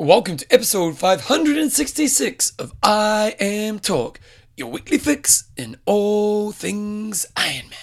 Welcome 0.00 0.38
to 0.38 0.46
episode 0.50 0.96
566 0.96 2.54
of 2.58 2.72
I 2.82 3.36
Am 3.38 3.78
Talk, 3.78 4.18
your 4.56 4.68
weekly 4.68 4.96
fix 4.96 5.50
in 5.58 5.76
all 5.84 6.52
things 6.52 7.26
Ironman. 7.36 7.74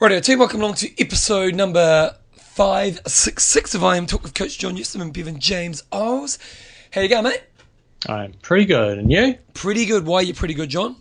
Right, 0.00 0.24
team, 0.24 0.38
welcome 0.38 0.62
along 0.62 0.76
to 0.76 0.90
episode 0.98 1.54
number 1.54 2.16
566 2.56 3.74
of 3.74 3.84
I 3.84 3.98
Am 3.98 4.06
Talk 4.06 4.22
with 4.22 4.32
Coach 4.32 4.56
John 4.56 4.76
Newsom 4.76 5.02
and 5.02 5.12
Bevan 5.12 5.38
James 5.38 5.82
Oz. 5.92 6.38
How 6.90 7.02
you 7.02 7.08
going, 7.10 7.24
mate? 7.24 7.42
I'm 8.08 8.32
pretty 8.40 8.64
good, 8.64 8.96
and 8.96 9.12
you? 9.12 9.36
Pretty 9.52 9.84
good. 9.84 10.06
Why 10.06 10.20
are 10.20 10.22
you 10.22 10.32
pretty 10.32 10.54
good, 10.54 10.70
John? 10.70 10.96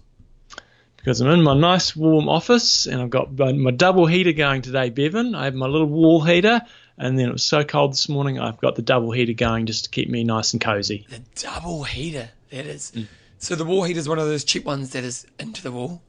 Because 0.97 1.21
I'm 1.21 1.29
in 1.29 1.43
my 1.43 1.57
nice 1.57 1.95
warm 1.95 2.27
office, 2.27 2.87
and 2.87 3.01
I've 3.01 3.09
got 3.09 3.39
my, 3.39 3.53
my 3.53 3.71
double 3.71 4.05
heater 4.05 4.33
going 4.33 4.63
today, 4.63 4.89
Bevan. 4.89 5.33
I 5.33 5.45
have 5.45 5.55
my 5.55 5.67
little 5.67 5.87
wall 5.87 6.21
heater, 6.21 6.61
and 6.97 7.17
then 7.17 7.29
it 7.29 7.31
was 7.31 7.43
so 7.43 7.63
cold 7.63 7.93
this 7.93 8.09
morning, 8.09 8.37
I've 8.37 8.59
got 8.59 8.75
the 8.75 8.81
double 8.81 9.13
heater 9.13 9.31
going 9.31 9.65
just 9.65 9.85
to 9.85 9.91
keep 9.91 10.09
me 10.09 10.25
nice 10.25 10.51
and 10.51 10.59
cozy. 10.61 11.07
The 11.09 11.21
double 11.41 11.85
heater, 11.85 12.31
that 12.49 12.65
is. 12.65 12.91
Mm. 12.93 13.07
So 13.37 13.55
the 13.55 13.63
wall 13.63 13.83
heater 13.83 13.99
is 13.99 14.09
one 14.09 14.19
of 14.19 14.25
those 14.25 14.43
cheap 14.43 14.65
ones 14.65 14.89
that 14.89 15.05
is 15.05 15.25
into 15.39 15.63
the 15.63 15.71
wall. 15.71 16.01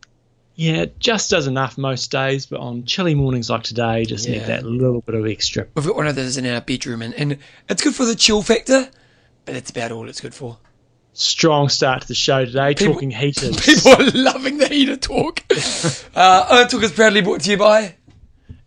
Yeah, 0.59 0.77
it 0.83 0.99
just 0.99 1.31
does 1.31 1.47
enough 1.47 1.77
most 1.77 2.11
days, 2.11 2.47
but 2.47 2.61
on 2.61 2.85
chilly 2.85 3.15
mornings 3.15 3.51
like 3.51 3.63
today, 3.63 4.05
just 4.07 4.27
Yeah. 4.27 4.39
need 4.39 4.47
that 4.47 4.65
little 4.65 5.03
bit 5.03 5.15
of 5.15 5.27
extra. 5.27 5.67
We've 5.75 5.85
got 5.87 5.97
one 5.97 6.07
of 6.07 6.17
those 6.17 6.39
in 6.39 6.47
our 6.47 6.63
bedroom, 6.63 7.03
and, 7.03 7.13
and 7.15 7.39
it's 7.69 7.83
good 7.83 7.95
for 7.95 8.07
the 8.07 8.15
chill 8.17 8.41
factor, 8.43 8.89
but 9.45 9.53
that's 9.55 9.71
about 9.71 9.93
all 9.93 10.09
it's 10.09 10.21
good 10.23 10.35
for. 10.35 10.57
Strong 11.13 11.69
start 11.69 12.03
to 12.03 12.09
the 12.09 12.15
show 12.15 12.45
today, 12.47 12.75
People- 12.75 12.95
talking 12.95 13.11
heaters. 13.11 13.57
People 13.67 13.93
are 13.93 14.11
loving 14.13 14.57
the 14.59 14.69
heater 14.69 14.97
talk. 14.97 15.43
uh, 16.15 16.67
Talk 16.69 16.83
is 16.83 16.93
proudly 16.93 17.21
brought 17.21 17.43
to 17.43 17.51
you 17.51 17.59
by 17.59 17.95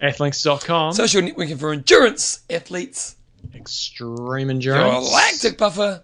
Athlinks.com, 0.01 0.93
Social 0.93 1.21
Networking 1.21 1.59
for 1.59 1.73
Endurance 1.73 2.41
Athletes, 2.49 3.15
Extreme 3.55 4.49
Endurance. 4.51 5.09
Galactic 5.09 5.57
Buffer, 5.57 6.03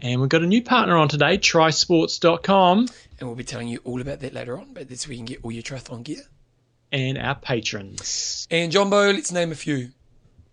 And 0.00 0.20
we've 0.20 0.28
got 0.30 0.42
a 0.42 0.46
new 0.46 0.62
partner 0.62 0.96
on 0.96 1.08
today, 1.08 1.38
TrySports.com, 1.38 2.88
and 3.18 3.28
we'll 3.28 3.36
be 3.36 3.44
telling 3.44 3.68
you 3.68 3.80
all 3.84 4.00
about 4.00 4.20
that 4.20 4.32
later 4.32 4.58
on, 4.58 4.72
but 4.72 4.88
that's 4.88 5.06
where 5.08 5.12
you 5.14 5.18
can 5.18 5.26
get 5.26 5.40
all 5.42 5.50
your 5.50 5.62
triathlon 5.62 6.04
gear. 6.04 6.22
and 6.92 7.18
our 7.18 7.34
patrons. 7.34 8.46
And 8.50 8.70
Jumbo, 8.72 9.12
let's 9.12 9.32
name 9.32 9.52
a 9.52 9.54
few. 9.56 9.90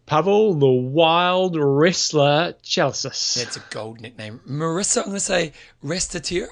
Pavel, 0.06 0.54
the 0.54 0.68
wild 0.68 1.56
wrestler, 1.58 2.54
Chelsis. 2.64 3.36
That's 3.36 3.58
a 3.58 3.64
gold 3.72 4.02
nickname. 4.02 4.40
Marissa, 4.48 4.98
I'm 5.00 5.04
going 5.06 5.16
to 5.16 5.20
say 5.20 5.54
Restatira. 5.84 6.48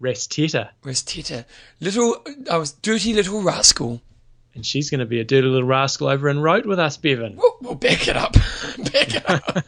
Resteta. 0.00 0.70
Resteta. 0.82 1.44
Little, 1.80 2.24
I 2.50 2.56
was 2.56 2.72
dirty 2.72 3.14
little 3.14 3.42
rascal. 3.42 4.00
And 4.54 4.66
she's 4.66 4.90
going 4.90 5.00
to 5.00 5.06
be 5.06 5.20
a 5.20 5.24
dirty 5.24 5.46
little 5.46 5.66
rascal 5.66 6.08
over 6.08 6.28
in 6.28 6.38
Roth 6.38 6.66
with 6.66 6.78
us, 6.78 6.96
Bevan. 6.98 7.36
We'll, 7.36 7.56
we'll 7.62 7.74
back 7.74 8.06
it 8.06 8.16
up. 8.16 8.32
back 8.92 9.14
it 9.14 9.30
up. 9.30 9.64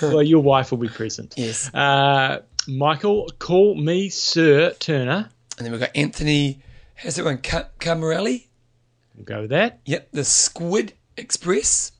well, 0.02 0.22
your 0.22 0.42
wife 0.42 0.70
will 0.70 0.78
be 0.78 0.88
present. 0.88 1.34
yes. 1.36 1.72
Uh, 1.74 2.40
Michael, 2.66 3.28
call 3.38 3.74
me 3.74 4.08
Sir 4.08 4.72
Turner. 4.78 5.28
And 5.58 5.66
then 5.66 5.72
we've 5.72 5.80
got 5.80 5.94
Anthony, 5.94 6.62
how's 6.94 7.18
it 7.18 7.22
going? 7.22 7.38
Ca- 7.38 7.68
Camarelli? 7.78 8.46
We'll 9.14 9.24
go 9.24 9.42
with 9.42 9.50
that. 9.50 9.80
Yep, 9.84 10.08
the 10.12 10.24
Squid 10.24 10.94
Express. 11.16 11.92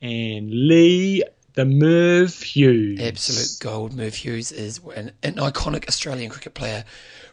And 0.00 0.50
Lee, 0.50 1.24
the 1.54 1.64
Merv 1.64 2.40
Hughes. 2.42 3.00
Absolute 3.00 3.58
gold. 3.60 3.94
Merv 3.96 4.14
Hughes 4.14 4.52
is 4.52 4.80
an, 4.94 5.12
an 5.22 5.34
iconic 5.34 5.88
Australian 5.88 6.30
cricket 6.30 6.54
player 6.54 6.84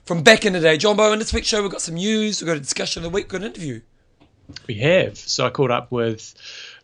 from 0.04 0.24
back 0.24 0.46
in 0.46 0.54
the 0.54 0.60
day. 0.60 0.78
Jumbo, 0.78 1.12
in 1.14 1.20
this 1.20 1.34
week's 1.34 1.48
show, 1.48 1.62
we've 1.62 1.72
got 1.72 1.82
some 1.82 1.96
news, 1.96 2.42
we've 2.42 2.48
got 2.48 2.58
a 2.58 2.62
discussion 2.62 3.02
of 3.02 3.12
the 3.12 3.16
week, 3.16 3.26
we've 3.26 3.40
got 3.40 3.42
an 3.42 3.48
interview. 3.48 3.82
We 4.68 4.76
have. 4.76 5.18
So 5.18 5.46
I 5.46 5.50
caught 5.50 5.72
up 5.72 5.92
with 5.92 6.34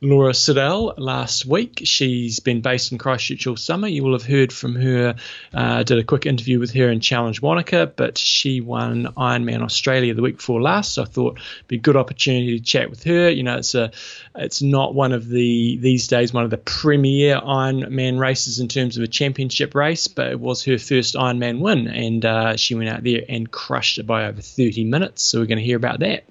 Laura 0.01 0.33
Siddall 0.33 0.93
last 0.97 1.45
week. 1.45 1.81
She's 1.83 2.39
been 2.39 2.61
based 2.61 2.91
in 2.91 2.97
Christchurch 2.97 3.47
all 3.47 3.55
summer. 3.55 3.87
You 3.87 4.03
will 4.03 4.13
have 4.13 4.25
heard 4.25 4.51
from 4.51 4.75
her. 4.75 5.15
Uh, 5.53 5.83
did 5.83 5.97
a 5.97 6.03
quick 6.03 6.25
interview 6.25 6.59
with 6.59 6.71
her 6.73 6.89
in 6.89 6.99
Challenge 6.99 7.41
Wanaka, 7.41 7.91
but 7.95 8.17
she 8.17 8.61
won 8.61 9.05
Ironman 9.17 9.61
Australia 9.61 10.13
the 10.13 10.21
week 10.21 10.37
before 10.37 10.61
last. 10.61 10.93
So 10.93 11.03
I 11.03 11.05
thought 11.05 11.37
it'd 11.37 11.67
be 11.67 11.77
a 11.77 11.79
good 11.79 11.95
opportunity 11.95 12.59
to 12.59 12.63
chat 12.63 12.89
with 12.89 13.03
her. 13.03 13.29
You 13.29 13.43
know, 13.43 13.57
it's 13.57 13.75
a, 13.75 13.91
it's 14.35 14.61
not 14.61 14.93
one 14.93 15.11
of 15.11 15.27
the 15.27 15.77
these 15.77 16.07
days 16.07 16.33
one 16.33 16.43
of 16.43 16.49
the 16.49 16.57
premier 16.57 17.39
Ironman 17.39 18.19
races 18.19 18.59
in 18.59 18.67
terms 18.67 18.97
of 18.97 19.03
a 19.03 19.07
championship 19.07 19.75
race, 19.75 20.07
but 20.07 20.27
it 20.27 20.39
was 20.39 20.63
her 20.65 20.77
first 20.77 21.15
Ironman 21.15 21.59
win, 21.59 21.87
and 21.87 22.25
uh, 22.25 22.57
she 22.57 22.75
went 22.75 22.89
out 22.89 23.03
there 23.03 23.21
and 23.27 23.49
crushed 23.49 23.97
it 23.97 24.05
by 24.05 24.25
over 24.25 24.41
30 24.41 24.83
minutes. 24.83 25.23
So 25.23 25.39
we're 25.39 25.45
going 25.45 25.59
to 25.59 25.63
hear 25.63 25.77
about 25.77 25.99
that. 25.99 26.25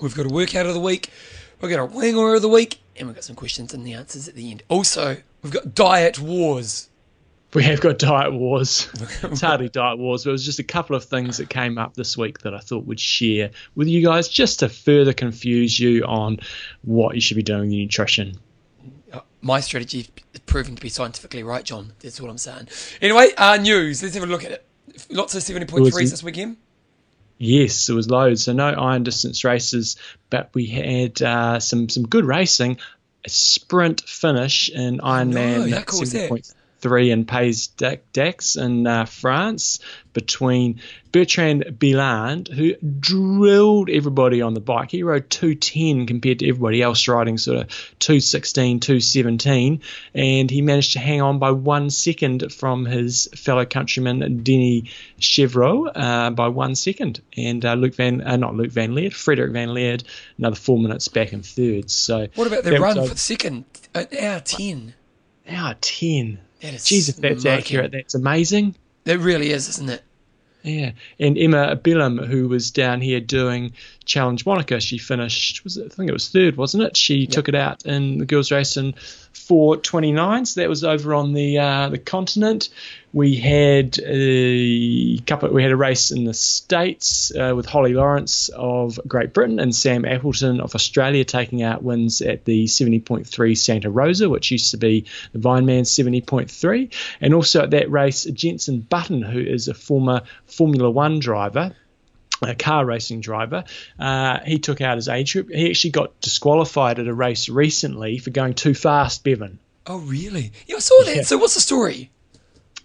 We've 0.00 0.14
got 0.14 0.26
a 0.26 0.28
workout 0.28 0.66
of 0.66 0.74
the 0.74 0.80
week, 0.80 1.10
we've 1.60 1.70
got 1.70 1.80
a 1.80 1.86
winger 1.86 2.34
of 2.34 2.42
the 2.42 2.48
week, 2.48 2.78
and 2.96 3.08
we've 3.08 3.14
got 3.16 3.24
some 3.24 3.36
questions 3.36 3.74
and 3.74 3.84
the 3.86 3.94
answers 3.94 4.28
at 4.28 4.34
the 4.34 4.50
end. 4.50 4.62
Also, 4.68 5.16
we've 5.42 5.52
got 5.52 5.74
diet 5.74 6.18
wars. 6.18 6.88
We 7.54 7.64
have 7.64 7.80
got 7.80 7.98
diet 7.98 8.32
wars. 8.34 8.88
it's 9.22 9.40
hardly 9.40 9.70
diet 9.70 9.98
wars, 9.98 10.24
but 10.24 10.30
it 10.30 10.32
was 10.32 10.44
just 10.44 10.58
a 10.58 10.62
couple 10.64 10.94
of 10.94 11.04
things 11.04 11.38
that 11.38 11.48
came 11.48 11.78
up 11.78 11.94
this 11.94 12.16
week 12.16 12.40
that 12.40 12.54
I 12.54 12.58
thought 12.58 12.84
would 12.84 13.00
share 13.00 13.50
with 13.74 13.88
you 13.88 14.04
guys 14.04 14.28
just 14.28 14.58
to 14.60 14.68
further 14.68 15.14
confuse 15.14 15.80
you 15.80 16.04
on 16.04 16.38
what 16.82 17.14
you 17.14 17.20
should 17.22 17.36
be 17.38 17.42
doing 17.42 17.70
your 17.70 17.80
nutrition. 17.84 18.38
Uh, 19.10 19.20
My 19.40 19.60
strategy 19.60 20.08
is 20.34 20.40
proving 20.40 20.76
to 20.76 20.82
be 20.82 20.90
scientifically 20.90 21.42
right, 21.42 21.64
John. 21.64 21.94
That's 22.00 22.20
all 22.20 22.28
I'm 22.28 22.36
saying. 22.38 22.68
Anyway, 23.00 23.28
uh, 23.38 23.56
news. 23.56 24.02
Let's 24.02 24.14
have 24.14 24.24
a 24.24 24.26
look 24.26 24.44
at 24.44 24.52
it. 24.52 24.66
Lots 25.10 25.34
of 25.34 25.42
70.3s 25.42 25.80
was- 25.80 26.10
this 26.10 26.22
weekend. 26.22 26.58
Yes, 27.38 27.86
there 27.86 27.96
was 27.96 28.10
loads. 28.10 28.44
So 28.44 28.52
no 28.52 28.68
iron 28.68 29.04
distance 29.04 29.44
races, 29.44 29.96
but 30.28 30.50
we 30.54 30.66
had 30.66 31.22
uh, 31.22 31.60
some 31.60 31.88
some 31.88 32.06
good 32.06 32.24
racing. 32.24 32.78
A 33.24 33.28
sprint 33.28 34.00
finish 34.02 34.68
in 34.70 34.98
Ironman 34.98 35.72
how 35.72 35.82
cool 35.82 36.02
is 36.02 36.12
that? 36.12 36.30
7.3 36.82 37.10
in 37.10 37.24
Pays 37.24 37.68
d'Aix 38.12 38.56
in 38.56 38.86
uh, 38.86 39.04
France 39.04 39.80
between 40.12 40.80
Bertrand 41.12 41.78
Billard, 41.78 42.48
who 42.48 42.74
drilled 42.76 43.88
everybody 43.88 44.42
on 44.42 44.54
the 44.54 44.60
bike. 44.60 44.90
He 44.90 45.02
rode 45.02 45.30
210 45.30 46.06
compared 46.06 46.40
to 46.40 46.48
everybody 46.48 46.82
else 46.82 47.06
riding 47.08 47.38
sort 47.38 47.58
of 47.58 47.68
216, 47.98 48.80
217, 48.80 49.82
and 50.14 50.50
he 50.50 50.62
managed 50.62 50.94
to 50.94 50.98
hang 50.98 51.22
on 51.22 51.38
by 51.38 51.50
one 51.52 51.90
second 51.90 52.52
from 52.52 52.84
his 52.84 53.28
fellow 53.36 53.64
countryman 53.64 54.42
Denis 54.42 54.88
Chevrot 55.20 55.92
uh, 55.94 56.30
by 56.30 56.48
one 56.48 56.74
second. 56.74 57.20
And 57.36 57.64
uh, 57.64 57.74
Luke 57.74 57.94
Van, 57.94 58.20
uh, 58.20 58.36
not 58.36 58.54
Luke 58.54 58.72
Van 58.72 58.92
Lierde, 58.92 59.14
Frederick 59.14 59.52
Van 59.52 59.68
Lierde, 59.68 60.04
another 60.36 60.56
four 60.56 60.78
minutes 60.78 61.08
back 61.08 61.32
in 61.32 61.42
third. 61.42 61.90
So 61.90 62.28
What 62.34 62.46
about 62.46 62.64
the 62.64 62.70
that 62.70 62.80
was 62.80 62.96
run 62.96 63.06
for 63.06 63.14
the 63.14 63.20
second? 63.20 63.64
An 63.94 64.06
hour 64.20 64.40
10. 64.40 64.94
hour 65.48 65.74
10? 65.80 66.40
That 66.60 66.74
is 66.74 66.82
Jeez, 66.82 67.08
if 67.08 67.16
that's 67.16 67.42
smoking. 67.42 67.58
accurate, 67.58 67.92
that's 67.92 68.14
amazing. 68.14 68.74
That 69.04 69.18
really 69.18 69.50
is, 69.50 69.68
isn't 69.68 69.88
it? 69.90 70.02
Yeah, 70.62 70.92
and 71.20 71.38
Emma 71.38 71.76
Billum, 71.76 72.18
who 72.18 72.48
was 72.48 72.70
down 72.72 73.00
here 73.00 73.20
doing 73.20 73.72
Challenge 74.08 74.42
Wanaka, 74.46 74.80
she 74.80 74.96
finished. 74.96 75.62
Was 75.64 75.76
it, 75.76 75.92
I 75.92 75.94
think 75.94 76.08
it 76.08 76.14
was 76.14 76.30
third, 76.30 76.56
wasn't 76.56 76.82
it? 76.82 76.96
She 76.96 77.26
took 77.26 77.46
it 77.46 77.54
out 77.54 77.84
in 77.84 78.16
the 78.16 78.24
girls' 78.24 78.50
race 78.50 78.78
in 78.78 78.94
4:29. 79.34 80.46
So 80.46 80.60
that 80.62 80.68
was 80.68 80.82
over 80.82 81.12
on 81.12 81.34
the 81.34 81.58
uh, 81.58 81.90
the 81.90 81.98
continent. 81.98 82.70
We 83.12 83.36
had 83.36 83.98
a 84.02 85.18
couple. 85.18 85.50
We 85.50 85.62
had 85.62 85.72
a 85.72 85.76
race 85.76 86.10
in 86.10 86.24
the 86.24 86.32
states 86.32 87.32
uh, 87.36 87.52
with 87.54 87.66
Holly 87.66 87.92
Lawrence 87.92 88.48
of 88.48 88.98
Great 89.06 89.34
Britain 89.34 89.60
and 89.60 89.74
Sam 89.74 90.06
Appleton 90.06 90.62
of 90.62 90.74
Australia 90.74 91.24
taking 91.24 91.62
out 91.62 91.82
wins 91.82 92.22
at 92.22 92.46
the 92.46 92.64
70.3 92.64 93.58
Santa 93.58 93.90
Rosa, 93.90 94.30
which 94.30 94.50
used 94.50 94.70
to 94.70 94.78
be 94.78 95.04
the 95.32 95.38
Vineman 95.38 95.82
70.3, 95.82 96.94
and 97.20 97.34
also 97.34 97.62
at 97.62 97.72
that 97.72 97.90
race 97.90 98.24
Jenson 98.24 98.80
Button, 98.80 99.20
who 99.20 99.38
is 99.38 99.68
a 99.68 99.74
former 99.74 100.22
Formula 100.46 100.90
One 100.90 101.18
driver 101.18 101.74
a 102.42 102.54
car 102.54 102.84
racing 102.84 103.20
driver. 103.20 103.64
Uh, 103.98 104.38
he 104.44 104.58
took 104.58 104.80
out 104.80 104.96
his 104.96 105.08
age 105.08 105.32
group. 105.32 105.50
He 105.50 105.68
actually 105.70 105.90
got 105.90 106.20
disqualified 106.20 106.98
at 106.98 107.06
a 107.08 107.14
race 107.14 107.48
recently 107.48 108.18
for 108.18 108.30
going 108.30 108.54
too 108.54 108.74
fast, 108.74 109.24
Bevan. 109.24 109.58
Oh, 109.86 109.98
really? 109.98 110.52
Yeah, 110.66 110.76
I 110.76 110.80
saw 110.80 111.02
that. 111.04 111.16
Yeah. 111.16 111.22
So 111.22 111.38
what's 111.38 111.54
the 111.54 111.60
story? 111.60 112.10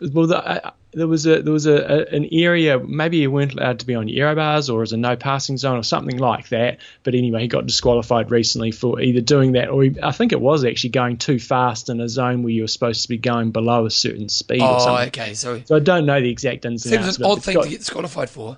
Well, 0.01 0.27
the, 0.27 0.37
uh, 0.43 0.71
there 0.93 1.07
was 1.07 1.25
a 1.25 1.41
there 1.41 1.53
was 1.53 1.65
a, 1.65 1.75
a 1.75 2.15
an 2.15 2.27
area 2.31 2.77
maybe 2.79 3.17
you 3.17 3.31
weren't 3.31 3.53
allowed 3.53 3.79
to 3.79 3.85
be 3.85 3.95
on 3.95 4.07
your 4.07 4.27
aero 4.27 4.35
bars 4.35 4.69
or 4.69 4.81
as 4.81 4.91
a 4.91 4.97
no 4.97 5.15
passing 5.15 5.57
zone 5.57 5.77
or 5.77 5.83
something 5.83 6.17
like 6.17 6.49
that. 6.49 6.79
But 7.03 7.15
anyway, 7.15 7.41
he 7.41 7.47
got 7.47 7.65
disqualified 7.67 8.29
recently 8.31 8.71
for 8.71 8.99
either 8.99 9.21
doing 9.21 9.53
that 9.53 9.69
or 9.69 9.83
he, 9.83 9.95
I 10.01 10.11
think 10.11 10.31
it 10.33 10.41
was 10.41 10.65
actually 10.65 10.89
going 10.91 11.17
too 11.17 11.39
fast 11.39 11.89
in 11.89 11.99
a 12.01 12.09
zone 12.09 12.43
where 12.43 12.51
you 12.51 12.61
were 12.63 12.67
supposed 12.67 13.03
to 13.03 13.09
be 13.09 13.17
going 13.17 13.51
below 13.51 13.85
a 13.85 13.91
certain 13.91 14.29
speed 14.29 14.61
or 14.61 14.75
Oh, 14.75 14.79
something. 14.79 15.07
okay. 15.07 15.33
So 15.35 15.61
So 15.65 15.75
I 15.75 15.79
don't 15.79 16.05
know 16.05 16.19
the 16.19 16.29
exact 16.29 16.65
ins 16.65 16.85
and 16.85 16.93
seems 16.95 17.07
outs. 17.07 17.17
an 17.17 17.25
odd 17.25 17.43
thing 17.43 17.55
got- 17.55 17.63
to 17.65 17.69
get 17.69 17.79
disqualified 17.79 18.29
for. 18.29 18.57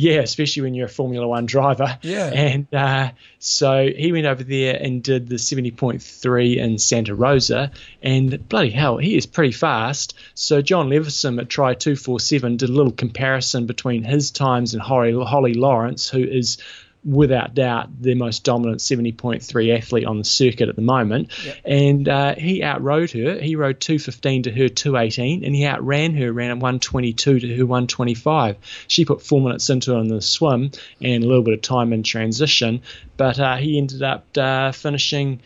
Yeah, 0.00 0.20
especially 0.20 0.62
when 0.62 0.74
you're 0.74 0.86
a 0.86 0.88
Formula 0.88 1.26
One 1.26 1.46
driver. 1.46 1.98
Yeah. 2.02 2.26
And 2.26 2.72
uh, 2.72 3.10
so 3.40 3.88
he 3.88 4.12
went 4.12 4.26
over 4.26 4.44
there 4.44 4.76
and 4.80 5.02
did 5.02 5.28
the 5.28 5.34
70.3 5.34 6.56
in 6.56 6.78
Santa 6.78 7.16
Rosa, 7.16 7.72
and 8.00 8.48
bloody 8.48 8.70
hell, 8.70 8.98
he 8.98 9.16
is 9.16 9.26
pretty 9.26 9.50
fast. 9.50 10.14
So 10.34 10.62
John 10.62 10.88
Levison 10.88 11.40
at 11.40 11.48
Tri247 11.48 12.58
did 12.58 12.68
a 12.68 12.72
little 12.72 12.92
comparison 12.92 13.66
between 13.66 14.04
his 14.04 14.30
times 14.30 14.72
and 14.72 14.80
Holly, 14.80 15.12
Holly 15.12 15.54
Lawrence, 15.54 16.08
who 16.08 16.22
is 16.22 16.58
without 17.08 17.54
doubt 17.54 17.88
the 18.02 18.14
most 18.14 18.44
dominant 18.44 18.80
70.3 18.80 19.76
athlete 19.76 20.04
on 20.04 20.18
the 20.18 20.24
circuit 20.24 20.68
at 20.68 20.76
the 20.76 20.82
moment. 20.82 21.32
Yep. 21.44 21.56
And 21.64 22.08
uh, 22.08 22.34
he 22.34 22.62
outrode 22.62 23.10
her. 23.12 23.40
He 23.40 23.56
rode 23.56 23.80
215 23.80 24.42
to 24.44 24.50
her 24.50 24.68
218, 24.68 25.42
and 25.42 25.54
he 25.54 25.64
outran 25.64 26.14
her, 26.14 26.30
ran 26.32 26.50
122 26.50 27.40
to 27.40 27.56
her 27.56 27.64
125. 27.64 28.56
She 28.88 29.04
put 29.06 29.22
four 29.22 29.40
minutes 29.40 29.70
into 29.70 29.94
it 29.96 30.00
in 30.00 30.08
the 30.08 30.20
swim 30.20 30.70
and 31.00 31.24
a 31.24 31.26
little 31.26 31.42
bit 31.42 31.54
of 31.54 31.62
time 31.62 31.94
in 31.94 32.02
transition, 32.02 32.82
but 33.16 33.38
uh, 33.40 33.56
he 33.56 33.78
ended 33.78 34.02
up 34.02 34.26
uh, 34.36 34.72
finishing. 34.72 35.40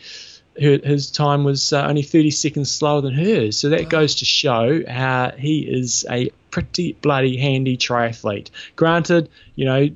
Her, 0.61 0.77
his 0.83 1.09
time 1.09 1.45
was 1.45 1.73
uh, 1.73 1.83
only 1.87 2.03
30 2.03 2.29
seconds 2.29 2.71
slower 2.71 3.01
than 3.01 3.13
hers. 3.13 3.57
So 3.57 3.69
that 3.69 3.89
goes 3.89 4.15
to 4.15 4.25
show 4.25 4.83
how 4.87 5.31
he 5.35 5.61
is 5.61 6.05
a 6.07 6.29
pretty 6.51 6.93
bloody 6.93 7.37
handy 7.37 7.75
triathlete. 7.75 8.51
Granted, 8.75 9.29
you 9.55 9.65
know, 9.65 9.89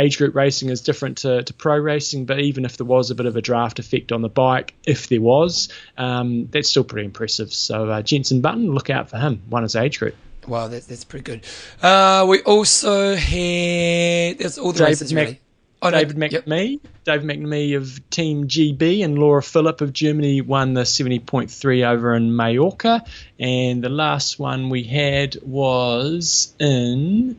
age 0.00 0.18
group 0.18 0.34
racing 0.34 0.68
is 0.70 0.80
different 0.80 1.18
to, 1.18 1.42
to 1.42 1.54
pro 1.54 1.76
racing, 1.78 2.26
but 2.26 2.40
even 2.40 2.64
if 2.64 2.76
there 2.76 2.86
was 2.86 3.10
a 3.10 3.14
bit 3.14 3.26
of 3.26 3.36
a 3.36 3.42
draft 3.42 3.78
effect 3.78 4.12
on 4.12 4.22
the 4.22 4.28
bike, 4.28 4.74
if 4.86 5.08
there 5.08 5.20
was, 5.20 5.68
um, 5.96 6.46
that's 6.46 6.68
still 6.68 6.84
pretty 6.84 7.06
impressive. 7.06 7.52
So 7.52 7.88
uh, 7.88 8.02
Jenson 8.02 8.40
Button, 8.40 8.72
look 8.72 8.90
out 8.90 9.10
for 9.10 9.18
him, 9.18 9.42
one 9.48 9.62
his 9.62 9.76
age 9.76 9.98
group. 9.98 10.14
Wow, 10.46 10.68
that, 10.68 10.86
that's 10.86 11.04
pretty 11.04 11.24
good. 11.24 11.44
Uh, 11.82 12.26
we 12.28 12.40
also 12.42 13.14
had 13.14 14.38
that's 14.38 14.58
all 14.58 14.72
the 14.72 14.78
David 14.78 14.88
races 14.88 15.12
Mac- 15.12 15.26
really. 15.26 15.40
Oh, 15.82 15.88
no, 15.88 15.98
David 15.98 16.32
yep. 16.32 16.44
David 16.44 17.26
McNamee 17.26 17.76
of 17.76 18.10
Team 18.10 18.46
GB, 18.48 19.02
and 19.02 19.18
Laura 19.18 19.42
Philipp 19.42 19.80
of 19.80 19.94
Germany 19.94 20.42
won 20.42 20.74
the 20.74 20.82
70.3 20.82 21.88
over 21.88 22.14
in 22.14 22.36
Mallorca. 22.36 23.02
And 23.38 23.82
the 23.82 23.88
last 23.88 24.38
one 24.38 24.68
we 24.68 24.82
had 24.82 25.36
was 25.42 26.54
in. 26.58 27.38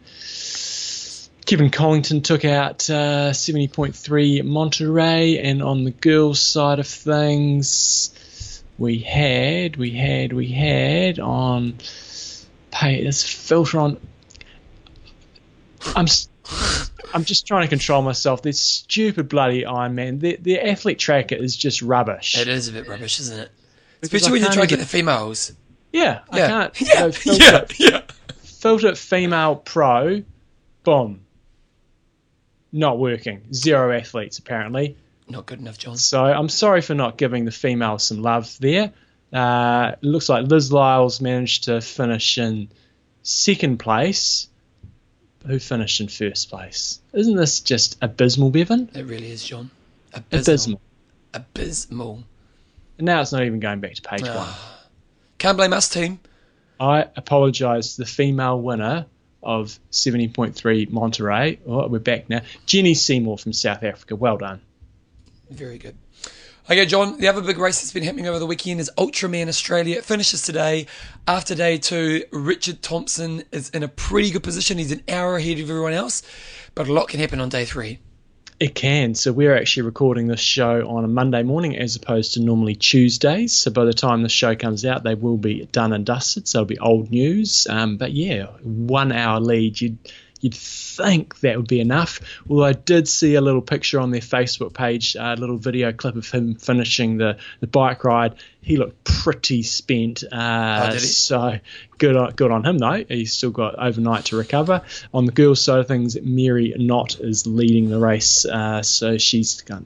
Kevin 1.52 1.70
Collington 1.70 2.24
took 2.24 2.46
out 2.46 2.90
uh, 2.90 3.32
70.3 3.32 4.46
Monterey, 4.46 5.38
and 5.38 5.62
on 5.62 5.84
the 5.84 5.92
girls' 5.92 6.40
side 6.40 6.80
of 6.80 6.88
things, 6.88 8.64
we 8.78 9.00
had, 9.00 9.76
we 9.76 9.92
had, 9.92 10.32
we 10.32 10.48
had 10.48 11.20
on. 11.20 11.78
Pay 12.72 13.04
this 13.04 13.28
filter 13.28 13.82
on. 13.82 14.00
I'm. 15.94 16.08
I'm 17.14 17.26
just 17.26 17.46
trying 17.46 17.64
to 17.64 17.68
control 17.68 18.02
myself. 18.02 18.42
This 18.42 18.62
stupid 18.62 19.28
bloody 19.28 19.64
Ironman. 19.64 20.22
The 20.22 20.38
the 20.38 20.58
athlete 20.58 21.00
tracker 21.00 21.36
is 21.36 21.58
just 21.58 21.82
rubbish. 21.82 22.38
It 22.38 22.48
is 22.48 22.70
a 22.70 22.72
bit 22.72 22.88
rubbish, 22.88 23.20
isn't 23.20 23.38
it? 23.38 23.52
Because 24.00 24.14
Especially 24.14 24.32
when 24.32 24.40
you 24.40 24.46
can't 24.46 24.54
try 24.54 24.64
to 24.68 24.70
get 24.70 24.80
the 24.80 24.86
females. 24.86 25.52
Yeah, 25.92 26.22
I 26.30 26.40
can't 26.40 26.82
yeah, 26.88 27.00
go 27.02 27.12
filter, 27.12 27.66
yeah, 27.78 27.88
yeah. 27.90 28.02
filter 28.42 28.96
female 28.96 29.58
pro, 29.58 30.24
boom. 30.86 31.26
Not 32.72 33.00
working. 33.00 33.42
Zero 33.54 33.96
athletes 33.96 34.40
apparently. 34.40 34.98
Not 35.28 35.46
good 35.46 35.60
enough, 35.60 35.78
John. 35.78 35.98
So 35.98 36.24
I'm 36.24 36.50
sorry 36.50 36.82
for 36.82 36.94
not 36.94 37.18
giving 37.18 37.46
the 37.46 37.52
females 37.52 38.04
some 38.04 38.22
love 38.22 38.58
there. 38.60 38.92
Uh, 39.32 39.94
it 40.02 40.06
looks 40.06 40.30
like 40.30 40.48
Liz 40.48 40.72
Lyles 40.72 41.22
managed 41.22 41.66
to 41.66 41.82
finish 41.82 42.38
in 42.38 42.70
second 43.24 43.78
place. 43.78 44.48
Who 45.48 45.58
finished 45.58 46.02
in 46.02 46.08
first 46.08 46.50
place? 46.50 47.00
Isn't 47.14 47.36
this 47.36 47.62
just 47.62 47.98
abysmal, 48.02 48.52
Bevan? 48.52 48.90
It 48.94 49.06
really 49.06 49.32
is, 49.32 49.44
John. 49.44 49.72
Abysmal. 50.14 50.42
Abysmal. 50.42 50.82
Abysmal. 51.34 52.24
And 52.98 53.06
now 53.08 53.22
it's 53.22 53.32
not 53.32 53.44
even 53.44 53.60
going 53.60 53.80
back 53.80 53.96
to 53.96 54.02
page 54.04 54.22
one. 54.22 54.50
Can't 55.40 55.58
blame 55.58 55.74
us, 55.74 55.90
team. 55.90 56.20
I 56.80 57.08
apologise 57.16 57.96
to 57.96 58.02
the 58.02 58.08
female 58.08 58.62
winner 58.62 59.08
of 59.44 59.80
70.3 59.92 60.90
Monterey. 60.92 61.60
Oh, 61.66 61.88
we're 61.88 62.00
back 62.00 62.30
now. 62.30 62.42
Jenny 62.66 62.94
Seymour 62.94 63.38
from 63.38 63.54
South 63.54 63.84
Africa. 63.84 64.16
Well 64.16 64.38
done. 64.38 64.62
Very 65.50 65.78
good. 65.78 65.98
Okay, 66.70 66.86
John, 66.86 67.18
the 67.18 67.28
other 67.28 67.42
big 67.42 67.58
race 67.58 67.82
that's 67.82 67.92
been 67.92 68.04
happening 68.04 68.28
over 68.28 68.40
the 68.40 68.46
weekend 68.46 68.80
is 68.80 68.90
Ultraman 68.98 69.48
Australia. 69.48 69.98
It 69.98 70.06
finishes 70.06 70.44
today. 70.44 70.86
After 71.28 71.56
day 71.56 71.78
two, 71.78 72.24
Richard 72.32 72.82
Thompson 72.82 73.44
is 73.52 73.70
in 73.72 73.84
a 73.84 73.88
pretty 73.88 74.32
good 74.32 74.44
position. 74.44 74.78
He's 74.78 74.92
an 74.92 75.04
hour 75.10 75.36
ahead 75.36 75.60
of 75.60 75.70
everyone 75.70 75.94
else, 75.94 76.22
but 76.76 76.88
a 76.88 76.94
lot 76.94 77.10
can 77.10 77.20
happen 77.20 77.42
on 77.42 77.50
day 77.50 77.66
three. 77.66 78.00
It 78.62 78.76
can. 78.76 79.16
So 79.16 79.34
we're 79.34 79.58
actually 79.58 79.88
recording 79.88 80.28
this 80.28 80.40
show 80.40 80.88
on 80.88 81.04
a 81.04 81.08
Monday 81.08 81.42
morning 81.42 81.76
as 81.76 81.96
opposed 81.96 82.36
to 82.36 82.42
normally 82.42 82.76
Tuesdays. 82.76 83.54
So 83.54 83.72
by 83.72 83.86
the 83.86 83.94
time 83.94 84.22
the 84.22 84.30
show 84.30 84.56
comes 84.56 84.86
out, 84.86 85.02
they 85.02 85.16
will 85.16 85.38
be 85.38 85.66
done 85.72 85.94
and 85.94 86.06
dusted. 86.06 86.48
So 86.48 86.60
it'll 86.60 86.68
be 86.68 86.78
old 86.78 87.10
news. 87.10 87.66
Um, 87.68 87.98
but 87.98 88.12
yeah, 88.12 88.46
one 88.62 89.12
hour 89.12 89.40
lead. 89.40 89.82
You'd 89.82 89.98
you'd 90.42 90.56
think 90.56 91.40
that 91.40 91.56
would 91.58 91.68
be 91.68 91.80
enough. 91.80 92.20
Although 92.50 92.66
I 92.66 92.74
did 92.74 93.08
see 93.08 93.36
a 93.36 93.42
little 93.42 93.62
picture 93.62 94.00
on 94.00 94.12
their 94.12 94.22
Facebook 94.22 94.74
page, 94.74 95.16
a 95.18 95.36
little 95.36 95.58
video 95.58 95.94
clip 95.94 96.16
of 96.16 96.30
him 96.30 96.56
finishing 96.56 97.18
the, 97.18 97.38
the 97.60 97.68
bike 97.68 98.04
ride. 98.04 98.36
He 98.62 98.78
looked 98.78 99.04
pretty 99.04 99.64
spent. 99.64 100.24
Uh, 100.24 100.82
Oh, 100.82 100.92
did 100.92 101.02
he? 101.02 101.08
So 101.08 101.60
good 101.98 102.16
on, 102.18 102.32
good 102.34 102.52
on 102.52 102.66
him 102.66 102.78
though. 102.78 103.04
He's 103.08 103.34
still 103.34 103.52
got 103.52 103.76
overnight 103.80 104.26
to 104.26 104.36
recover. 104.38 104.82
On 105.14 105.26
the 105.26 105.32
girls' 105.32 105.64
side 105.64 105.80
of 105.80 105.88
things, 105.88 106.20
Mary 106.22 106.74
Knott 106.78 107.20
is 107.20 107.48
leading 107.48 107.90
the 107.90 108.00
race. 108.00 108.46
Uh, 108.46 108.82
so 108.82 109.18
she's 109.18 109.62
got 109.62 109.84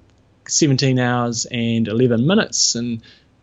17 0.48 1.00
hours 1.00 1.46
and 1.46 1.88
11 1.88 2.26
minutes, 2.26 2.76
and 2.76 3.02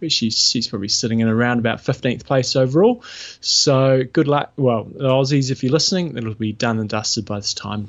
she's 0.09 0.37
she's 0.39 0.69
probably 0.69 0.89
sitting 0.89 1.21
in 1.21 1.29
around 1.29 1.59
about 1.59 1.79
15th 1.79 2.25
place 2.25 2.57
overall. 2.57 3.03
So 3.41 4.03
good 4.13 4.29
luck. 4.29 4.53
Well, 4.57 4.85
the 4.85 5.05
Aussies, 5.09 5.51
if 5.51 5.63
you're 5.63 5.73
listening, 5.73 6.17
it'll 6.17 6.35
be 6.35 6.53
done 6.53 6.79
and 6.79 6.89
dusted 6.89 7.27
by 7.27 7.39
this 7.39 7.55
time. 7.55 7.89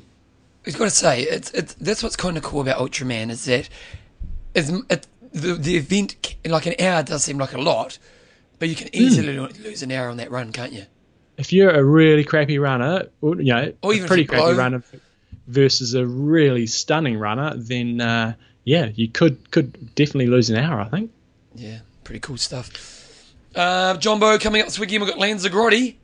I've 0.66 0.78
got 0.78 0.84
to 0.84 0.90
say, 0.90 1.22
it's, 1.22 1.50
it's 1.50 1.74
that's 1.74 2.02
what's 2.02 2.16
kind 2.16 2.36
of 2.36 2.42
cool 2.42 2.60
about 2.62 2.78
Ultraman 2.78 3.30
is 3.30 3.44
that 3.44 3.68
it's, 4.54 4.70
it, 4.88 5.06
the 5.32 5.54
the 5.54 5.76
event 5.76 6.34
like 6.44 6.66
an 6.66 6.74
hour 6.80 7.02
does 7.02 7.24
seem 7.24 7.38
like 7.38 7.52
a 7.52 7.60
lot, 7.60 7.98
but 8.58 8.68
you 8.68 8.74
can 8.74 8.86
Hmm. 8.88 9.02
easily 9.02 9.36
lo- 9.36 9.48
lose 9.62 9.82
an 9.82 9.92
hour 9.92 10.08
on 10.08 10.16
that 10.18 10.30
run, 10.30 10.52
can't 10.52 10.72
you? 10.72 10.84
If 11.36 11.52
you're 11.52 11.70
a 11.70 11.82
really 11.84 12.22
crappy 12.24 12.58
runner, 12.58 13.08
or, 13.20 13.36
you 13.42 13.52
know, 13.52 13.72
Or 13.82 13.92
even 13.92 14.04
if 14.04 14.08
pretty 14.08 14.24
crappy 14.24 14.44
blow. 14.52 14.56
runner 14.56 14.82
versus 15.48 15.94
a 15.94 16.06
really 16.06 16.66
stunning 16.66 17.18
runner, 17.18 17.54
then 17.56 18.00
uh, 18.00 18.34
yeah, 18.62 18.86
you 18.94 19.08
could 19.08 19.50
could 19.50 19.94
definitely 19.94 20.28
lose 20.28 20.48
an 20.48 20.56
hour. 20.56 20.80
I 20.80 20.88
think. 20.88 21.10
Yeah, 21.56 21.80
pretty 22.04 22.20
cool 22.20 22.36
stuff. 22.36 22.70
Uh, 23.54 23.96
Jumbo 23.96 24.38
coming 24.38 24.60
up 24.60 24.66
this 24.66 24.78
weekend. 24.78 25.02
We've 25.02 25.10
got 25.10 25.18
Lanzarote. 25.18 25.94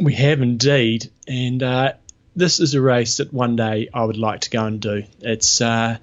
We 0.00 0.14
have 0.14 0.40
indeed, 0.40 1.10
and 1.26 1.62
uh, 1.62 1.94
this 2.36 2.60
is 2.60 2.74
a 2.74 2.80
race 2.80 3.16
that 3.16 3.32
one 3.32 3.56
day 3.56 3.88
I 3.92 4.04
would 4.04 4.16
like 4.16 4.42
to 4.42 4.50
go 4.50 4.64
and 4.64 4.80
do. 4.80 5.02
It's 5.20 5.60
a 5.60 6.00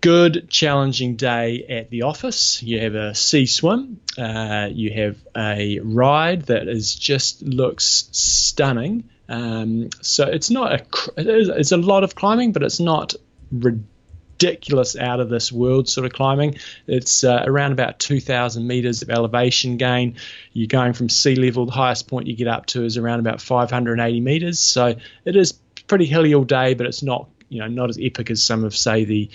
good, 0.00 0.50
challenging 0.50 1.14
day 1.16 1.64
at 1.68 1.90
the 1.90 2.02
office. 2.02 2.62
You 2.62 2.80
have 2.80 2.94
a 2.94 3.14
sea 3.14 3.46
swim, 3.46 4.00
uh, 4.18 4.68
you 4.72 4.90
have 4.92 5.16
a 5.36 5.78
ride 5.80 6.42
that 6.46 6.66
is 6.66 6.94
just 6.94 7.42
looks 7.42 8.08
stunning. 8.10 9.08
Um, 9.28 9.90
so 10.02 10.26
it's 10.26 10.50
not 10.50 10.72
a 10.72 10.84
it's 11.16 11.72
a 11.72 11.76
lot 11.76 12.02
of 12.04 12.14
climbing, 12.14 12.52
but 12.52 12.62
it's 12.62 12.80
not 12.80 13.14
ridiculous 13.52 13.93
out 14.96 15.20
of 15.20 15.28
this 15.28 15.52
world 15.52 15.88
sort 15.88 16.06
of 16.06 16.12
climbing. 16.12 16.56
It's 16.86 17.24
uh, 17.24 17.42
around 17.46 17.72
about 17.72 17.98
2,000 17.98 18.66
meters 18.66 19.02
of 19.02 19.10
elevation 19.10 19.76
gain. 19.76 20.16
You're 20.52 20.68
going 20.68 20.92
from 20.92 21.08
sea 21.08 21.34
level. 21.34 21.66
The 21.66 21.72
highest 21.72 22.08
point 22.08 22.26
you 22.26 22.36
get 22.36 22.48
up 22.48 22.66
to 22.66 22.84
is 22.84 22.96
around 22.96 23.20
about 23.20 23.40
580 23.40 24.20
meters. 24.20 24.58
So 24.58 24.96
it 25.24 25.36
is 25.36 25.52
pretty 25.86 26.06
hilly 26.06 26.34
all 26.34 26.44
day, 26.44 26.74
but 26.74 26.86
it's 26.86 27.02
not 27.02 27.28
you 27.54 27.60
know 27.60 27.68
not 27.68 27.88
as 27.88 27.98
epic 28.00 28.30
as 28.30 28.42
some 28.42 28.64
of 28.64 28.76
say 28.76 29.04
the 29.04 29.30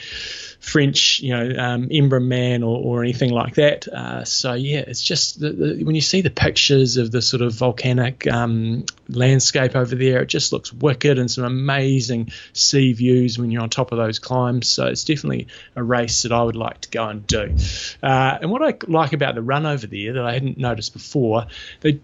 French 0.59 1.21
you 1.21 1.31
know 1.31 1.57
um, 1.57 1.87
Embrunman 1.89 2.61
or, 2.61 2.77
or 2.77 3.03
anything 3.03 3.31
like 3.31 3.55
that. 3.55 3.87
Uh, 3.87 4.25
so 4.25 4.53
yeah, 4.53 4.79
it's 4.79 5.01
just 5.01 5.39
the, 5.39 5.51
the, 5.51 5.83
when 5.83 5.95
you 5.95 6.01
see 6.01 6.21
the 6.21 6.29
pictures 6.29 6.97
of 6.97 7.11
the 7.11 7.21
sort 7.21 7.41
of 7.41 7.53
volcanic 7.53 8.27
um, 8.27 8.85
landscape 9.07 9.75
over 9.75 9.95
there, 9.95 10.21
it 10.21 10.27
just 10.27 10.51
looks 10.51 10.73
wicked 10.73 11.17
and 11.17 11.31
some 11.31 11.45
amazing 11.45 12.31
sea 12.53 12.93
views 12.93 13.39
when 13.39 13.51
you're 13.51 13.63
on 13.63 13.69
top 13.69 13.91
of 13.91 13.97
those 13.97 14.19
climbs. 14.19 14.67
So 14.67 14.87
it's 14.87 15.05
definitely 15.05 15.47
a 15.75 15.83
race 15.83 16.23
that 16.23 16.31
I 16.31 16.43
would 16.43 16.57
like 16.57 16.81
to 16.81 16.89
go 16.89 17.07
and 17.07 17.25
do. 17.25 17.55
Uh, 18.03 18.37
and 18.41 18.51
what 18.51 18.61
I 18.61 18.77
like 18.87 19.13
about 19.13 19.35
the 19.35 19.41
run 19.41 19.65
over 19.65 19.87
there 19.87 20.13
that 20.13 20.25
I 20.25 20.33
hadn't 20.33 20.57
noticed 20.57 20.93
before, 20.93 21.47
they 21.81 22.01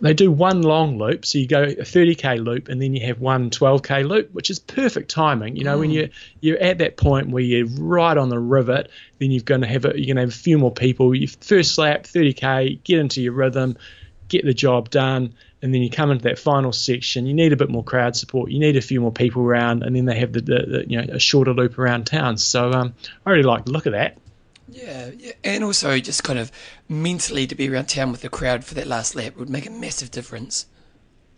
they 0.00 0.14
do 0.14 0.30
one 0.30 0.62
long 0.62 0.98
loop, 0.98 1.24
so 1.24 1.38
you 1.38 1.46
go 1.46 1.62
a 1.62 1.76
30k 1.76 2.44
loop, 2.44 2.68
and 2.68 2.80
then 2.80 2.94
you 2.94 3.06
have 3.06 3.20
one 3.20 3.50
12k 3.50 4.06
loop, 4.06 4.32
which 4.32 4.50
is 4.50 4.58
perfect 4.58 5.10
timing. 5.10 5.56
You 5.56 5.64
know, 5.64 5.78
when 5.78 5.90
you 5.90 6.10
you're 6.40 6.58
at 6.58 6.78
that 6.78 6.96
point 6.96 7.30
where 7.30 7.42
you're 7.42 7.66
right 7.66 8.16
on 8.16 8.28
the 8.28 8.38
rivet, 8.38 8.90
then 9.18 9.30
you're 9.30 9.42
going 9.42 9.62
to 9.62 9.66
have 9.66 9.84
a, 9.84 9.92
you're 9.96 10.06
going 10.06 10.16
to 10.16 10.22
have 10.22 10.30
a 10.30 10.32
few 10.32 10.58
more 10.58 10.72
people. 10.72 11.14
You 11.14 11.28
first 11.28 11.78
lap 11.78 12.04
30k, 12.04 12.82
get 12.82 12.98
into 12.98 13.22
your 13.22 13.32
rhythm, 13.32 13.76
get 14.28 14.44
the 14.44 14.54
job 14.54 14.90
done, 14.90 15.34
and 15.62 15.66
and 15.66 15.74
then 15.74 15.82
you 15.82 15.90
come 15.90 16.12
into 16.12 16.24
that 16.24 16.38
final 16.38 16.72
section. 16.72 17.26
You 17.26 17.34
need 17.34 17.52
a 17.52 17.56
bit 17.56 17.68
more 17.68 17.82
crowd 17.82 18.14
support. 18.14 18.52
You 18.52 18.60
need 18.60 18.76
a 18.76 18.80
few 18.80 19.00
more 19.00 19.10
people 19.10 19.42
around, 19.42 19.82
and 19.82 19.96
then 19.96 20.04
they 20.04 20.16
have 20.18 20.32
the, 20.32 20.40
the, 20.40 20.66
the 20.66 20.84
you 20.86 21.02
know 21.02 21.14
a 21.14 21.18
shorter 21.18 21.52
loop 21.52 21.78
around 21.78 22.06
town. 22.06 22.38
So 22.38 22.70
um, 22.70 22.94
I 23.24 23.30
really 23.30 23.42
like 23.42 23.64
the 23.64 23.72
look 23.72 23.86
of 23.86 23.92
that. 23.92 24.18
Yeah, 24.68 25.10
yeah, 25.16 25.32
and 25.44 25.62
also 25.62 25.98
just 26.00 26.24
kind 26.24 26.38
of 26.38 26.50
mentally 26.88 27.46
to 27.46 27.54
be 27.54 27.68
around 27.68 27.88
town 27.88 28.10
with 28.10 28.22
the 28.22 28.28
crowd 28.28 28.64
for 28.64 28.74
that 28.74 28.86
last 28.86 29.14
lap 29.14 29.36
would 29.36 29.48
make 29.48 29.66
a 29.66 29.70
massive 29.70 30.10
difference. 30.10 30.66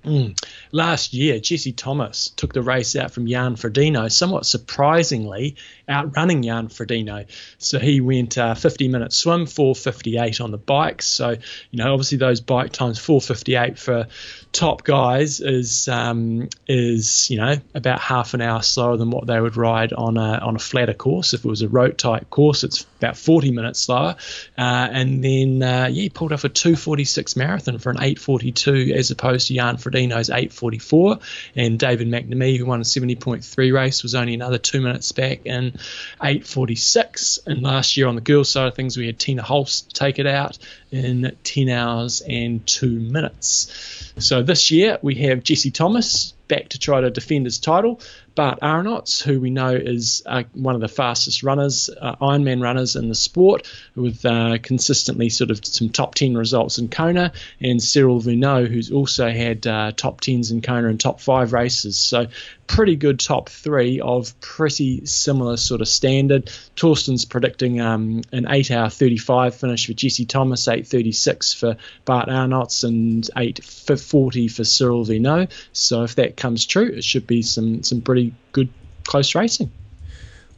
Mm. 0.09 0.43
Last 0.73 1.13
year, 1.13 1.39
Jesse 1.39 1.73
Thomas 1.73 2.31
took 2.31 2.53
the 2.53 2.63
race 2.63 2.97
out 2.97 3.11
from 3.11 3.27
Jan 3.27 3.57
Frodeno, 3.57 4.11
somewhat 4.11 4.47
surprisingly, 4.47 5.57
outrunning 5.89 6.43
Jan 6.43 6.69
Frodeno. 6.69 7.27
So 7.59 7.79
he 7.79 8.01
went 8.01 8.39
uh, 8.39 8.55
50 8.55 8.89
minute 8.89 9.13
swim, 9.13 9.47
458 9.47 10.41
on 10.41 10.51
the 10.51 10.59
bikes. 10.59 11.07
So, 11.07 11.31
you 11.31 11.79
know, 11.79 11.93
obviously 11.93 12.19
those 12.19 12.41
bike 12.41 12.73
times, 12.73 12.99
458 12.99 13.79
for 13.79 14.07
top 14.53 14.83
guys 14.83 15.41
is 15.41 15.89
um, 15.89 16.49
is 16.67 17.31
you 17.31 17.37
know 17.37 17.57
about 17.75 18.01
half 18.01 18.35
an 18.35 18.41
hour 18.41 18.63
slower 18.63 18.97
than 18.97 19.11
what 19.11 19.27
they 19.27 19.41
would 19.41 19.57
ride 19.57 19.93
on 19.93 20.17
a 20.17 20.39
on 20.39 20.57
a 20.57 20.59
flatter 20.59 20.95
course. 20.95 21.35
If 21.35 21.45
it 21.45 21.49
was 21.49 21.63
a 21.63 21.69
road 21.69 21.99
type 21.99 22.31
course, 22.31 22.65
it's 22.65 22.87
about 22.99 23.17
40 23.17 23.53
minutes 23.53 23.81
slower. 23.81 24.17
Uh, 24.57 24.89
and 24.91 25.23
then 25.23 25.63
uh, 25.63 25.87
yeah, 25.87 26.03
he 26.03 26.09
pulled 26.09 26.33
off 26.33 26.45
a 26.45 26.49
246 26.49 27.37
marathon 27.37 27.79
for 27.79 27.91
an 27.91 27.99
842 27.99 28.95
as 28.97 29.11
opposed 29.11 29.49
to 29.49 29.55
Jan 29.55 29.77
Frodeno's 29.99 30.31
844. 30.31 31.19
And 31.57 31.79
David 31.79 32.09
McNamee, 32.09 32.59
who 32.59 32.67
won 32.67 32.81
a 32.81 32.85
70.3 32.85 33.73
race, 33.73 34.03
was 34.03 34.15
only 34.15 34.35
another 34.35 34.59
two 34.59 34.81
minutes 34.81 35.13
back 35.13 35.47
in 35.47 35.75
846. 36.23 37.41
And 37.47 37.63
last 37.63 37.97
year 37.97 38.07
on 38.07 38.15
the 38.15 38.21
girls' 38.21 38.51
side 38.51 38.69
of 38.69 38.75
things, 38.75 38.97
we 38.97 39.07
had 39.07 39.19
Tina 39.19 39.43
Holst 39.43 39.95
take 39.95 40.19
it 40.19 40.27
out 40.27 40.59
in 40.91 41.37
10 41.45 41.69
hours 41.69 42.23
and 42.23 42.67
two 42.67 42.99
minutes. 43.01 44.13
So 44.19 44.43
this 44.43 44.71
year 44.71 44.99
we 45.03 45.17
have 45.17 45.43
Jesse 45.43 45.71
Thomas 45.71 46.35
back 46.49 46.71
to 46.71 46.79
try 46.79 47.01
to 47.01 47.11
defend 47.11 47.45
his 47.45 47.59
title. 47.59 48.01
Bart 48.35 48.61
Aernouts, 48.61 49.23
who 49.23 49.41
we 49.41 49.51
know 49.51 49.71
is 49.71 50.23
uh, 50.27 50.45
one 50.53 50.75
of 50.75 50.81
the 50.81 50.89
fastest 50.89 51.43
runners, 51.43 51.91
uh, 52.01 52.17
Ironman 52.17 52.63
runners 52.63 52.97
in 52.97 53.09
the 53.09 53.15
sport, 53.15 53.67
with 53.97 54.25
uh, 54.25 54.59
consistently 54.63 55.29
sort 55.29 55.51
of 55.51 55.65
some 55.65 55.89
top 55.89 56.15
10 56.15 56.37
results 56.37 56.79
in 56.79 56.89
Kona, 56.89 57.33
and 57.61 57.83
Cyril 57.83 58.21
Viennot, 58.21 58.69
who's 58.69 58.91
also 58.91 59.29
had 59.29 59.67
uh, 59.67 59.93
top 59.97 60.21
10s 60.21 60.53
in 60.53 60.63
Kona 60.63 60.89
and 60.89 61.01
top 61.01 61.21
5 61.21 61.53
races. 61.53 61.99
So, 61.99 62.27
pretty 62.67 62.97
good 62.97 63.19
top 63.19 63.49
3 63.49 64.01
of 64.01 64.39
pretty 64.41 65.07
similar 65.07 65.57
sort 65.57 65.81
of 65.81 65.89
standard. 65.89 66.51
Torsten's 66.77 67.25
predicting 67.25 67.81
um, 67.81 68.21
an 68.31 68.47
8 68.49 68.71
hour 68.71 68.91
35 68.91 69.55
finish 69.55 69.87
for 69.87 69.95
Jesse 69.95 70.27
Thomas, 70.27 70.67
8.36 70.67 71.57
for 71.57 71.77
Bart 72.05 72.29
Aernouts, 72.29 72.85
and 72.85 73.25
8.40 73.37 74.53
for 74.53 74.65
Cyril 74.65 75.05
Viennot. 75.05 75.51
So, 75.73 76.05
if 76.05 76.15
that 76.17 76.37
comes 76.37 76.67
true, 76.67 76.87
it 76.87 77.05
should 77.05 77.27
be 77.27 77.43
some, 77.43 77.83
some 77.83 78.01
pretty 78.01 78.28
good 78.53 78.69
close 79.05 79.35
racing. 79.35 79.71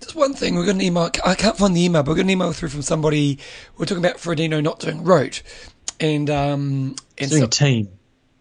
Just 0.00 0.14
one 0.14 0.32
thing, 0.32 0.58
we 0.58 0.64
got 0.64 0.76
an 0.76 0.80
email. 0.80 1.10
I 1.24 1.34
can't 1.34 1.56
find 1.56 1.76
the 1.76 1.84
email, 1.84 2.02
but 2.02 2.12
we 2.12 2.16
got 2.16 2.24
an 2.24 2.30
email 2.30 2.52
through 2.52 2.70
from 2.70 2.82
somebody. 2.82 3.38
We're 3.76 3.84
talking 3.84 4.04
about 4.04 4.16
Frodeno 4.16 4.62
not 4.62 4.80
doing 4.80 5.04
Roth, 5.04 5.42
and 6.00 6.30
um, 6.30 6.96
and 7.18 7.30
doing 7.30 7.42
so, 7.42 7.48
team. 7.48 7.88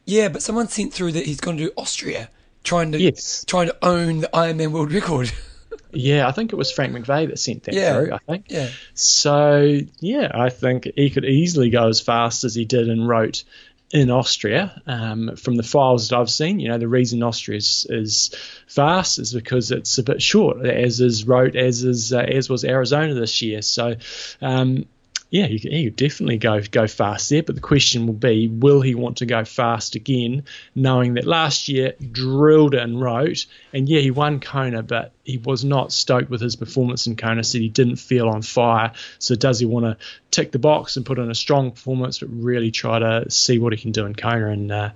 Yeah, 0.05 0.29
but 0.29 0.41
someone 0.41 0.69
sent 0.69 0.93
through 0.93 1.11
that 1.13 1.25
he's 1.25 1.41
going 1.41 1.57
to 1.57 1.65
do 1.65 1.71
Austria, 1.77 2.29
trying 2.63 2.93
to 2.93 2.99
yes. 2.99 3.43
trying 3.45 3.67
to 3.67 3.77
own 3.81 4.21
the 4.21 4.29
Ironman 4.33 4.71
world 4.71 4.91
record. 4.93 5.31
yeah, 5.91 6.27
I 6.27 6.31
think 6.31 6.53
it 6.53 6.55
was 6.55 6.71
Frank 6.71 6.93
McVeigh 6.93 7.27
that 7.27 7.37
sent 7.39 7.63
that 7.63 7.75
yeah. 7.75 7.93
through. 7.93 8.13
I 8.13 8.17
think. 8.19 8.45
Yeah. 8.47 8.69
So 8.93 9.79
yeah, 9.99 10.31
I 10.33 10.49
think 10.49 10.87
he 10.95 11.09
could 11.09 11.25
easily 11.25 11.69
go 11.69 11.87
as 11.89 11.99
fast 11.99 12.45
as 12.45 12.55
he 12.55 12.65
did 12.65 12.87
in 12.87 13.05
Roth 13.05 13.43
in 13.91 14.11
Austria, 14.11 14.81
um, 14.85 15.35
from 15.35 15.55
the 15.55 15.63
files 15.63 16.09
that 16.09 16.17
I've 16.17 16.29
seen, 16.29 16.59
you 16.59 16.67
know, 16.67 16.77
the 16.77 16.87
reason 16.87 17.23
Austria 17.23 17.57
is, 17.57 17.87
is 17.89 18.31
fast 18.67 19.17
is 19.17 19.33
because 19.33 19.71
it's 19.71 19.97
a 19.97 20.03
bit 20.03 20.21
short, 20.21 20.63
as 20.65 21.01
is 21.01 21.25
Roth, 21.25 21.55
as 21.55 21.83
is 21.83 22.13
uh, 22.13 22.19
as 22.19 22.49
was 22.49 22.63
Arizona 22.63 23.13
this 23.15 23.41
year. 23.41 23.61
So, 23.61 23.95
um, 24.41 24.85
yeah, 25.29 25.45
he, 25.45 25.57
he 25.57 25.83
could 25.85 25.95
definitely 25.95 26.37
go 26.37 26.59
go 26.61 26.87
fast 26.87 27.29
there. 27.29 27.43
But 27.43 27.55
the 27.55 27.61
question 27.61 28.07
will 28.07 28.13
be, 28.13 28.47
will 28.47 28.81
he 28.81 28.95
want 28.95 29.17
to 29.17 29.25
go 29.25 29.45
fast 29.45 29.95
again, 29.95 30.45
knowing 30.73 31.13
that 31.15 31.25
last 31.25 31.69
year 31.69 31.93
drilled 32.11 32.73
and 32.73 32.99
Roth, 32.99 33.45
and 33.71 33.87
yeah, 33.87 33.99
he 33.99 34.09
won 34.09 34.39
Kona, 34.39 34.81
but 34.81 35.11
he 35.23 35.37
was 35.37 35.63
not 35.63 35.91
stoked 35.91 36.29
with 36.31 36.41
his 36.41 36.55
performance 36.55 37.05
in 37.05 37.15
Kona. 37.15 37.43
Said 37.43 37.61
he 37.61 37.69
didn't 37.69 37.97
feel 37.97 38.27
on 38.27 38.41
fire. 38.41 38.93
So 39.19 39.35
does 39.35 39.59
he 39.59 39.65
want 39.67 39.85
to 39.85 39.97
tick 40.31 40.51
the 40.51 40.59
box 40.59 40.97
and 40.97 41.05
put 41.05 41.19
in 41.19 41.29
a 41.29 41.35
strong 41.35 41.71
performance, 41.71 42.19
but 42.19 42.29
really 42.31 42.71
try 42.71 42.97
to 42.97 43.29
see 43.29 43.59
what 43.59 43.71
he 43.71 43.79
can 43.79 43.91
do 43.91 44.07
in 44.07 44.15
Kona? 44.15 44.49
And 44.49 44.71
uh, 44.71 44.89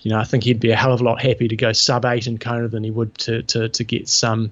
you 0.00 0.10
know, 0.10 0.18
I 0.18 0.24
think 0.24 0.42
he'd 0.42 0.60
be 0.60 0.72
a 0.72 0.76
hell 0.76 0.92
of 0.92 1.00
a 1.00 1.04
lot 1.04 1.22
happy 1.22 1.46
to 1.46 1.56
go 1.56 1.72
sub 1.72 2.04
eight 2.04 2.26
in 2.26 2.38
Kona 2.38 2.66
than 2.66 2.82
he 2.82 2.90
would 2.90 3.16
to 3.18 3.42
to, 3.44 3.68
to 3.68 3.84
get 3.84 4.08
some 4.08 4.50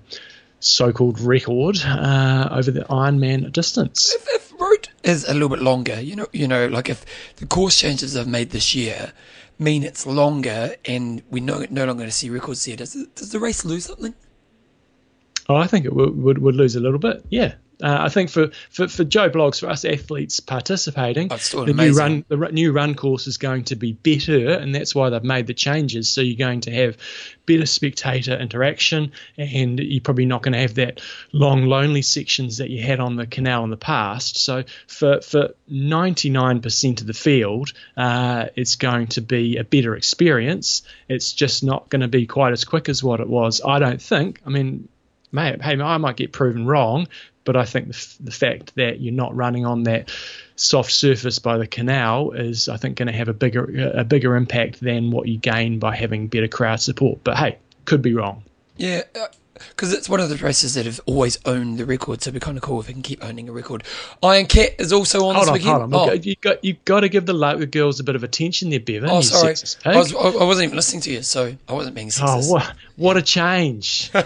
so-called 0.65 1.21
record 1.21 1.79
uh, 1.85 2.49
over 2.51 2.71
the 2.71 2.81
Ironman 2.83 3.53
distance. 3.53 4.15
If, 4.15 4.27
if 4.29 4.61
Roth 4.61 4.89
is 5.03 5.25
a 5.29 5.33
little 5.33 5.49
bit 5.49 5.61
longer, 5.61 6.01
you 6.01 6.17
know, 6.17 6.27
you 6.33 6.49
know, 6.49 6.67
like 6.69 6.89
if 6.89 7.05
the 7.37 7.47
course 7.47 7.79
changes 7.79 8.15
they've 8.15 8.27
made 8.27 8.51
this 8.51 8.75
year 8.75 9.13
mean 9.59 9.85
it's 9.85 10.07
longer 10.07 10.75
and 10.85 11.23
we're 11.31 11.43
no, 11.43 11.65
no 11.71 11.85
longer 11.85 12.01
going 12.01 12.09
to 12.09 12.17
see 12.17 12.31
records 12.31 12.65
there, 12.65 12.77
does, 12.77 12.95
does 13.15 13.31
the 13.31 13.39
race 13.39 13.65
lose 13.65 13.87
something? 13.87 14.15
Oh, 15.49 15.57
I 15.57 15.67
think 15.67 15.85
it 15.85 15.95
would, 15.95 16.17
would, 16.17 16.39
would 16.39 16.55
lose 16.55 16.75
a 16.75 16.81
little 16.81 16.99
bit. 16.99 17.25
Yeah, 17.29 17.55
uh, 17.83 17.99
I 18.01 18.09
think 18.09 18.31
for, 18.31 18.51
for, 18.71 18.89
for 18.89 19.05
Joe 19.05 19.31
Blogs, 19.31 19.61
for 19.61 19.69
us 19.69 19.85
athletes 19.85 20.41
participating, 20.41 21.29
the 21.29 21.73
amazing. 21.73 21.77
new 21.77 21.99
run 21.99 22.25
the 22.29 22.37
new 22.53 22.73
run 22.73 22.95
course 22.95 23.27
is 23.27 23.39
going 23.39 23.65
to 23.65 23.77
be 23.77 23.93
better, 23.93 24.51
and 24.53 24.75
that's 24.75 24.95
why 24.95 25.11
they've 25.11 25.25
made 25.25 25.47
the 25.47 25.55
changes. 25.55 26.09
So 26.09 26.21
you're 26.21 26.37
going 26.37 26.63
to 26.63 26.71
have 26.71 26.97
better 27.47 27.67
spectator 27.67 28.39
interaction, 28.39 29.13
and 29.37 29.81
you're 29.81 30.01
probably 30.01 30.27
not 30.27 30.43
going 30.43 30.53
to 30.53 30.61
have 30.61 30.75
that 30.75 31.01
long 31.33 31.67
lonely 31.67 32.03
sections 32.03 32.59
that 32.59 32.71
you 32.71 32.83
had 32.83 33.01
on 33.01 33.17
the 33.17 33.27
canal 33.27 33.65
in 33.65 33.71
the 33.71 33.77
past. 33.77 34.39
So 34.39 34.65
for 34.87 35.21
for 35.21 35.55
99% 35.71 37.01
of 37.01 37.07
the 37.07 37.15
field, 37.15 37.73
uh, 37.97 38.47
it's 38.57 38.77
going 38.77 39.09
to 39.09 39.21
be 39.21 39.57
a 39.57 39.65
better 39.65 39.97
experience. 39.97 40.83
It's 41.09 41.33
just 41.33 41.65
not 41.65 41.89
going 41.89 42.03
to 42.03 42.09
be 42.09 42.27
quite 42.27 42.53
as 42.53 42.65
quick 42.65 42.89
as 42.89 43.03
what 43.03 43.21
it 43.21 43.29
was. 43.29 43.61
I 43.65 43.79
don't 43.79 44.01
think. 44.01 44.41
I 44.47 44.51
mean, 44.51 44.89
hey, 45.33 45.59
I 45.63 45.99
might 45.99 46.17
get 46.17 46.33
proven 46.33 46.67
wrong, 46.67 47.09
but 47.45 47.57
I 47.57 47.65
think 47.65 47.89
the, 47.89 47.95
f- 47.95 48.17
the 48.21 48.31
fact 48.31 48.75
that 48.77 49.01
you're 49.01 49.15
not 49.15 49.35
running 49.35 49.67
on 49.67 49.85
that 49.85 50.11
soft 50.57 50.93
surface 50.93 51.39
by 51.39 51.59
the 51.59 51.67
canal 51.67 52.33
is, 52.33 52.69
I 52.69 52.77
think, 52.77 52.97
going 52.97 53.09
to 53.09 53.13
have 53.13 53.29
a 53.29 53.35
bigger 53.35 53.93
a 53.95 54.05
bigger 54.05 54.37
impact 54.37 54.81
than 54.81 55.11
what 55.11 55.29
you 55.29 55.39
gain 55.39 55.79
by 55.79 55.95
having 55.95 56.29
better 56.29 56.49
crowd 56.49 56.81
support. 56.81 57.21
But 57.25 57.37
hey, 57.37 57.59
could 57.85 58.03
be 58.03 58.15
wrong. 58.15 58.43
Yeah. 58.77 59.03
Uh, 59.15 59.27
because 59.69 59.93
it's 59.93 60.09
one 60.09 60.21
of 60.21 60.29
the 60.29 60.37
races 60.37 60.75
that 60.75 60.85
have 60.87 61.01
always 61.07 61.39
owned 61.45 61.79
the 61.79 61.87
record, 61.87 62.23
so 62.23 62.29
it'd 62.29 62.35
be 62.35 62.45
kind 62.45 62.57
of 62.57 62.63
cool 62.63 62.81
if 62.81 62.89
we 62.89 62.93
can 62.93 63.03
keep 63.03 63.25
owning 63.25 63.49
a 63.49 63.53
record. 63.53 63.85
Iron 64.23 64.47
Cat 64.47 64.75
is 64.79 64.93
also 64.93 65.27
on 65.27 65.37
hold 65.37 65.45
this 65.45 65.49
on, 65.49 65.55
weekend. 65.55 65.93
Hold 65.95 65.95
on, 65.95 66.11
oh. 66.11 66.13
you 66.13 66.35
got 66.37 66.65
you 66.65 66.77
got 66.85 67.01
to 67.01 67.09
give 67.09 67.27
the, 67.27 67.33
the 67.57 67.67
girls 67.67 68.01
a 68.01 68.05
bit 68.05 68.17
of 68.17 68.25
attention 68.25 68.71
there, 68.71 68.81
Bevan. 68.81 69.11
Oh, 69.11 69.21
sorry, 69.21 69.55
I, 69.85 69.97
was, 69.97 70.15
I 70.15 70.45
wasn't 70.45 70.65
even 70.65 70.77
listening 70.77 71.03
to 71.03 71.13
you, 71.13 71.23
so 71.23 71.55
I 71.69 71.73
wasn't 71.73 71.95
being 71.95 72.09
oh, 72.09 72.11
sexist. 72.11 72.49
Oh, 72.49 72.53
what, 72.53 72.73
what 72.97 73.17
a 73.17 73.23
change! 73.23 74.11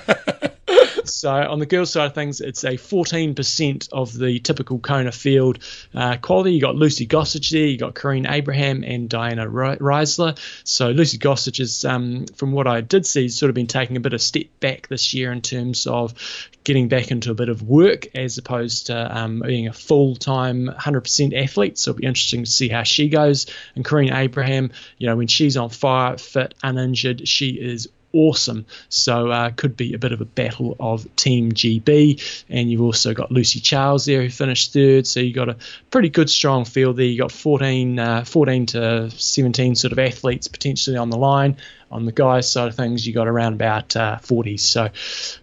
So 1.15 1.31
on 1.31 1.59
the 1.59 1.67
girls' 1.67 1.93
side 1.93 2.07
of 2.07 2.15
things, 2.15 2.41
it's 2.41 2.65
a 2.65 2.73
14% 2.73 3.89
of 3.93 4.17
the 4.17 4.39
typical 4.41 4.79
Kona 4.79 5.13
field 5.13 5.59
uh, 5.95 6.17
quality. 6.17 6.53
You 6.53 6.61
got 6.61 6.77
Lucy 6.77 7.07
Gossage 7.07 7.51
there, 7.51 7.67
you 7.67 7.79
got 7.79 7.95
Corinne 7.95 8.27
Abraham 8.27 8.85
and 8.85 9.09
Diana 9.09 9.47
Riesler. 9.47 10.39
So 10.65 10.91
Lucy 10.91 11.19
Gossage 11.19 11.61
is, 11.61 11.85
um, 11.85 12.27
from 12.37 12.53
what 12.53 12.67
I 12.67 12.81
did 12.81 13.07
see, 13.07 13.29
sort 13.29 13.49
of 13.51 13.55
been 13.55 13.67
taking 13.67 13.97
a 13.97 14.01
bit 14.01 14.13
of 14.13 14.19
a 14.19 14.23
step 14.23 14.47
back 14.61 14.89
this 14.89 15.15
year 15.15 15.33
in 15.33 15.41
terms 15.41 15.87
of 15.87 16.15
getting 16.65 16.89
back 16.89 17.11
into 17.11 17.31
a 17.31 17.35
bit 17.35 17.49
of 17.49 17.63
work 17.63 18.15
as 18.15 18.37
opposed 18.37 18.89
to 18.89 19.19
um, 19.19 19.41
being 19.41 19.69
a 19.69 19.73
full-time 19.73 20.67
100% 20.69 21.43
athlete. 21.43 21.79
So 21.79 21.91
it'll 21.91 22.01
be 22.01 22.07
interesting 22.07 22.45
to 22.45 22.51
see 22.51 22.69
how 22.69 22.83
she 22.83 23.09
goes. 23.09 23.47
And 23.75 23.85
Corinne 23.85 24.13
Abraham, 24.13 24.73
you 24.99 25.07
know, 25.07 25.17
when 25.17 25.29
she's 25.29 25.57
on 25.57 25.71
fire, 25.71 26.19
fit, 26.19 26.55
uninjured, 26.63 27.27
she 27.27 27.51
is 27.51 27.89
awesome. 28.13 28.67
So 28.89 29.31
uh, 29.31 29.51
could 29.51 29.77
be 29.77 29.95
a 29.95 29.99
bit 29.99 30.13
of 30.13 30.21
a 30.21 30.25
battle 30.25 30.77
of 30.81 31.07
Team 31.17 31.53
GB. 31.53 32.45
And 32.49 32.71
you've 32.71 32.83
also 32.83 33.15
got 33.15 33.31
Lucy 33.31 33.61
Charles 33.61 34.05
there 34.05 34.23
who 34.23 34.31
finished 34.31 34.73
third. 34.73 35.07
So 35.07 35.21
you've 35.21 35.37
got 35.37 35.49
a 35.49 35.57
pretty 35.91 36.09
good 36.09 36.31
strong 36.31 36.65
field 36.65 36.97
there. 36.97 37.07
You've 37.07 37.21
got 37.21 37.33
14, 37.33 37.99
uh, 37.99 38.25
14 38.25 38.67
to 38.67 39.11
17 39.11 39.75
sort 39.75 39.93
of 39.93 39.99
athletes 39.99 40.49
potentially 40.49 40.97
on 40.97 41.11
the 41.11 41.19
line. 41.19 41.57
On 41.91 42.05
the 42.05 42.13
guys' 42.13 42.51
side 42.51 42.69
of 42.69 42.75
things, 42.75 43.07
you 43.07 43.15
got 43.15 43.29
around 43.29 43.55
about 43.55 43.97
uh, 43.97 44.19
40. 44.19 44.59
So 44.59 44.89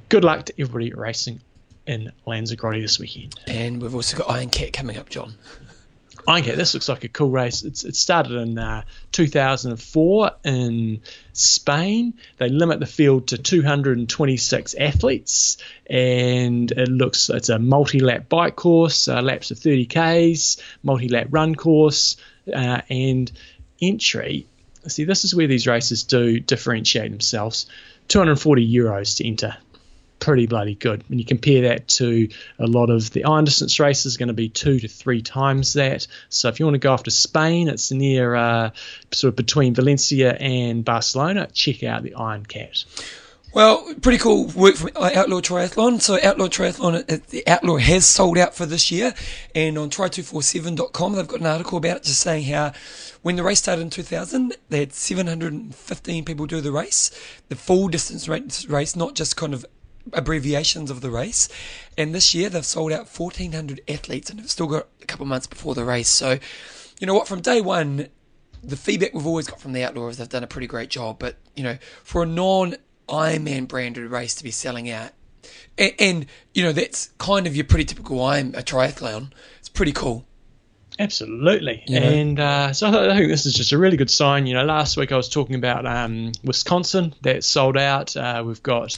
good 0.10 0.24
luck 0.24 0.45
to 0.45 0.53
everybody 0.60 0.93
racing 0.93 1.41
in 1.88 2.12
Lanzarote 2.25 2.81
this 2.81 3.00
weekend. 3.00 3.36
And 3.48 3.81
we've 3.81 3.95
also 3.95 4.17
got 4.17 4.29
Iron 4.29 4.50
Cat 4.50 4.74
coming 4.74 4.98
up, 4.98 5.10
John. 5.10 5.36
Okay, 6.27 6.55
this 6.55 6.74
looks 6.74 6.89
like 6.89 7.03
a 7.03 7.08
cool 7.08 7.29
race. 7.29 7.63
It's, 7.63 7.84
it 7.84 7.96
started 7.96 8.34
in 8.34 8.58
uh, 8.58 8.84
2004 9.12 10.32
in 10.44 11.01
Spain. 11.34 12.15
They 12.38 12.50
limit 12.50 12.79
the 12.79 12.88
field 12.88 13.27
to 13.27 13.38
226 13.38 14.74
athletes, 14.74 15.58
and 15.88 16.72
it 16.72 16.89
looks 16.89 17.29
it's 17.29 17.50
a 17.50 17.60
multi-lap 17.60 18.27
bike 18.27 18.55
course, 18.55 19.08
uh, 19.08 19.22
laps 19.22 19.51
of 19.51 19.60
30 19.60 19.86
k's, 19.86 20.58
multi-lap 20.82 21.27
run 21.29 21.53
course, 21.53 22.17
uh, 22.51 22.82
and 22.89 23.32
entry 23.82 24.48
see, 24.89 25.03
this 25.03 25.25
is 25.25 25.36
where 25.36 25.48
these 25.48 25.67
races 25.67 26.03
do 26.03 26.39
differentiate 26.39 27.12
themselves. 27.12 27.65
240 28.08 28.74
euros 28.74 29.17
to 29.17 29.27
enter. 29.27 29.58
Pretty 30.25 30.48
bloody 30.48 30.74
good. 30.74 31.03
When 31.08 31.20
you 31.20 31.25
compare 31.25 31.70
that 31.70 31.88
to 32.00 32.27
a 32.58 32.65
lot 32.65 32.89
of 32.89 33.12
the 33.12 33.25
iron 33.25 33.46
distance 33.46 33.79
races, 33.79 34.17
going 34.17 34.29
to 34.29 34.34
be 34.34 34.50
two 34.50 34.79
to 34.79 34.88
three 34.88 35.22
times 35.22 35.74
that. 35.74 36.08
So 36.29 36.50
if 36.50 36.60
you 36.60 36.65
want 36.65 36.74
to 36.74 36.79
go 36.79 36.91
after 36.94 37.12
Spain, 37.12 37.67
it's 37.67 37.91
near 37.91 38.34
uh, 38.34 38.72
sort 39.12 39.29
of 39.29 39.36
between 39.36 39.75
Valencia 39.75 40.34
and 40.34 40.84
Barcelona. 40.84 41.48
Check 41.53 41.84
out 41.84 42.01
the 42.01 42.15
Iron 42.15 42.44
Cat. 42.44 42.86
Well, 43.53 43.94
pretty 44.01 44.17
cool 44.17 44.48
work 44.48 44.74
from 44.74 44.89
Outlaw 44.96 45.41
Triathlon. 45.41 46.01
So 46.01 46.17
Outlaw 46.24 46.48
Triathlon, 46.48 47.03
uh, 47.08 47.20
the 47.29 47.48
Outlaw 47.48 47.77
has 47.77 48.08
sold 48.08 48.39
out 48.39 48.55
for 48.55 48.65
this 48.65 48.91
year, 48.91 49.13
and 49.53 49.77
on 49.77 49.91
tri247.com 49.91 51.13
they've 51.13 51.27
got 51.27 51.39
an 51.39 51.46
article 51.46 51.77
about 51.77 51.98
it, 51.98 52.03
just 52.03 52.22
saying 52.22 52.46
how 52.46 52.74
when 53.22 53.36
the 53.36 53.44
race 53.44 53.60
started 53.60 53.84
in 53.84 53.91
2000, 53.91 54.55
they 54.70 54.79
had 54.79 54.91
715 54.91 56.25
people 56.25 56.48
do 56.48 56.62
the 56.62 56.72
race, 56.72 57.12
the 57.50 57.55
full 57.55 57.89
distance 57.89 58.27
race, 58.27 58.96
not 58.96 59.13
just 59.13 59.38
kind 59.38 59.53
of 59.53 59.67
abbreviations 60.13 60.91
of 60.91 61.01
the 61.01 61.09
race. 61.09 61.50
And 61.97 62.13
this 62.13 62.33
year 62.33 62.50
they've 62.50 62.65
sold 62.65 62.91
out 62.91 63.07
1,400 63.07 63.81
athletes, 63.88 64.29
and 64.29 64.39
they've 64.39 64.50
still 64.50 64.67
got 64.67 64.88
a 65.01 65.05
couple 65.05 65.25
months 65.25 65.47
before 65.47 65.75
the 65.75 65.85
race. 65.85 66.09
So, 66.09 66.39
you 67.00 67.07
know 67.07 67.13
what? 67.13 67.27
From 67.27 67.41
day 67.41 67.62
one, 67.62 68.07
the 68.63 68.77
feedback 68.77 69.13
we've 69.13 69.27
always 69.27 69.47
got 69.47 69.62
from 69.62 69.74
the 69.74 69.83
Outlaws, 69.83 70.17
they've 70.17 70.29
done 70.29 70.43
a 70.43 70.47
pretty 70.47 70.67
great 70.67 70.89
job. 70.89 71.17
But 71.19 71.35
you 71.55 71.63
know, 71.63 71.77
for 72.03 72.24
a 72.24 72.25
non 72.25 72.75
Ironman 73.07 73.67
branded 73.67 74.09
race 74.09 74.35
to 74.35 74.43
be 74.43 74.51
selling 74.51 74.89
out. 74.89 75.12
And, 75.77 75.93
and, 76.00 76.25
you 76.53 76.63
know, 76.63 76.71
that's 76.71 77.12
kind 77.17 77.45
of 77.45 77.55
your 77.55 77.65
pretty 77.65 77.85
typical 77.85 78.24
Iron 78.24 78.55
a 78.55 78.62
triathlon. 78.62 79.31
It's 79.59 79.69
pretty 79.69 79.91
cool. 79.91 80.25
Absolutely. 80.97 81.83
And 81.89 82.39
uh, 82.39 82.73
so 82.73 82.87
I 82.87 83.17
think 83.17 83.29
this 83.29 83.45
is 83.45 83.53
just 83.53 83.71
a 83.71 83.77
really 83.77 83.97
good 83.97 84.09
sign. 84.09 84.47
You 84.47 84.53
know, 84.53 84.65
last 84.65 84.95
week 84.95 85.11
I 85.11 85.17
was 85.17 85.27
talking 85.27 85.55
about 85.55 85.85
um, 85.85 86.31
Wisconsin 86.43 87.13
that 87.21 87.43
sold 87.43 87.77
out. 87.77 88.15
Uh, 88.15 88.43
we've 88.45 88.63
got 88.63 88.97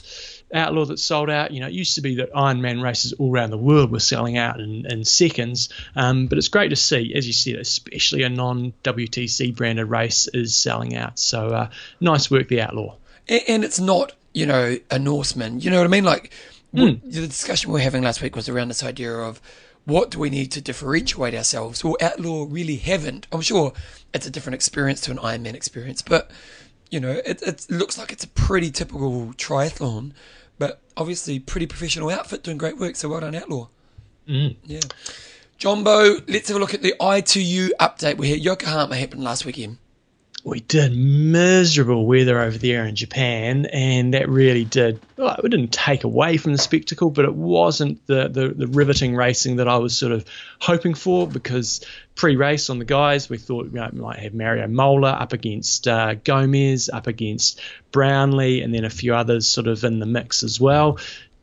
Outlaw 0.54 0.84
that 0.86 0.98
sold 0.98 1.28
out. 1.28 1.50
You 1.50 1.60
know, 1.60 1.66
it 1.66 1.72
used 1.72 1.96
to 1.96 2.00
be 2.00 2.16
that 2.16 2.32
Ironman 2.32 2.82
races 2.82 3.12
all 3.14 3.32
around 3.32 3.50
the 3.50 3.58
world 3.58 3.90
were 3.90 4.00
selling 4.00 4.38
out 4.38 4.60
in, 4.60 4.86
in 4.86 5.04
seconds. 5.04 5.68
Um, 5.96 6.28
but 6.28 6.38
it's 6.38 6.48
great 6.48 6.68
to 6.68 6.76
see, 6.76 7.14
as 7.14 7.26
you 7.26 7.32
said, 7.32 7.56
especially 7.56 8.22
a 8.22 8.28
non 8.28 8.72
WTC 8.84 9.56
branded 9.56 9.90
race 9.90 10.28
is 10.28 10.54
selling 10.54 10.96
out. 10.96 11.18
So 11.18 11.48
uh, 11.48 11.70
nice 12.00 12.30
work, 12.30 12.48
the 12.48 12.62
Outlaw 12.62 12.94
and 13.28 13.64
it's 13.64 13.78
not 13.78 14.12
you 14.32 14.46
know 14.46 14.76
a 14.90 14.98
Norseman. 14.98 15.60
You 15.60 15.70
know 15.70 15.78
what 15.78 15.84
I 15.84 15.88
mean? 15.88 16.04
Like 16.04 16.32
mm. 16.74 17.00
the 17.02 17.26
discussion 17.26 17.70
we 17.70 17.74
were 17.74 17.80
having 17.80 18.02
last 18.02 18.22
week 18.22 18.36
was 18.36 18.48
around 18.48 18.68
this 18.68 18.82
idea 18.82 19.12
of 19.12 19.40
what 19.88 20.10
do 20.10 20.18
we 20.18 20.28
need 20.28 20.52
to 20.52 20.60
differentiate 20.60 21.34
ourselves? 21.34 21.82
Well, 21.82 21.96
Outlaw 22.02 22.46
really 22.46 22.76
haven't. 22.76 23.26
I'm 23.32 23.40
sure 23.40 23.72
it's 24.12 24.26
a 24.26 24.30
different 24.30 24.54
experience 24.54 25.00
to 25.02 25.10
an 25.10 25.16
Ironman 25.16 25.54
experience, 25.54 26.02
but 26.02 26.30
you 26.90 27.00
know 27.00 27.22
it, 27.24 27.40
it 27.42 27.66
looks 27.70 27.96
like 27.96 28.12
it's 28.12 28.24
a 28.24 28.28
pretty 28.28 28.70
typical 28.70 29.32
triathlon, 29.38 30.12
but 30.58 30.80
obviously 30.94 31.38
pretty 31.38 31.66
professional 31.66 32.10
outfit 32.10 32.42
doing 32.42 32.58
great 32.58 32.76
work. 32.76 32.96
So 32.96 33.08
well 33.08 33.20
done, 33.20 33.34
Outlaw. 33.34 33.68
Mm. 34.28 34.56
Yeah. 34.66 34.80
Jumbo, 35.56 36.18
let's 36.28 36.48
have 36.48 36.58
a 36.58 36.60
look 36.60 36.74
at 36.74 36.82
the 36.82 36.94
ITU 37.00 37.70
update. 37.80 38.18
We 38.18 38.28
had 38.30 38.40
Yokohama 38.40 38.94
happen 38.94 39.22
last 39.22 39.46
weekend 39.46 39.78
we 40.48 40.60
did 40.60 40.96
miserable 40.96 42.06
weather 42.06 42.40
over 42.40 42.56
there 42.58 42.84
in 42.86 42.96
Japan, 42.96 43.66
and 43.66 44.14
that 44.14 44.28
really 44.28 44.64
did. 44.64 45.00
Well, 45.16 45.36
it 45.42 45.48
didn't 45.48 45.72
take 45.72 46.04
away 46.04 46.36
from 46.36 46.52
the 46.52 46.58
spectacle, 46.58 47.10
but 47.10 47.24
it 47.24 47.34
wasn't 47.34 48.04
the, 48.06 48.28
the, 48.28 48.48
the 48.48 48.66
riveting 48.66 49.14
racing 49.14 49.56
that 49.56 49.68
I 49.68 49.76
was 49.76 49.96
sort 49.96 50.12
of 50.12 50.24
hoping 50.60 50.94
for. 50.94 51.26
Because 51.26 51.84
pre-race 52.14 52.70
on 52.70 52.78
the 52.78 52.84
guys, 52.84 53.28
we 53.28 53.38
thought 53.38 53.70
we 53.70 53.80
might 53.80 54.18
have 54.18 54.34
Mario 54.34 54.66
Mola 54.66 55.10
up 55.12 55.32
against 55.32 55.86
uh, 55.86 56.14
Gomez, 56.14 56.88
up 56.88 57.06
against 57.06 57.60
Brownlee, 57.92 58.62
and 58.62 58.74
then 58.74 58.84
a 58.84 58.90
few 58.90 59.14
others 59.14 59.46
sort 59.46 59.66
of 59.66 59.84
in 59.84 59.98
the 59.98 60.06
mix 60.06 60.42
as 60.42 60.60
well 60.60 60.98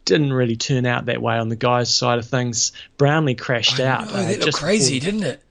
didn't 0.05 0.33
really 0.33 0.55
turn 0.55 0.85
out 0.85 1.07
that 1.07 1.19
way 1.19 1.35
on 1.35 1.49
the 1.49 1.55
guys' 1.55 1.93
side 1.93 2.19
of 2.19 2.27
things. 2.27 2.71
Brownlee 2.97 3.33
crashed 3.33 3.79
I 3.79 3.85
out. 3.85 4.05
Know, 4.05 4.13
uh, 4.13 4.27
that 4.27 4.39
looked 4.39 4.57
crazy, 4.57 4.99
before, 4.99 5.11
didn't 5.11 5.27
it? 5.27 5.41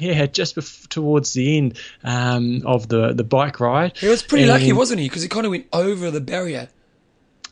Yeah, 0.00 0.26
just 0.26 0.56
bef- 0.56 0.88
towards 0.88 1.32
the 1.32 1.58
end 1.58 1.78
um, 2.02 2.62
of 2.66 2.88
the 2.88 3.12
the 3.12 3.24
bike 3.24 3.60
ride. 3.60 3.96
He 3.96 4.08
was 4.08 4.22
pretty 4.22 4.44
and, 4.44 4.52
lucky, 4.52 4.72
wasn't 4.72 5.00
he? 5.00 5.08
Because 5.08 5.22
he 5.22 5.28
kind 5.28 5.46
of 5.46 5.50
went 5.50 5.66
over 5.72 6.10
the 6.10 6.20
barrier. 6.20 6.68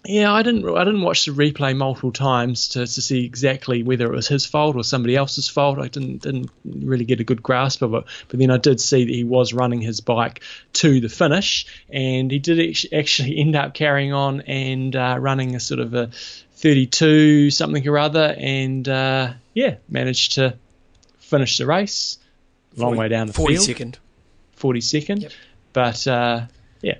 Yeah, 0.04 0.32
I 0.32 0.42
didn't. 0.42 0.66
I 0.76 0.84
didn't 0.84 1.02
watch 1.02 1.26
the 1.26 1.32
replay 1.32 1.76
multiple 1.76 2.12
times 2.12 2.68
to, 2.68 2.80
to 2.80 3.02
see 3.02 3.24
exactly 3.24 3.82
whether 3.82 4.06
it 4.06 4.14
was 4.14 4.28
his 4.28 4.46
fault 4.46 4.76
or 4.76 4.84
somebody 4.84 5.16
else's 5.16 5.48
fault. 5.48 5.78
I 5.78 5.88
didn't 5.88 6.22
didn't 6.22 6.50
really 6.64 7.04
get 7.04 7.20
a 7.20 7.24
good 7.24 7.42
grasp 7.42 7.82
of 7.82 7.94
it. 7.94 8.04
But 8.28 8.38
then 8.38 8.50
I 8.50 8.58
did 8.58 8.80
see 8.80 9.04
that 9.04 9.12
he 9.12 9.24
was 9.24 9.52
running 9.52 9.80
his 9.80 10.00
bike 10.00 10.42
to 10.74 11.00
the 11.00 11.08
finish, 11.08 11.66
and 11.90 12.30
he 12.30 12.38
did 12.38 12.76
actually 12.92 13.38
end 13.38 13.56
up 13.56 13.74
carrying 13.74 14.12
on 14.12 14.42
and 14.42 14.94
uh, 14.94 15.18
running 15.20 15.56
a 15.56 15.60
sort 15.60 15.80
of 15.80 15.92
a 15.94 16.10
32 16.54 17.50
something 17.50 17.86
or 17.86 17.98
other, 17.98 18.34
and 18.38 18.88
uh, 18.88 19.32
yeah, 19.52 19.76
managed 19.88 20.34
to 20.34 20.56
finish 21.18 21.58
the 21.58 21.66
race 21.66 22.18
long 22.78 22.90
40, 22.90 22.98
way 22.98 23.08
down 23.08 23.26
the 23.26 23.32
40 23.32 23.54
field. 23.54 23.66
40 23.66 23.72
second. 23.72 23.98
40 24.52 24.80
second. 24.80 25.22
Yep. 25.22 25.32
But 25.72 26.06
uh, 26.06 26.46
yeah, 26.82 26.98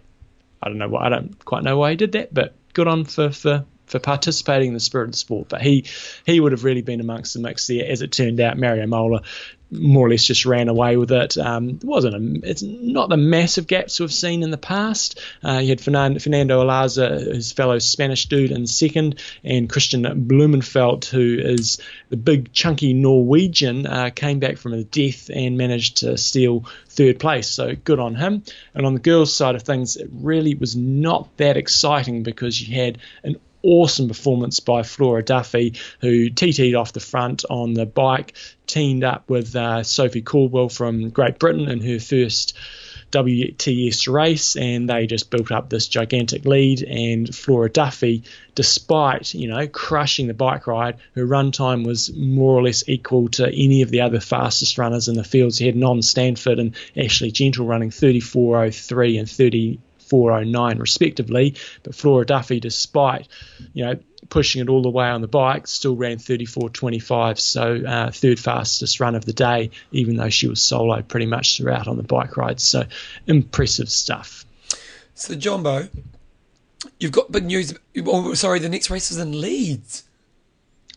I 0.62 0.68
don't 0.68 0.78
know 0.78 0.88
why. 0.88 1.06
I 1.06 1.08
don't 1.08 1.44
quite 1.44 1.62
know 1.62 1.78
why 1.78 1.90
he 1.90 1.96
did 1.96 2.12
that, 2.12 2.32
but 2.32 2.54
good 2.74 2.88
on 2.88 3.04
for, 3.04 3.30
for, 3.30 3.64
for 3.88 3.98
participating 3.98 4.68
in 4.68 4.74
the 4.74 4.81
spirit 4.81 5.07
of 5.07 5.12
the 5.12 5.18
sport. 5.18 5.48
But 5.48 5.62
he 5.62 5.87
he 6.24 6.40
would 6.40 6.53
have 6.53 6.64
really 6.64 6.83
been 6.83 7.01
amongst 7.01 7.35
the 7.35 7.40
mix 7.40 7.66
there. 7.66 7.90
As 7.90 8.03
it 8.03 8.12
turned 8.12 8.40
out, 8.40 8.59
Mario 8.59 8.87
Mola 8.87 9.22
more 9.70 10.07
or 10.07 10.11
less 10.11 10.24
just 10.24 10.46
ran 10.46 10.68
away 10.68 10.96
with 10.96 11.12
it. 11.12 11.37
Um, 11.37 11.70
it 11.70 11.85
wasn't 11.85 12.14
a, 12.14 12.48
it's 12.48 12.62
not 12.62 13.09
the 13.09 13.16
massive 13.16 13.66
gaps 13.66 14.01
we've 14.01 14.12
seen 14.12 14.42
in 14.42 14.51
the 14.51 14.59
past. 14.59 15.20
Uh, 15.44 15.59
you 15.59 15.68
had 15.68 15.81
Fernando, 15.81 16.18
Fernando 16.20 16.64
Alarza, 16.64 17.35
his 17.35 17.53
fellow 17.53 17.79
Spanish 17.79 18.27
dude, 18.27 18.51
in 18.51 18.66
second, 18.66 19.20
and 19.44 19.68
Kristian 19.68 20.27
Blummenfelt, 20.27 21.07
who 21.07 21.38
is 21.38 21.79
the 22.09 22.16
big 22.16 22.53
chunky 22.53 22.94
Norwegian, 22.94 23.87
uh, 23.87 24.11
came 24.14 24.38
back 24.38 24.57
from 24.57 24.72
a 24.72 24.85
death 24.85 25.31
and 25.33 25.59
managed 25.59 25.98
to 25.98 26.16
steal 26.16 26.64
third 26.88 27.18
place. 27.18 27.48
So 27.48 27.74
good 27.74 28.01
on 28.01 28.14
him. 28.14 28.42
And 28.74 28.87
on 28.87 28.94
the 28.94 29.01
girls' 29.01 29.35
side 29.35 29.55
of 29.55 29.62
things, 29.62 29.96
it 29.96 30.09
really 30.12 30.55
was 30.55 30.77
not 30.77 31.37
that 31.37 31.57
exciting 31.57 32.22
because 32.22 32.61
you 32.61 32.74
had 32.74 32.98
an 33.22 33.37
awesome 33.62 34.09
performance 34.09 34.61
by 34.61 34.83
Flora 34.83 35.25
Duffy, 35.25 35.75
who 36.01 36.31
TT'd 36.31 36.75
off 36.75 36.92
the 36.92 37.01
front 37.01 37.44
on 37.51 37.75
the 37.75 37.87
bike, 37.87 38.35
teamed 38.66 39.05
up 39.05 39.29
with 39.29 39.55
uh, 39.57 39.83
Sophie 39.83 40.23
Coldwell 40.23 40.68
from 40.68 41.11
Great 41.11 41.38
Britain 41.38 41.68
in 41.68 41.81
her 41.81 41.99
first 41.99 42.55
WTS 43.11 44.12
race, 44.12 44.57
and 44.57 44.88
they 44.88 45.07
just 45.07 45.31
built 45.31 45.51
up 45.51 45.71
this 45.71 45.88
gigantic 45.88 46.44
lead. 46.44 46.83
And 46.83 47.35
Flora 47.35 47.71
Duffy, 47.71 48.25
despite 48.55 49.35
you 49.35 49.49
know 49.49 49.66
crushing 49.66 50.27
the 50.27 50.35
bike 50.35 50.66
ride, 50.66 50.97
her 51.14 51.25
run 51.25 51.53
time 51.53 51.85
was 51.85 52.14
more 52.14 52.59
or 52.59 52.62
less 52.62 52.85
equal 52.87 53.29
to 53.31 53.49
any 53.49 53.83
of 53.83 53.90
the 53.90 54.03
other 54.03 54.21
fastest 54.21 54.77
runners 54.77 55.09
in 55.09 55.14
the 55.14 55.25
field. 55.25 55.59
You 55.59 55.66
had 55.66 55.77
Non 55.77 56.03
Stanford 56.03 56.59
and 56.59 56.75
Ashley 56.97 57.31
Gentle 57.31 57.66
running 57.66 57.90
34.03 57.90 59.18
and 59.18 59.31
30. 59.31 59.79
409 60.09 60.79
respectively. 60.79 61.57
But 61.83 61.94
Flora 61.94 62.27
Duffy, 62.27 62.61
despite 62.61 63.29
you 63.73 63.85
know 63.85 63.99
pushing 64.29 64.61
it 64.61 64.68
all 64.68 64.83
the 64.83 64.90
way 64.90 65.09
on 65.09 65.21
the 65.21 65.29
bike, 65.29 65.66
still 65.66 65.97
ran 65.97 66.18
34.25, 66.18 67.38
so 67.38 67.83
uh, 67.87 68.11
third 68.11 68.38
fastest 68.38 69.01
run 69.01 69.14
of 69.14 69.25
the 69.25 69.33
day, 69.33 69.71
even 69.92 70.16
though 70.16 70.29
she 70.29 70.49
was 70.49 70.61
solo 70.61 71.03
pretty 71.03 71.27
much 71.27 71.57
throughout 71.57 71.88
on 71.88 71.97
the 71.97 72.03
bike 72.03 72.37
rides. 72.37 72.62
So 72.62 72.85
impressive 73.27 73.88
stuff. 73.88 74.44
So 75.14 75.35
Jumbo, 75.35 75.88
you've 76.99 77.12
got 77.12 77.33
big 77.33 77.44
news. 77.44 77.75
Oh, 78.05 78.35
sorry, 78.35 78.59
the 78.59 78.68
next 78.68 78.90
race 78.90 79.11
is 79.11 79.18
in 79.18 79.40
Leeds. 79.40 80.05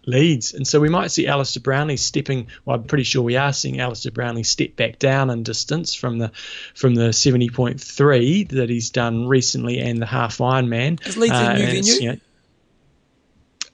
Leeds. 0.06 0.54
And 0.54 0.68
so 0.68 0.80
we 0.80 0.90
might 0.90 1.12
see 1.12 1.28
Alistair 1.28 1.62
Brownlee 1.62 1.98
stepping. 1.98 2.48
Well, 2.66 2.78
I'm 2.78 2.84
pretty 2.84 3.04
sure 3.04 3.22
we 3.22 3.38
are 3.38 3.54
seeing 3.54 3.80
Alistair 3.80 4.12
Brownlee 4.12 4.44
step 4.44 4.76
back 4.76 5.00
down 5.00 5.30
in 5.30 5.44
distance 5.44 5.94
from 5.94 6.18
the 6.18 6.32
from 6.74 6.96
the 6.96 7.10
70.3 7.10 8.50
that 8.50 8.70
he's 8.70 8.90
done 8.90 9.28
recently 9.28 9.80
and 9.80 10.02
the 10.02 10.06
half 10.06 10.40
Ironman. 10.40 11.06
Is 11.06 11.18
Leeds 11.18 11.34
uh, 11.34 11.54
a 11.56 11.60
new 11.60 11.66
venue? 11.66 11.94
You 11.94 12.12
know, 12.14 12.18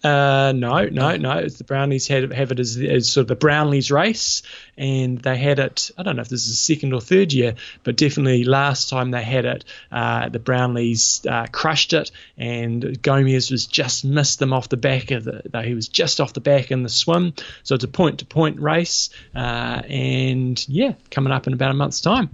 uh, 0.07 0.51
no, 0.53 0.85
no, 0.85 1.17
no. 1.17 1.37
It's 1.39 1.57
the 1.57 1.63
Brownlees 1.63 2.07
have, 2.07 2.31
have 2.31 2.51
it 2.51 2.59
as, 2.59 2.77
as, 2.77 3.09
sort 3.09 3.23
of 3.23 3.27
the 3.27 3.35
Brownlees 3.35 3.91
race, 3.91 4.43
and 4.77 5.19
they 5.19 5.37
had 5.37 5.59
it. 5.59 5.91
I 5.97 6.03
don't 6.03 6.15
know 6.15 6.21
if 6.21 6.29
this 6.29 6.47
is 6.47 6.59
second 6.59 6.93
or 6.93 7.01
third 7.01 7.33
year, 7.33 7.55
but 7.83 7.97
definitely 7.97 8.43
last 8.43 8.89
time 8.89 9.11
they 9.11 9.23
had 9.23 9.45
it, 9.45 9.65
uh, 9.91 10.29
the 10.29 10.39
Brownlees 10.39 11.29
uh, 11.29 11.47
crushed 11.51 11.93
it, 11.93 12.11
and 12.37 13.01
Gomez 13.01 13.51
was 13.51 13.65
just 13.65 14.05
missed 14.05 14.39
them 14.39 14.53
off 14.53 14.69
the 14.69 14.77
back 14.77 15.11
of 15.11 15.23
the. 15.23 15.41
He 15.63 15.73
was 15.73 15.87
just 15.87 16.21
off 16.21 16.33
the 16.33 16.41
back 16.41 16.71
in 16.71 16.83
the 16.83 16.89
swim, 16.89 17.33
so 17.63 17.75
it's 17.75 17.83
a 17.83 17.89
point-to-point 17.89 18.59
race, 18.59 19.09
uh, 19.35 19.81
and 19.87 20.67
yeah, 20.69 20.93
coming 21.11 21.33
up 21.33 21.47
in 21.47 21.53
about 21.53 21.71
a 21.71 21.73
month's 21.73 22.01
time. 22.01 22.29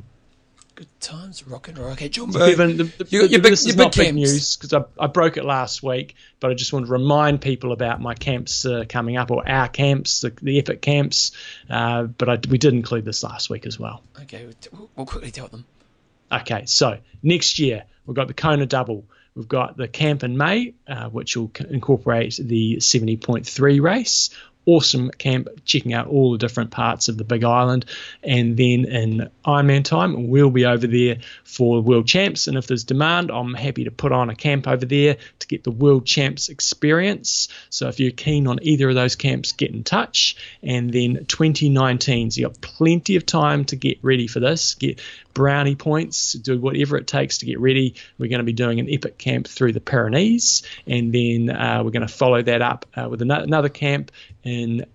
Good 0.84 1.00
times, 1.00 1.48
rock 1.48 1.70
and 1.70 1.78
roll. 1.78 1.92
Okay, 1.92 2.10
John 2.10 2.30
Bevan, 2.30 2.76
the, 2.76 2.84
the, 2.84 3.08
you, 3.08 3.26
the, 3.30 3.38
big, 3.38 3.52
this 3.52 3.66
is 3.66 3.78
not 3.78 3.96
big 3.96 4.14
news 4.14 4.58
because 4.58 4.74
I, 4.74 4.84
I, 5.02 5.08
broke 5.08 5.38
it 5.38 5.46
last 5.46 5.82
week, 5.82 6.14
but 6.42 6.52
I 6.52 6.56
just 6.56 6.74
want 6.74 6.88
to 6.88 6.92
remind 6.92 7.40
people 7.40 7.72
about 7.72 8.02
my 8.02 8.16
camps 8.16 8.66
uh, 8.66 8.84
coming 8.90 9.16
up 9.16 9.32
or 9.32 9.48
our 9.48 9.70
camps, 9.70 10.20
the, 10.20 10.34
the 10.42 10.60
epic 10.60 10.82
camps. 10.82 11.32
Uh, 11.70 12.04
but 12.04 12.28
I, 12.28 12.38
we 12.50 12.58
did 12.58 12.74
include 12.74 13.06
this 13.06 13.24
last 13.24 13.50
week 13.50 13.66
as 13.66 13.80
well. 13.80 14.04
Okay, 14.24 14.46
we'll, 14.74 14.90
we'll 14.98 15.06
quickly 15.06 15.32
tell 15.32 15.48
them. 15.48 15.64
Okay, 16.30 16.66
so 16.66 16.98
next 17.22 17.60
year 17.60 17.86
we've 18.06 18.18
got 18.18 18.28
the 18.28 18.34
Kona 18.34 18.66
Double. 18.66 19.06
We've 19.36 19.48
got 19.48 19.78
the 19.78 19.88
camp 19.88 20.26
in 20.26 20.38
May, 20.38 20.74
uh, 20.86 21.08
which 21.08 21.38
will 21.38 21.50
incorporate 21.70 22.38
the 22.44 22.76
70.3 22.82 23.82
race 23.82 24.32
awesome 24.66 25.12
camp 25.12 25.48
checking 25.66 25.94
out 25.94 26.08
all 26.08 26.32
the 26.32 26.38
different 26.38 26.72
parts 26.72 27.10
of 27.10 27.18
the 27.18 27.24
Big 27.24 27.44
Island. 27.44 27.86
And 28.24 28.58
then 28.58 28.86
in 28.86 29.30
Ironman 29.46 29.84
time, 29.84 30.30
we'll 30.30 30.50
be 30.50 30.66
over 30.66 30.88
there 30.88 31.18
for 31.44 31.82
World 31.82 32.08
Champs. 32.08 32.48
And 32.48 32.58
if 32.58 32.68
there's 32.68 32.84
demand, 32.84 33.32
I'm 33.32 33.54
happy 33.54 33.84
to 33.86 33.92
put 33.92 34.12
on 34.12 34.30
a 34.30 34.36
camp 34.36 34.68
over 34.68 34.86
there 34.86 35.18
to 35.40 35.48
get 35.48 35.64
the 35.64 35.72
World 35.72 36.06
Champs 36.06 36.50
experience. 36.50 37.50
So 37.70 37.88
if 37.88 38.00
you're 38.00 38.12
keen 38.12 38.48
on 38.48 38.60
either 38.62 38.90
of 38.90 38.96
those 38.96 39.16
camps, 39.16 39.52
get 39.52 39.72
in 39.72 39.84
touch. 39.84 40.36
And 40.62 40.92
then 40.92 41.26
2019, 41.26 42.32
so 42.32 42.42
you've 42.42 42.54
got 42.54 42.62
plenty 42.62 43.16
of 43.16 43.26
time 43.26 43.66
to 43.66 43.76
get 43.76 44.00
ready 44.02 44.28
for 44.28 44.40
this. 44.40 44.76
Get 44.76 45.02
brownie 45.34 45.76
points, 45.76 46.34
do 46.34 46.60
whatever 46.60 46.98
it 46.98 47.08
takes 47.08 47.40
to 47.40 47.46
get 47.46 47.60
ready. 47.60 47.96
We're 48.18 48.30
going 48.30 48.40
to 48.40 48.46
be 48.46 48.54
doing 48.54 48.80
an 48.80 48.88
epic 48.90 49.18
camp 49.18 49.48
through 49.48 49.74
the 49.74 49.80
Pyrenees, 49.80 50.64
and 50.86 51.14
then 51.14 51.50
uh, 51.50 51.82
we're 51.84 51.92
going 51.92 52.08
to 52.08 52.14
follow 52.14 52.42
that 52.42 52.62
up 52.62 52.86
uh, 52.96 53.10
with 53.10 53.22
another 53.22 53.70
camp 53.70 54.12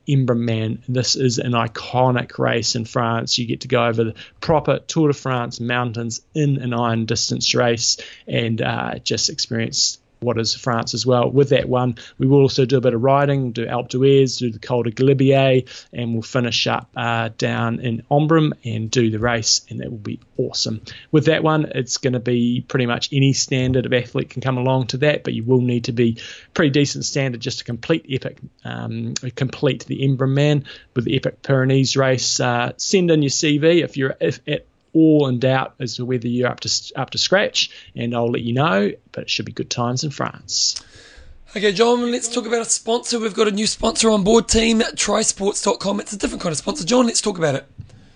Embrunman. 0.08 0.82
This 0.88 1.16
is 1.16 1.38
an 1.38 1.52
iconic 1.52 2.38
race 2.38 2.74
in 2.74 2.84
France. 2.84 3.38
You 3.38 3.46
get 3.46 3.60
to 3.62 3.68
go 3.68 3.86
over 3.86 4.04
the 4.04 4.14
proper 4.40 4.78
Tour 4.78 5.08
de 5.08 5.14
France 5.14 5.60
mountains 5.60 6.20
in 6.34 6.58
an 6.58 6.72
iron 6.72 7.06
distance 7.06 7.54
race 7.54 7.98
and 8.26 8.60
uh, 8.60 8.98
just 8.98 9.28
experience 9.30 9.97
what 10.20 10.38
is 10.38 10.54
France 10.54 10.94
as 10.94 11.06
well. 11.06 11.30
With 11.30 11.50
that 11.50 11.68
one, 11.68 11.96
we 12.18 12.26
will 12.26 12.40
also 12.40 12.64
do 12.64 12.76
a 12.76 12.80
bit 12.80 12.94
of 12.94 13.02
riding, 13.02 13.52
do 13.52 13.66
Alpe 13.66 13.88
d'Huez, 13.88 14.38
do 14.38 14.50
the 14.50 14.58
Col 14.58 14.82
de 14.82 14.90
Galibier, 14.90 15.68
and 15.92 16.12
we'll 16.12 16.22
finish 16.22 16.66
up 16.66 16.90
uh, 16.96 17.30
down 17.36 17.80
in 17.80 18.02
Embrun 18.10 18.52
and 18.64 18.90
do 18.90 19.10
the 19.10 19.18
race, 19.18 19.60
and 19.68 19.80
that 19.80 19.90
will 19.90 19.98
be 19.98 20.20
awesome. 20.36 20.80
With 21.10 21.26
that 21.26 21.42
one, 21.42 21.72
it's 21.74 21.98
going 21.98 22.12
to 22.12 22.20
be 22.20 22.64
pretty 22.66 22.86
much 22.86 23.08
any 23.12 23.32
standard 23.32 23.86
of 23.86 23.92
athlete 23.92 24.30
can 24.30 24.42
come 24.42 24.58
along 24.58 24.88
to 24.88 24.98
that, 24.98 25.24
but 25.24 25.34
you 25.34 25.44
will 25.44 25.60
need 25.60 25.84
to 25.84 25.92
be 25.92 26.18
pretty 26.54 26.70
decent 26.70 27.04
standard 27.04 27.40
just 27.40 27.58
to 27.58 27.64
complete 27.64 28.06
Epic, 28.08 28.38
um, 28.64 29.14
complete 29.34 29.84
the 29.86 30.00
Embrunman 30.02 30.64
with 30.94 31.04
the 31.04 31.16
Epic 31.16 31.42
Pyrenees 31.42 31.96
race. 31.96 32.40
Uh, 32.40 32.72
send 32.76 33.10
in 33.10 33.22
your 33.22 33.30
CV 33.30 33.82
if 33.82 33.96
you're 33.96 34.14
if, 34.20 34.40
at 34.46 34.66
all 34.92 35.28
in 35.28 35.38
doubt 35.38 35.74
as 35.78 35.96
to 35.96 36.04
whether 36.04 36.28
you're 36.28 36.48
up 36.48 36.60
to 36.60 36.92
up 36.96 37.10
to 37.10 37.18
scratch, 37.18 37.70
and 37.94 38.14
I'll 38.14 38.30
let 38.30 38.42
you 38.42 38.52
know. 38.52 38.92
But 39.12 39.24
it 39.24 39.30
should 39.30 39.46
be 39.46 39.52
good 39.52 39.70
times 39.70 40.04
in 40.04 40.10
France. 40.10 40.82
Okay, 41.56 41.72
John, 41.72 42.10
let's 42.10 42.28
talk 42.28 42.46
about 42.46 42.60
a 42.60 42.66
sponsor. 42.66 43.18
We've 43.18 43.34
got 43.34 43.48
a 43.48 43.52
new 43.52 43.66
sponsor 43.66 44.10
on 44.10 44.22
board, 44.22 44.48
team 44.48 44.80
trisports.com. 44.80 46.00
It's 46.00 46.12
a 46.12 46.18
different 46.18 46.42
kind 46.42 46.52
of 46.52 46.58
sponsor. 46.58 46.84
John, 46.84 47.06
let's 47.06 47.22
talk 47.22 47.38
about 47.38 47.54
it. 47.54 47.66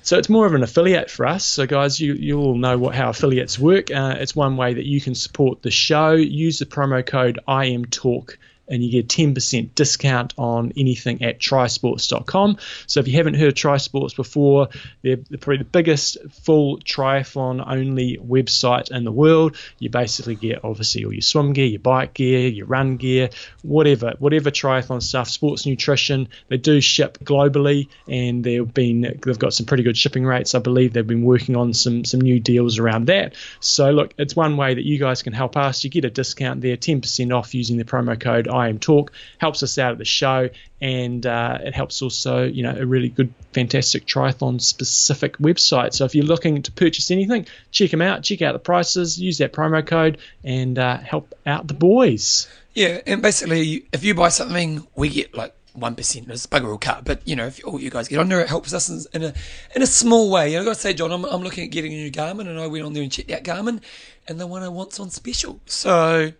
So 0.03 0.19
it's 0.19 0.29
more 0.29 0.47
of 0.47 0.55
an 0.55 0.63
affiliate 0.63 1.11
for 1.11 1.27
us. 1.27 1.45
So 1.45 1.67
guys, 1.67 2.01
you 2.01 2.15
you 2.15 2.41
all 2.41 2.57
know 2.57 2.77
what 2.77 2.95
how 2.95 3.09
affiliates 3.11 3.59
work. 3.59 3.91
Uh, 3.91 4.17
it's 4.19 4.35
one 4.35 4.57
way 4.57 4.75
that 4.75 4.85
you 4.85 5.01
can 5.01 5.15
support 5.15 5.63
the 5.63 5.71
show. 5.71 6.13
Use 6.13 6.59
the 6.59 6.67
promo 6.67 7.07
code 7.07 7.39
IMTalk 7.49 8.37
and 8.73 8.83
you 8.83 8.91
get 8.91 9.09
10% 9.09 9.75
discount 9.75 10.33
on 10.39 10.73
anything 10.77 11.23
at 11.23 11.39
trisports.com. 11.39 12.57
So 12.87 13.01
if 13.01 13.07
you 13.07 13.15
haven't 13.19 13.35
heard 13.35 13.49
of 13.49 13.55
Trisports 13.55 14.17
before, 14.17 14.69
they're, 15.03 15.19
probably 15.19 15.59
the 15.59 15.65
biggest 15.65 16.17
full 16.31 16.79
triathlon 16.79 17.63
only 17.67 18.17
website 18.17 18.91
in 18.91 19.05
the 19.05 19.13
world. 19.13 19.57
You 19.79 19.91
basically 19.91 20.37
get 20.37 20.65
obviously 20.65 21.05
all 21.05 21.13
your 21.13 21.21
swim 21.21 21.53
gear, 21.53 21.67
your 21.67 21.81
bike 21.81 22.15
gear, 22.15 22.49
your 22.49 22.67
run 22.67 22.97
gear, 22.97 23.31
whatever, 23.63 24.15
whatever 24.19 24.51
triathlon 24.51 25.03
stuff, 25.03 25.29
sports 25.29 25.67
nutrition. 25.67 26.29
They 26.49 26.57
do 26.57 26.81
ship 26.81 27.19
globally 27.19 27.89
and 28.09 28.43
they've 28.43 28.73
been 28.73 29.03
they've 29.23 29.39
got 29.39 29.53
some 29.53 29.67
pretty 29.67 29.83
good 29.83 29.99
shipping 29.99 30.25
rates. 30.25 30.55
I 30.55 30.61
believe 30.61 30.95
they've 30.95 31.07
been 31.07 31.25
working 31.25 31.57
on 31.57 31.75
some 31.75 32.05
some 32.05 32.21
new 32.21 32.41
deals 32.41 32.79
around 32.79 33.07
that. 33.07 33.35
So 33.61 33.91
look, 33.91 34.15
it's 34.17 34.35
one 34.35 34.57
way 34.57 34.75
that 34.75 34.85
you 34.85 34.99
guys 34.99 35.23
can 35.23 35.35
help 35.35 35.57
us. 35.57 35.85
You 35.85 35.91
get 35.91 36.05
a 36.05 36.11
discount 36.11 36.61
there, 36.63 36.77
10% 36.77 37.37
off 37.37 37.55
using 37.55 37.77
the 37.77 37.85
promo 37.85 38.19
code 38.19 38.49
I 38.62 38.68
am 38.68 38.79
Talk. 38.79 39.12
Helps 39.38 39.62
us 39.62 39.79
out 39.79 39.92
at 39.92 39.98
the 39.98 40.05
show, 40.05 40.48
and 40.81 41.27
uh, 41.27 41.59
it 41.62 41.75
helps 41.75 42.03
also, 42.03 42.44
you 42.44 42.62
know, 42.62 42.75
a 42.77 42.87
really 42.87 43.09
good, 43.09 43.33
fantastic 43.53 44.07
triathlon 44.07 44.61
specific 44.61 45.38
website. 45.38 45.94
So 45.94 46.05
if 46.05 46.14
you're 46.14 46.25
looking 46.25 46.62
to 46.62 46.72
purchase 46.72 47.11
anything, 47.11 47.46
check 47.70 47.90
them 47.90 48.03
out. 48.03 48.22
Check 48.22 48.42
out 48.42 48.53
the 48.53 48.59
prices. 48.59 49.20
Use 49.20 49.38
that 49.38 49.53
promo 49.53 49.87
code 49.87 50.18
and 50.44 50.79
uh, 50.79 50.98
help 50.98 51.35
out 51.46 51.66
the 51.66 51.75
boys. 51.75 52.48
Yeah, 52.75 53.01
and 53.07 53.20
basically, 53.20 53.87
if 53.92 54.03
you 54.03 54.14
buy 54.14 54.31
something, 54.31 54.87
we 54.94 55.09
get 55.11 55.35
like 55.35 55.55
one 55.75 55.94
percent. 55.94 56.31
It's 56.31 56.46
bugger 56.46 56.70
all 56.70 56.79
cut, 56.79 57.05
but 57.05 57.27
you 57.27 57.37
know, 57.37 57.46
if 57.46 57.61
all 57.66 57.81
you 57.81 57.90
guys 57.90 58.09
get 58.09 58.18
on 58.18 58.29
there, 58.29 58.40
it 58.40 58.48
helps 58.48 58.72
us 58.72 59.07
in 59.07 59.22
a 59.22 59.35
in 59.75 59.83
a 59.83 59.87
small 59.87 60.31
way. 60.31 60.53
Know, 60.53 60.62
I 60.62 60.64
got 60.64 60.75
to 60.75 60.81
say, 60.81 60.94
John, 60.94 61.12
I'm, 61.12 61.25
I'm 61.25 61.42
looking 61.42 61.64
at 61.64 61.70
getting 61.70 61.92
a 61.92 61.96
new 61.96 62.11
Garmin, 62.11 62.48
and 62.48 62.59
I 62.59 62.66
went 62.66 62.85
on 62.85 62.92
there 62.92 63.03
and 63.03 63.12
checked 63.12 63.31
out 63.31 63.42
Garmin, 63.42 63.81
and 64.27 64.40
the 64.40 64.46
one 64.46 64.62
I 64.62 64.68
want's 64.68 64.98
on 65.01 65.11
special. 65.11 65.61
So 65.66 66.33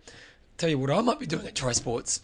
Tell 0.57 0.69
you 0.69 0.77
what 0.77 0.91
I 0.91 1.01
might 1.01 1.19
be 1.19 1.25
doing 1.25 1.47
at 1.47 1.55
Trisports. 1.55 2.19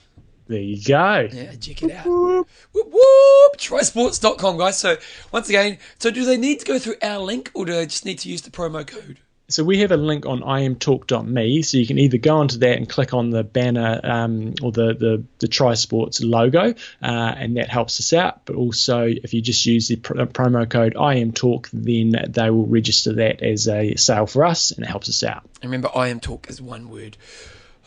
There 0.48 0.60
you 0.60 0.84
go. 0.84 1.28
Yeah, 1.32 1.54
check 1.56 1.84
it 1.84 1.92
out. 1.92 2.06
Whoop, 2.08 2.48
whoop. 2.74 3.58
Trisports.com, 3.58 4.58
guys. 4.58 4.80
So, 4.80 4.98
once 5.32 5.48
again, 5.48 5.78
so 6.00 6.10
do 6.10 6.26
they 6.26 6.38
need 6.38 6.62
to 6.62 6.66
go 6.66 6.80
through 6.80 6.96
our 7.04 7.20
link 7.20 7.52
or 7.54 7.66
do 7.66 7.74
they 7.74 7.86
just 7.86 8.04
need 8.04 8.18
to 8.20 8.30
use 8.30 8.42
the 8.42 8.50
promo 8.50 8.86
code? 8.86 9.20
So 9.50 9.64
we 9.64 9.80
have 9.80 9.92
a 9.92 9.98
link 9.98 10.28
on 10.28 10.42
imtalk.me, 10.42 11.62
so 11.64 11.78
you 11.78 11.88
can 11.88 11.98
either 11.98 12.20
go 12.20 12.38
onto 12.38 12.60
that 12.60 12.78
and 12.78 12.88
click 12.88 13.16
on 13.16 13.32
the 13.32 13.44
banner 13.44 14.00
um, 14.04 14.54
or 14.62 14.72
the 14.72 14.94
the, 14.94 15.24
the 15.40 15.48
Trisports 15.48 16.24
logo, 16.24 16.76
uh, 17.02 17.34
and 17.38 17.58
that 17.58 17.68
helps 17.68 18.00
us 18.00 18.14
out. 18.14 18.46
But 18.46 18.58
also, 18.58 19.06
if 19.06 19.34
you 19.34 19.42
just 19.42 19.66
use 19.66 19.88
the 19.88 19.96
pr- 19.96 20.14
promo 20.14 20.70
code 20.70 20.94
IMTalk, 20.94 21.68
then 21.74 22.32
they 22.32 22.52
will 22.52 22.68
register 22.68 23.14
that 23.14 23.42
as 23.42 23.68
a 23.68 23.96
sale 23.96 24.28
for 24.28 24.46
us, 24.46 24.70
and 24.70 24.86
it 24.86 24.88
helps 24.88 25.10
us 25.10 25.24
out. 25.24 25.44
And 25.64 25.72
remember, 25.72 25.90
IMTalk 25.90 26.48
is 26.48 26.62
one 26.62 26.90
word. 26.92 27.18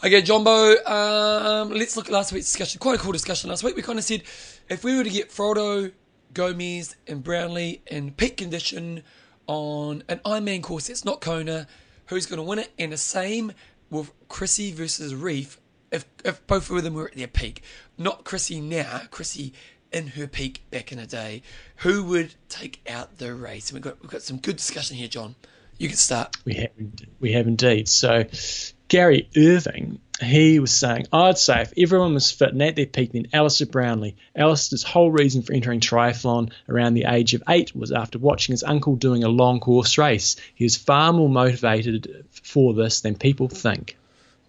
Okay, 0.05 0.21
Jumbo, 0.21 0.75
um, 0.85 1.71
let's 1.71 1.97
look 1.97 2.07
at 2.07 2.12
last 2.12 2.33
week's 2.33 2.47
discussion. 2.47 2.81
Quite 2.81 2.99
a 2.99 2.99
cool 3.01 3.12
discussion 3.12 3.51
last 3.51 3.62
week. 3.62 3.77
We 3.77 3.83
kind 3.83 4.01
of 4.01 4.05
said 4.05 4.25
if 4.69 4.83
we 4.83 4.97
were 4.97 5.05
to 5.05 5.11
get 5.11 5.31
Frodo, 5.31 5.93
Gomez, 6.35 6.97
and 7.07 7.23
Brownlee 7.23 7.83
in 7.87 8.11
peak 8.11 8.38
condition 8.38 9.05
on 9.47 10.03
an 10.09 10.19
Ironman 10.25 10.61
course 10.61 10.88
it's 10.88 11.05
not 11.05 11.21
Kona, 11.21 11.69
who's 12.07 12.27
going 12.27 12.38
to 12.38 12.43
win 12.43 12.59
it? 12.59 12.73
And 12.81 12.91
the 12.91 12.97
same 12.97 13.53
with 13.91 14.11
Chrissy 14.29 14.73
versus 14.73 15.15
Ryf, 15.15 15.59
if, 15.93 16.05
if 16.25 16.45
both 16.49 16.69
of 16.69 16.83
them 16.83 16.95
were 16.95 17.07
at 17.07 17.15
their 17.15 17.29
peak. 17.29 17.62
Not 17.97 18.25
Chrissy 18.25 18.61
now, 18.61 19.03
Chrissy 19.12 19.53
in 19.93 20.09
her 20.09 20.27
peak 20.27 20.65
back 20.73 20.91
in 20.91 20.99
the 20.99 21.07
day. 21.07 21.43
Who 21.77 22.03
would 22.07 22.35
take 22.49 22.81
out 22.91 23.19
the 23.19 23.37
race? 23.37 23.71
And 23.71 23.77
we've 23.77 23.85
got, 23.85 24.03
we've 24.03 24.11
got 24.11 24.23
some 24.23 24.38
good 24.38 24.57
discussion 24.57 24.97
here, 24.97 25.07
John. 25.07 25.37
You 25.79 25.87
can 25.87 25.97
start. 25.97 26.37
We 26.45 26.55
have, 26.55 26.71
we 27.21 27.33
have 27.33 27.47
indeed. 27.47 27.88
So 27.88 28.25
Gary 28.93 29.27
Irving, 29.35 30.01
he 30.21 30.59
was 30.59 30.71
saying, 30.71 31.07
I'd 31.11 31.39
say 31.39 31.63
if 31.63 31.73
everyone 31.79 32.13
was 32.13 32.31
fit 32.31 32.51
and 32.51 32.61
at 32.61 32.77
their 32.77 32.85
peak, 32.85 33.13
then 33.13 33.27
Alistair 33.33 33.67
Brownlee. 33.67 34.17
Alistair's 34.37 34.83
whole 34.83 35.11
reason 35.11 35.41
for 35.41 35.55
entering 35.55 35.81
triathlon 35.81 36.53
around 36.69 36.93
the 36.93 37.07
age 37.09 37.33
of 37.33 37.43
eight 37.49 37.75
was 37.75 37.91
after 37.91 38.19
watching 38.19 38.53
his 38.53 38.63
uncle 38.63 38.97
doing 38.97 39.25
a 39.25 39.31
long 39.31 39.61
course 39.61 39.97
race. 39.97 40.37
He 40.55 40.65
was 40.65 40.77
far 40.77 41.11
more 41.15 41.31
motivated 41.31 42.27
for 42.33 42.75
this 42.75 43.01
than 43.01 43.15
people 43.15 43.49
think. 43.49 43.97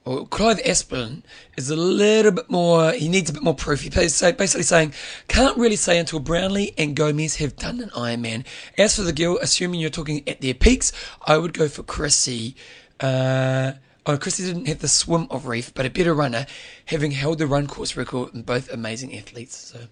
Well, 0.04 0.26
Clive 0.26 0.62
Espelin 0.64 1.24
is 1.56 1.70
a 1.70 1.78
little 1.78 2.34
bit 2.34 2.52
more, 2.52 2.92
he 2.92 3.08
needs 3.08 3.30
a 3.30 3.34
bit 3.34 3.44
more 3.44 3.56
proof. 3.56 3.80
He's 3.80 4.22
basically 4.22 4.64
saying, 4.64 4.94
can't 5.30 5.58
really 5.58 5.78
say 5.78 5.98
until 5.98 6.20
Brownlee 6.20 6.74
and 6.78 6.98
Gomez 6.98 7.38
have 7.38 7.56
done 7.56 7.80
an 7.80 7.92
Ironman. 7.92 8.44
As 8.78 8.98
for 8.98 9.04
the 9.04 9.14
girl, 9.14 9.40
assuming 9.42 9.80
you're 9.80 9.90
talking 9.90 10.28
at 10.28 10.42
their 10.42 10.54
peaks, 10.54 10.92
I 11.26 11.38
would 11.38 11.54
go 11.54 11.70
for 11.70 11.84
Chrissy. 11.84 12.58
Uh, 13.00 13.72
Oh, 14.06 14.18
Christy 14.18 14.44
didn't 14.44 14.68
have 14.68 14.80
the 14.80 14.90
swim 14.90 15.28
of 15.30 15.44
Ryf, 15.44 15.74
but 15.74 15.86
a 15.86 15.90
better 15.90 16.14
runner, 16.14 16.46
having 16.88 17.12
held 17.12 17.38
the 17.38 17.48
run 17.48 17.68
course 17.68 17.96
record 17.96 18.34
and 18.34 18.46
both 18.46 18.70
amazing 18.72 19.18
athletes. 19.18 19.56
So. 19.56 19.88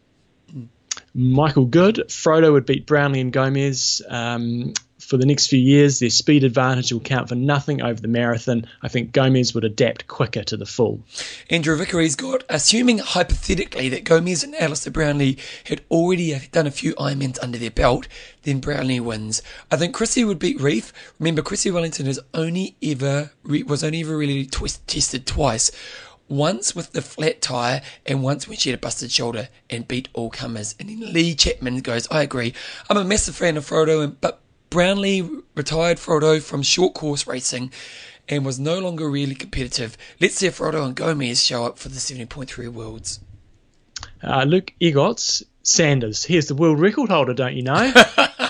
Michael 1.14 1.66
Good, 1.66 1.96
Frodo 2.08 2.54
would 2.54 2.66
beat 2.66 2.86
Brownlee 2.86 3.22
and 3.22 3.34
Gomez. 3.34 4.02
Um, 4.08 4.74
for 5.12 5.18
the 5.18 5.26
next 5.26 5.48
few 5.48 5.60
years, 5.60 6.00
their 6.00 6.10
speed 6.10 6.46
advantage 6.46 6.94
will 6.94 7.02
count 7.02 7.28
for 7.28 7.36
nothing 7.36 7.82
over 7.82 8.00
the 8.00 8.08
marathon. 8.08 8.66
I 8.82 8.88
think 8.88 9.12
Gomez 9.12 9.54
would 9.54 9.66
adapt 9.66 10.08
quicker 10.08 10.42
to 10.44 10.56
the 10.56 10.66
full. 10.66 11.02
Andrew 11.50 11.76
Vickery's 11.76 12.16
got, 12.16 12.46
assuming 12.48 13.00
hypothetically 13.00 13.90
that 13.90 14.06
Gomez 14.06 14.42
and 14.42 14.56
Alistair 14.56 14.94
Brownlee 14.94 15.38
had 15.66 15.82
already 15.92 16.40
done 16.54 16.66
a 16.66 16.72
few 16.72 16.94
Ironmans 16.96 17.40
under 17.42 17.58
their 17.58 17.72
belt, 17.72 18.08
then 18.44 18.62
Brownlee 18.62 19.02
wins. 19.02 19.42
I 19.70 19.76
think 19.76 19.94
Chrissy 19.94 20.24
would 20.24 20.40
beat 20.40 20.60
Ryf. 20.60 20.94
Remember, 21.20 21.42
Chrissie 21.42 21.72
Wellington 21.72 22.06
has 22.06 22.20
only 22.34 22.78
ever 22.82 23.32
was 23.44 23.84
only 23.84 24.02
ever 24.02 24.16
really 24.16 24.46
twist, 24.46 24.88
tested 24.88 25.26
twice 25.26 25.72
once 26.32 26.74
with 26.74 26.94
the 26.94 27.02
flat 27.02 27.42
tire 27.42 27.82
and 28.06 28.24
once 28.24 28.48
when 28.48 28.58
she 28.58 28.70
had 28.70 28.80
a 28.80 28.82
busted 28.82 29.12
shoulder 29.12 29.50
and 29.70 29.88
beat 29.88 30.08
all 30.14 30.30
comers. 30.30 30.74
And 30.80 30.90
then 30.90 31.14
Lee 31.14 31.36
Chapman 31.36 31.82
goes, 31.82 32.08
I 32.10 32.24
agree. 32.24 32.54
I'm 32.90 32.98
a 32.98 33.04
massive 33.04 33.36
fan 33.36 33.58
of 33.58 33.68
Frodo, 33.68 34.04
and, 34.04 34.20
but 34.22 34.42
Brownlee 34.70 35.30
retired 35.56 35.98
Frodo 35.98 36.42
from 36.42 36.64
short 36.64 36.94
course 36.94 37.28
racing 37.28 37.72
and 38.30 38.46
was 38.46 38.60
no 38.60 38.80
longer 38.80 39.10
really 39.10 39.36
competitive. 39.36 39.98
Let's 40.20 40.36
see 40.36 40.48
if 40.48 40.58
Frodo 40.58 40.86
and 40.86 40.96
Gomez 40.96 41.44
show 41.44 41.66
up 41.66 41.78
for 41.78 41.90
the 41.90 41.96
70.3 41.96 42.70
Worlds. 42.70 43.20
Uh, 44.24 44.46
Luke 44.46 44.74
Egots, 44.80 45.44
Sanders. 45.64 46.24
Here's 46.24 46.48
the 46.48 46.56
world 46.56 46.80
record 46.80 47.10
holder, 47.10 47.34
don't 47.34 47.56
you 47.56 47.64
know? 47.64 47.92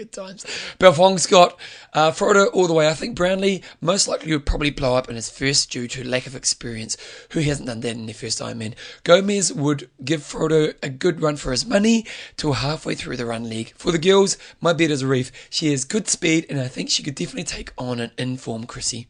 good 0.00 0.12
times. 0.12 0.46
Belfong's 0.78 1.26
got 1.26 1.58
uh, 1.92 2.10
Frodo 2.10 2.48
all 2.54 2.66
the 2.66 2.72
way. 2.72 2.88
I 2.88 2.94
think 2.94 3.14
Brownlee 3.14 3.62
most 3.82 4.08
likely 4.08 4.32
would 4.32 4.46
probably 4.46 4.70
blow 4.70 4.96
up 4.96 5.10
in 5.10 5.16
his 5.16 5.28
first 5.28 5.70
due 5.70 5.86
to 5.88 6.08
lack 6.08 6.26
of 6.26 6.34
experience. 6.34 6.96
Who 7.32 7.40
hasn't 7.40 7.68
done 7.68 7.80
that 7.80 7.90
in 7.90 8.06
their 8.06 8.14
first 8.14 8.40
Ironman? 8.40 8.74
Gomez 9.04 9.52
would 9.52 9.90
give 10.02 10.22
Frodo 10.22 10.74
a 10.82 10.88
good 10.88 11.20
run 11.20 11.36
for 11.36 11.50
his 11.50 11.66
money 11.66 12.06
till 12.38 12.54
halfway 12.54 12.94
through 12.94 13.18
the 13.18 13.26
run 13.26 13.48
league. 13.48 13.74
For 13.76 13.92
the 13.92 13.98
girls, 13.98 14.38
my 14.58 14.72
bet 14.72 14.90
is 14.90 15.02
Ryf. 15.02 15.30
She 15.50 15.70
has 15.70 15.84
good 15.84 16.08
speed, 16.08 16.46
and 16.48 16.58
I 16.58 16.68
think 16.68 16.88
she 16.88 17.02
could 17.02 17.14
definitely 17.14 17.44
take 17.44 17.74
on 17.76 18.00
an 18.00 18.12
informed 18.16 18.68
Chrissy. 18.68 19.08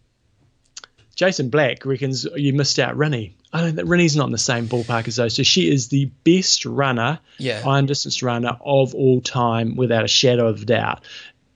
Jason 1.21 1.51
Black 1.51 1.85
reckons 1.85 2.27
you 2.35 2.55
missed 2.55 2.79
out 2.79 2.97
Rinny. 2.97 3.33
I 3.53 3.61
don't 3.61 3.77
think 3.77 3.87
Rinny's 3.87 4.17
not 4.17 4.25
in 4.25 4.33
the 4.33 4.39
same 4.39 4.67
ballpark 4.69 5.07
as 5.07 5.17
those. 5.17 5.35
So 5.35 5.43
she 5.43 5.71
is 5.71 5.89
the 5.89 6.07
best 6.25 6.65
runner, 6.65 7.19
Yeah. 7.37 7.63
iron 7.67 7.85
distance 7.85 8.23
runner 8.23 8.57
of 8.65 8.95
all 8.95 9.21
time, 9.21 9.77
without 9.77 10.03
a 10.03 10.09
shadow 10.09 10.47
of 10.49 10.63
a 10.63 10.65
doubt. 10.65 11.05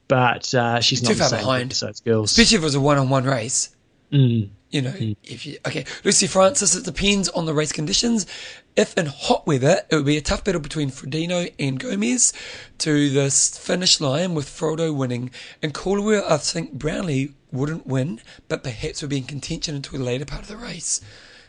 But 0.06 0.54
uh, 0.54 0.80
she's 0.82 1.02
not 1.02 1.12
Too 1.12 1.14
far 1.14 1.28
same 1.28 1.38
behind. 1.38 1.72
as 1.72 1.80
those 1.80 2.00
girls. 2.00 2.30
Especially 2.32 2.56
if 2.56 2.62
it 2.62 2.64
was 2.66 2.74
a 2.74 2.80
one-on-one 2.80 3.24
race. 3.24 3.74
Mm. 4.12 4.50
You 4.70 4.82
know, 4.82 4.92
if 5.22 5.46
you 5.46 5.56
okay, 5.66 5.86
Lucy 6.04 6.26
Francis. 6.26 6.74
It 6.74 6.84
depends 6.84 7.30
on 7.30 7.46
the 7.46 7.54
race 7.54 7.72
conditions. 7.72 8.26
If 8.76 8.98
in 8.98 9.06
hot 9.06 9.46
weather, 9.46 9.80
it 9.88 9.94
would 9.94 10.04
be 10.04 10.16
a 10.18 10.20
tough 10.20 10.44
battle 10.44 10.60
between 10.60 10.90
Frodeno 10.90 11.50
and 11.58 11.78
Gomez 11.80 12.32
to 12.78 13.08
the 13.08 13.30
finish 13.30 14.00
line, 14.00 14.34
with 14.34 14.46
Frodo 14.46 14.94
winning. 14.94 15.30
In 15.62 15.70
cooler 15.70 16.02
weather, 16.02 16.24
I 16.28 16.36
think 16.38 16.72
Brownlee 16.72 17.32
wouldn't 17.54 17.86
win, 17.86 18.20
but 18.48 18.62
perhaps 18.62 19.00
would 19.00 19.10
be 19.10 19.18
in 19.18 19.24
contention 19.24 19.74
until 19.74 19.98
the 19.98 20.04
later 20.04 20.24
part 20.24 20.42
of 20.42 20.48
the 20.48 20.56
race. 20.56 21.00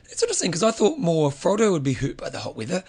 It's 0.09 0.21
interesting 0.21 0.51
because 0.51 0.63
I 0.63 0.71
thought 0.71 0.99
more 0.99 1.31
Frodo 1.31 1.71
would 1.71 1.83
be 1.83 1.93
hurt 1.93 2.17
by 2.17 2.29
the 2.29 2.39
hot 2.39 2.55
weather. 2.55 2.83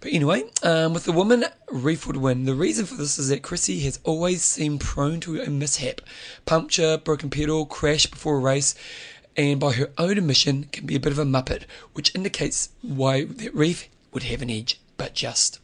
But 0.00 0.12
anyway, 0.12 0.44
um, 0.62 0.94
with 0.94 1.04
the 1.04 1.12
woman, 1.12 1.44
Ryf 1.68 2.06
would 2.06 2.16
win. 2.16 2.44
The 2.44 2.54
reason 2.54 2.86
for 2.86 2.94
this 2.94 3.18
is 3.18 3.28
that 3.28 3.42
Chrissy 3.42 3.80
has 3.80 4.00
always 4.04 4.42
seemed 4.42 4.80
prone 4.80 5.20
to 5.20 5.40
a 5.40 5.50
mishap. 5.50 6.00
Puncture, 6.46 6.96
broken 6.96 7.28
pedal, 7.28 7.66
crash 7.66 8.06
before 8.06 8.36
a 8.36 8.40
race, 8.40 8.74
and 9.36 9.60
by 9.60 9.72
her 9.72 9.90
own 9.98 10.18
admission 10.18 10.64
can 10.72 10.86
be 10.86 10.96
a 10.96 11.00
bit 11.00 11.12
of 11.12 11.18
a 11.18 11.24
muppet, 11.24 11.64
which 11.92 12.14
indicates 12.14 12.70
why 12.80 13.24
that 13.24 13.54
Ryf 13.54 13.88
would 14.12 14.24
have 14.24 14.42
an 14.42 14.50
edge, 14.50 14.80
but 14.96 15.14
just. 15.14 15.60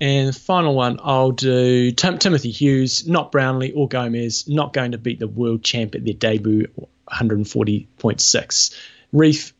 And 0.00 0.28
the 0.28 0.32
final 0.32 0.74
one, 0.74 1.00
I'll 1.02 1.32
do 1.32 1.90
Tim- 1.90 2.18
Timothy 2.18 2.50
Hughes, 2.50 3.06
not 3.08 3.32
Brownlee 3.32 3.72
or 3.72 3.88
Gomez, 3.88 4.46
not 4.48 4.72
going 4.72 4.92
to 4.92 4.98
beat 4.98 5.18
the 5.18 5.26
world 5.26 5.64
champ 5.64 5.94
at 5.94 6.04
their 6.04 6.14
debut, 6.14 6.68
140.6. 7.10 8.74
Ryf, 9.14 9.52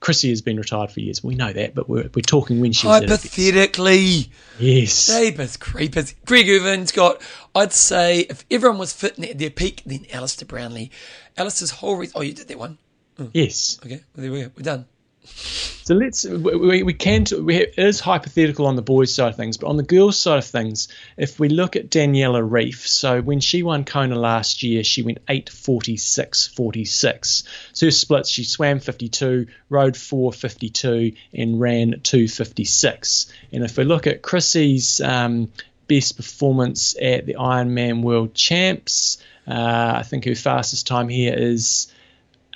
Chrissy 0.00 0.30
has 0.30 0.42
been 0.42 0.56
retired 0.56 0.90
for 0.90 1.00
years. 1.00 1.22
We 1.22 1.34
know 1.34 1.52
that, 1.52 1.74
but 1.74 1.88
we're, 1.88 2.10
we're 2.14 2.22
talking 2.22 2.60
when 2.60 2.72
she 2.72 2.86
was. 2.86 3.02
Hypothetically. 3.02 4.30
Yes. 4.58 4.92
Sabres 4.92 5.56
creepers. 5.56 6.14
Greg 6.26 6.48
Irvin's 6.48 6.92
got, 6.92 7.22
I'd 7.54 7.72
say, 7.72 8.20
if 8.20 8.44
everyone 8.50 8.78
was 8.78 8.92
fit 8.92 9.16
and 9.16 9.24
at 9.26 9.38
their 9.38 9.50
peak, 9.50 9.82
then 9.86 10.06
Alistair 10.12 10.46
Brownlee. 10.46 10.90
Alistair's 11.36 11.70
whole 11.70 11.96
reason. 11.96 12.14
Oh, 12.16 12.22
you 12.22 12.34
did 12.34 12.48
that 12.48 12.58
one. 12.58 12.78
Hmm. 13.16 13.26
Yes. 13.32 13.78
Okay, 13.84 14.02
well, 14.14 14.22
there 14.22 14.32
we 14.32 14.42
go. 14.42 14.50
We're 14.56 14.62
done. 14.62 14.86
So 15.26 15.94
let's 15.94 16.24
we, 16.24 16.82
we, 16.82 16.94
can 16.94 17.24
we 17.42 17.56
it 17.56 17.74
is 17.78 18.00
hypothetical 18.00 18.66
on 18.66 18.76
the 18.76 18.82
boys 18.82 19.14
side 19.14 19.28
of 19.28 19.36
things, 19.36 19.58
but 19.58 19.68
on 19.68 19.76
the 19.76 19.82
girls 19.82 20.16
side 20.18 20.38
of 20.38 20.46
things, 20.46 20.88
if 21.16 21.38
we 21.38 21.48
look 21.48 21.76
at 21.76 21.90
Daniela 21.90 22.46
Ryf, 22.46 22.86
so 22.86 23.20
when 23.20 23.40
she 23.40 23.62
won 23.62 23.84
Kona 23.84 24.18
last 24.18 24.62
year, 24.62 24.82
she 24.82 25.02
went 25.02 25.24
8:46.46. 25.26 27.42
So 27.72 27.86
her 27.86 27.90
splits, 27.90 28.30
she 28.30 28.44
swam 28.44 28.80
52, 28.80 29.46
rode 29.68 29.94
4:52, 29.94 31.14
and 31.34 31.60
ran 31.60 32.00
2:56. 32.02 33.26
And 33.52 33.64
if 33.64 33.76
we 33.76 33.84
look 33.84 34.06
at 34.06 34.22
Chrissy's 34.22 35.02
um, 35.02 35.50
best 35.86 36.16
performance 36.16 36.96
at 37.00 37.26
the 37.26 37.34
Ironman 37.34 38.02
World 38.02 38.34
Champs, 38.34 39.18
uh, 39.46 39.92
I 39.96 40.02
think 40.02 40.24
her 40.24 40.34
fastest 40.34 40.86
time 40.86 41.08
here 41.08 41.34
is 41.34 41.92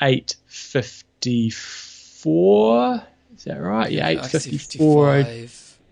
8:54. 0.01 1.88
Is 2.25 3.45
that 3.45 3.59
right? 3.61 3.91
Yeah, 3.91 4.09
854. 4.09 5.25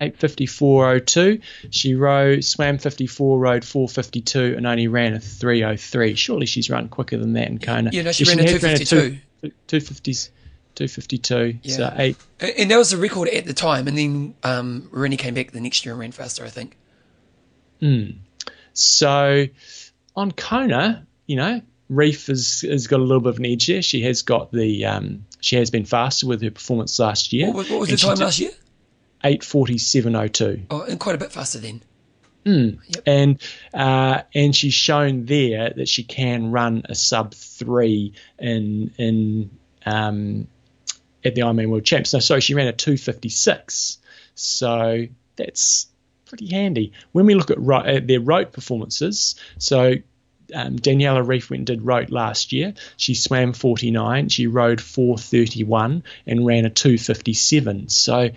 854.02. 0.00 1.40
She 1.70 1.94
rode, 1.94 2.44
swam 2.44 2.76
54, 2.78 3.38
rode 3.38 3.64
452, 3.64 4.54
and 4.56 4.66
only 4.66 4.88
ran 4.88 5.14
a 5.14 5.20
303. 5.20 6.14
Surely 6.14 6.44
she's 6.46 6.68
run 6.68 6.88
quicker 6.88 7.16
than 7.16 7.32
that 7.34 7.48
in 7.48 7.58
Kona. 7.58 7.90
Yeah, 7.92 8.02
no, 8.02 8.12
she 8.12 8.24
ran 8.24 8.38
a 8.38 8.42
had 8.42 8.60
252. 8.60 9.18
two- 9.40 9.52
250s, 9.68 10.30
252. 10.74 11.58
So 11.70 11.80
Yeah. 11.82 11.94
eight. 11.96 12.16
And 12.40 12.70
that 12.70 12.76
was 12.76 12.90
the 12.90 12.96
record 12.98 13.28
at 13.28 13.46
the 13.46 13.54
time. 13.54 13.88
And 13.88 13.96
then 13.96 14.34
um, 14.42 14.88
Rinny 14.92 15.18
came 15.18 15.32
back 15.34 15.52
the 15.52 15.60
next 15.60 15.84
year 15.86 15.94
and 15.94 16.00
ran 16.00 16.12
faster, 16.12 16.44
I 16.44 16.50
think. 16.50 16.76
So 18.72 19.46
on 20.14 20.32
Kona, 20.32 21.06
you 21.26 21.36
know, 21.36 21.60
Ryf 21.90 22.26
has, 22.28 22.62
has 22.62 22.86
got 22.86 23.00
a 23.00 23.02
little 23.02 23.20
bit 23.20 23.30
of 23.30 23.38
an 23.38 23.46
edge 23.46 23.66
there. 23.66 23.82
She 23.82 24.02
has 24.02 24.22
got 24.22 24.50
the, 24.52 24.84
um, 24.86 25.24
she 25.40 25.56
has 25.56 25.70
been 25.70 25.84
faster 25.84 26.26
with 26.26 26.42
her 26.42 26.50
performance 26.50 26.98
last 26.98 27.32
year. 27.32 27.46
What 27.48 27.56
was, 27.56 27.70
what 27.70 27.80
was 27.80 27.88
the 27.90 27.96
time 27.96 28.16
last 28.16 28.38
year? 28.40 28.50
847.02. 29.24 30.66
Oh, 30.70 30.82
and 30.82 30.98
quite 31.00 31.14
a 31.14 31.18
bit 31.18 31.32
faster 31.32 31.58
then. 31.58 31.82
and 33.06 33.42
uh, 33.74 34.22
and 34.32 34.54
she's 34.54 34.72
shown 34.74 35.24
there 35.24 35.70
that 35.70 35.88
she 35.88 36.04
can 36.04 36.52
run 36.52 36.82
a 36.88 36.94
sub 36.94 37.34
three 37.34 38.12
in 38.38 38.92
in 38.98 39.50
um, 39.84 40.46
at 41.24 41.34
the 41.34 41.40
Ironman 41.40 41.70
World 41.70 41.84
Champs. 41.84 42.12
No, 42.12 42.20
sorry, 42.20 42.40
she 42.40 42.54
ran 42.54 42.68
a 42.68 42.72
two 42.72 42.96
fifty 42.96 43.30
six. 43.30 43.98
So 44.36 45.06
that's 45.34 45.88
pretty 46.26 46.46
handy. 46.46 46.92
When 47.10 47.26
we 47.26 47.34
look 47.34 47.50
at, 47.50 47.58
ro- 47.58 47.82
at 47.84 48.06
their 48.06 48.20
Roth 48.20 48.52
performances, 48.52 49.34
so. 49.58 49.94
Um, 50.54 50.76
Daniela 50.78 51.24
Ryf 51.26 51.50
went 51.50 51.60
and 51.60 51.66
did 51.66 51.82
Roth 51.82 52.10
last 52.10 52.52
year. 52.52 52.74
She 52.96 53.14
swam 53.14 53.52
49, 53.52 54.28
she 54.28 54.46
rode 54.46 54.80
431, 54.80 56.02
and 56.26 56.46
ran 56.46 56.64
a 56.66 56.70
257. 56.70 57.88
So 57.88 58.30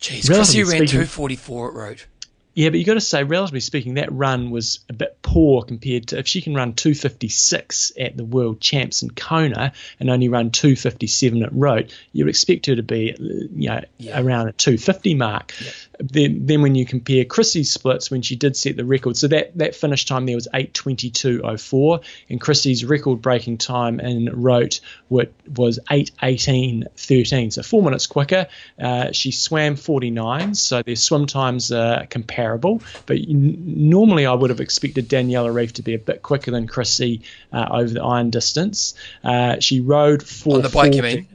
Jeez, 0.00 0.28
Relatively 0.28 0.34
Chrissy 0.34 0.58
ran 0.62 0.68
speaking- 0.70 0.86
244 0.88 1.68
at 1.68 1.74
Roth. 1.74 2.06
Yeah, 2.54 2.68
but 2.68 2.78
you 2.78 2.84
got 2.84 2.94
to 2.94 3.00
say, 3.00 3.24
relatively 3.24 3.60
speaking, 3.60 3.94
that 3.94 4.12
run 4.12 4.50
was 4.50 4.80
a 4.90 4.92
bit 4.92 5.16
poor 5.22 5.62
compared 5.62 6.08
to 6.08 6.18
if 6.18 6.28
she 6.28 6.42
can 6.42 6.54
run 6.54 6.74
256 6.74 7.92
at 7.98 8.14
the 8.14 8.26
World 8.26 8.60
Champs 8.60 9.02
in 9.02 9.08
Kona 9.10 9.72
and 9.98 10.10
only 10.10 10.28
run 10.28 10.50
257 10.50 11.42
at 11.42 11.48
Roth, 11.54 11.86
you'd 12.12 12.28
expect 12.28 12.66
her 12.66 12.76
to 12.76 12.82
be, 12.82 13.14
you 13.18 13.70
know, 13.70 13.80
Yeah. 13.96 14.20
around 14.20 14.48
a 14.48 14.52
250 14.52 15.14
mark. 15.14 15.54
Then, 15.98 16.46
then 16.46 16.62
when 16.62 16.74
you 16.74 16.86
compare 16.86 17.24
Chrissy's 17.24 17.70
splits 17.70 18.10
when 18.10 18.22
she 18.22 18.36
did 18.36 18.56
set 18.56 18.76
the 18.76 18.84
record, 18.84 19.16
so 19.16 19.28
that 19.28 19.56
that 19.58 19.74
finish 19.74 20.06
time 20.06 20.26
there 20.26 20.36
was 20.36 20.48
8:22.04, 20.52 22.00
and 22.30 22.40
Chrissy's 22.40 22.84
record-breaking 22.84 23.58
time 23.58 24.00
in 24.00 24.30
Roth 24.32 24.80
wa- 25.08 25.24
was 25.56 25.78
8:18.13, 25.90 27.52
so 27.52 27.62
four 27.62 27.82
minutes 27.82 28.06
quicker. 28.06 28.46
Uh, 28.80 29.12
she 29.12 29.30
swam 29.30 29.76
49, 29.76 30.54
so 30.54 30.82
their 30.82 30.96
swim 30.96 31.26
times 31.26 31.70
are 31.72 32.06
comparable. 32.06 32.82
But 33.06 33.18
normally, 33.28 34.26
I 34.26 34.34
would 34.34 34.50
have 34.50 34.60
expected 34.60 35.08
Daniela 35.08 35.52
Ryf 35.52 35.72
to 35.72 35.82
be 35.82 35.94
a 35.94 35.98
bit 35.98 36.22
quicker 36.22 36.50
than 36.50 36.66
Chrissy 36.66 37.22
uh, 37.52 37.68
over 37.70 37.92
the 37.92 38.02
iron 38.02 38.30
distance. 38.30 38.94
Uh, 39.22 39.60
she 39.60 39.80
rode 39.80 40.22
four 40.22 40.56
On 40.56 40.62
the 40.62 40.68
bike, 40.68 40.94
you 40.94 41.02
mean? 41.02 41.28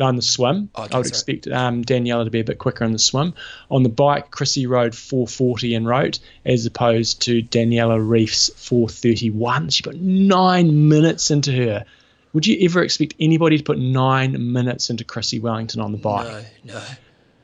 On 0.00 0.14
the 0.14 0.22
swim. 0.22 0.70
Okay, 0.76 0.94
I 0.94 0.98
would 0.98 1.06
sorry. 1.06 1.08
expect 1.08 1.48
um, 1.48 1.84
Daniela 1.84 2.24
to 2.24 2.30
be 2.30 2.40
a 2.40 2.44
bit 2.44 2.58
quicker 2.58 2.84
on 2.84 2.92
the 2.92 3.00
swim. 3.00 3.34
On 3.68 3.82
the 3.82 3.88
bike, 3.88 4.30
Chrissy 4.30 4.66
rode 4.66 4.94
440 4.94 5.74
and 5.74 5.86
Roth, 5.88 6.20
as 6.44 6.66
opposed 6.66 7.22
to 7.22 7.42
Daniela 7.42 7.98
Ryf's 7.98 8.50
431. 8.56 9.70
She 9.70 9.82
put 9.82 10.00
nine 10.00 10.88
minutes 10.88 11.32
into 11.32 11.52
her. 11.52 11.84
Would 12.32 12.46
you 12.46 12.58
ever 12.64 12.82
expect 12.82 13.14
anybody 13.18 13.58
to 13.58 13.64
put 13.64 13.78
nine 13.78 14.52
minutes 14.52 14.90
into 14.90 15.02
Chrissie 15.02 15.40
Wellington 15.40 15.80
on 15.80 15.90
the 15.90 15.98
bike? 15.98 16.46
No, 16.64 16.74
no. 16.74 16.82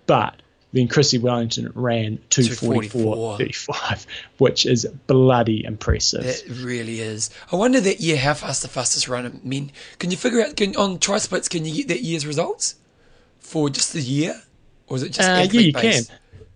But 0.07 0.37
then 0.75 0.89
Chrissie 0.89 1.19
Wellington 1.19 1.71
ran 1.77 2.19
244. 2.31 3.39
244.35, 3.39 4.07
which 4.39 4.67
is 4.67 4.85
bloody 5.07 5.65
impressive. 5.65 6.27
It 6.27 6.45
really 6.49 7.01
is. 7.01 7.31
I 7.53 7.57
wonder 7.57 7.81
that 7.81 8.01
year 8.01 8.17
how 8.17 8.35
fast 8.35 8.63
the 8.63 8.69
fastest 8.69 9.07
runner 9.07 9.31
men. 9.45 9.71
Can 10.01 10.11
you 10.11 10.17
figure 10.17 10.43
out 10.43 10.57
can, 10.57 10.75
on 10.75 10.99
tri 10.99 11.19
splits? 11.19 11.49
Can 11.49 11.65
you 11.65 11.73
get 11.73 11.89
that 11.89 12.03
year's 12.03 12.27
results 12.27 12.75
for 13.39 13.71
just 13.71 13.93
the 13.93 14.01
year, 14.01 14.43
or 14.89 14.97
is 14.97 15.05
it 15.05 15.11
just 15.11 15.29
Uh, 15.29 15.47
yeah, 15.49 15.61
you 15.61 15.73
can. 15.73 16.03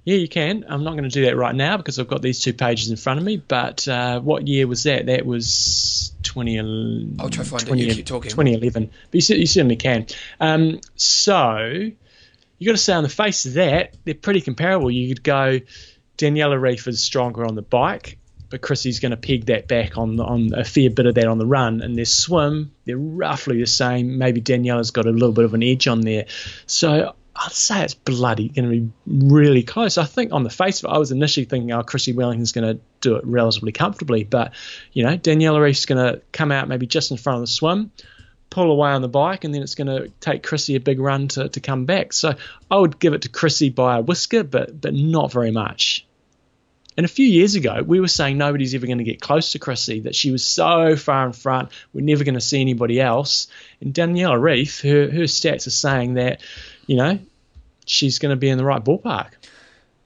Yeah, 0.04 0.16
you 0.16 0.28
can. 0.28 0.64
I'm 0.68 0.82
not 0.82 0.92
going 0.92 1.04
to 1.04 1.10
do 1.10 1.26
that 1.26 1.36
right 1.36 1.54
now 1.54 1.76
because 1.76 2.00
I've 2.00 2.08
got 2.08 2.20
these 2.20 2.40
two 2.40 2.54
pages 2.54 2.90
in 2.90 2.96
front 2.96 3.20
of 3.20 3.24
me. 3.24 3.36
But 3.36 3.86
uh, 3.86 4.20
what 4.20 4.48
year 4.48 4.66
was 4.66 4.82
that? 4.82 5.06
That 5.06 5.26
was 5.26 6.12
2011. 6.22 7.18
I'll 7.20 7.28
try 7.28 7.44
to 7.44 7.50
find 7.50 7.62
it. 7.68 7.78
You 7.78 7.94
keep 7.94 8.06
talking. 8.06 8.30
2011. 8.30 8.90
But 9.12 9.28
you, 9.28 9.36
you 9.36 9.46
certainly 9.46 9.76
can. 9.76 10.06
Um, 10.40 10.80
so 10.96 11.90
you 12.58 12.66
got 12.66 12.72
to 12.72 12.78
say 12.78 12.92
on 12.92 13.02
the 13.02 13.08
face 13.08 13.46
of 13.46 13.54
that, 13.54 13.96
they're 14.04 14.14
pretty 14.14 14.40
comparable. 14.40 14.90
You 14.90 15.14
could 15.14 15.22
go 15.22 15.60
Daniela 16.16 16.58
Ryf 16.58 16.88
is 16.88 17.02
stronger 17.02 17.44
on 17.46 17.54
the 17.54 17.62
bike, 17.62 18.18
but 18.50 18.60
Chrissy's 18.60 19.00
going 19.00 19.10
to 19.10 19.16
peg 19.16 19.46
that 19.46 19.68
back 19.68 19.96
on 19.96 20.18
on 20.20 20.50
a 20.54 20.64
fair 20.64 20.90
bit 20.90 21.06
of 21.06 21.14
that 21.14 21.26
on 21.26 21.38
the 21.38 21.46
run. 21.46 21.80
And 21.80 21.96
their 21.96 22.04
swim, 22.04 22.72
they're 22.84 22.98
roughly 22.98 23.60
the 23.60 23.66
same. 23.66 24.18
Maybe 24.18 24.40
Daniela's 24.40 24.90
got 24.90 25.06
a 25.06 25.10
little 25.10 25.32
bit 25.32 25.44
of 25.44 25.54
an 25.54 25.62
edge 25.62 25.86
on 25.86 26.00
there. 26.00 26.26
So 26.66 27.14
I'd 27.36 27.52
say 27.52 27.84
it's 27.84 27.94
bloody 27.94 28.48
going 28.48 28.68
to 28.68 28.80
be 28.80 28.90
really 29.06 29.62
close. 29.62 29.96
I 29.96 30.04
think 30.04 30.32
on 30.32 30.42
the 30.42 30.50
face 30.50 30.82
of 30.82 30.90
it, 30.90 30.94
I 30.94 30.98
was 30.98 31.12
initially 31.12 31.46
thinking, 31.46 31.70
oh, 31.70 31.82
Chrissie 31.82 32.12
Wellington's 32.12 32.52
going 32.52 32.76
to 32.76 32.82
do 33.00 33.14
it 33.16 33.24
relatively 33.24 33.70
comfortably, 33.70 34.24
but 34.24 34.52
you 34.92 35.04
know, 35.04 35.16
Daniela 35.16 35.60
Ryf's 35.60 35.86
going 35.86 36.04
to 36.04 36.20
come 36.32 36.50
out 36.50 36.66
maybe 36.66 36.86
just 36.86 37.12
in 37.12 37.16
front 37.16 37.36
of 37.36 37.42
the 37.42 37.46
swim, 37.46 37.92
pull 38.50 38.70
away 38.70 38.90
on 38.90 39.02
the 39.02 39.08
bike, 39.08 39.44
and 39.44 39.54
then 39.54 39.62
it's 39.62 39.74
going 39.74 39.88
to 39.88 40.08
take 40.20 40.42
Chrissie 40.42 40.76
a 40.76 40.80
big 40.80 41.00
run 41.00 41.28
to, 41.28 41.48
to 41.48 41.60
come 41.60 41.84
back. 41.84 42.12
So 42.12 42.34
I 42.70 42.76
would 42.76 42.98
give 42.98 43.12
it 43.12 43.22
to 43.22 43.28
Chrissie 43.28 43.70
by 43.70 43.98
a 43.98 44.02
whisker, 44.02 44.44
but 44.44 44.80
but 44.80 44.94
not 44.94 45.32
very 45.32 45.50
much. 45.50 46.06
And 46.98 47.04
a 47.04 47.08
few 47.08 47.26
years 47.26 47.54
ago, 47.54 47.80
we 47.86 48.00
were 48.00 48.08
saying 48.08 48.38
nobody's 48.38 48.74
ever 48.74 48.86
going 48.86 48.98
to 48.98 49.04
get 49.04 49.20
close 49.20 49.52
to 49.52 49.60
Chrissie, 49.60 50.00
that 50.00 50.16
she 50.16 50.32
was 50.32 50.44
so 50.44 50.96
far 50.96 51.26
in 51.26 51.32
front, 51.32 51.68
we're 51.92 52.04
never 52.04 52.24
going 52.24 52.34
to 52.34 52.40
see 52.40 52.60
anybody 52.60 53.00
else. 53.00 53.46
And 53.80 53.94
Daniela 53.94 54.36
Ryf, 54.36 54.82
her, 54.82 55.08
her 55.08 55.22
stats 55.22 55.68
are 55.68 55.70
saying 55.70 56.14
that, 56.14 56.40
you 56.88 56.96
know, 56.96 57.20
she's 57.86 58.18
going 58.18 58.30
to 58.30 58.36
be 58.36 58.48
in 58.48 58.58
the 58.58 58.64
right 58.64 58.82
ballpark. 58.82 59.28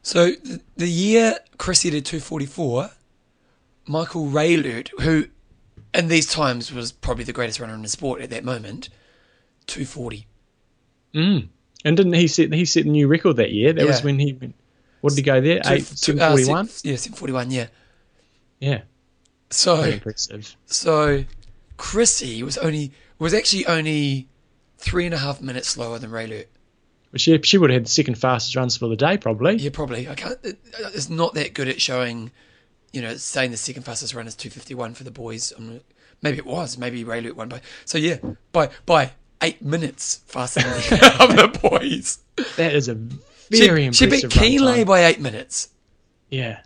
So 0.02 0.32
the, 0.76 0.86
year 0.86 1.38
Chrissie 1.56 1.88
did 1.88 2.04
244, 2.04 2.90
Michael 3.86 4.26
Raelert, 4.26 4.90
who 5.00 5.28
in 5.94 6.08
these 6.08 6.26
times 6.26 6.72
was 6.72 6.92
probably 6.92 7.24
the 7.24 7.32
greatest 7.32 7.60
runner 7.60 7.74
in 7.74 7.82
the 7.82 7.88
sport 7.88 8.20
at 8.22 8.30
that 8.30 8.44
moment, 8.44 8.88
240. 9.66 10.26
Mm. 11.14 11.48
And 11.84 11.96
didn't 11.96 12.12
he 12.14 12.26
set 12.28 12.52
he 12.52 12.64
set 12.64 12.84
a 12.86 12.88
new 12.88 13.08
record 13.08 13.36
that 13.36 13.52
year? 13.52 13.72
That 13.72 13.82
Yeah. 13.82 13.88
was 13.88 14.02
when 14.02 14.18
he 14.18 14.32
went, 14.32 14.54
what 15.00 15.10
did 15.10 15.16
he 15.16 15.22
go 15.22 15.40
there? 15.40 15.60
Eight 15.66 15.80
Two- 15.86 15.96
seven 15.96 16.22
uh, 16.22 16.28
forty 16.30 16.44
one. 16.46 16.66
Yeah, 16.84 16.96
741, 16.96 17.50
yeah. 17.50 17.66
Yeah, 18.60 18.82
So 19.50 19.76
very 19.82 19.94
impressive. 19.94 20.56
So 20.66 21.24
Chrissie 21.76 22.42
was 22.44 22.56
only 22.58 22.92
was 23.18 23.34
actually 23.34 23.66
only 23.66 24.28
three 24.78 25.04
and 25.04 25.14
a 25.14 25.18
half 25.18 25.40
minutes 25.42 25.68
slower 25.68 25.98
than 25.98 26.10
Raelert. 26.10 26.46
She 27.16 27.38
she 27.42 27.58
would 27.58 27.70
have 27.70 27.78
had 27.80 27.86
the 27.86 27.90
second 27.90 28.14
fastest 28.14 28.54
runs 28.56 28.76
for 28.76 28.86
the 28.88 28.96
day 28.96 29.18
probably. 29.18 29.56
Yeah, 29.56 29.70
probably. 29.72 30.08
I 30.08 30.14
can't. 30.14 30.38
It, 30.44 30.58
it's 30.94 31.10
not 31.10 31.34
that 31.34 31.52
good 31.54 31.68
at 31.68 31.80
showing. 31.80 32.30
You 32.92 33.02
know, 33.02 33.16
saying 33.16 33.50
the 33.52 33.56
second 33.56 33.84
fastest 33.84 34.14
run 34.14 34.26
is 34.26 34.34
two 34.34 34.50
fifty 34.50 34.74
one 34.74 34.94
for 34.94 35.04
the 35.04 35.10
boys. 35.10 35.52
Maybe 36.20 36.38
it 36.38 36.46
was. 36.46 36.76
Maybe 36.78 37.04
Ray 37.04 37.22
Raelert 37.22 37.34
won 37.34 37.48
by. 37.48 37.60
So 37.84 37.98
yeah, 37.98 38.18
by 38.52 38.68
by 38.86 39.12
eight 39.42 39.62
minutes 39.62 40.20
faster 40.26 40.60
than 40.60 40.70
the 41.36 41.58
boys. 41.62 42.18
That 42.56 42.74
is 42.74 42.88
a 42.88 42.94
She, 43.50 43.66
very 43.66 43.90
she 43.92 44.04
impressive. 44.04 44.30
beat 44.30 44.60
run 44.60 44.76
Kienle 44.76 44.86
by 44.86 45.04
eight 45.06 45.20
minutes. 45.20 45.70
Yeah, 46.30 46.60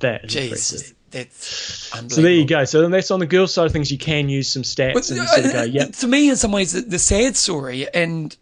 that 0.00 0.24
is 0.26 0.34
Jeez, 0.34 0.42
impressive. 0.44 0.94
that's 1.10 1.92
unbelievable. 1.92 2.14
So 2.16 2.22
there 2.22 2.32
you 2.32 2.46
go. 2.46 2.64
So 2.64 2.82
then 2.82 2.90
that's 2.90 3.10
on 3.10 3.20
the 3.20 3.26
girls' 3.26 3.54
side 3.54 3.66
of 3.66 3.72
things. 3.72 3.90
You 3.90 3.98
can 3.98 4.28
use 4.28 4.48
some 4.48 4.62
stats 4.62 4.92
But, 4.94 5.10
and 5.10 5.28
sort 5.28 5.44
of 5.46 5.52
go, 5.52 5.60
uh, 5.60 5.64
yep. 5.64 5.92
To 5.92 6.06
me, 6.08 6.28
in 6.28 6.36
some 6.36 6.52
ways, 6.52 6.72
the, 6.72 6.82
the 6.82 6.98
sad 6.98 7.36
story, 7.36 7.88
and 7.94 8.36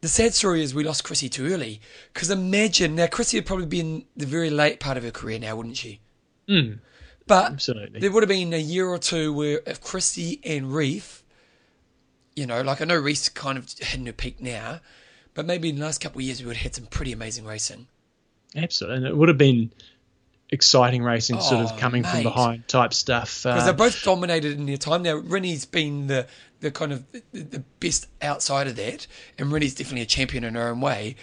the 0.00 0.08
sad 0.08 0.32
story 0.34 0.62
is 0.62 0.74
we 0.74 0.84
lost 0.84 1.04
Chrissie 1.04 1.28
too 1.28 1.46
early. 1.52 1.80
Because 2.12 2.30
imagine, 2.30 2.94
now 2.94 3.06
Chrissie 3.08 3.36
would 3.36 3.46
probably 3.46 3.66
be 3.66 3.80
in 3.80 4.04
the 4.16 4.26
very 4.26 4.50
late 4.50 4.80
part 4.80 4.96
of 4.96 5.02
her 5.04 5.10
career 5.10 5.38
now, 5.38 5.56
wouldn't 5.56 5.76
she? 5.76 6.00
Mm, 6.48 6.78
But 7.26 7.52
absolutely. 7.52 8.00
there 8.00 8.10
would 8.12 8.22
have 8.22 8.28
been 8.28 8.52
a 8.52 8.58
year 8.58 8.86
or 8.86 8.98
two 8.98 9.32
where 9.32 9.60
if 9.66 9.80
Chrissie 9.80 10.40
and 10.44 10.66
Ryf, 10.66 11.22
you 12.36 12.46
know, 12.46 12.60
like 12.62 12.80
I 12.80 12.84
know 12.84 13.00
Ryf's 13.00 13.28
kind 13.28 13.56
of 13.58 13.70
hitting 13.78 14.06
her 14.06 14.12
peak 14.12 14.40
now, 14.40 14.80
but 15.34 15.46
maybe 15.46 15.68
in 15.70 15.76
the 15.76 15.84
last 15.84 16.00
couple 16.00 16.18
of 16.20 16.24
years 16.24 16.40
we 16.40 16.46
would 16.46 16.56
have 16.56 16.62
had 16.64 16.74
some 16.74 16.86
pretty 16.86 17.12
amazing 17.12 17.44
racing. 17.44 17.86
Absolutely. 18.56 18.98
And 18.98 19.06
it 19.06 19.16
would 19.16 19.28
have 19.28 19.38
been 19.38 19.72
exciting 20.50 21.02
racing, 21.02 21.40
sort 21.40 21.60
Oh, 21.60 21.64
of 21.64 21.76
coming 21.80 22.04
from 22.04 22.22
behind 22.22 22.68
type 22.68 22.92
stuff. 22.94 23.42
Because 23.42 23.62
Uh, 23.62 23.64
they're 23.64 23.72
both 23.74 24.02
dominated 24.04 24.52
in 24.52 24.66
their 24.66 24.76
time. 24.76 25.02
Now, 25.02 25.14
Rinny's 25.16 25.64
been 25.64 26.06
the, 26.06 26.26
the 26.60 26.70
kind 26.70 26.92
of 26.92 27.04
the, 27.32 27.40
the 27.42 27.60
best 27.80 28.06
outside 28.22 28.66
of 28.68 28.76
that, 28.76 29.06
and 29.38 29.50
Rinny's 29.50 29.74
definitely 29.74 30.02
a 30.02 30.06
champion 30.06 30.44
in 30.44 30.54
her 30.54 30.68
own 30.68 30.80
way. 30.80 31.16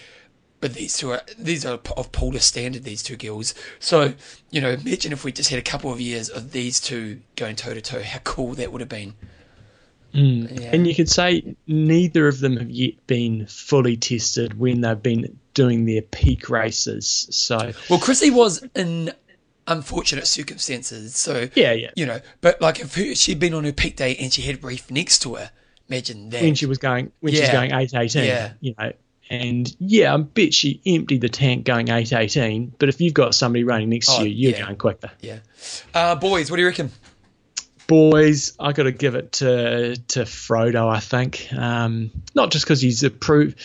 But 0.61 0.75
these 0.75 0.95
two 0.95 1.11
are 1.11 1.21
these 1.37 1.65
are 1.65 1.79
of 1.97 2.11
polar 2.11 2.39
standard. 2.39 2.83
These 2.83 3.03
two 3.03 3.17
girls. 3.17 3.53
So 3.79 4.13
you 4.51 4.61
know, 4.61 4.69
imagine 4.71 5.11
if 5.11 5.23
we 5.25 5.31
just 5.31 5.49
had 5.49 5.59
a 5.59 5.63
couple 5.63 5.91
of 5.91 5.99
years 5.99 6.29
of 6.29 6.51
these 6.51 6.79
two 6.79 7.21
going 7.35 7.55
toe 7.57 7.73
to 7.73 7.81
toe. 7.81 8.01
How 8.03 8.19
cool 8.19 8.53
that 8.53 8.71
would 8.71 8.79
have 8.79 8.89
been. 8.89 9.15
Mm. 10.13 10.59
Yeah. 10.59 10.69
And 10.73 10.85
you 10.85 10.93
could 10.93 11.09
say 11.09 11.55
neither 11.67 12.27
of 12.27 12.41
them 12.41 12.57
have 12.57 12.69
yet 12.69 12.93
been 13.07 13.47
fully 13.47 13.95
tested 13.97 14.59
when 14.59 14.81
they've 14.81 15.01
been 15.01 15.39
doing 15.53 15.85
their 15.85 16.01
peak 16.01 16.49
races. 16.49 17.27
So 17.31 17.71
Well, 17.89 17.99
Chrissie 17.99 18.29
was 18.29 18.63
in 18.75 19.13
unfortunate 19.67 20.27
circumstances. 20.27 21.15
So 21.15 21.47
yeah, 21.55 21.71
yeah. 21.71 21.91
you 21.95 22.05
know, 22.05 22.19
but 22.41 22.59
like 22.61 22.79
if 22.81 22.95
her, 22.95 23.15
she'd 23.15 23.39
been 23.39 23.53
on 23.53 23.63
her 23.63 23.71
peak 23.71 23.95
day 23.95 24.15
and 24.17 24.31
she 24.33 24.41
had 24.41 24.61
Ryf 24.61 24.91
next 24.91 25.19
to 25.19 25.35
her, 25.35 25.51
imagine 25.89 26.29
that. 26.31 26.41
When 26.41 26.55
she 26.55 26.65
was 26.65 26.77
going, 26.77 27.11
when 27.21 27.31
she's 27.33 27.43
Yeah. 27.43 27.51
going 27.53 27.71
eight 27.73 27.93
eighteen, 27.95 28.25
Yeah. 28.25 28.53
you 28.59 28.75
know. 28.77 28.91
And 29.31 29.73
yeah, 29.79 30.13
I 30.13 30.17
bet 30.17 30.53
she 30.53 30.81
emptied 30.85 31.21
the 31.21 31.29
tank 31.29 31.63
going 31.65 31.89
eight 31.89 32.11
eighteen. 32.11 32.73
But 32.77 32.89
if 32.89 32.99
you've 32.99 33.13
got 33.13 33.33
somebody 33.33 33.63
running 33.63 33.89
next 33.89 34.09
Oh, 34.09 34.19
to 34.19 34.27
you, 34.29 34.49
you're 34.49 34.59
yeah. 34.59 34.65
going 34.65 34.75
quicker. 34.77 35.09
yeah. 35.21 35.39
Uh, 35.93 36.15
boys, 36.15 36.51
what 36.51 36.57
do 36.57 36.61
you 36.63 36.67
reckon? 36.67 36.91
boys, 37.87 38.53
I 38.57 38.71
got 38.71 38.83
to 38.83 38.91
give 38.91 39.15
it 39.15 39.33
to 39.33 39.95
to 39.97 40.21
Frodo. 40.21 40.89
I 40.89 40.99
think 40.99 41.47
um, 41.53 42.11
not 42.33 42.51
just 42.51 42.65
because 42.65 42.81
he's 42.81 43.03
a 43.03 43.09
proof. 43.09 43.55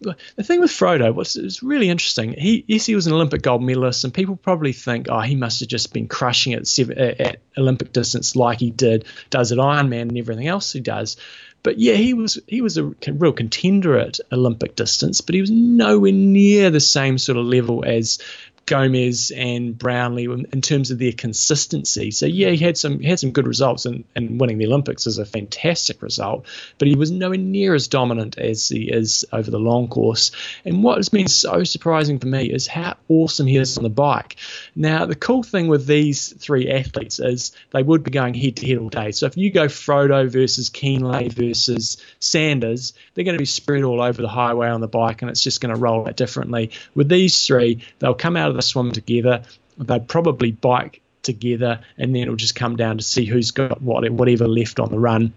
The 0.00 0.42
thing 0.42 0.60
with 0.60 0.70
Frodo, 0.70 1.14
what's 1.14 1.36
it's 1.36 1.62
really 1.62 1.88
interesting. 1.88 2.34
He 2.36 2.64
yes, 2.66 2.84
he 2.84 2.94
was 2.94 3.06
an 3.06 3.14
Olympic 3.14 3.40
gold 3.42 3.62
medalist, 3.62 4.04
and 4.04 4.12
people 4.12 4.36
probably 4.36 4.72
think, 4.72 5.06
oh, 5.08 5.20
he 5.20 5.34
must 5.36 5.60
have 5.60 5.68
just 5.68 5.94
been 5.94 6.08
crushing 6.08 6.52
it 6.52 6.78
at, 6.90 7.20
at 7.20 7.36
Olympic 7.56 7.92
distance 7.92 8.36
like 8.36 8.58
he 8.58 8.70
did, 8.70 9.06
does 9.30 9.50
at 9.52 9.58
Ironman 9.58 10.02
and 10.02 10.18
everything 10.18 10.46
else 10.48 10.72
he 10.72 10.80
does. 10.80 11.16
But 11.64 11.78
yeah, 11.78 11.94
he 11.94 12.14
was 12.14 12.38
he 12.46 12.60
was 12.60 12.76
a 12.76 12.84
real 13.08 13.32
contender 13.32 13.98
at 13.98 14.20
Olympic 14.30 14.76
distance, 14.76 15.22
but 15.22 15.34
he 15.34 15.40
was 15.40 15.50
nowhere 15.50 16.12
near 16.12 16.70
the 16.70 16.78
same 16.78 17.18
sort 17.18 17.38
of 17.38 17.46
level 17.46 17.82
as 17.84 18.18
Gomez 18.66 19.30
and 19.30 19.76
Brownlee 19.76 20.24
in 20.24 20.62
terms 20.62 20.90
of 20.90 20.98
their 20.98 21.12
consistency. 21.12 22.10
So 22.10 22.26
yeah, 22.26 22.50
he 22.50 22.64
had 22.64 22.78
some 22.78 23.00
he 23.00 23.08
had 23.08 23.18
some 23.20 23.32
good 23.32 23.46
results, 23.46 23.84
and, 23.84 24.04
and 24.14 24.40
winning 24.40 24.58
the 24.58 24.66
Olympics 24.66 25.06
is 25.06 25.18
a 25.18 25.26
fantastic 25.26 26.02
result. 26.02 26.46
But 26.78 26.88
he 26.88 26.94
was 26.94 27.10
nowhere 27.10 27.38
near 27.38 27.74
as 27.74 27.88
dominant 27.88 28.38
as 28.38 28.68
he 28.68 28.90
is 28.90 29.24
over 29.32 29.50
the 29.50 29.58
long 29.58 29.88
course. 29.88 30.30
And 30.64 30.82
what 30.82 30.96
has 30.96 31.08
been 31.08 31.28
so 31.28 31.64
surprising 31.64 32.18
for 32.18 32.26
me 32.26 32.50
is 32.50 32.66
how 32.66 32.96
awesome 33.08 33.46
he 33.46 33.56
is 33.56 33.76
on 33.76 33.82
the 33.82 33.90
bike. 33.90 34.36
Now 34.74 35.06
the 35.06 35.14
cool 35.14 35.42
thing 35.42 35.68
with 35.68 35.86
these 35.86 36.32
three 36.32 36.70
athletes 36.70 37.18
is 37.20 37.52
they 37.72 37.82
would 37.82 38.02
be 38.02 38.10
going 38.10 38.34
head 38.34 38.56
to 38.56 38.66
head 38.66 38.78
all 38.78 38.88
day. 38.88 39.10
So 39.12 39.26
if 39.26 39.36
you 39.36 39.50
go 39.50 39.66
Frodo 39.66 40.28
versus 40.28 40.70
Kienle 40.70 41.32
versus 41.32 41.98
Sanders, 42.18 42.94
they're 43.14 43.24
going 43.24 43.36
to 43.36 43.38
be 43.38 43.44
spread 43.44 43.82
all 43.82 44.00
over 44.00 44.22
the 44.22 44.28
highway 44.28 44.68
on 44.68 44.80
the 44.80 44.88
bike, 44.88 45.22
and 45.22 45.30
it's 45.30 45.42
just 45.42 45.60
going 45.60 45.74
to 45.74 45.80
roll 45.80 46.06
out 46.08 46.16
differently. 46.16 46.70
With 46.94 47.08
these 47.08 47.46
three, 47.46 47.82
they'll 47.98 48.14
come 48.14 48.36
out 48.36 48.53
of 48.54 48.56
the 48.56 48.62
swim 48.62 48.92
together. 48.92 49.42
They'll 49.78 50.00
probably 50.00 50.52
bike 50.52 51.00
together, 51.22 51.80
and 51.98 52.14
then 52.14 52.22
it'll 52.22 52.36
just 52.36 52.54
come 52.54 52.76
down 52.76 52.98
to 52.98 53.04
see 53.04 53.24
who's 53.24 53.50
got 53.50 53.82
what 53.82 54.08
whatever 54.10 54.46
left 54.46 54.78
on 54.78 54.90
the 54.90 54.98
run. 54.98 55.32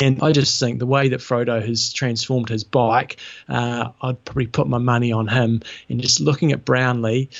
And 0.00 0.22
I 0.22 0.32
just 0.32 0.58
think 0.58 0.80
the 0.80 0.86
way 0.86 1.08
that 1.10 1.20
Frodo 1.20 1.64
has 1.64 1.92
transformed 1.92 2.48
his 2.48 2.64
bike, 2.64 3.16
uh, 3.48 3.90
I'd 4.02 4.24
probably 4.24 4.48
put 4.48 4.66
my 4.66 4.78
money 4.78 5.12
on 5.12 5.28
him. 5.28 5.62
And 5.88 6.00
just 6.00 6.20
looking 6.20 6.50
at 6.50 6.64
Brownlee, 6.64 7.30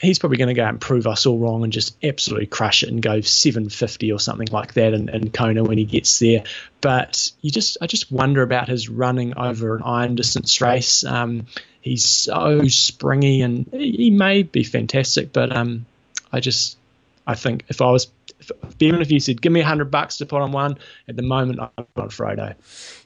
he's 0.00 0.18
probably 0.18 0.38
going 0.38 0.48
to 0.48 0.54
go 0.54 0.64
and 0.64 0.80
prove 0.80 1.06
us 1.06 1.26
all 1.26 1.38
wrong 1.38 1.62
and 1.62 1.72
just 1.72 1.96
absolutely 2.02 2.46
crush 2.46 2.82
it 2.82 2.88
and 2.88 3.02
go 3.02 3.20
750 3.20 4.12
or 4.12 4.18
something 4.18 4.48
like 4.50 4.74
that 4.74 4.94
in, 4.94 5.10
in 5.10 5.30
Kona 5.30 5.62
when 5.62 5.76
he 5.76 5.84
gets 5.84 6.18
there. 6.18 6.44
But 6.80 7.30
you 7.42 7.50
just, 7.50 7.76
I 7.82 7.86
just 7.86 8.10
wonder 8.10 8.42
about 8.42 8.68
his 8.68 8.88
running 8.88 9.36
over 9.36 9.76
an 9.76 9.82
iron 9.82 10.14
distance 10.14 10.62
race. 10.62 11.04
Um, 11.04 11.46
he's 11.84 12.04
so 12.06 12.66
springy 12.66 13.42
and 13.42 13.68
he, 13.70 14.10
may 14.10 14.42
be 14.42 14.64
fantastic, 14.64 15.34
but 15.34 15.54
um, 15.54 15.84
I 16.32 16.40
just, 16.40 16.78
I 17.26 17.34
think 17.34 17.66
if 17.68 17.82
I 17.82 17.90
was, 17.90 18.08
if, 18.40 18.50
even 18.80 19.02
if 19.02 19.10
you 19.10 19.20
said 19.20 19.42
give 19.42 19.52
me 19.52 19.60
a 19.60 19.66
hundred 19.66 19.90
bucks 19.90 20.16
to 20.18 20.26
put 20.26 20.40
on 20.40 20.50
one, 20.50 20.78
at 21.08 21.14
the 21.14 21.22
moment 21.22 21.60
I'm 21.60 21.86
on 21.96 22.08
Frodo. 22.08 22.54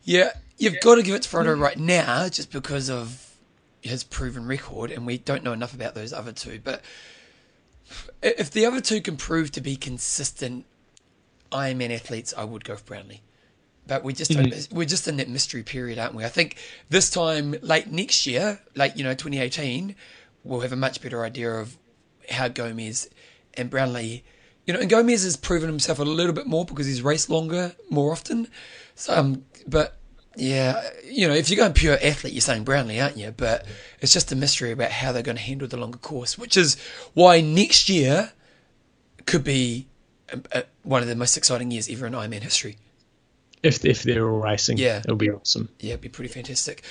Yeah, 0.05 0.31
you've 0.59 0.81
got 0.81 0.95
to 0.95 1.03
give 1.03 1.17
it 1.17 1.23
to 1.23 1.29
Frodo 1.29 1.59
right 1.59 1.77
now, 1.77 2.29
just 2.29 2.53
because 2.53 2.89
of 2.89 3.35
his 3.81 4.05
proven 4.05 4.47
record, 4.47 4.93
and 4.93 5.05
we 5.05 5.19
don't 5.19 5.43
know 5.43 5.53
enough 5.53 5.75
about 5.75 5.97
those 5.97 6.13
other 6.13 6.31
two. 6.31 6.61
But 6.63 6.83
if 8.23 8.49
the 8.53 8.65
other 8.65 8.81
two 8.81 9.01
can 9.01 9.17
prove 9.17 9.51
to 9.53 9.61
be 9.61 9.75
consistent 9.75 10.67
Ironman 11.51 11.93
athletes, 11.93 12.33
I 12.37 12.45
would 12.45 12.65
go 12.65 12.77
for 12.77 12.85
Brownlee. 12.85 13.23
But 13.89 14.05
we 14.05 14.13
just 14.13 14.31
don't, 14.31 14.69
we're 14.71 14.85
just 14.85 15.09
in 15.09 15.17
that 15.17 15.29
mystery 15.29 15.63
period, 15.63 15.99
aren't 15.99 16.15
we? 16.15 16.25
I 16.25 16.29
think 16.29 16.57
this 16.91 17.11
time, 17.11 17.57
late 17.63 17.91
next 17.91 18.27
year, 18.27 18.61
late 18.77 18.97
you 18.97 19.03
know 19.03 19.15
2018, 19.15 19.97
we'll 20.45 20.61
have 20.61 20.73
a 20.73 20.77
much 20.77 21.01
better 21.01 21.25
idea 21.25 21.51
of 21.51 21.77
how 22.31 22.49
Gomez 22.49 23.09
and 23.55 23.71
Brownlee, 23.71 24.23
you 24.67 24.75
know, 24.75 24.81
and 24.81 24.91
Gomez 24.91 25.25
has 25.25 25.37
proven 25.37 25.69
himself 25.69 25.99
a 25.99 26.05
little 26.05 26.35
bit 26.35 26.47
more 26.47 26.65
because 26.65 26.87
he's 26.87 27.03
raced 27.03 27.31
longer 27.31 27.75
more 27.91 28.13
often. 28.13 28.49
So, 28.95 29.15
um, 29.17 29.45
but 29.67 29.97
yeah, 30.37 30.89
you 31.05 31.27
know, 31.27 31.35
if 31.35 31.49
you're 31.49 31.57
going 31.57 31.73
pure 31.73 31.99
athlete, 32.03 32.33
you're 32.33 32.41
saying 32.41 32.65
Brownlee, 32.65 33.01
aren't 33.01 33.17
you? 33.17 33.33
But 33.37 33.67
it's 34.01 34.13
just 34.13 34.31
a 34.31 34.37
mystery 34.37 34.71
about 34.71 34.91
how 34.91 35.13
they're 35.13 35.23
going 35.23 35.37
to 35.37 35.43
handle 35.43 35.67
the 35.67 35.79
longer 35.79 35.99
course, 35.99 36.37
which 36.37 36.57
is 36.57 36.77
why 37.15 37.41
next 37.41 37.89
year 37.89 38.33
could 39.27 39.45
be 39.45 39.89
a, 40.31 40.41
a, 40.53 40.65
one 40.83 41.03
of 41.03 41.09
the 41.09 41.17
most 41.17 41.37
exciting 41.37 41.71
years 41.71 41.89
ever 41.91 42.07
in 42.07 42.13
Ironman 42.13 42.43
history. 42.43 42.77
If 43.63 43.85
if 43.85 44.03
they're 44.03 44.29
all 44.29 44.41
racing. 44.41 44.79
Yeah. 44.79 44.99
it'll 44.99 45.17
be 45.17 45.31
awesome. 45.31 45.69
Yeah, 45.81 45.91
it'd 45.91 46.01
be 46.01 46.09
pretty 46.09 46.33
fantastic. 46.33 46.83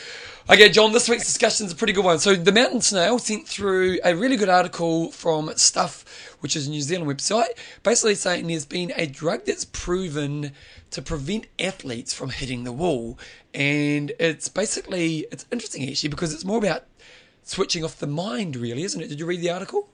Okay, 0.49 0.69
John, 0.69 0.93
this 0.93 1.09
week's 1.09 1.25
discussion 1.25 1.65
is 1.65 1.73
a 1.73 1.75
pretty 1.75 1.93
good 1.93 2.05
one. 2.05 2.19
So, 2.19 2.35
the 2.35 2.51
Mountain 2.51 2.81
Snail 2.81 3.19
sent 3.19 3.47
through 3.47 3.99
a 4.03 4.15
really 4.15 4.37
good 4.37 4.49
article 4.49 5.11
from 5.11 5.51
Stuff, 5.57 6.05
which 6.39 6.55
is 6.55 6.67
a 6.67 6.69
New 6.69 6.81
Zealand 6.81 7.09
website, 7.09 7.49
basically 7.83 8.15
saying 8.15 8.47
there's 8.47 8.65
been 8.65 8.93
a 8.95 9.07
drug 9.07 9.45
that's 9.45 9.65
proven 9.65 10.51
to 10.91 11.01
prevent 11.01 11.47
athletes 11.59 12.13
from 12.13 12.29
hitting 12.29 12.63
the 12.63 12.71
wall. 12.71 13.19
And 13.53 14.13
it's 14.19 14.47
basically, 14.47 15.27
it's 15.31 15.45
interesting 15.51 15.87
actually, 15.89 16.09
because 16.09 16.33
it's 16.33 16.45
more 16.45 16.59
about 16.59 16.85
switching 17.43 17.83
off 17.83 17.99
the 17.99 18.07
mind, 18.07 18.55
really, 18.55 18.83
isn't 18.83 19.01
it? 19.01 19.07
Did 19.09 19.19
you 19.19 19.25
read 19.25 19.41
the 19.41 19.49
article? 19.49 19.89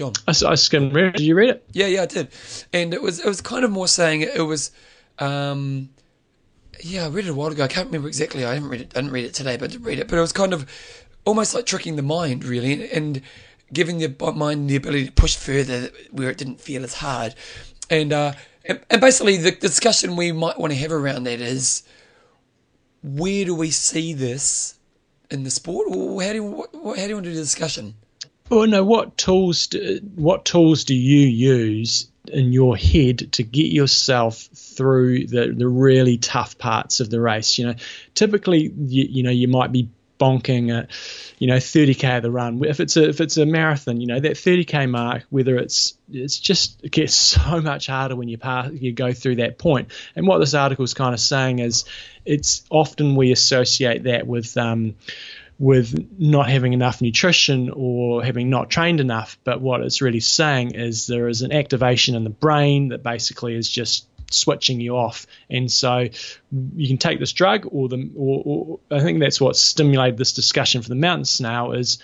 John. 0.00 0.12
I, 0.26 0.30
I 0.30 0.54
skimmed 0.54 0.94
read. 0.94 1.12
Did 1.12 1.26
you 1.26 1.34
read 1.34 1.50
it? 1.50 1.64
Yeah, 1.72 1.86
yeah, 1.86 2.02
I 2.04 2.06
did, 2.06 2.28
and 2.72 2.94
it 2.94 3.02
was 3.02 3.20
it 3.20 3.26
was 3.26 3.42
kind 3.42 3.66
of 3.66 3.70
more 3.70 3.86
saying 3.86 4.22
it, 4.22 4.40
was, 4.40 4.70
um, 5.18 5.90
yeah, 6.82 7.04
I 7.04 7.08
read 7.08 7.26
it 7.26 7.28
a 7.28 7.34
while 7.34 7.48
ago. 7.48 7.64
I 7.64 7.68
can't 7.68 7.88
remember 7.88 8.08
exactly. 8.08 8.42
I 8.46 8.54
haven't 8.54 8.70
read 8.70 8.80
it. 8.80 8.92
I 8.96 9.00
didn't 9.02 9.12
read 9.12 9.26
it 9.26 9.34
today, 9.34 9.58
but 9.58 9.68
I 9.68 9.72
did 9.72 9.84
read 9.84 9.98
it. 9.98 10.08
But 10.08 10.16
it 10.16 10.22
was 10.22 10.32
kind 10.32 10.54
of 10.54 10.64
almost 11.26 11.54
like 11.54 11.66
tricking 11.66 11.96
the 11.96 12.02
mind, 12.02 12.44
really, 12.44 12.90
and 12.90 13.20
giving 13.74 13.98
the 13.98 14.32
mind 14.34 14.70
the 14.70 14.76
ability 14.76 15.04
to 15.04 15.12
push 15.12 15.36
further 15.36 15.90
where 16.12 16.30
it 16.30 16.38
didn't 16.38 16.62
feel 16.62 16.82
as 16.82 16.94
hard, 16.94 17.34
and 17.90 18.10
uh, 18.10 18.32
and, 18.64 18.80
and 18.88 19.02
basically 19.02 19.36
the 19.36 19.50
discussion 19.50 20.16
we 20.16 20.32
might 20.32 20.58
want 20.58 20.72
to 20.72 20.78
have 20.78 20.92
around 20.92 21.24
that 21.24 21.42
is, 21.42 21.82
where 23.02 23.44
do 23.44 23.54
we 23.54 23.70
see 23.70 24.14
this 24.14 24.78
in 25.30 25.44
the 25.44 25.50
sport, 25.50 25.88
or 25.90 26.22
how 26.22 26.32
do 26.32 26.36
you, 26.36 26.66
how 26.72 26.94
do 26.94 27.08
you 27.08 27.14
want 27.16 27.24
to 27.26 27.30
do 27.30 27.34
the 27.34 27.42
discussion? 27.42 27.96
Well, 28.50 28.66
no. 28.66 28.82
What 28.82 29.16
tools? 29.16 29.68
Do, 29.68 30.00
what 30.16 30.44
tools 30.44 30.84
do 30.84 30.94
you 30.94 31.26
use 31.26 32.10
in 32.26 32.52
your 32.52 32.76
head 32.76 33.32
to 33.32 33.44
get 33.44 33.66
yourself 33.66 34.48
through 34.54 35.28
the 35.28 35.54
the 35.56 35.68
really 35.68 36.18
tough 36.18 36.58
parts 36.58 36.98
of 36.98 37.10
the 37.10 37.20
race? 37.20 37.58
You 37.58 37.68
know, 37.68 37.74
typically, 38.14 38.72
you, 38.76 39.06
you 39.08 39.22
know, 39.22 39.30
you 39.30 39.46
might 39.46 39.70
be 39.70 39.88
bonking 40.18 40.76
at, 40.76 40.90
you 41.38 41.46
know, 41.46 41.56
30k 41.56 42.18
of 42.18 42.22
the 42.22 42.30
run. 42.30 42.62
If 42.64 42.80
it's 42.80 42.96
a 42.96 43.08
if 43.08 43.20
it's 43.20 43.36
a 43.36 43.46
marathon, 43.46 44.00
you 44.00 44.08
know, 44.08 44.18
that 44.18 44.32
30k 44.32 44.90
mark, 44.90 45.24
whether 45.30 45.56
it's 45.56 45.94
it's 46.10 46.38
just 46.38 46.82
it 46.84 46.90
gets 46.90 47.14
so 47.14 47.60
much 47.60 47.86
harder 47.86 48.16
when 48.16 48.28
you 48.28 48.36
pass 48.36 48.70
you 48.72 48.92
go 48.92 49.12
through 49.12 49.36
that 49.36 49.58
point. 49.58 49.92
And 50.16 50.26
what 50.26 50.38
this 50.38 50.54
article 50.54 50.84
is 50.84 50.94
kind 50.94 51.14
of 51.14 51.20
saying 51.20 51.60
is, 51.60 51.84
it's 52.26 52.64
often 52.68 53.16
we 53.16 53.32
associate 53.32 54.04
that 54.04 54.26
with 54.26 54.56
um, 54.56 54.96
with 55.60 56.18
not 56.18 56.48
having 56.48 56.72
enough 56.72 57.02
nutrition 57.02 57.68
or 57.68 58.24
having 58.24 58.48
not 58.48 58.70
trained 58.70 58.98
enough. 58.98 59.38
But 59.44 59.60
what 59.60 59.82
it's 59.82 60.00
really 60.00 60.20
saying 60.20 60.70
is 60.72 61.06
there 61.06 61.28
is 61.28 61.42
an 61.42 61.52
activation 61.52 62.14
in 62.14 62.24
the 62.24 62.30
brain 62.30 62.88
that 62.88 63.02
basically 63.02 63.54
is 63.54 63.68
just 63.68 64.06
switching 64.30 64.80
you 64.80 64.96
off. 64.96 65.26
And 65.50 65.70
so 65.70 66.08
you 66.76 66.88
can 66.88 66.96
take 66.96 67.20
this 67.20 67.32
drug, 67.32 67.68
or 67.70 67.90
the, 67.90 68.10
or, 68.16 68.42
or 68.44 68.80
I 68.90 69.02
think 69.02 69.20
that's 69.20 69.38
what 69.38 69.54
stimulated 69.54 70.16
this 70.16 70.32
discussion 70.32 70.80
for 70.80 70.88
the 70.88 70.94
mountain 70.94 71.26
snail 71.26 71.72
is 71.72 71.98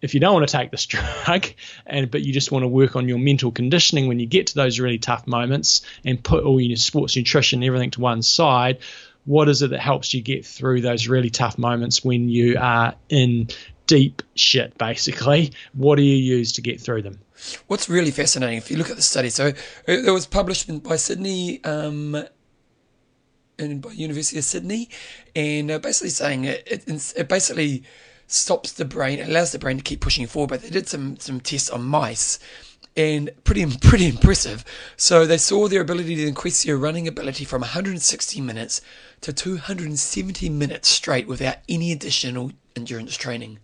if 0.00 0.14
you 0.14 0.20
don't 0.20 0.32
want 0.32 0.48
to 0.48 0.56
take 0.56 0.70
this 0.70 0.86
drug 1.26 1.46
and 1.86 2.10
but 2.10 2.22
you 2.22 2.32
just 2.32 2.50
want 2.50 2.62
to 2.62 2.68
work 2.68 2.96
on 2.96 3.08
your 3.08 3.18
mental 3.18 3.52
conditioning 3.52 4.08
when 4.08 4.20
you 4.20 4.26
get 4.26 4.48
to 4.48 4.54
those 4.54 4.80
really 4.80 4.98
tough 4.98 5.26
moments 5.26 5.82
and 6.02 6.24
put 6.24 6.44
all 6.44 6.58
your 6.58 6.76
sports 6.76 7.14
nutrition 7.14 7.58
and 7.58 7.66
everything 7.66 7.90
to 7.90 8.00
one 8.00 8.22
side 8.22 8.78
what 9.24 9.48
is 9.48 9.62
it 9.62 9.70
that 9.70 9.80
helps 9.80 10.12
you 10.12 10.22
get 10.22 10.44
through 10.44 10.80
those 10.80 11.08
really 11.08 11.30
tough 11.30 11.58
moments 11.58 12.04
when 12.04 12.28
you 12.28 12.56
are 12.58 12.94
in 13.08 13.48
deep 13.86 14.22
shit 14.34 14.76
basically 14.78 15.52
what 15.74 15.96
do 15.96 16.02
you 16.02 16.16
use 16.16 16.52
to 16.52 16.60
get 16.60 16.80
through 16.80 17.02
them 17.02 17.18
What's 17.66 17.88
really 17.88 18.12
fascinating, 18.12 18.58
if 18.58 18.70
you 18.70 18.76
look 18.76 18.90
at 18.90 18.96
the 18.96 19.02
study, 19.02 19.28
so 19.28 19.52
it, 19.88 20.12
was 20.12 20.26
published 20.26 20.82
by 20.84 20.94
Sydney, 20.94 21.62
um, 21.64 22.24
and 23.58 23.82
by 23.82 23.90
University 23.92 24.38
of 24.38 24.44
Sydney, 24.44 24.88
and 25.34 25.70
uh, 25.70 25.78
basically 25.78 26.10
saying 26.10 26.44
it, 26.44 26.62
it, 26.66 27.14
it 27.16 27.28
basically 27.28 27.82
stops 28.28 28.72
the 28.72 28.84
brain, 28.84 29.20
allows 29.20 29.52
the 29.52 29.58
brain 29.58 29.76
to 29.78 29.82
keep 29.82 30.00
pushing 30.00 30.26
forward. 30.26 30.50
But 30.50 30.62
they 30.62 30.70
did 30.70 30.88
some 30.88 31.18
some 31.18 31.40
tests 31.40 31.68
on 31.68 31.82
mice, 31.82 32.38
and 32.96 33.30
pretty 33.44 33.64
pretty 33.80 34.08
impressive. 34.08 34.64
So 34.96 35.26
they 35.26 35.38
saw 35.38 35.68
their 35.68 35.80
ability 35.80 36.16
to 36.16 36.26
increase 36.26 36.64
their 36.64 36.76
running 36.76 37.08
ability 37.08 37.44
from 37.44 37.60
160 37.60 38.40
minutes 38.40 38.80
to 39.22 39.32
270 39.32 40.48
minutes 40.48 40.88
straight 40.88 41.26
without 41.26 41.56
any 41.68 41.92
additional 41.92 42.52
endurance 42.76 43.16
training. 43.16 43.58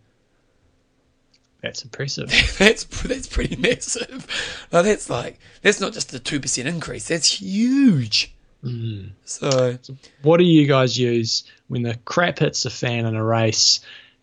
That's 1.62 1.82
impressive. 1.82 2.28
that's 2.58 2.84
that's 2.84 3.26
pretty 3.26 3.56
massive. 3.56 4.26
Now 4.72 4.82
that's 4.82 5.10
like 5.10 5.38
that's 5.62 5.80
not 5.80 5.92
just 5.92 6.14
a 6.14 6.20
two 6.20 6.40
percent 6.40 6.68
increase. 6.68 7.08
That's 7.08 7.40
huge. 7.40 8.34
Mm. 8.64 9.10
So, 9.24 9.78
what 10.22 10.38
do 10.38 10.44
you 10.44 10.66
guys 10.66 10.98
use 10.98 11.44
when 11.68 11.82
the 11.82 11.96
crap 12.04 12.40
hits 12.40 12.64
the 12.64 12.70
fan 12.70 13.06
in 13.06 13.14
a 13.14 13.24
race? 13.24 13.80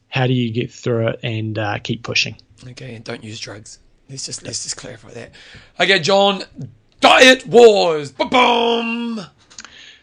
How 0.09 0.27
do 0.27 0.33
you 0.33 0.51
get 0.51 0.71
through 0.71 1.09
it 1.09 1.19
and 1.23 1.57
uh, 1.57 1.79
keep 1.79 2.03
pushing? 2.03 2.37
Okay, 2.67 2.95
and 2.95 3.03
don't 3.03 3.23
use 3.23 3.39
drugs. 3.39 3.79
Let's 4.09 4.25
just 4.25 4.43
let's 4.43 4.63
just 4.63 4.77
clarify 4.77 5.11
that. 5.11 5.31
Okay, 5.79 5.99
John. 5.99 6.43
Diet 6.99 7.45
wars. 7.45 8.11
Boom. 8.11 9.21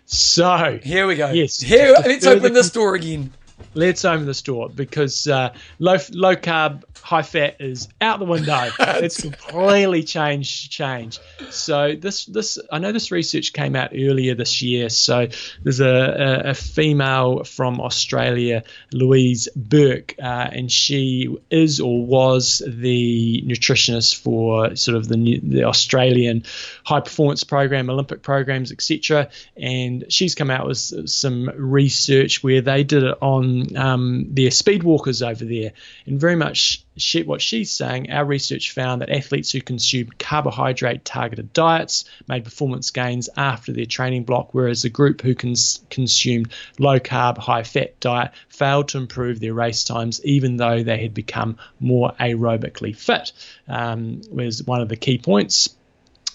So 0.04 0.78
here 0.82 1.06
we 1.06 1.16
go. 1.16 1.30
Yes. 1.30 1.58
Here, 1.58 1.94
let's 2.04 2.26
open 2.26 2.52
this 2.52 2.70
door 2.70 2.94
again 2.94 3.32
let's 3.74 4.04
open 4.04 4.26
the 4.26 4.34
store 4.34 4.68
because 4.68 5.26
uh, 5.26 5.54
low 5.78 5.96
low 6.10 6.36
carb, 6.36 6.84
high 7.00 7.22
fat 7.22 7.56
is 7.60 7.88
out 8.00 8.18
the 8.18 8.24
window. 8.24 8.70
it's 8.78 9.20
completely 9.20 10.02
changed 10.02 10.70
change. 10.70 11.18
So 11.50 11.94
this 11.94 12.24
this 12.26 12.58
I 12.70 12.78
know 12.78 12.92
this 12.92 13.10
research 13.10 13.52
came 13.52 13.76
out 13.76 13.90
earlier 13.92 14.34
this 14.34 14.62
year. 14.62 14.88
So 14.88 15.28
there's 15.62 15.80
a, 15.80 15.86
a, 15.86 16.50
a 16.50 16.54
female 16.54 17.44
from 17.44 17.80
Australia, 17.80 18.64
Louise 18.92 19.48
Burke, 19.54 20.14
uh, 20.18 20.48
and 20.52 20.70
she 20.70 21.36
is 21.50 21.80
or 21.80 22.04
was 22.04 22.62
the 22.66 23.42
nutritionist 23.46 24.16
for 24.16 24.76
sort 24.76 24.96
of 24.96 25.08
the 25.08 25.40
the 25.42 25.64
Australian 25.64 26.44
high 26.84 27.00
performance 27.00 27.44
program, 27.44 27.90
Olympic 27.90 28.22
programs, 28.22 28.72
etc. 28.72 29.28
And 29.56 30.04
she's 30.08 30.34
come 30.34 30.50
out 30.50 30.66
with 30.66 31.10
some 31.10 31.50
research 31.54 32.42
where 32.42 32.60
they 32.60 32.84
did 32.84 33.02
it 33.02 33.18
on 33.20 33.51
um, 33.76 34.26
their 34.30 34.50
speed 34.50 34.82
walkers 34.82 35.22
over 35.22 35.44
there. 35.44 35.72
And 36.06 36.20
very 36.20 36.36
much 36.36 36.84
she, 36.96 37.22
what 37.22 37.40
she's 37.40 37.70
saying, 37.70 38.10
our 38.10 38.24
research 38.24 38.72
found 38.72 39.00
that 39.00 39.10
athletes 39.10 39.52
who 39.52 39.60
consumed 39.60 40.18
carbohydrate 40.18 41.04
targeted 41.04 41.52
diets 41.52 42.04
made 42.28 42.44
performance 42.44 42.90
gains 42.90 43.28
after 43.36 43.72
their 43.72 43.86
training 43.86 44.24
block, 44.24 44.50
whereas 44.52 44.82
the 44.82 44.90
group 44.90 45.22
who 45.22 45.34
cons- 45.34 45.80
consumed 45.90 46.52
low 46.78 46.98
carb, 46.98 47.38
high 47.38 47.62
fat 47.62 47.98
diet 48.00 48.32
failed 48.48 48.88
to 48.88 48.98
improve 48.98 49.40
their 49.40 49.54
race 49.54 49.84
times, 49.84 50.24
even 50.24 50.56
though 50.56 50.82
they 50.82 51.02
had 51.02 51.14
become 51.14 51.56
more 51.80 52.12
aerobically 52.20 52.94
fit. 52.94 53.32
Um, 53.68 54.20
was 54.30 54.62
one 54.62 54.80
of 54.80 54.88
the 54.88 54.96
key 54.96 55.18
points 55.18 55.76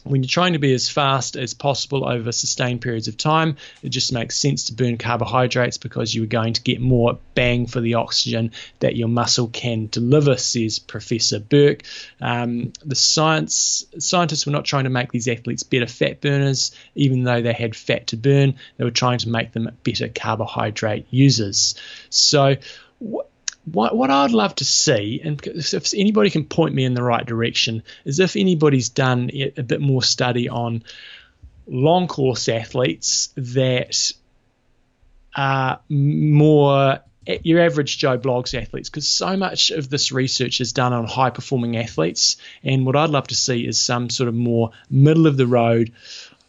when 0.09 0.23
you're 0.23 0.29
trying 0.29 0.53
to 0.53 0.59
be 0.59 0.73
as 0.73 0.89
fast 0.89 1.35
as 1.35 1.53
possible 1.53 2.07
over 2.07 2.31
sustained 2.31 2.81
periods 2.81 3.07
of 3.07 3.17
time, 3.17 3.57
it 3.83 3.89
just 3.89 4.13
makes 4.13 4.37
sense 4.37 4.65
to 4.65 4.73
burn 4.73 4.97
carbohydrates 4.97 5.77
because 5.77 6.13
you 6.13 6.23
are 6.23 6.27
going 6.27 6.53
to 6.53 6.61
get 6.61 6.81
more 6.81 7.19
bang 7.35 7.67
for 7.67 7.79
the 7.79 7.95
oxygen 7.95 8.51
that 8.79 8.95
your 8.95 9.07
muscle 9.07 9.47
can 9.47 9.87
deliver, 9.87 10.37
says 10.37 10.79
Professor 10.79 11.39
Burke. 11.39 11.83
Um, 12.21 12.73
the 12.85 12.95
science 12.95 13.85
scientists 13.99 14.45
were 14.45 14.51
not 14.51 14.65
trying 14.65 14.85
to 14.85 14.89
make 14.89 15.11
these 15.11 15.27
athletes 15.27 15.63
better 15.63 15.87
fat 15.87 16.21
burners, 16.21 16.71
even 16.95 17.23
though 17.23 17.41
they 17.41 17.53
had 17.53 17.75
fat 17.75 18.07
to 18.07 18.17
burn. 18.17 18.55
They 18.77 18.83
were 18.83 18.91
trying 18.91 19.19
to 19.19 19.29
make 19.29 19.51
them 19.51 19.69
better 19.83 20.07
carbohydrate 20.07 21.07
users. 21.09 21.75
So, 22.09 22.55
what, 23.71 23.95
what 23.95 24.09
I'd 24.09 24.31
love 24.31 24.55
to 24.55 24.65
see, 24.65 25.21
and 25.23 25.41
if 25.45 25.93
anybody 25.93 26.29
can 26.29 26.45
point 26.45 26.73
me 26.73 26.85
in 26.85 26.93
the 26.93 27.03
right 27.03 27.25
direction, 27.25 27.83
is 28.05 28.19
if 28.19 28.35
anybody's 28.35 28.89
done 28.89 29.29
a 29.33 29.63
bit 29.63 29.81
more 29.81 30.01
study 30.01 30.47
on 30.47 30.83
long 31.67 32.07
course 32.07 32.47
athletes 32.47 33.33
that 33.35 34.13
are 35.35 35.79
more 35.89 36.99
your 37.43 37.59
average 37.59 37.97
Joe 37.97 38.17
Bloggs 38.17 38.57
athletes, 38.59 38.89
because 38.89 39.07
so 39.07 39.35
much 39.35 39.71
of 39.71 39.89
this 39.89 40.13
research 40.13 40.61
is 40.61 40.71
done 40.71 40.93
on 40.93 41.05
high 41.05 41.29
performing 41.29 41.75
athletes. 41.75 42.37
And 42.63 42.85
what 42.85 42.95
I'd 42.95 43.09
love 43.09 43.27
to 43.27 43.35
see 43.35 43.67
is 43.67 43.77
some 43.77 44.09
sort 44.09 44.29
of 44.29 44.35
more 44.35 44.71
middle 44.89 45.27
of 45.27 45.35
the 45.35 45.47
road, 45.47 45.91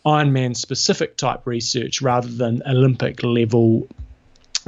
Ironman 0.07 0.57
specific 0.57 1.17
type 1.17 1.47
research 1.47 2.01
rather 2.01 2.29
than 2.29 2.63
Olympic 2.65 3.25
level 3.25 3.89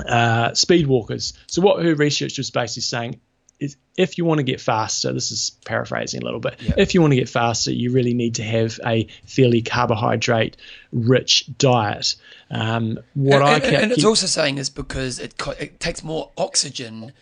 uh, 0.06 0.54
speed 0.54 0.86
walkers. 0.86 1.32
So 1.46 1.62
what 1.62 1.84
her 1.84 1.94
research 1.94 2.38
was 2.38 2.50
basically 2.50 2.82
saying 2.82 3.20
is 3.60 3.76
if 3.96 4.16
you 4.16 4.24
want 4.24 4.38
to 4.38 4.42
get 4.42 4.60
faster, 4.60 5.12
this 5.12 5.30
is 5.30 5.50
paraphrasing 5.64 6.22
a 6.22 6.24
little 6.24 6.40
bit. 6.40 6.60
Yep. 6.60 6.78
If 6.78 6.94
you 6.94 7.02
want 7.02 7.12
to 7.12 7.16
get 7.16 7.28
faster, 7.28 7.70
you 7.70 7.92
really 7.92 8.14
need 8.14 8.36
to 8.36 8.42
have 8.42 8.80
a 8.84 9.06
fairly 9.26 9.60
carbohydrate 9.60 10.56
rich 10.92 11.44
diet. 11.58 12.16
Um, 12.50 12.98
what 13.14 13.42
and, 13.42 13.44
I 13.44 13.60
can, 13.60 13.74
and 13.74 13.92
it's 13.92 14.04
also 14.04 14.26
saying 14.26 14.58
is 14.58 14.70
because 14.70 15.18
it 15.18 15.34
it 15.58 15.78
takes 15.78 16.02
more 16.02 16.30
oxygen 16.38 17.12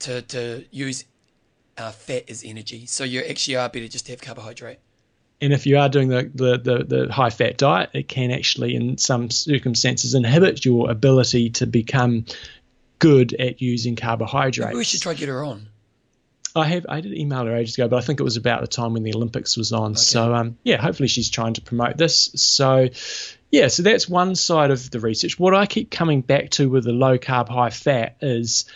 to 0.00 0.22
to 0.22 0.64
use 0.70 1.04
uh, 1.78 1.92
fat 1.92 2.28
as 2.28 2.42
energy, 2.44 2.86
so 2.86 3.04
you 3.04 3.20
actually 3.20 3.56
are 3.56 3.68
better 3.68 3.88
just 3.88 4.06
to 4.06 4.12
have 4.12 4.20
carbohydrate. 4.20 4.78
And 5.40 5.52
if 5.52 5.66
you 5.66 5.78
are 5.78 5.88
doing 5.88 6.08
the, 6.08 6.30
the, 6.34 6.58
the, 6.58 6.84
the 6.84 7.12
high 7.12 7.30
fat 7.30 7.56
diet, 7.56 7.90
it 7.92 8.08
can 8.08 8.30
actually, 8.30 8.74
in 8.74 8.98
some 8.98 9.30
circumstances, 9.30 10.14
inhibit 10.14 10.64
your 10.64 10.90
ability 10.90 11.50
to 11.50 11.66
become 11.66 12.24
good 12.98 13.34
at 13.34 13.60
using 13.60 13.96
carbohydrates. 13.96 14.76
We 14.76 14.84
should 14.84 15.02
try 15.02 15.14
to 15.14 15.18
get 15.18 15.28
her 15.28 15.44
on. 15.44 15.68
I 16.56 16.66
have 16.68 16.86
I 16.88 17.00
did 17.00 17.12
email 17.14 17.44
her 17.46 17.56
ages 17.56 17.74
ago, 17.74 17.88
but 17.88 17.96
I 17.96 18.00
think 18.00 18.20
it 18.20 18.22
was 18.22 18.36
about 18.36 18.60
the 18.60 18.68
time 18.68 18.92
when 18.92 19.02
the 19.02 19.12
Olympics 19.14 19.56
was 19.56 19.72
on. 19.72 19.92
Okay. 19.92 20.00
So 20.00 20.32
um, 20.34 20.56
yeah, 20.62 20.80
hopefully 20.80 21.08
she's 21.08 21.28
trying 21.28 21.54
to 21.54 21.60
promote 21.60 21.96
this. 21.96 22.30
So 22.36 22.88
yeah, 23.50 23.68
so 23.68 23.82
that's 23.82 24.08
one 24.08 24.36
side 24.36 24.70
of 24.70 24.88
the 24.90 25.00
research. 25.00 25.38
What 25.38 25.54
I 25.54 25.66
keep 25.66 25.90
coming 25.90 26.20
back 26.20 26.50
to 26.50 26.68
with 26.70 26.84
the 26.84 26.92
low 26.92 27.18
carb, 27.18 27.48
high 27.48 27.70
fat 27.70 28.16
is 28.20 28.66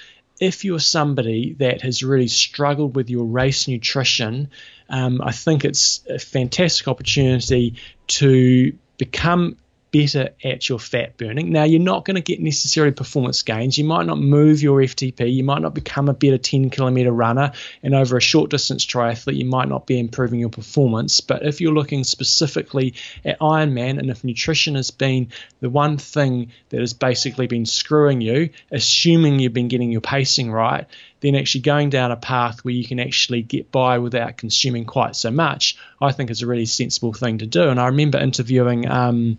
if 0.40 0.64
you're 0.64 0.80
somebody 0.80 1.54
that 1.54 1.82
has 1.82 2.02
really 2.02 2.28
struggled 2.28 2.96
with 2.96 3.10
your 3.10 3.24
race 3.24 3.68
nutrition, 3.68 4.50
um, 4.88 5.20
I 5.22 5.32
think 5.32 5.64
it's 5.64 6.04
a 6.08 6.18
fantastic 6.18 6.88
opportunity 6.88 7.76
to 8.08 8.72
become 8.96 9.56
better 9.90 10.30
at 10.44 10.68
your 10.68 10.78
fat 10.78 11.16
burning. 11.16 11.50
Now, 11.50 11.64
you're 11.64 11.80
not 11.80 12.04
going 12.04 12.16
to 12.16 12.20
get 12.20 12.40
necessarily 12.40 12.92
performance 12.92 13.42
gains. 13.42 13.78
You 13.78 13.84
might 13.84 14.06
not 14.06 14.18
move 14.18 14.62
your 14.62 14.80
FTP. 14.80 15.32
You 15.32 15.44
might 15.44 15.62
not 15.62 15.74
become 15.74 16.08
a 16.08 16.14
better 16.14 16.38
10 16.38 16.70
kilometer 16.70 17.10
runner. 17.10 17.52
And 17.82 17.94
over 17.94 18.16
a 18.16 18.20
short 18.20 18.50
distance 18.50 18.84
triathlete, 18.84 19.36
you 19.36 19.46
might 19.46 19.68
not 19.68 19.86
be 19.86 19.98
improving 19.98 20.40
your 20.40 20.50
performance. 20.50 21.20
But 21.20 21.44
if 21.44 21.60
you're 21.60 21.72
looking 21.72 22.04
specifically 22.04 22.94
at 23.24 23.40
Ironman, 23.40 23.98
and 23.98 24.10
if 24.10 24.24
nutrition 24.24 24.74
has 24.74 24.90
been 24.90 25.28
the 25.60 25.70
one 25.70 25.98
thing 25.98 26.52
that 26.68 26.80
has 26.80 26.92
basically 26.92 27.46
been 27.46 27.66
screwing 27.66 28.20
you, 28.20 28.50
assuming 28.70 29.38
you've 29.38 29.54
been 29.54 29.68
getting 29.68 29.90
your 29.90 30.00
pacing 30.00 30.50
right, 30.50 30.86
then 31.20 31.34
actually 31.34 31.62
going 31.62 31.90
down 31.90 32.12
a 32.12 32.16
path 32.16 32.64
where 32.64 32.74
you 32.74 32.86
can 32.86 33.00
actually 33.00 33.42
get 33.42 33.72
by 33.72 33.98
without 33.98 34.36
consuming 34.36 34.84
quite 34.84 35.16
so 35.16 35.30
much, 35.30 35.76
I 36.00 36.12
think 36.12 36.30
is 36.30 36.42
a 36.42 36.46
really 36.46 36.66
sensible 36.66 37.12
thing 37.12 37.38
to 37.38 37.46
do. 37.46 37.68
And 37.68 37.80
I 37.80 37.86
remember 37.86 38.18
interviewing 38.18 38.88
um, 38.88 39.38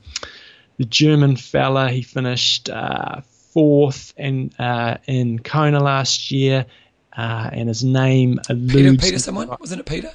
the 0.78 0.86
German 0.86 1.36
fella. 1.36 1.90
He 1.90 2.02
finished 2.02 2.70
uh, 2.70 3.22
fourth 3.54 4.14
in 4.18 4.52
uh, 4.60 4.98
in 5.08 5.40
Kona 5.40 5.80
last 5.82 6.32
year, 6.32 6.66
uh, 7.16 7.50
and 7.52 7.68
his 7.68 7.84
name 7.84 8.40
eludes. 8.50 8.74
Peter, 8.74 8.96
Peter, 8.98 9.20
someone 9.20 9.50
wasn't 9.60 9.82
it 9.82 9.86
Peter? 9.86 10.12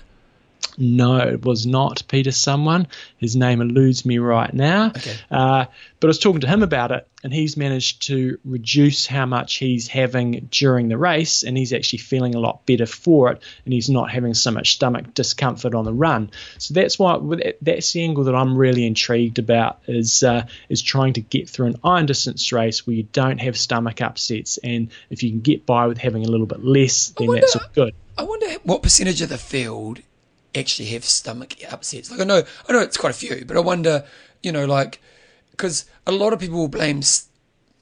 No, 0.76 1.18
it 1.18 1.44
was 1.44 1.66
not 1.66 2.02
Peter 2.08 2.32
someone. 2.32 2.88
His 3.18 3.36
name 3.36 3.60
eludes 3.60 4.04
me 4.04 4.18
right 4.18 4.52
now. 4.52 4.88
Okay. 4.88 5.14
Uh, 5.30 5.66
but 6.00 6.08
I 6.08 6.10
was 6.10 6.18
talking 6.18 6.40
to 6.40 6.46
him 6.46 6.62
about 6.62 6.90
it, 6.92 7.08
and 7.22 7.32
he's 7.32 7.56
managed 7.56 8.08
to 8.08 8.38
reduce 8.44 9.06
how 9.06 9.24
much 9.24 9.54
he's 9.54 9.88
having 9.88 10.48
during 10.50 10.88
the 10.88 10.98
race, 10.98 11.42
and 11.44 11.56
he's 11.56 11.72
actually 11.72 12.00
feeling 12.00 12.34
a 12.34 12.40
lot 12.40 12.66
better 12.66 12.86
for 12.86 13.32
it, 13.32 13.42
and 13.64 13.72
he's 13.72 13.88
not 13.88 14.10
having 14.10 14.34
so 14.34 14.50
much 14.50 14.74
stomach 14.74 15.14
discomfort 15.14 15.74
on 15.74 15.84
the 15.84 15.92
run. 15.92 16.30
So 16.58 16.74
that's 16.74 16.98
why 16.98 17.18
that's 17.62 17.92
the 17.92 18.02
angle 18.02 18.24
that 18.24 18.34
I'm 18.34 18.56
really 18.56 18.86
intrigued 18.86 19.38
about 19.38 19.80
is 19.86 20.22
uh, 20.22 20.46
is 20.68 20.82
trying 20.82 21.14
to 21.14 21.20
get 21.20 21.48
through 21.48 21.68
an 21.68 21.76
iron 21.84 22.06
distance 22.06 22.52
race 22.52 22.86
where 22.86 22.96
you 22.96 23.04
don't 23.04 23.38
have 23.40 23.56
stomach 23.56 24.02
upsets, 24.02 24.58
and 24.58 24.88
if 25.08 25.22
you 25.22 25.30
can 25.30 25.40
get 25.40 25.64
by 25.64 25.86
with 25.86 25.98
having 25.98 26.24
a 26.24 26.28
little 26.28 26.46
bit 26.46 26.64
less, 26.64 27.08
then 27.16 27.28
wonder, 27.28 27.40
that's 27.40 27.56
all 27.56 27.62
good. 27.74 27.94
I 28.18 28.24
wonder 28.24 28.46
what 28.64 28.82
percentage 28.82 29.22
of 29.22 29.28
the 29.28 29.38
field 29.38 30.00
actually 30.54 30.86
have 30.86 31.04
stomach 31.04 31.54
upsets. 31.70 32.10
Like 32.10 32.20
I 32.20 32.24
know, 32.24 32.42
I 32.68 32.72
know 32.72 32.80
it's 32.80 32.96
quite 32.96 33.10
a 33.10 33.14
few, 33.14 33.44
but 33.44 33.56
I 33.56 33.60
wonder, 33.60 34.04
you 34.42 34.52
know, 34.52 34.64
like 34.64 35.00
because 35.50 35.84
a 36.06 36.12
lot 36.12 36.32
of 36.32 36.40
people 36.40 36.58
will 36.58 36.68
blame 36.68 37.02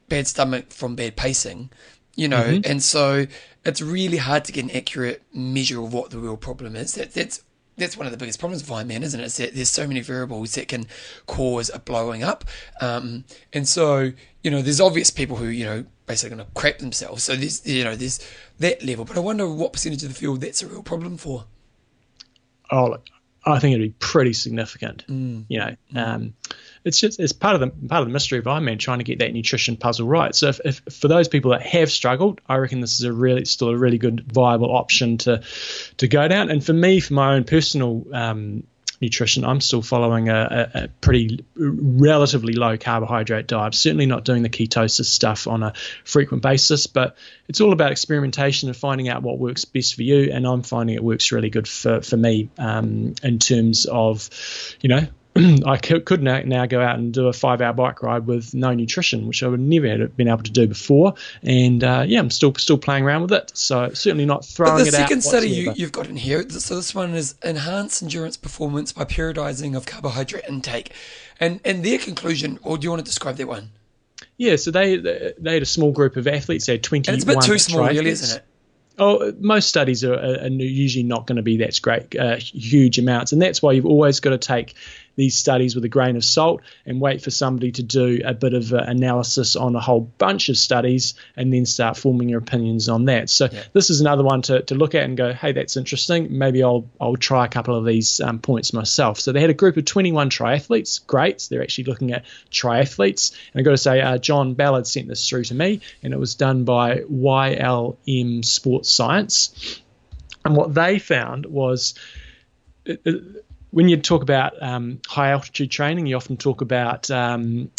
bad 0.08 0.26
stomach 0.26 0.70
from 0.70 0.94
bad 0.94 1.16
pacing, 1.16 1.70
you 2.14 2.28
know, 2.28 2.42
mm-hmm. 2.42 2.70
and 2.70 2.82
so 2.82 3.26
it's 3.64 3.80
really 3.80 4.18
hard 4.18 4.44
to 4.44 4.52
get 4.52 4.64
an 4.64 4.70
accurate 4.70 5.22
measure 5.32 5.82
of 5.82 5.92
what 5.92 6.10
the 6.10 6.18
real 6.18 6.36
problem 6.36 6.76
is. 6.76 6.94
That 6.94 7.14
that's 7.14 7.42
that's 7.76 7.96
one 7.96 8.06
of 8.06 8.12
the 8.12 8.18
biggest 8.18 8.38
problems 8.38 8.62
of 8.62 8.68
Ironman, 8.68 9.02
isn't 9.02 9.20
it? 9.20 9.24
Is 9.24 9.36
that 9.38 9.54
there's 9.54 9.70
so 9.70 9.86
many 9.86 10.00
variables 10.00 10.54
that 10.54 10.68
can 10.68 10.86
cause 11.26 11.70
a 11.72 11.78
blowing 11.78 12.22
up, 12.22 12.44
um, 12.80 13.24
and 13.52 13.66
so 13.66 14.12
you 14.42 14.50
know, 14.50 14.60
there's 14.60 14.80
obvious 14.80 15.10
people 15.10 15.36
who 15.36 15.46
you 15.46 15.64
know 15.64 15.84
basically 16.06 16.36
going 16.36 16.46
to 16.46 16.52
crap 16.54 16.78
themselves. 16.78 17.22
So 17.24 17.36
there's 17.36 17.66
you 17.66 17.84
know 17.84 17.96
there's 17.96 18.20
that 18.58 18.84
level, 18.84 19.04
but 19.04 19.16
I 19.16 19.20
wonder 19.20 19.48
what 19.48 19.72
percentage 19.72 20.02
of 20.02 20.08
the 20.10 20.14
field 20.14 20.40
that's 20.40 20.62
a 20.62 20.66
real 20.66 20.82
problem 20.82 21.16
for 21.16 21.44
oh, 22.72 22.88
look, 22.88 23.06
I 23.44 23.58
think 23.58 23.74
it'd 23.74 23.88
be 23.88 23.94
pretty 23.98 24.32
significant. 24.32 25.06
Mm. 25.08 25.44
You 25.48 25.58
know, 25.58 25.76
mm. 25.92 25.96
um, 25.96 26.34
it's 26.84 27.00
just 27.00 27.18
it's 27.18 27.32
part 27.32 27.54
of 27.54 27.60
the 27.60 27.88
part 27.88 28.02
of 28.02 28.08
the 28.08 28.12
mystery 28.12 28.38
of 28.38 28.44
Ironman 28.44 28.78
trying 28.78 28.98
to 28.98 29.04
get 29.04 29.18
that 29.18 29.32
nutrition 29.32 29.76
puzzle 29.76 30.06
right. 30.06 30.34
So 30.34 30.48
if, 30.48 30.60
if, 30.64 30.80
for 30.92 31.08
those 31.08 31.28
people 31.28 31.50
that 31.52 31.62
have 31.62 31.90
struggled, 31.90 32.40
I 32.48 32.56
reckon 32.56 32.80
this 32.80 32.98
is 32.98 33.04
a 33.04 33.12
really 33.12 33.44
still 33.44 33.68
a 33.68 33.76
really 33.76 33.98
good 33.98 34.32
viable 34.32 34.74
option 34.74 35.18
to 35.18 35.42
to 35.98 36.08
go 36.08 36.26
down. 36.28 36.50
And 36.50 36.64
for 36.64 36.72
me, 36.72 37.00
for 37.00 37.14
my 37.14 37.34
own 37.34 37.44
personal 37.44 38.04
um, 38.12 38.64
nutrition, 39.02 39.44
I'm 39.44 39.60
still 39.60 39.82
following 39.82 40.30
a, 40.30 40.70
a, 40.74 40.84
a, 40.84 40.88
pretty 40.88 41.44
relatively 41.56 42.54
low 42.54 42.78
carbohydrate 42.78 43.46
diet. 43.48 43.74
Certainly 43.74 44.06
not 44.06 44.24
doing 44.24 44.42
the 44.42 44.48
ketosis 44.48 45.04
stuff 45.04 45.46
on 45.46 45.62
a 45.62 45.74
frequent 46.04 46.42
basis, 46.42 46.86
but 46.86 47.16
it's 47.48 47.60
all 47.60 47.72
about 47.72 47.92
experimentation 47.92 48.68
and 48.68 48.76
finding 48.76 49.08
out 49.08 49.22
what 49.22 49.38
works 49.38 49.66
best 49.66 49.96
for 49.96 50.02
you. 50.02 50.30
And 50.32 50.46
I'm 50.46 50.62
finding 50.62 50.94
it 50.94 51.04
works 51.04 51.32
really 51.32 51.50
good 51.50 51.68
for, 51.68 52.00
for 52.00 52.16
me 52.16 52.48
um, 52.56 53.14
in 53.22 53.38
terms 53.38 53.84
of, 53.84 54.30
you 54.80 54.88
know, 54.88 55.06
I 55.66 55.78
could 55.78 56.22
now, 56.22 56.40
now 56.40 56.66
go 56.66 56.80
out 56.82 56.98
and 56.98 57.12
do 57.12 57.26
a 57.26 57.32
five 57.32 57.62
hour 57.62 57.72
bike 57.72 58.02
ride 58.02 58.26
with 58.26 58.52
no 58.52 58.74
nutrition, 58.74 59.26
which 59.26 59.42
I 59.42 59.48
would 59.48 59.60
never 59.60 59.88
have 59.88 60.16
been 60.16 60.28
able 60.28 60.42
to 60.42 60.50
do 60.50 60.66
before. 60.66 61.14
And 61.42 61.82
uh, 61.82 62.04
yeah, 62.06 62.18
I'm 62.18 62.30
still 62.30 62.54
still 62.56 62.76
playing 62.76 63.04
around 63.04 63.22
with 63.22 63.32
it. 63.32 63.50
So 63.54 63.90
certainly 63.94 64.26
not 64.26 64.44
throwing 64.44 64.74
it 64.74 64.88
out. 64.88 64.90
The 64.90 64.90
second 64.90 65.22
study 65.22 65.48
you, 65.48 65.72
you've 65.74 65.92
got 65.92 66.08
in 66.08 66.16
here, 66.16 66.48
so 66.50 66.76
this 66.76 66.94
one 66.94 67.14
is 67.14 67.34
enhance 67.42 68.02
endurance 68.02 68.36
performance 68.36 68.92
by 68.92 69.04
periodizing 69.04 69.74
of 69.74 69.86
carbohydrate 69.86 70.44
intake, 70.48 70.92
and 71.40 71.60
and 71.64 71.82
their 71.82 71.98
conclusion, 71.98 72.58
or 72.62 72.76
do 72.76 72.84
you 72.84 72.90
want 72.90 73.00
to 73.00 73.06
describe 73.06 73.36
that 73.36 73.48
one? 73.48 73.70
Yeah, 74.36 74.56
so 74.56 74.70
they 74.70 74.96
they 74.96 75.54
had 75.54 75.62
a 75.62 75.66
small 75.66 75.92
group 75.92 76.16
of 76.16 76.26
athletes. 76.28 76.66
They 76.66 76.74
had 76.74 76.82
21 76.82 77.08
and 77.08 77.22
it's 77.22 77.30
a 77.30 77.34
bit 77.34 77.42
too 77.42 77.58
small, 77.58 77.86
really, 77.86 78.10
isn't 78.10 78.38
it? 78.38 78.44
Oh, 78.98 79.32
most 79.40 79.68
studies 79.68 80.04
are, 80.04 80.14
are, 80.14 80.48
usually 80.48 81.02
not 81.02 81.26
going 81.26 81.36
to 81.36 81.42
be 81.42 81.56
that 81.58 81.80
great, 81.80 82.14
uh, 82.14 82.36
huge 82.36 82.98
amounts, 82.98 83.32
and 83.32 83.40
that's 83.40 83.62
why 83.62 83.72
you've 83.72 83.86
always 83.86 84.20
got 84.20 84.30
to 84.30 84.38
take 84.38 84.74
these 85.16 85.36
studies 85.36 85.74
with 85.74 85.84
a 85.84 85.88
grain 85.88 86.16
of 86.16 86.24
salt 86.24 86.62
and 86.86 87.00
wait 87.00 87.22
for 87.22 87.30
somebody 87.30 87.72
to 87.72 87.82
do 87.82 88.20
a 88.24 88.34
bit 88.34 88.54
of 88.54 88.72
uh, 88.72 88.78
analysis 88.78 89.56
on 89.56 89.74
a 89.76 89.80
whole 89.80 90.00
bunch 90.00 90.48
of 90.48 90.56
studies 90.56 91.14
and 91.36 91.52
then 91.52 91.66
start 91.66 91.96
forming 91.96 92.28
your 92.28 92.38
opinions 92.38 92.88
on 92.88 93.06
that. 93.06 93.30
So 93.30 93.48
yeah. 93.50 93.62
this 93.72 93.90
is 93.90 94.00
another 94.00 94.22
one 94.22 94.42
to, 94.42 94.62
to 94.62 94.74
look 94.74 94.94
at 94.94 95.04
and 95.04 95.16
go, 95.16 95.32
hey, 95.32 95.52
that's 95.52 95.76
interesting. 95.76 96.38
Maybe 96.38 96.62
I'll 96.62 96.88
I'll 97.00 97.16
try 97.16 97.44
a 97.44 97.48
couple 97.48 97.76
of 97.76 97.84
these 97.84 98.20
um, 98.20 98.38
points 98.38 98.72
myself. 98.72 99.20
So 99.20 99.32
they 99.32 99.40
had 99.40 99.50
a 99.50 99.54
group 99.54 99.76
of 99.76 99.84
21 99.84 100.30
triathletes. 100.30 101.04
Great. 101.06 101.40
So 101.40 101.54
they're 101.54 101.62
actually 101.62 101.84
looking 101.84 102.12
at 102.12 102.24
triathletes. 102.50 103.32
And 103.52 103.60
I've 103.60 103.64
got 103.64 103.72
to 103.72 103.78
say, 103.78 104.00
uh, 104.00 104.18
John 104.18 104.54
Ballard 104.54 104.86
sent 104.86 105.08
this 105.08 105.28
through 105.28 105.44
to 105.44 105.54
me, 105.54 105.80
and 106.02 106.12
it 106.12 106.18
was 106.18 106.34
done 106.34 106.64
by 106.64 106.98
YLM 107.00 108.44
Sports 108.44 108.90
Science. 108.90 109.80
And 110.44 110.56
what 110.56 110.74
they 110.74 110.98
found 110.98 111.46
was 111.46 111.94
when 113.72 113.88
you 113.88 113.96
talk 113.96 114.22
about 114.22 114.62
um, 114.62 115.00
high 115.08 115.30
altitude 115.30 115.70
training, 115.70 116.06
you 116.06 116.14
often 116.14 116.36
talk 116.36 116.60
about 116.60 117.10
um, 117.10 117.70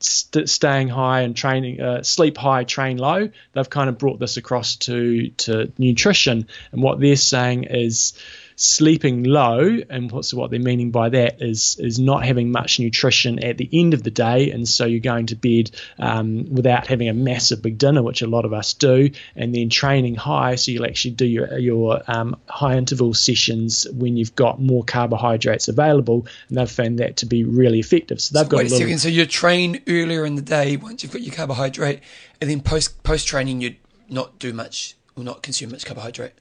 st- 0.00 0.48
staying 0.48 0.88
high 0.88 1.20
and 1.20 1.36
training, 1.36 1.80
uh, 1.80 2.02
sleep 2.02 2.36
high, 2.38 2.64
train 2.64 2.96
low. 2.96 3.28
They've 3.52 3.70
kind 3.70 3.90
of 3.90 3.98
brought 3.98 4.18
this 4.18 4.38
across 4.38 4.76
to 4.76 5.28
to 5.28 5.70
nutrition, 5.78 6.48
and 6.72 6.82
what 6.82 6.98
they're 6.98 7.16
saying 7.16 7.64
is 7.64 8.18
sleeping 8.56 9.22
low, 9.24 9.78
and 9.90 10.10
what's 10.10 10.32
what 10.32 10.50
they're 10.50 10.58
meaning 10.58 10.90
by 10.90 11.10
that 11.10 11.42
is 11.42 11.76
is 11.78 11.98
not 11.98 12.24
having 12.24 12.50
much 12.50 12.80
nutrition 12.80 13.44
at 13.44 13.58
the 13.58 13.68
end 13.72 13.94
of 13.94 14.02
the 14.02 14.10
day, 14.10 14.50
and 14.50 14.66
so 14.66 14.86
you're 14.86 15.00
going 15.00 15.26
to 15.26 15.36
bed 15.36 15.70
um, 15.98 16.52
without 16.52 16.86
having 16.86 17.08
a 17.08 17.12
massive 17.12 17.62
big 17.62 17.76
dinner, 17.76 18.02
which 18.02 18.22
a 18.22 18.26
lot 18.26 18.46
of 18.46 18.54
us 18.54 18.72
do, 18.72 19.10
and 19.36 19.54
then 19.54 19.68
training 19.68 20.14
high, 20.14 20.54
so 20.54 20.72
you'll 20.72 20.86
actually 20.86 21.12
do 21.12 21.26
your 21.26 21.58
your 21.58 22.02
um, 22.08 22.36
high 22.48 22.76
interval 22.76 23.12
sessions 23.12 23.86
when 23.92 24.16
you've 24.16 24.34
got 24.34 24.58
more 24.58 24.82
carbohydrates 24.82 25.68
available, 25.68 26.26
and 26.48 26.56
they've 26.56 26.70
found 26.70 26.98
that 26.98 27.18
to 27.18 27.26
be 27.26 27.44
really 27.44 27.78
effective. 27.78 28.20
So 28.20 28.38
they've 28.38 28.46
so 28.46 28.50
got 28.50 28.56
wait 28.56 28.66
a, 28.68 28.70
little, 28.70 28.78
second. 28.86 28.98
So 28.98 29.08
you 29.08 29.26
train 29.26 29.82
earlier 29.86 30.24
in 30.24 30.34
the 30.34 30.42
day 30.42 30.76
once 30.78 31.02
you've 31.02 31.12
got 31.12 31.20
your 31.20 31.34
carbohydrate, 31.34 32.00
and 32.40 32.48
then 32.48 32.62
post 32.62 33.02
post 33.02 33.26
training 33.26 33.60
you 33.60 33.76
not 34.08 34.38
do 34.38 34.52
much 34.54 34.96
or 35.14 35.24
not 35.24 35.42
consume 35.42 35.72
much 35.72 35.84
carbohydrate. 35.84 36.32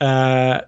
Uh, 0.00 0.62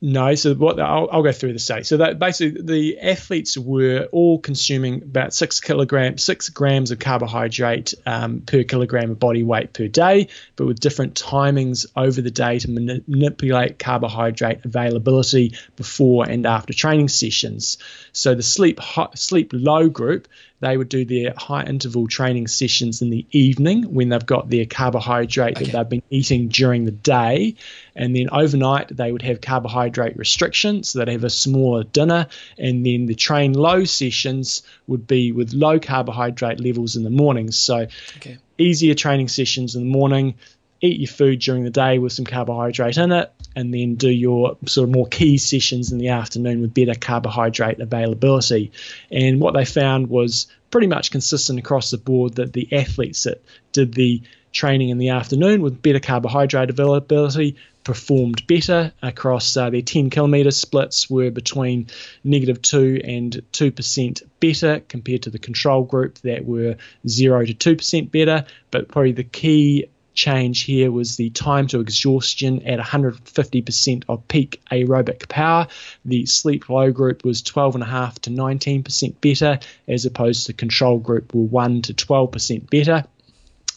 no, 0.00 0.36
so 0.36 0.54
what 0.54 0.78
I'll, 0.78 1.08
I'll, 1.10 1.24
go 1.24 1.32
through 1.32 1.52
the 1.54 1.58
study. 1.58 1.82
So 1.82 1.96
that 1.96 2.20
basically 2.20 2.62
the 2.62 3.00
athletes 3.00 3.58
were 3.58 4.08
all 4.12 4.38
consuming 4.38 5.02
about 5.02 5.34
six 5.34 5.58
kilograms, 5.58 6.22
six 6.22 6.50
grams 6.50 6.92
of 6.92 7.00
carbohydrate 7.00 7.94
um, 8.06 8.42
per 8.42 8.62
kilogram 8.62 9.10
of 9.10 9.18
body 9.18 9.42
weight 9.42 9.72
per 9.72 9.88
day, 9.88 10.28
but 10.54 10.66
with 10.66 10.78
different 10.78 11.14
timings 11.14 11.86
over 11.96 12.22
the 12.22 12.30
day 12.30 12.60
to 12.60 12.70
mani- 12.70 13.02
manipulate 13.08 13.80
carbohydrate 13.80 14.64
availability 14.64 15.54
before 15.74 16.28
and 16.28 16.46
after 16.46 16.72
training 16.72 17.08
sessions. 17.08 17.78
So 18.12 18.36
the 18.36 18.42
sleep 18.44 18.78
high, 18.78 19.08
sleep 19.14 19.50
low 19.52 19.88
group 19.88 20.28
they 20.60 20.76
would 20.76 20.88
do 20.88 21.04
their 21.04 21.34
high 21.36 21.62
interval 21.62 22.08
training 22.08 22.48
sessions 22.48 23.00
in 23.00 23.10
the 23.10 23.24
evening 23.30 23.94
when 23.94 24.08
they've 24.08 24.24
got 24.26 24.50
their 24.50 24.66
carbohydrate 24.66 25.56
okay. 25.56 25.66
that 25.66 25.72
they've 25.72 25.88
been 25.88 26.02
eating 26.10 26.48
during 26.48 26.84
the 26.84 26.90
day. 26.90 27.54
And 27.94 28.14
then 28.14 28.28
overnight, 28.30 28.96
they 28.96 29.12
would 29.12 29.22
have 29.22 29.40
carbohydrate 29.40 30.16
restriction, 30.16 30.82
so 30.82 30.98
they'd 30.98 31.12
have 31.12 31.24
a 31.24 31.30
smaller 31.30 31.84
dinner. 31.84 32.26
And 32.58 32.84
then 32.84 33.06
the 33.06 33.14
train 33.14 33.52
low 33.52 33.84
sessions 33.84 34.62
would 34.86 35.06
be 35.06 35.32
with 35.32 35.52
low 35.52 35.78
carbohydrate 35.78 36.60
levels 36.60 36.96
in 36.96 37.04
the 37.04 37.10
mornings. 37.10 37.58
So 37.58 37.86
okay. 38.16 38.38
easier 38.56 38.94
training 38.94 39.28
sessions 39.28 39.76
in 39.76 39.84
the 39.84 39.90
morning, 39.90 40.34
eat 40.80 41.00
your 41.00 41.08
food 41.08 41.40
during 41.40 41.64
the 41.64 41.70
day 41.70 41.98
with 41.98 42.12
some 42.12 42.24
carbohydrate 42.24 42.96
in 42.96 43.12
it, 43.12 43.32
and 43.56 43.72
then 43.72 43.96
do 43.96 44.10
your 44.10 44.56
sort 44.66 44.88
of 44.88 44.94
more 44.94 45.06
key 45.06 45.38
sessions 45.38 45.92
in 45.92 45.98
the 45.98 46.08
afternoon 46.08 46.60
with 46.60 46.74
better 46.74 46.94
carbohydrate 46.94 47.80
availability. 47.80 48.72
And 49.10 49.40
what 49.40 49.54
they 49.54 49.64
found 49.64 50.08
was 50.08 50.46
pretty 50.70 50.86
much 50.86 51.10
consistent 51.10 51.58
across 51.58 51.90
the 51.90 51.98
board 51.98 52.34
that 52.34 52.52
the 52.52 52.72
athletes 52.72 53.24
that 53.24 53.42
did 53.72 53.94
the 53.94 54.22
training 54.52 54.88
in 54.90 54.98
the 54.98 55.10
afternoon 55.10 55.62
with 55.62 55.82
better 55.82 56.00
carbohydrate 56.00 56.70
availability 56.70 57.56
performed 57.84 58.46
better 58.46 58.92
across 59.02 59.56
uh, 59.56 59.70
their 59.70 59.82
10 59.82 60.10
kilometre 60.10 60.50
splits 60.50 61.08
were 61.08 61.30
between 61.30 61.86
negative 62.24 62.60
2 62.60 63.00
and 63.04 63.42
2% 63.52 64.22
better 64.40 64.80
compared 64.88 65.22
to 65.22 65.30
the 65.30 65.38
control 65.38 65.84
group 65.84 66.18
that 66.18 66.44
were 66.44 66.76
0 67.06 67.46
to 67.46 67.54
2% 67.54 68.10
better 68.10 68.44
but 68.70 68.88
probably 68.88 69.12
the 69.12 69.24
key 69.24 69.86
change 70.18 70.62
here 70.62 70.90
was 70.90 71.16
the 71.16 71.30
time 71.30 71.68
to 71.68 71.78
exhaustion 71.78 72.66
at 72.66 72.80
150% 72.80 74.02
of 74.08 74.26
peak 74.26 74.60
aerobic 74.70 75.28
power. 75.28 75.68
The 76.04 76.26
sleep 76.26 76.68
low 76.68 76.90
group 76.90 77.24
was 77.24 77.40
12.5 77.42 78.18
to 78.20 78.30
19% 78.30 79.20
better, 79.20 79.60
as 79.86 80.06
opposed 80.06 80.46
to 80.46 80.52
control 80.52 80.98
group 80.98 81.32
were 81.32 81.44
1 81.44 81.82
to 81.82 81.94
12% 81.94 82.68
better 82.68 83.04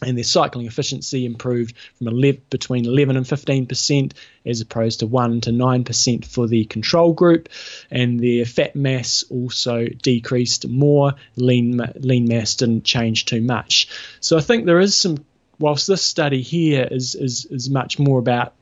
and 0.04 0.18
their 0.18 0.24
cycling 0.24 0.66
efficiency 0.66 1.26
improved 1.28 1.76
from 2.00 2.08
11, 2.08 2.42
between 2.50 2.86
11 2.88 3.18
and 3.18 3.28
15 3.28 3.68
percent, 3.68 4.16
as 4.48 4.62
opposed 4.62 5.02
to 5.02 5.06
1 5.06 5.42
to 5.42 5.52
9 5.52 5.84
percent 5.84 6.26
for 6.26 6.48
the 6.48 6.66
control 6.66 7.14
group, 7.14 7.50
and 7.92 8.20
their 8.20 8.46
fat 8.46 8.76
mass 8.76 9.24
also 9.30 9.86
decreased 9.86 10.68
more. 10.68 11.14
Lean 11.36 11.80
lean 11.98 12.26
mass 12.26 12.56
didn't 12.56 12.84
change 12.84 13.26
too 13.26 13.42
much. 13.42 13.90
So 14.22 14.38
I 14.38 14.42
think 14.42 14.66
there 14.66 14.80
is 14.80 14.98
some 14.98 15.24
whilst 15.62 15.88
this 15.88 16.02
study 16.04 16.42
here 16.42 16.88
is, 16.90 17.16
is, 17.16 17.46
is 17.46 17.70
much 17.70 18.00
more 18.00 18.20
about 18.20 18.54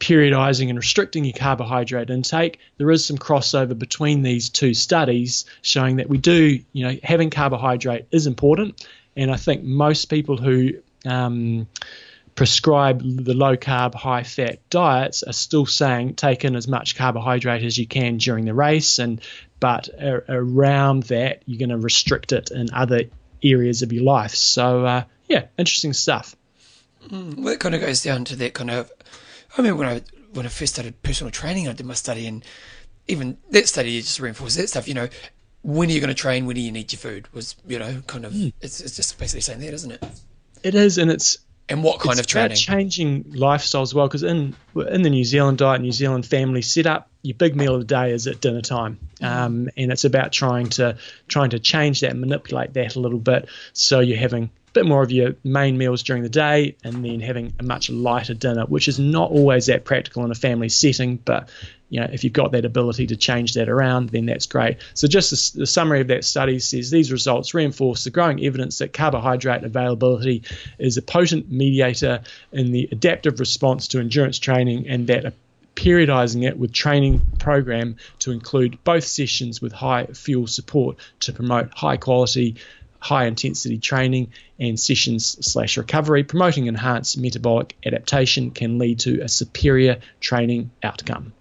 periodizing 0.00 0.68
and 0.68 0.78
restricting 0.78 1.24
your 1.24 1.34
carbohydrate 1.34 2.10
intake, 2.10 2.58
there 2.78 2.90
is 2.90 3.04
some 3.04 3.16
crossover 3.16 3.78
between 3.78 4.22
these 4.22 4.48
two 4.48 4.74
studies 4.74 5.44
showing 5.62 5.96
that 5.96 6.08
we 6.08 6.18
do, 6.18 6.58
you 6.72 6.84
know, 6.84 6.96
having 7.04 7.30
carbohydrate 7.30 8.06
is 8.10 8.26
important. 8.26 8.84
And 9.16 9.30
I 9.30 9.36
think 9.36 9.62
most 9.62 10.06
people 10.06 10.36
who 10.36 10.70
um, 11.04 11.68
prescribe 12.34 13.02
the 13.02 13.34
low 13.34 13.56
carb, 13.56 13.94
high 13.94 14.22
fat 14.22 14.58
diets 14.70 15.22
are 15.22 15.32
still 15.32 15.66
saying 15.66 16.14
take 16.14 16.44
in 16.44 16.56
as 16.56 16.66
much 16.66 16.96
carbohydrate 16.96 17.62
as 17.62 17.78
you 17.78 17.86
can 17.86 18.16
during 18.16 18.44
the 18.44 18.54
race, 18.54 18.98
and 18.98 19.20
but 19.60 19.88
around 20.28 21.04
that 21.04 21.42
you're 21.46 21.58
going 21.58 21.68
to 21.68 21.78
restrict 21.78 22.32
it 22.32 22.50
in 22.50 22.72
other 22.72 23.02
areas 23.42 23.82
of 23.82 23.92
your 23.92 24.02
life. 24.02 24.34
So 24.34 24.84
uh, 24.84 25.04
yeah, 25.28 25.46
interesting 25.58 25.92
stuff. 25.92 26.36
Mm, 27.08 27.36
well, 27.38 27.54
it 27.54 27.60
kind 27.60 27.74
of 27.74 27.80
goes 27.80 28.02
down 28.02 28.24
to 28.26 28.36
that 28.36 28.54
kind 28.54 28.70
of. 28.70 28.90
I 29.56 29.62
mean, 29.62 29.76
when 29.76 29.88
I 29.88 30.02
when 30.32 30.46
I 30.46 30.48
first 30.48 30.74
started 30.74 31.02
personal 31.02 31.30
training, 31.30 31.68
I 31.68 31.72
did 31.72 31.86
my 31.86 31.94
study, 31.94 32.26
and 32.26 32.44
even 33.08 33.36
that 33.50 33.68
study 33.68 34.00
just 34.00 34.20
reinforced 34.20 34.56
that 34.56 34.68
stuff. 34.68 34.88
You 34.88 34.94
know, 34.94 35.08
when 35.62 35.88
are 35.88 35.92
you 35.92 36.00
going 36.00 36.08
to 36.08 36.14
train? 36.14 36.46
When 36.46 36.56
do 36.56 36.62
you 36.62 36.72
need 36.72 36.92
your 36.92 36.98
food? 36.98 37.32
Was 37.32 37.56
you 37.66 37.78
know 37.78 38.02
kind 38.06 38.24
of 38.24 38.32
mm. 38.32 38.52
it's, 38.60 38.80
it's 38.80 38.96
just 38.96 39.18
basically 39.18 39.42
saying 39.42 39.60
that, 39.60 39.74
isn't 39.74 39.92
it? 39.92 40.04
It 40.62 40.74
is, 40.74 40.98
and 40.98 41.10
it's 41.10 41.38
and 41.68 41.82
what 41.82 42.00
kind 42.00 42.18
of 42.18 42.26
training? 42.26 42.52
About 42.52 42.58
changing 42.58 43.24
lifestyle 43.34 43.82
as 43.82 43.94
well, 43.94 44.06
because 44.06 44.22
in 44.22 44.54
in 44.74 45.02
the 45.02 45.10
New 45.10 45.24
Zealand 45.24 45.58
diet, 45.58 45.80
New 45.80 45.92
Zealand 45.92 46.26
family 46.26 46.62
setup, 46.62 47.08
your 47.22 47.36
big 47.36 47.56
meal 47.56 47.74
of 47.74 47.80
the 47.80 47.86
day 47.86 48.12
is 48.12 48.26
at 48.26 48.40
dinner 48.40 48.60
time, 48.60 48.98
mm. 49.20 49.26
um, 49.26 49.68
and 49.76 49.92
it's 49.92 50.04
about 50.04 50.32
trying 50.32 50.68
to 50.70 50.96
trying 51.28 51.50
to 51.50 51.58
change 51.58 52.00
that, 52.00 52.16
manipulate 52.16 52.74
that 52.74 52.96
a 52.96 53.00
little 53.00 53.18
bit, 53.18 53.48
so 53.72 54.00
you're 54.00 54.18
having 54.18 54.50
bit 54.72 54.86
more 54.86 55.02
of 55.02 55.10
your 55.10 55.34
main 55.44 55.76
meals 55.76 56.02
during 56.02 56.22
the 56.22 56.28
day 56.28 56.76
and 56.82 57.04
then 57.04 57.20
having 57.20 57.52
a 57.58 57.62
much 57.62 57.90
lighter 57.90 58.34
dinner, 58.34 58.64
which 58.64 58.88
is 58.88 58.98
not 58.98 59.30
always 59.30 59.66
that 59.66 59.84
practical 59.84 60.24
in 60.24 60.30
a 60.30 60.34
family 60.34 60.68
setting, 60.68 61.16
but 61.16 61.50
you 61.90 62.00
know, 62.00 62.08
if 62.10 62.24
you've 62.24 62.32
got 62.32 62.52
that 62.52 62.64
ability 62.64 63.08
to 63.08 63.16
change 63.16 63.52
that 63.52 63.68
around, 63.68 64.08
then 64.08 64.24
that's 64.24 64.46
great. 64.46 64.78
So, 64.94 65.06
just 65.08 65.30
the, 65.30 65.60
the, 65.60 65.66
summary 65.66 66.00
of 66.00 66.08
that 66.08 66.24
study 66.24 66.58
says 66.58 66.90
these 66.90 67.12
results 67.12 67.52
reinforce 67.52 68.04
the 68.04 68.10
growing 68.10 68.42
evidence 68.42 68.78
that 68.78 68.94
carbohydrate 68.94 69.62
availability 69.62 70.44
is 70.78 70.96
a 70.96 71.02
potent 71.02 71.52
mediator 71.52 72.22
in 72.50 72.72
the 72.72 72.88
adaptive 72.90 73.40
response 73.40 73.88
to 73.88 74.00
endurance 74.00 74.38
training, 74.38 74.88
and 74.88 75.06
that 75.08 75.34
periodizing 75.74 76.46
it 76.46 76.58
with 76.58 76.72
training 76.72 77.20
program 77.38 77.96
to 78.20 78.30
include 78.30 78.82
both 78.84 79.04
sessions 79.04 79.60
with 79.60 79.72
high 79.72 80.06
fuel 80.06 80.46
support 80.46 80.96
to 81.20 81.32
promote 81.32 81.72
high 81.74 81.96
quality 81.96 82.56
high 83.02 83.26
intensity 83.26 83.78
training 83.78 84.30
and 84.60 84.78
sessions 84.78 85.44
slash 85.44 85.76
recovery, 85.76 86.22
promoting 86.22 86.66
enhanced 86.66 87.18
metabolic 87.18 87.76
adaptation 87.84 88.52
can 88.52 88.78
lead 88.78 89.00
to 89.00 89.20
a 89.20 89.28
superior 89.28 89.98
training 90.20 90.70
outcome. 90.84 91.32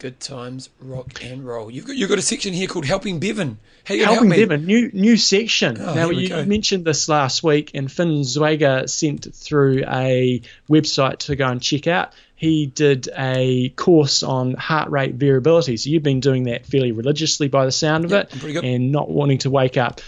Good 0.00 0.18
times, 0.18 0.68
rock 0.80 1.24
and 1.24 1.46
roll. 1.46 1.70
You've 1.70 1.86
got, 1.86 1.94
you've 1.94 2.08
got 2.08 2.18
a 2.18 2.22
section 2.22 2.52
here 2.52 2.66
called 2.66 2.84
Helping 2.84 3.20
Bevan. 3.20 3.58
How 3.84 3.94
you 3.94 4.04
Helping 4.04 4.30
help 4.30 4.48
Bevan, 4.48 4.66
new 4.66 4.90
new 4.92 5.16
section. 5.16 5.80
Oh, 5.80 5.94
now 5.94 6.10
you 6.10 6.28
go. 6.28 6.44
mentioned 6.44 6.84
this 6.84 7.08
last 7.08 7.44
week, 7.44 7.70
and 7.74 7.90
Finn 7.90 8.22
Zwager 8.22 8.90
sent 8.90 9.32
through 9.32 9.84
a 9.86 10.42
website 10.68 11.18
to 11.18 11.36
go 11.36 11.46
and 11.46 11.62
check 11.62 11.86
out. 11.86 12.12
He 12.34 12.66
did 12.66 13.08
a 13.16 13.68
course 13.68 14.24
on 14.24 14.54
heart 14.54 14.90
rate 14.90 15.14
variability. 15.14 15.76
So 15.76 15.90
you've 15.90 16.02
been 16.02 16.18
doing 16.18 16.44
that 16.44 16.66
fairly 16.66 16.90
religiously 16.90 17.46
by 17.46 17.66
the 17.66 17.70
sound 17.70 18.04
of 18.04 18.10
yep, 18.10 18.34
it, 18.34 18.64
and 18.64 18.90
not 18.90 19.08
wanting 19.08 19.38
to 19.38 19.50
wake 19.50 19.76
up 19.76 20.00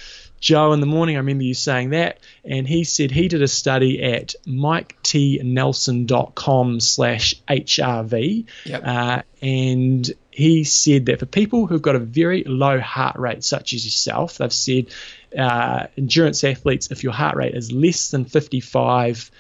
Joe 0.44 0.72
in 0.74 0.80
the 0.80 0.86
morning. 0.86 1.16
I 1.16 1.20
remember 1.20 1.44
you 1.44 1.54
saying 1.54 1.88
that, 1.90 2.18
and 2.44 2.68
he 2.68 2.84
said 2.84 3.10
he 3.10 3.28
did 3.28 3.40
a 3.40 3.48
study 3.48 4.02
at 4.02 4.34
miketnelson.com 4.46 6.80
slash 6.80 7.34
HRV, 7.48 8.44
yep. 8.66 8.82
uh, 8.84 9.22
and 9.40 10.12
he 10.30 10.64
said 10.64 11.06
that 11.06 11.20
for 11.20 11.24
people 11.24 11.66
who've 11.66 11.80
got 11.80 11.96
a 11.96 11.98
very 11.98 12.44
low 12.44 12.78
heart 12.78 13.16
rate, 13.16 13.42
such 13.42 13.72
as 13.72 13.86
yourself, 13.86 14.36
they've 14.36 14.52
said 14.52 14.88
uh, 15.36 15.86
endurance 15.96 16.44
athletes, 16.44 16.90
if 16.90 17.02
your 17.02 17.14
heart 17.14 17.36
rate 17.36 17.54
is 17.54 17.72
less 17.72 18.10
than 18.10 18.26
55 18.26 19.30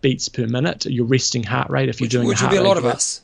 beats 0.00 0.30
per 0.30 0.46
minute, 0.46 0.86
your 0.86 1.04
resting 1.04 1.42
heart 1.42 1.68
rate, 1.68 1.90
if 1.90 2.00
you're 2.00 2.06
which, 2.06 2.12
doing 2.12 2.26
which 2.26 2.40
would 2.40 2.50
be 2.50 2.56
a 2.56 2.62
lot 2.62 2.78
of 2.78 2.86
us. 2.86 3.20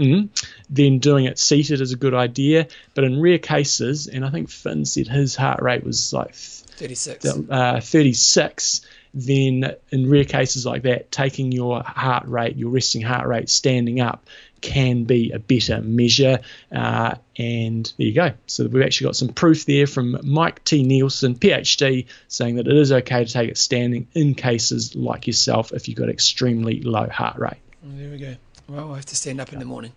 Mm-hmm. 0.00 0.26
Then 0.70 0.98
doing 0.98 1.26
it 1.26 1.38
seated 1.38 1.80
is 1.80 1.92
a 1.92 1.96
good 1.96 2.14
idea, 2.14 2.66
but 2.94 3.04
in 3.04 3.20
rare 3.20 3.38
cases, 3.38 4.08
and 4.08 4.24
I 4.24 4.30
think 4.30 4.50
Finn 4.50 4.84
said 4.84 5.06
his 5.06 5.36
heart 5.36 5.62
rate 5.62 5.84
was 5.84 6.12
like 6.12 6.34
36. 6.80 7.26
Uh, 7.50 7.80
36, 7.82 8.80
then 9.12 9.74
in 9.90 10.08
rare 10.08 10.24
cases 10.24 10.64
like 10.64 10.82
that, 10.82 11.12
taking 11.12 11.52
your 11.52 11.82
heart 11.82 12.26
rate, 12.26 12.56
your 12.56 12.70
resting 12.70 13.02
heart 13.02 13.28
rate, 13.28 13.50
standing 13.50 14.00
up 14.00 14.26
can 14.62 15.04
be 15.04 15.30
a 15.32 15.38
better 15.38 15.82
measure. 15.82 16.40
Uh, 16.74 17.16
and 17.36 17.92
there 17.98 18.06
you 18.06 18.14
go. 18.14 18.32
So 18.46 18.66
we've 18.66 18.82
actually 18.82 19.08
got 19.08 19.16
some 19.16 19.28
proof 19.28 19.66
there 19.66 19.86
from 19.86 20.16
Mike 20.22 20.64
T. 20.64 20.82
Nelson, 20.82 21.34
PhD, 21.34 22.06
saying 22.28 22.56
that 22.56 22.66
it 22.66 22.76
is 22.76 22.92
okay 22.92 23.26
to 23.26 23.30
take 23.30 23.50
it 23.50 23.58
standing 23.58 24.08
in 24.14 24.34
cases 24.34 24.96
like 24.96 25.26
yourself 25.26 25.72
if 25.72 25.86
you've 25.86 25.98
got 25.98 26.08
extremely 26.08 26.80
low 26.80 27.08
heart 27.08 27.38
rate. 27.38 27.60
There 27.82 28.10
we 28.10 28.18
go. 28.18 28.36
Well, 28.68 28.92
I 28.92 28.96
have 28.96 29.06
to 29.06 29.16
stand 29.16 29.38
up 29.38 29.52
in 29.52 29.58
the 29.58 29.66
morning. 29.66 29.92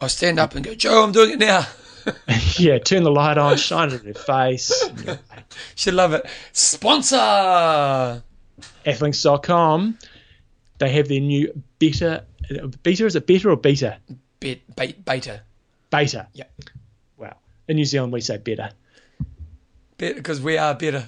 I'll 0.00 0.08
stand 0.08 0.40
up 0.40 0.56
and 0.56 0.64
go, 0.64 0.74
Joe, 0.74 1.04
I'm 1.04 1.12
doing 1.12 1.30
it 1.30 1.38
now. 1.38 1.66
yeah, 2.58 2.78
turn 2.78 3.02
the 3.02 3.10
light 3.10 3.38
on, 3.38 3.56
shine 3.56 3.90
it 3.92 4.00
in 4.00 4.12
their 4.12 4.14
face. 4.14 4.72
Should 5.74 5.94
love 5.94 6.12
it. 6.12 6.26
Sponsor 6.52 8.22
Athlinks.com. 8.86 9.98
They 10.78 10.90
have 10.90 11.08
their 11.08 11.20
new 11.20 11.62
beta. 11.78 12.24
Beta 12.82 13.06
is 13.06 13.16
it 13.16 13.26
beta 13.26 13.50
or 13.50 13.56
beta? 13.56 13.98
Be- 14.40 14.62
beta. 14.76 15.42
Beta. 15.90 16.28
Yeah. 16.32 16.44
Wow. 17.16 17.36
In 17.68 17.76
New 17.76 17.84
Zealand, 17.84 18.12
we 18.12 18.20
say 18.20 18.36
better. 18.36 18.70
Because 19.98 20.40
we 20.40 20.58
are 20.58 20.74
better. 20.74 21.06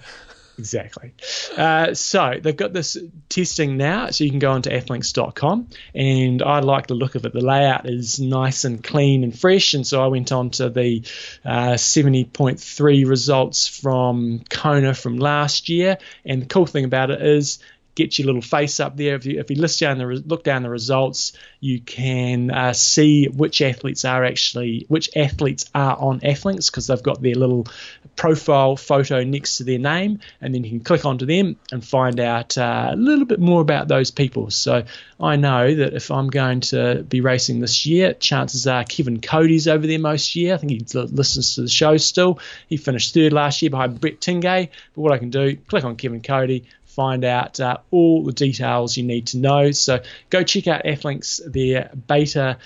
Exactly. 0.58 1.12
Uh, 1.56 1.94
so 1.94 2.34
they've 2.42 2.56
got 2.56 2.72
this 2.72 2.96
testing 3.28 3.76
now, 3.76 4.10
so 4.10 4.24
you 4.24 4.30
can 4.30 4.40
go 4.40 4.50
onto 4.50 4.70
athlinks.com, 4.70 5.68
and 5.94 6.42
I 6.42 6.58
like 6.60 6.88
the 6.88 6.94
look 6.94 7.14
of 7.14 7.24
it. 7.24 7.32
The 7.32 7.40
layout 7.40 7.88
is 7.88 8.18
nice 8.18 8.64
and 8.64 8.82
clean 8.82 9.22
and 9.22 9.38
fresh, 9.38 9.74
and 9.74 9.86
so 9.86 10.02
I 10.02 10.08
went 10.08 10.32
on 10.32 10.50
to 10.50 10.68
the 10.68 11.02
uh, 11.44 11.74
70.3 11.74 13.08
results 13.08 13.68
from 13.68 14.42
Kona 14.50 14.94
from 14.94 15.18
last 15.18 15.68
year. 15.68 15.98
And 16.24 16.42
the 16.42 16.46
cool 16.46 16.66
thing 16.66 16.84
about 16.84 17.10
it 17.10 17.22
is 17.22 17.60
get 17.98 18.16
your 18.16 18.26
little 18.26 18.40
face 18.40 18.78
up 18.78 18.96
there. 18.96 19.16
If 19.16 19.26
you 19.26 19.40
if 19.40 19.50
you 19.50 19.56
list 19.56 19.80
down 19.80 19.98
the 19.98 20.06
look 20.06 20.44
down 20.44 20.62
the 20.62 20.70
results, 20.70 21.32
you 21.60 21.80
can 21.80 22.50
uh, 22.50 22.72
see 22.72 23.26
which 23.26 23.60
athletes 23.60 24.04
are 24.04 24.24
actually 24.24 24.86
which 24.88 25.10
athletes 25.16 25.68
are 25.74 25.96
on 25.98 26.20
Athlinks 26.20 26.70
because 26.70 26.86
they've 26.86 27.02
got 27.02 27.20
their 27.20 27.34
little 27.34 27.66
profile 28.14 28.76
photo 28.76 29.24
next 29.24 29.58
to 29.58 29.64
their 29.64 29.78
name, 29.78 30.20
and 30.40 30.54
then 30.54 30.62
you 30.64 30.70
can 30.70 30.80
click 30.80 31.04
onto 31.04 31.26
them 31.26 31.56
and 31.72 31.84
find 31.84 32.20
out 32.20 32.56
uh, 32.56 32.90
a 32.92 32.96
little 32.96 33.26
bit 33.26 33.40
more 33.40 33.60
about 33.60 33.88
those 33.88 34.12
people. 34.12 34.50
So 34.50 34.84
I 35.20 35.36
know 35.36 35.74
that 35.74 35.94
if 35.94 36.10
I'm 36.10 36.28
going 36.28 36.60
to 36.72 37.02
be 37.02 37.20
racing 37.20 37.60
this 37.60 37.84
year, 37.84 38.14
chances 38.14 38.66
are 38.68 38.84
Kevin 38.84 39.20
Cody's 39.20 39.66
over 39.66 39.86
there 39.86 39.98
most 39.98 40.36
year. 40.36 40.54
I 40.54 40.58
think 40.58 40.70
he 40.70 40.78
listens 40.94 41.56
to 41.56 41.62
the 41.62 41.68
show 41.68 41.96
still. 41.96 42.38
He 42.68 42.76
finished 42.76 43.14
third 43.14 43.32
last 43.32 43.60
year 43.60 43.70
behind 43.70 44.00
Brett 44.00 44.20
Tingay. 44.20 44.68
But 44.94 45.00
what 45.00 45.12
I 45.12 45.18
can 45.18 45.30
do, 45.30 45.56
click 45.56 45.84
on 45.84 45.96
Kevin 45.96 46.22
Cody, 46.22 46.64
find 46.98 47.24
out 47.24 47.60
uh, 47.60 47.76
all 47.92 48.24
the 48.24 48.32
details 48.32 48.96
you 48.96 49.04
need 49.04 49.28
to 49.28 49.38
know. 49.38 49.70
So 49.70 50.00
go 50.30 50.42
check 50.42 50.66
out 50.66 50.82
Athlinks, 50.84 51.40
their 51.46 51.92
beta, 52.08 52.58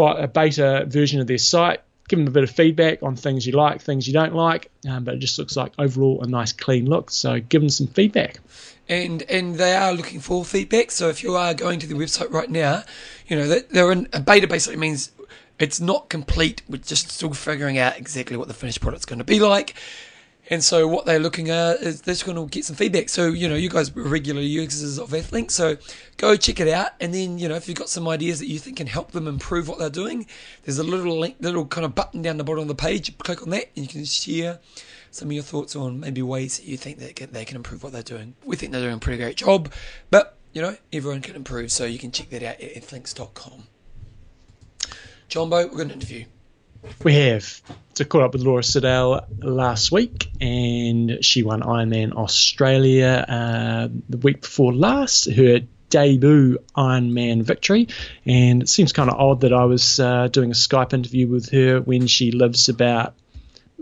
a 0.00 0.26
beta 0.26 0.84
version 0.88 1.20
of 1.20 1.28
their 1.28 1.38
site 1.38 1.82
give 2.08 2.18
them 2.18 2.28
a 2.28 2.30
bit 2.30 2.42
of 2.42 2.50
feedback 2.50 3.02
on 3.02 3.16
things 3.16 3.46
you 3.46 3.52
like, 3.54 3.80
things 3.80 4.06
you 4.06 4.12
don't 4.12 4.34
like. 4.34 4.70
Um, 4.86 5.04
but 5.04 5.14
it 5.14 5.18
just 5.18 5.38
looks 5.38 5.56
like 5.56 5.72
overall 5.78 6.22
a 6.22 6.26
nice 6.26 6.52
clean 6.52 6.84
look. 6.84 7.10
So 7.10 7.40
give 7.40 7.62
them 7.62 7.70
some 7.70 7.86
feedback. 7.86 8.40
And 8.88 9.22
and 9.30 9.54
they 9.54 9.74
are 9.74 9.94
looking 9.94 10.20
for 10.20 10.44
feedback. 10.44 10.90
So 10.90 11.08
if 11.08 11.22
you 11.22 11.36
are 11.36 11.54
going 11.54 11.78
to 11.80 11.86
the 11.86 11.94
website 11.94 12.30
right 12.30 12.50
now, 12.50 12.82
you 13.28 13.36
know 13.36 13.48
that 13.48 13.70
they're 13.70 13.92
in 13.92 14.08
a 14.12 14.20
beta. 14.20 14.46
Basically 14.46 14.76
means 14.76 15.12
it's 15.58 15.80
not 15.80 16.10
complete. 16.10 16.62
We're 16.68 16.78
just 16.78 17.10
still 17.10 17.32
figuring 17.32 17.78
out 17.78 17.96
exactly 17.96 18.36
what 18.36 18.48
the 18.48 18.54
finished 18.54 18.80
product's 18.80 19.06
going 19.06 19.20
to 19.20 19.24
be 19.24 19.40
like. 19.40 19.74
And 20.52 20.62
so 20.62 20.86
what 20.86 21.06
they're 21.06 21.18
looking 21.18 21.48
at 21.48 21.78
is 21.78 22.02
they're 22.02 22.12
just 22.12 22.26
going 22.26 22.36
to 22.36 22.44
get 22.44 22.66
some 22.66 22.76
feedback. 22.76 23.08
So, 23.08 23.28
you 23.28 23.48
know, 23.48 23.54
you 23.54 23.70
guys 23.70 23.88
are 23.96 24.02
regular 24.02 24.42
users 24.42 24.98
of 24.98 25.08
Athlink, 25.08 25.50
so 25.50 25.78
go 26.18 26.36
check 26.36 26.60
it 26.60 26.68
out. 26.68 26.90
And 27.00 27.14
then, 27.14 27.38
you 27.38 27.48
know, 27.48 27.54
if 27.54 27.68
you've 27.68 27.78
got 27.78 27.88
some 27.88 28.06
ideas 28.06 28.38
that 28.40 28.48
you 28.48 28.58
think 28.58 28.76
can 28.76 28.86
help 28.86 29.12
them 29.12 29.26
improve 29.26 29.66
what 29.66 29.78
they're 29.78 29.88
doing, 29.88 30.26
there's 30.64 30.76
a 30.76 30.84
little 30.84 31.18
link, 31.18 31.36
little 31.40 31.64
kind 31.64 31.86
of 31.86 31.94
button 31.94 32.20
down 32.20 32.36
the 32.36 32.44
bottom 32.44 32.60
of 32.60 32.68
the 32.68 32.74
page. 32.74 33.16
Click 33.16 33.42
on 33.42 33.48
that 33.48 33.70
and 33.74 33.86
you 33.86 33.88
can 33.88 34.04
share 34.04 34.58
some 35.10 35.28
of 35.28 35.32
your 35.32 35.42
thoughts 35.42 35.74
on 35.74 36.00
maybe 36.00 36.20
ways 36.20 36.58
that 36.58 36.66
you 36.66 36.76
think 36.76 36.98
that 36.98 37.32
they 37.32 37.46
can 37.46 37.56
improve 37.56 37.82
what 37.82 37.94
they're 37.94 38.02
doing. 38.02 38.34
We 38.44 38.56
think 38.56 38.72
they're 38.72 38.82
doing 38.82 38.96
a 38.96 38.98
pretty 38.98 39.22
great 39.22 39.36
job, 39.36 39.72
but, 40.10 40.36
you 40.52 40.60
know, 40.60 40.76
everyone 40.92 41.22
can 41.22 41.34
improve. 41.34 41.72
So 41.72 41.86
you 41.86 41.98
can 41.98 42.12
check 42.12 42.28
that 42.28 42.42
out 42.42 42.60
at 42.60 42.74
athlinks.com. 42.74 43.68
Jumbo, 45.30 45.66
we're 45.68 45.76
going 45.76 45.88
to 45.88 45.94
interview. 45.94 46.26
We 47.02 47.14
have. 47.14 47.62
to 47.94 48.04
caught 48.04 48.22
up 48.22 48.32
with 48.32 48.42
Laura 48.42 48.62
Siddall 48.62 49.26
last 49.38 49.92
week, 49.92 50.30
and 50.40 51.18
she 51.22 51.42
won 51.42 51.60
Ironman 51.60 52.12
Australia 52.12 53.24
uh, 53.28 53.88
the 54.08 54.16
week 54.16 54.40
before 54.40 54.72
last. 54.72 55.30
Her 55.30 55.60
debut 55.90 56.58
Ironman 56.74 57.42
victory, 57.42 57.88
and 58.24 58.62
it 58.62 58.68
seems 58.68 58.92
kind 58.92 59.10
of 59.10 59.20
odd 59.20 59.42
that 59.42 59.52
I 59.52 59.66
was 59.66 60.00
uh, 60.00 60.28
doing 60.28 60.50
a 60.50 60.54
Skype 60.54 60.94
interview 60.94 61.28
with 61.28 61.50
her 61.50 61.80
when 61.80 62.06
she 62.06 62.32
lives 62.32 62.70
about 62.70 63.14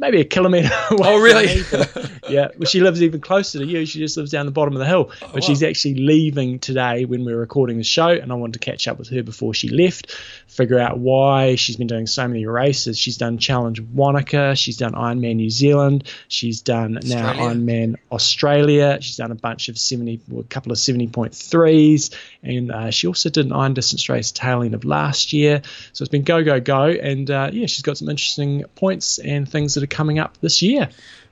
maybe 0.01 0.21
a 0.21 0.25
kilometre 0.25 0.73
away. 0.91 1.09
Oh, 1.09 1.21
really? 1.21 1.47
yeah. 2.29 2.49
Well, 2.59 2.67
she 2.67 2.81
lives 2.81 3.03
even 3.03 3.21
closer 3.21 3.59
to 3.59 3.65
you. 3.65 3.87
She 3.87 3.99
just 3.99 4.17
lives 4.17 4.31
down 4.31 4.47
the 4.47 4.53
bottom 4.53 4.75
of 4.75 4.81
the 4.81 4.87
hill. 4.87 5.11
Oh, 5.11 5.17
but 5.21 5.35
wow. 5.35 5.41
she's 5.41 5.63
actually 5.63 5.95
leaving 5.95 6.59
today 6.59 7.05
when 7.05 7.25
we're 7.25 7.39
recording 7.39 7.77
the 7.77 7.85
show, 7.85 8.09
and 8.09 8.33
I 8.33 8.35
wanted 8.35 8.55
to 8.55 8.59
catch 8.59 8.89
up 8.89 8.99
with 8.99 9.09
her 9.11 9.23
before 9.23 9.55
she 9.55 9.69
left, 9.69 10.13
figure 10.49 10.79
out 10.79 10.99
why 10.99 11.55
she's 11.55 11.77
been 11.77 11.87
doing 11.87 12.07
so 12.07 12.27
many 12.27 12.47
races. 12.47 12.99
She's 12.99 13.19
done 13.19 13.39
Challenge 13.39 13.81
Wanaka, 13.81 14.57
she's 14.57 14.79
done 14.79 14.93
Ironman 14.93 15.37
New 15.37 15.51
Zealand, 15.51 16.11
she's 16.29 16.63
done 16.63 16.97
Australia. 16.97 17.23
now 17.23 17.35
Ironman 17.35 17.97
Australia. 18.11 18.99
She's 19.01 19.17
done 19.17 19.31
a 19.31 19.37
bunch 19.37 19.69
of 19.69 19.79
70, 19.79 20.21
a 20.39 20.43
couple 20.45 20.73
of 20.73 20.79
70.3s, 20.79 22.15
and 22.43 22.73
uh, 22.73 22.91
she 22.91 23.07
also 23.07 23.29
did 23.29 23.47
an 23.47 23.53
iron 23.53 23.75
distance 23.75 24.09
race 24.09 24.33
tail 24.33 24.63
end 24.63 24.75
of 24.75 24.85
last 24.85 25.35
year. 25.35 25.61
So 25.93 26.03
it's 26.03 26.11
been 26.11 26.23
go, 26.23 26.43
go, 26.43 26.59
go, 26.59 26.85
and 26.85 27.31
uh, 27.31 27.51
yeah, 27.53 27.67
she's 27.67 27.83
got 27.83 27.99
some 27.99 28.09
interesting 28.09 28.65
points 28.75 29.19
and 29.19 29.49
things 29.49 29.75
that 29.75 29.83
are 29.83 29.90
coming 29.91 30.19
up 30.19 30.39
this 30.41 30.63
year. 30.63 30.89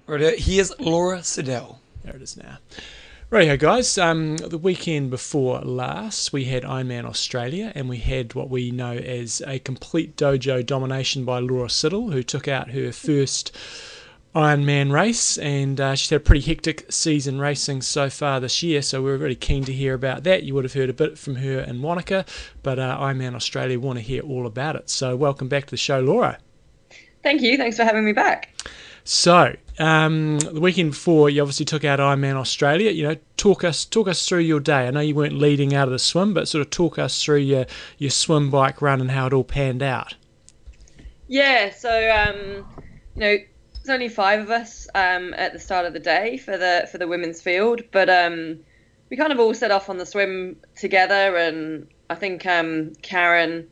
Right, 0.06 0.38
here's 0.38 0.78
Laura 0.78 1.22
Siddall. 1.22 1.78
There 2.04 2.16
it 2.16 2.22
is 2.22 2.36
now. 2.36 2.58
Right, 3.30 3.44
here, 3.44 3.58
guys. 3.58 3.98
Um, 3.98 4.38
the 4.38 4.56
weekend 4.56 5.10
before 5.10 5.60
last, 5.60 6.32
we 6.32 6.46
had 6.46 6.62
Ironman 6.62 7.04
Australia, 7.04 7.72
and 7.74 7.86
we 7.86 7.98
had 7.98 8.32
what 8.32 8.48
we 8.48 8.70
know 8.70 8.92
as 8.94 9.42
a 9.46 9.58
complete 9.58 10.16
dojo 10.16 10.64
domination 10.64 11.26
by 11.26 11.40
Laura 11.40 11.68
Siddall, 11.68 12.10
who 12.10 12.22
took 12.22 12.48
out 12.48 12.70
her 12.70 12.90
first 12.90 13.54
Ironman 14.34 14.90
race, 14.92 15.36
and 15.36 15.78
uh, 15.78 15.94
she's 15.94 16.08
had 16.08 16.22
a 16.22 16.24
pretty 16.24 16.40
hectic 16.40 16.90
season 16.90 17.38
racing 17.38 17.82
so 17.82 18.08
far 18.08 18.40
this 18.40 18.62
year. 18.62 18.80
So 18.80 19.02
we 19.02 19.10
are 19.10 19.18
really 19.18 19.34
keen 19.34 19.64
to 19.64 19.72
hear 19.74 19.92
about 19.92 20.24
that. 20.24 20.44
You 20.44 20.54
would 20.54 20.64
have 20.64 20.72
heard 20.72 20.88
a 20.88 20.94
bit 20.94 21.18
from 21.18 21.36
her 21.36 21.58
and 21.58 21.82
Wanaka, 21.82 22.24
but 22.62 22.78
uh, 22.78 22.96
Ironman 22.98 23.34
Australia 23.34 23.78
want 23.78 23.98
to 23.98 24.02
hear 24.02 24.22
all 24.22 24.46
about 24.46 24.74
it. 24.74 24.88
So 24.88 25.16
welcome 25.16 25.48
back 25.48 25.66
to 25.66 25.70
the 25.70 25.76
show, 25.76 26.00
Laura. 26.00 26.38
Thank 27.22 27.42
you. 27.42 27.56
Thanks 27.56 27.76
for 27.76 27.84
having 27.84 28.04
me 28.04 28.12
back. 28.12 28.54
So, 29.04 29.56
um, 29.78 30.38
the 30.40 30.60
weekend 30.60 30.90
before, 30.90 31.30
you 31.30 31.40
obviously 31.40 31.64
took 31.64 31.82
out 31.84 31.98
Ironman 31.98 32.34
Australia. 32.34 32.90
You 32.90 33.08
know, 33.08 33.16
talk 33.36 33.64
us 33.64 33.84
talk 33.84 34.06
us 34.06 34.28
through 34.28 34.40
your 34.40 34.60
day. 34.60 34.86
I 34.86 34.90
know 34.90 35.00
you 35.00 35.14
weren't 35.14 35.38
leading 35.38 35.74
out 35.74 35.88
of 35.88 35.92
the 35.92 35.98
swim, 35.98 36.34
but 36.34 36.46
sort 36.46 36.60
of 36.60 36.70
talk 36.70 36.98
us 36.98 37.22
through 37.22 37.38
your 37.38 37.66
your 37.96 38.10
swim, 38.10 38.50
bike, 38.50 38.82
run, 38.82 39.00
and 39.00 39.10
how 39.10 39.26
it 39.26 39.32
all 39.32 39.44
panned 39.44 39.82
out. 39.82 40.14
Yeah. 41.26 41.70
So, 41.70 41.88
um, 42.10 42.66
you 43.14 43.20
know, 43.20 43.36
there's 43.74 43.94
only 43.94 44.10
five 44.10 44.40
of 44.40 44.50
us 44.50 44.86
um, 44.94 45.32
at 45.34 45.54
the 45.54 45.58
start 45.58 45.86
of 45.86 45.94
the 45.94 46.00
day 46.00 46.36
for 46.36 46.58
the 46.58 46.86
for 46.92 46.98
the 46.98 47.08
women's 47.08 47.40
field, 47.40 47.80
but 47.90 48.10
um, 48.10 48.58
we 49.08 49.16
kind 49.16 49.32
of 49.32 49.40
all 49.40 49.54
set 49.54 49.70
off 49.70 49.88
on 49.88 49.96
the 49.96 50.04
swim 50.04 50.56
together, 50.76 51.34
and 51.36 51.88
I 52.10 52.14
think 52.14 52.44
um, 52.44 52.92
Karen 53.00 53.66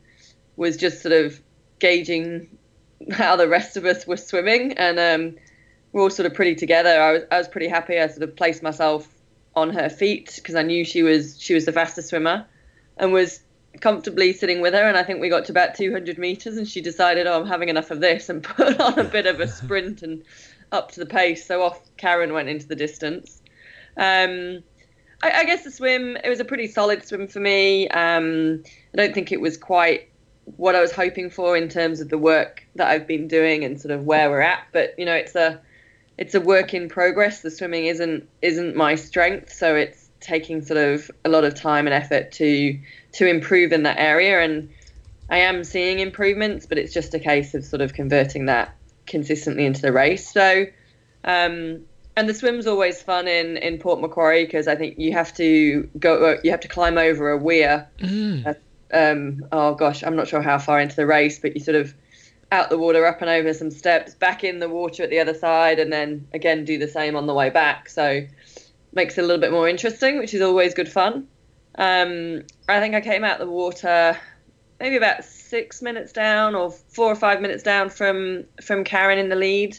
was 0.55 0.77
just 0.77 1.03
sort 1.03 1.13
of 1.13 1.39
gauging 1.77 2.56
how 3.11 3.35
the 3.35 3.47
rest 3.47 3.77
of 3.77 3.85
us 3.85 4.05
were 4.07 4.17
swimming, 4.17 4.73
and 4.73 4.99
um, 4.99 5.37
we're 5.91 6.01
all 6.01 6.09
sort 6.09 6.25
of 6.25 6.33
pretty 6.33 6.55
together. 6.55 7.01
I 7.01 7.11
was 7.13 7.23
I 7.31 7.37
was 7.37 7.47
pretty 7.47 7.67
happy. 7.67 7.99
I 7.99 8.07
sort 8.07 8.23
of 8.23 8.35
placed 8.35 8.63
myself 8.63 9.07
on 9.55 9.71
her 9.71 9.89
feet 9.89 10.33
because 10.35 10.55
I 10.55 10.63
knew 10.63 10.85
she 10.85 11.03
was 11.03 11.39
she 11.41 11.53
was 11.53 11.65
the 11.65 11.71
fastest 11.71 12.09
swimmer, 12.09 12.45
and 12.97 13.13
was 13.13 13.41
comfortably 13.81 14.33
sitting 14.33 14.61
with 14.61 14.73
her. 14.73 14.83
And 14.83 14.97
I 14.97 15.03
think 15.03 15.21
we 15.21 15.29
got 15.29 15.45
to 15.45 15.51
about 15.51 15.75
200 15.75 16.17
meters, 16.17 16.57
and 16.57 16.67
she 16.67 16.81
decided, 16.81 17.27
oh, 17.27 17.39
I'm 17.39 17.47
having 17.47 17.69
enough 17.69 17.91
of 17.91 17.99
this, 17.99 18.29
and 18.29 18.43
put 18.43 18.79
on 18.79 18.99
a 18.99 19.03
bit 19.03 19.25
of 19.25 19.39
a 19.39 19.47
sprint 19.47 20.01
and 20.01 20.23
up 20.71 20.91
to 20.91 20.99
the 20.99 21.05
pace. 21.05 21.45
So 21.45 21.63
off 21.63 21.79
Karen 21.97 22.33
went 22.33 22.49
into 22.49 22.67
the 22.67 22.75
distance. 22.75 23.41
Um, 23.95 24.63
I, 25.23 25.31
I, 25.31 25.45
guess 25.45 25.63
the 25.63 25.71
swim 25.71 26.15
it 26.17 26.29
was 26.29 26.39
a 26.39 26.45
pretty 26.45 26.67
solid 26.67 27.03
swim 27.05 27.27
for 27.27 27.39
me. 27.39 27.87
Um, 27.89 28.63
I 28.93 28.97
don't 28.97 29.13
think 29.13 29.31
it 29.31 29.41
was 29.41 29.57
quite 29.57 30.09
what 30.55 30.75
I 30.75 30.81
was 30.81 30.91
hoping 30.93 31.29
for 31.29 31.57
in 31.57 31.67
terms 31.67 31.99
of 31.99 32.09
the 32.09 32.17
work 32.17 32.65
that 32.75 32.87
I've 32.87 33.05
been 33.05 33.27
doing 33.27 33.65
and 33.65 33.79
sort 33.79 33.91
of 33.91 34.05
where 34.05 34.29
we're 34.29 34.41
at. 34.41 34.67
But 34.71 34.95
you 34.97 35.05
know, 35.05 35.13
it's 35.13 35.35
a 35.35 35.59
it's 36.17 36.33
a 36.35 36.41
work 36.41 36.73
in 36.73 36.87
progress. 36.87 37.41
The 37.41 37.51
swimming 37.51 37.85
isn't 37.87 38.27
isn't 38.41 38.75
my 38.75 38.95
strength, 38.95 39.51
so 39.51 39.75
it's 39.75 40.09
taking 40.19 40.63
sort 40.63 40.77
of 40.77 41.11
a 41.25 41.29
lot 41.29 41.43
of 41.43 41.53
time 41.53 41.85
and 41.85 41.93
effort 41.93 42.31
to 42.33 42.79
to 43.13 43.27
improve 43.27 43.73
in 43.73 43.83
that 43.83 43.99
area. 43.99 44.39
And 44.39 44.69
I 45.29 45.39
am 45.39 45.65
seeing 45.65 45.99
improvements, 45.99 46.65
but 46.65 46.77
it's 46.77 46.93
just 46.93 47.13
a 47.13 47.19
case 47.19 47.53
of 47.53 47.65
sort 47.65 47.81
of 47.81 47.93
converting 47.93 48.45
that 48.45 48.73
consistently 49.05 49.65
into 49.65 49.81
the 49.81 49.91
race. 49.91 50.31
So. 50.31 50.65
Um, 51.23 51.81
and 52.15 52.27
the 52.27 52.33
swim's 52.33 52.65
always 52.65 52.99
fun 52.99 53.27
in, 53.27 53.57
in 53.57 53.77
Port 53.77 54.01
Macquarie 54.01 54.45
because 54.45 54.67
I 54.67 54.75
think 54.75 54.97
you 54.97 55.11
have 55.11 55.35
to 55.35 55.87
go 55.99 56.39
you 56.43 56.49
have 56.49 56.61
to 56.61 56.67
climb 56.67 56.97
over 56.97 57.29
a 57.29 57.37
weir. 57.37 57.87
Mm 57.99 58.55
um, 58.93 59.45
oh 59.51 59.75
gosh, 59.75 60.03
I'm 60.03 60.15
not 60.15 60.27
sure 60.27 60.41
how 60.41 60.57
far 60.57 60.79
into 60.79 60.95
the 60.95 61.05
race, 61.05 61.39
but 61.39 61.55
you 61.55 61.61
sort 61.61 61.75
of 61.75 61.93
out 62.51 62.69
the 62.69 62.77
water, 62.77 63.05
up 63.05 63.21
and 63.21 63.29
over 63.29 63.53
some 63.53 63.71
steps, 63.71 64.13
back 64.13 64.43
in 64.43 64.59
the 64.59 64.69
water 64.69 65.03
at 65.03 65.09
the 65.09 65.19
other 65.19 65.33
side, 65.33 65.79
and 65.79 65.91
then 65.91 66.27
again 66.33 66.65
do 66.65 66.77
the 66.77 66.87
same 66.87 67.15
on 67.15 67.27
the 67.27 67.33
way 67.33 67.49
back. 67.49 67.89
So 67.89 68.25
makes 68.93 69.17
it 69.17 69.23
a 69.23 69.27
little 69.27 69.41
bit 69.41 69.51
more 69.51 69.67
interesting, 69.67 70.17
which 70.17 70.33
is 70.33 70.41
always 70.41 70.73
good 70.73 70.89
fun. 70.89 71.27
Um, 71.75 72.43
I 72.67 72.79
think 72.79 72.95
I 72.95 73.01
came 73.01 73.23
out 73.23 73.39
the 73.39 73.47
water 73.47 74.17
maybe 74.79 74.95
about 74.95 75.23
six 75.23 75.81
minutes 75.81 76.11
down 76.11 76.55
or 76.55 76.71
four 76.71 77.11
or 77.11 77.15
five 77.15 77.41
minutes 77.41 77.63
down 77.63 77.89
from 77.89 78.45
from 78.63 78.83
Karen 78.83 79.17
in 79.17 79.29
the 79.29 79.35
lead, 79.35 79.77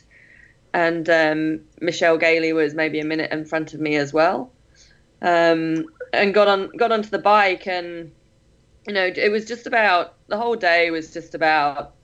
and 0.73 1.09
um, 1.09 1.61
Michelle 1.81 2.19
Gailey 2.19 2.53
was 2.53 2.75
maybe 2.75 3.01
a 3.01 3.05
minute 3.05 3.33
in 3.33 3.45
front 3.45 3.75
of 3.75 3.81
me 3.81 3.97
as 3.97 4.13
well. 4.13 4.53
Um, 5.21 5.87
and 6.13 6.33
got 6.33 6.49
on 6.49 6.71
got 6.77 6.93
onto 6.93 7.11
the 7.11 7.19
bike 7.19 7.67
and 7.67 8.13
you 8.89 8.95
know, 8.95 9.13
it 9.15 9.31
was 9.31 9.45
just 9.45 9.67
about 9.67 10.15
the 10.29 10.39
whole 10.39 10.57
day 10.57 10.91
was 10.91 11.13
just 11.13 11.35
about 11.35 11.95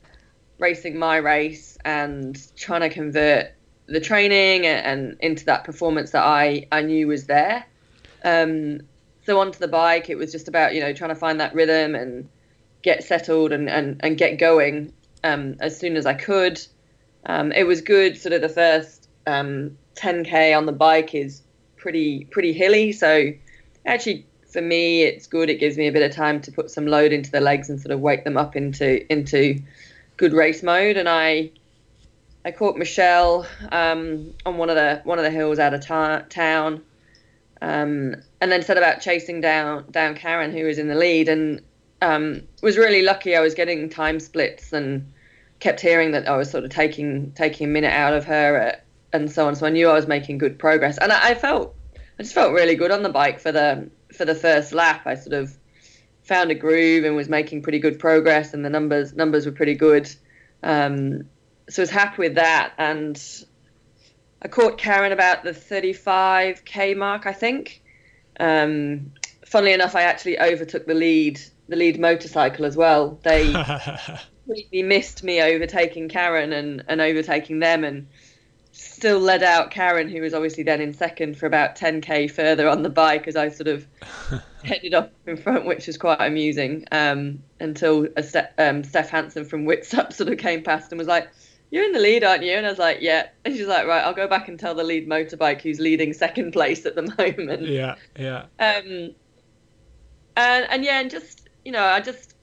racing 0.58 0.98
my 0.98 1.16
race 1.16 1.78
and 1.84 2.38
trying 2.56 2.82
to 2.82 2.90
convert 2.90 3.52
the 3.86 4.00
training 4.00 4.66
and, 4.66 4.86
and 4.86 5.16
into 5.20 5.46
that 5.46 5.64
performance 5.64 6.10
that 6.10 6.22
I, 6.22 6.66
I 6.70 6.82
knew 6.82 7.08
was 7.08 7.24
there. 7.24 7.64
Um, 8.22 8.80
so 9.24 9.40
onto 9.40 9.58
the 9.58 9.68
bike, 9.68 10.10
it 10.10 10.16
was 10.16 10.30
just 10.30 10.46
about, 10.46 10.74
you 10.74 10.80
know, 10.80 10.92
trying 10.92 11.08
to 11.08 11.14
find 11.16 11.40
that 11.40 11.54
rhythm 11.54 11.94
and 11.94 12.28
get 12.82 13.02
settled 13.02 13.52
and, 13.52 13.68
and, 13.70 13.98
and 14.00 14.18
get 14.18 14.38
going 14.38 14.92
um, 15.24 15.56
as 15.60 15.78
soon 15.78 15.96
as 15.96 16.04
I 16.04 16.12
could. 16.12 16.60
Um, 17.24 17.50
it 17.52 17.64
was 17.64 17.80
good. 17.80 18.18
Sort 18.18 18.34
of 18.34 18.42
the 18.42 18.48
first 18.50 19.08
10k 19.26 20.52
um, 20.52 20.58
on 20.58 20.66
the 20.66 20.72
bike 20.72 21.14
is 21.14 21.40
pretty 21.78 22.26
pretty 22.30 22.52
hilly, 22.52 22.92
so 22.92 23.32
actually 23.86 24.26
for 24.54 24.62
me 24.62 25.02
it's 25.02 25.26
good. 25.26 25.50
It 25.50 25.56
gives 25.60 25.76
me 25.76 25.88
a 25.88 25.92
bit 25.92 26.08
of 26.08 26.16
time 26.16 26.40
to 26.42 26.52
put 26.52 26.70
some 26.70 26.86
load 26.86 27.12
into 27.12 27.30
the 27.30 27.40
legs 27.40 27.68
and 27.68 27.78
sort 27.78 27.92
of 27.92 28.00
wake 28.00 28.24
them 28.24 28.38
up 28.38 28.56
into 28.56 29.12
into 29.12 29.60
good 30.16 30.32
race 30.32 30.62
mode. 30.62 30.96
And 30.96 31.08
I 31.08 31.50
I 32.44 32.52
caught 32.52 32.76
Michelle 32.76 33.46
um, 33.72 34.32
on 34.46 34.56
one 34.56 34.70
of 34.70 34.76
the 34.76 35.00
one 35.04 35.18
of 35.18 35.24
the 35.24 35.30
hills 35.30 35.58
out 35.58 35.74
of 35.74 35.84
ta- 35.84 36.22
town, 36.30 36.82
um, 37.60 38.14
and 38.40 38.52
then 38.52 38.62
set 38.62 38.78
about 38.78 39.00
chasing 39.00 39.40
down 39.40 39.90
down 39.90 40.14
Karen, 40.14 40.52
who 40.52 40.64
was 40.64 40.78
in 40.78 40.86
the 40.86 40.94
lead, 40.94 41.28
and 41.28 41.60
um, 42.00 42.42
was 42.62 42.78
really 42.78 43.02
lucky. 43.02 43.34
I 43.34 43.40
was 43.40 43.54
getting 43.54 43.90
time 43.90 44.20
splits 44.20 44.72
and 44.72 45.12
kept 45.58 45.80
hearing 45.80 46.12
that 46.12 46.28
I 46.28 46.36
was 46.36 46.48
sort 46.48 46.62
of 46.62 46.70
taking 46.70 47.32
taking 47.32 47.66
a 47.66 47.70
minute 47.70 47.92
out 47.92 48.14
of 48.14 48.24
her, 48.26 48.68
uh, 48.68 48.76
and 49.12 49.32
so 49.32 49.48
on. 49.48 49.56
So 49.56 49.66
I 49.66 49.70
knew 49.70 49.88
I 49.88 49.94
was 49.94 50.06
making 50.06 50.38
good 50.38 50.60
progress, 50.60 50.96
and 50.98 51.10
I, 51.10 51.30
I 51.30 51.34
felt 51.34 51.74
I 52.20 52.22
just 52.22 52.34
felt 52.34 52.52
really 52.52 52.76
good 52.76 52.92
on 52.92 53.02
the 53.02 53.08
bike 53.08 53.40
for 53.40 53.50
the 53.50 53.90
for 54.14 54.24
the 54.24 54.34
first 54.34 54.72
lap. 54.72 55.02
I 55.06 55.14
sort 55.14 55.34
of 55.34 55.56
found 56.22 56.50
a 56.50 56.54
groove 56.54 57.04
and 57.04 57.14
was 57.16 57.28
making 57.28 57.62
pretty 57.62 57.78
good 57.78 57.98
progress, 57.98 58.54
and 58.54 58.64
the 58.64 58.70
numbers 58.70 59.14
numbers 59.14 59.46
were 59.46 59.52
pretty 59.52 59.74
good. 59.74 60.10
Um, 60.62 61.24
so 61.68 61.82
I 61.82 61.84
was 61.84 61.90
happy 61.90 62.22
with 62.22 62.34
that, 62.34 62.74
and 62.78 63.20
I 64.42 64.48
caught 64.48 64.78
Karen 64.78 65.12
about 65.12 65.44
the 65.44 65.52
35k 65.52 66.96
mark, 66.96 67.26
I 67.26 67.32
think. 67.32 67.82
Um, 68.38 69.12
funnily 69.46 69.72
enough, 69.72 69.94
I 69.94 70.02
actually 70.02 70.38
overtook 70.38 70.86
the 70.86 70.94
lead 70.94 71.40
the 71.68 71.76
lead 71.76 71.98
motorcycle 71.98 72.64
as 72.64 72.76
well. 72.76 73.18
They 73.22 73.52
completely 74.44 74.82
missed 74.82 75.24
me 75.24 75.40
overtaking 75.40 76.08
Karen 76.08 76.52
and, 76.52 76.84
and 76.88 77.00
overtaking 77.00 77.60
them, 77.60 77.84
and 77.84 78.08
still 78.74 79.20
led 79.20 79.42
out 79.42 79.70
Karen, 79.70 80.08
who 80.08 80.20
was 80.20 80.34
obviously 80.34 80.64
then 80.64 80.80
in 80.80 80.92
second 80.92 81.38
for 81.38 81.46
about 81.46 81.76
10k 81.76 82.30
further 82.30 82.68
on 82.68 82.82
the 82.82 82.90
bike 82.90 83.28
as 83.28 83.36
I 83.36 83.48
sort 83.48 83.68
of 83.68 83.86
headed 84.64 84.94
off 84.94 85.10
in 85.26 85.36
front, 85.36 85.64
which 85.64 85.86
was 85.86 85.96
quite 85.96 86.20
amusing. 86.20 86.84
Um, 86.90 87.42
until 87.60 88.08
a 88.16 88.22
Ste- 88.22 88.52
um, 88.58 88.82
Steph 88.82 89.10
Hansen 89.10 89.44
from 89.44 89.64
Witsup 89.64 90.12
sort 90.12 90.28
of 90.28 90.38
came 90.38 90.62
past 90.62 90.90
and 90.90 90.98
was 90.98 91.06
like, 91.06 91.30
"You're 91.70 91.84
in 91.84 91.92
the 91.92 92.00
lead, 92.00 92.24
aren't 92.24 92.42
you?" 92.42 92.52
And 92.52 92.66
I 92.66 92.70
was 92.70 92.78
like, 92.78 92.98
"Yeah." 93.00 93.28
And 93.44 93.54
she's 93.54 93.68
like, 93.68 93.86
"Right, 93.86 94.02
I'll 94.02 94.12
go 94.12 94.26
back 94.26 94.48
and 94.48 94.58
tell 94.58 94.74
the 94.74 94.84
lead 94.84 95.08
motorbike 95.08 95.62
who's 95.62 95.78
leading 95.78 96.12
second 96.12 96.52
place 96.52 96.84
at 96.84 96.96
the 96.96 97.02
moment." 97.18 97.62
Yeah, 97.62 97.94
yeah. 98.18 98.46
Um, 98.58 99.14
and 100.36 100.66
and 100.68 100.84
yeah, 100.84 101.00
and 101.00 101.10
just 101.10 101.48
you 101.64 101.70
know, 101.70 101.84
I 101.84 102.00
just 102.00 102.34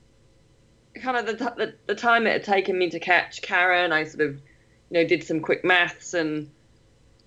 kind 0.96 1.18
of 1.18 1.26
the, 1.26 1.34
the 1.34 1.74
the 1.88 1.96
time 1.96 2.26
it 2.26 2.32
had 2.32 2.44
taken 2.46 2.78
me 2.78 2.90
to 2.90 3.00
catch 3.00 3.42
Karen, 3.42 3.92
I 3.92 4.06
sort 4.06 4.30
of 4.30 4.42
you 4.92 5.02
know 5.02 5.08
did 5.08 5.24
some 5.24 5.40
quick 5.40 5.64
maths 5.64 6.14
and 6.14 6.50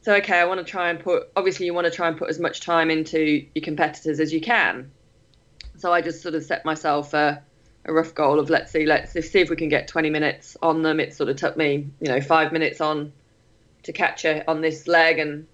so 0.03 0.15
okay, 0.17 0.39
I 0.39 0.45
want 0.45 0.65
to 0.65 0.71
try 0.71 0.91
and 0.91 1.01
put 1.01 1.31
obviously 1.35 1.65
you 1.65 1.73
want 1.73 1.87
to 1.87 1.91
try 1.91 2.09
and 2.09 2.19
put 2.19 2.29
as 2.29 2.39
much 2.39 2.61
time 2.61 2.91
into 2.91 3.47
your 3.55 3.65
competitors 3.65 4.21
as 4.21 4.35
you 4.35 4.41
can. 4.41 4.91
So 5.79 5.95
I 5.95 6.03
just 6.03 6.21
sort 6.21 6.35
of 6.35 6.45
set 6.45 6.63
myself 6.67 7.15
a, 7.15 7.43
a 7.87 7.93
rough 7.93 8.15
goal 8.15 8.39
of 8.39 8.51
let's 8.51 8.71
see 8.71 8.85
let's 8.85 9.13
see 9.13 9.41
if 9.41 9.49
we 9.49 9.57
can 9.57 9.71
get 9.71 9.89
20 9.89 10.11
minutes 10.11 10.59
on 10.61 10.83
them. 10.83 11.01
It 11.01 11.15
sort 11.15 11.31
of 11.31 11.37
took 11.37 11.57
me 11.57 11.89
you 12.01 12.09
know 12.09 12.21
five 12.21 12.53
minutes 12.53 12.83
on 12.83 13.13
to 13.85 13.93
catch 13.93 14.23
her 14.23 14.45
on 14.47 14.61
this 14.61 14.87
leg 14.87 15.19
and 15.19 15.47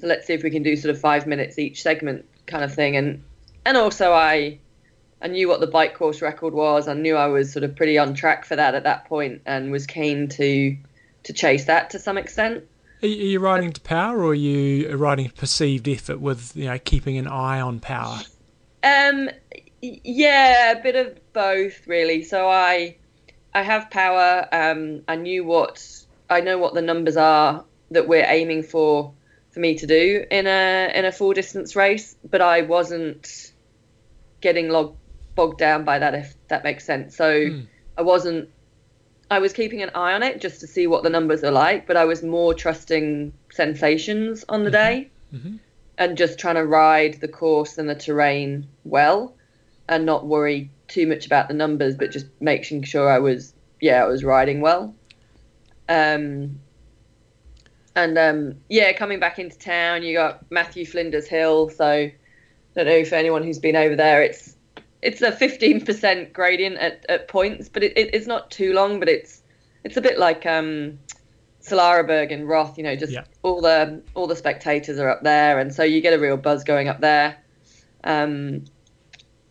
so 0.00 0.06
let's 0.06 0.28
see 0.28 0.34
if 0.34 0.44
we 0.44 0.50
can 0.50 0.62
do 0.62 0.76
sort 0.76 0.94
of 0.94 1.00
five 1.00 1.26
minutes 1.26 1.58
each 1.58 1.82
segment 1.82 2.24
kind 2.46 2.62
of 2.62 2.72
thing 2.72 2.96
and 2.96 3.24
and 3.66 3.76
also 3.76 4.12
I 4.12 4.60
I 5.20 5.26
knew 5.26 5.48
what 5.48 5.58
the 5.58 5.66
bike 5.66 5.94
course 5.94 6.22
record 6.22 6.54
was. 6.54 6.86
I 6.86 6.94
knew 6.94 7.16
I 7.16 7.26
was 7.26 7.52
sort 7.52 7.64
of 7.64 7.74
pretty 7.74 7.98
on 7.98 8.14
track 8.14 8.44
for 8.44 8.54
that 8.54 8.76
at 8.76 8.84
that 8.84 9.06
point, 9.06 9.42
and 9.46 9.72
was 9.72 9.86
keen 9.86 10.28
to 10.28 10.76
to 11.24 11.32
chase 11.32 11.66
that 11.66 11.90
to 11.90 11.98
some 11.98 12.18
extent. 12.18 12.64
Are 13.02 13.06
you 13.06 13.38
riding 13.38 13.72
to 13.72 13.80
power, 13.80 14.18
or 14.18 14.30
are 14.30 14.34
you 14.34 14.96
riding 14.96 15.30
perceived 15.30 15.88
effort 15.88 16.20
with 16.20 16.56
you 16.56 16.66
know 16.66 16.78
keeping 16.78 17.16
an 17.16 17.28
eye 17.28 17.60
on 17.60 17.78
power? 17.78 18.18
Um, 18.82 19.30
yeah, 19.80 20.72
a 20.72 20.82
bit 20.82 20.96
of 20.96 21.32
both 21.32 21.86
really. 21.86 22.24
So 22.24 22.48
I 22.48 22.96
I 23.54 23.62
have 23.62 23.90
power. 23.90 24.48
Um, 24.50 25.02
I 25.06 25.16
knew 25.16 25.44
what 25.44 25.84
I 26.28 26.40
know 26.40 26.58
what 26.58 26.74
the 26.74 26.82
numbers 26.82 27.16
are 27.16 27.64
that 27.90 28.08
we're 28.08 28.26
aiming 28.26 28.64
for 28.64 29.12
for 29.50 29.60
me 29.60 29.76
to 29.76 29.86
do 29.86 30.24
in 30.30 30.46
a 30.46 30.92
in 30.94 31.04
a 31.04 31.12
full 31.12 31.32
distance 31.32 31.76
race, 31.76 32.16
but 32.28 32.40
I 32.40 32.62
wasn't 32.62 33.52
getting 34.40 34.68
log, 34.68 34.96
bogged 35.34 35.58
down 35.58 35.84
by 35.84 35.98
that 35.98 36.14
if 36.14 36.34
that 36.48 36.64
makes 36.64 36.84
sense. 36.84 37.16
So 37.16 37.32
mm. 37.32 37.66
I 37.96 38.02
wasn't 38.02 38.50
I 39.30 39.38
was 39.38 39.52
keeping 39.52 39.82
an 39.82 39.90
eye 39.94 40.14
on 40.14 40.22
it 40.22 40.40
just 40.40 40.60
to 40.60 40.66
see 40.66 40.86
what 40.86 41.02
the 41.02 41.10
numbers 41.10 41.44
are 41.44 41.50
like, 41.50 41.86
but 41.86 41.96
I 41.96 42.04
was 42.04 42.22
more 42.22 42.54
trusting 42.54 43.32
sensations 43.52 44.44
on 44.48 44.64
the 44.64 44.70
mm-hmm. 44.70 44.94
day 44.94 45.10
mm-hmm. 45.34 45.56
and 45.98 46.16
just 46.16 46.38
trying 46.38 46.54
to 46.54 46.64
ride 46.64 47.20
the 47.20 47.28
course 47.28 47.76
and 47.76 47.88
the 47.88 47.94
terrain 47.94 48.66
well 48.84 49.34
and 49.88 50.06
not 50.06 50.26
worry 50.26 50.70
too 50.86 51.06
much 51.06 51.26
about 51.26 51.48
the 51.48 51.54
numbers, 51.54 51.96
but 51.96 52.10
just 52.10 52.26
making 52.40 52.82
sure 52.82 53.10
I 53.10 53.18
was, 53.18 53.52
yeah, 53.80 54.02
I 54.02 54.06
was 54.06 54.24
riding 54.24 54.60
well. 54.60 54.94
Um, 55.88 56.60
and 57.94 58.16
um, 58.16 58.54
yeah, 58.68 58.92
coming 58.92 59.18
back 59.18 59.38
into 59.38 59.58
town, 59.58 60.02
you 60.02 60.14
got 60.14 60.50
Matthew 60.50 60.86
Flinders 60.86 61.26
Hill. 61.26 61.68
So 61.70 61.84
I 61.86 62.14
don't 62.74 62.86
know 62.86 62.92
if 62.92 63.12
anyone 63.12 63.42
who's 63.42 63.58
been 63.58 63.76
over 63.76 63.96
there, 63.96 64.22
it's 64.22 64.56
it's 65.02 65.22
a 65.22 65.30
15% 65.30 66.32
gradient 66.32 66.76
at, 66.78 67.06
at 67.08 67.28
points, 67.28 67.68
but 67.68 67.82
it, 67.82 67.96
it, 67.96 68.14
it's 68.14 68.26
not 68.26 68.50
too 68.50 68.72
long. 68.72 68.98
But 68.98 69.08
it's 69.08 69.42
it's 69.84 69.96
a 69.96 70.00
bit 70.00 70.18
like 70.18 70.44
um, 70.46 70.98
Solarer 71.62 72.06
Berg 72.06 72.32
and 72.32 72.48
Roth. 72.48 72.76
You 72.78 72.84
know, 72.84 72.96
just 72.96 73.12
Yeah. 73.12 73.24
all 73.42 73.60
the 73.60 74.02
all 74.14 74.26
the 74.26 74.36
spectators 74.36 74.98
are 74.98 75.08
up 75.08 75.22
there, 75.22 75.58
and 75.58 75.74
so 75.74 75.82
you 75.82 76.00
get 76.00 76.12
a 76.14 76.18
real 76.18 76.36
buzz 76.36 76.64
going 76.64 76.88
up 76.88 77.00
there. 77.00 77.36
Um, 78.04 78.64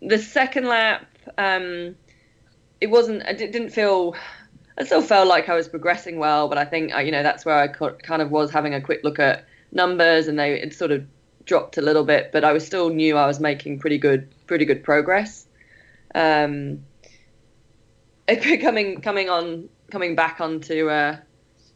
the 0.02 0.20
second 0.20 0.66
lap, 0.68 1.06
um, 1.38 1.96
it 2.82 2.88
wasn't. 2.88 3.24
I 3.26 3.34
didn't 3.34 3.70
feel. 3.70 4.16
I 4.80 4.84
still 4.84 5.02
felt 5.02 5.28
like 5.28 5.50
I 5.50 5.56
was 5.56 5.68
progressing 5.68 6.20
well, 6.20 6.48
but 6.48 6.58
I 6.60 6.66
think 6.66 6.94
uh, 6.94 7.00
you 7.00 7.12
know 7.12 7.24
that's 7.24 7.46
where 7.46 7.56
I 7.58 7.68
kind 7.68 8.22
of 8.22 8.30
was 8.32 8.52
having 8.52 8.74
a 8.76 8.82
quick 8.82 9.02
look 9.04 9.18
at 9.20 9.46
numbers, 9.72 10.28
and 10.28 10.38
they 10.38 10.62
it 10.62 10.74
sort 10.74 10.92
of 10.92 11.06
dropped 11.48 11.78
a 11.78 11.82
little 11.82 12.04
bit, 12.04 12.32
but 12.32 12.44
I 12.44 12.54
was 12.54 12.66
still 12.66 12.90
knew 12.90 13.18
I 13.18 13.26
was 13.26 13.40
making 13.40 13.80
pretty 13.80 13.98
good 13.98 14.30
pretty 14.46 14.66
good 14.66 14.84
progress. 14.84 15.48
Um, 16.14 16.84
coming 18.62 19.02
coming 19.02 19.30
on 19.30 19.70
coming 19.90 20.16
back 20.16 20.40
onto 20.40 20.90
uh, 20.90 21.18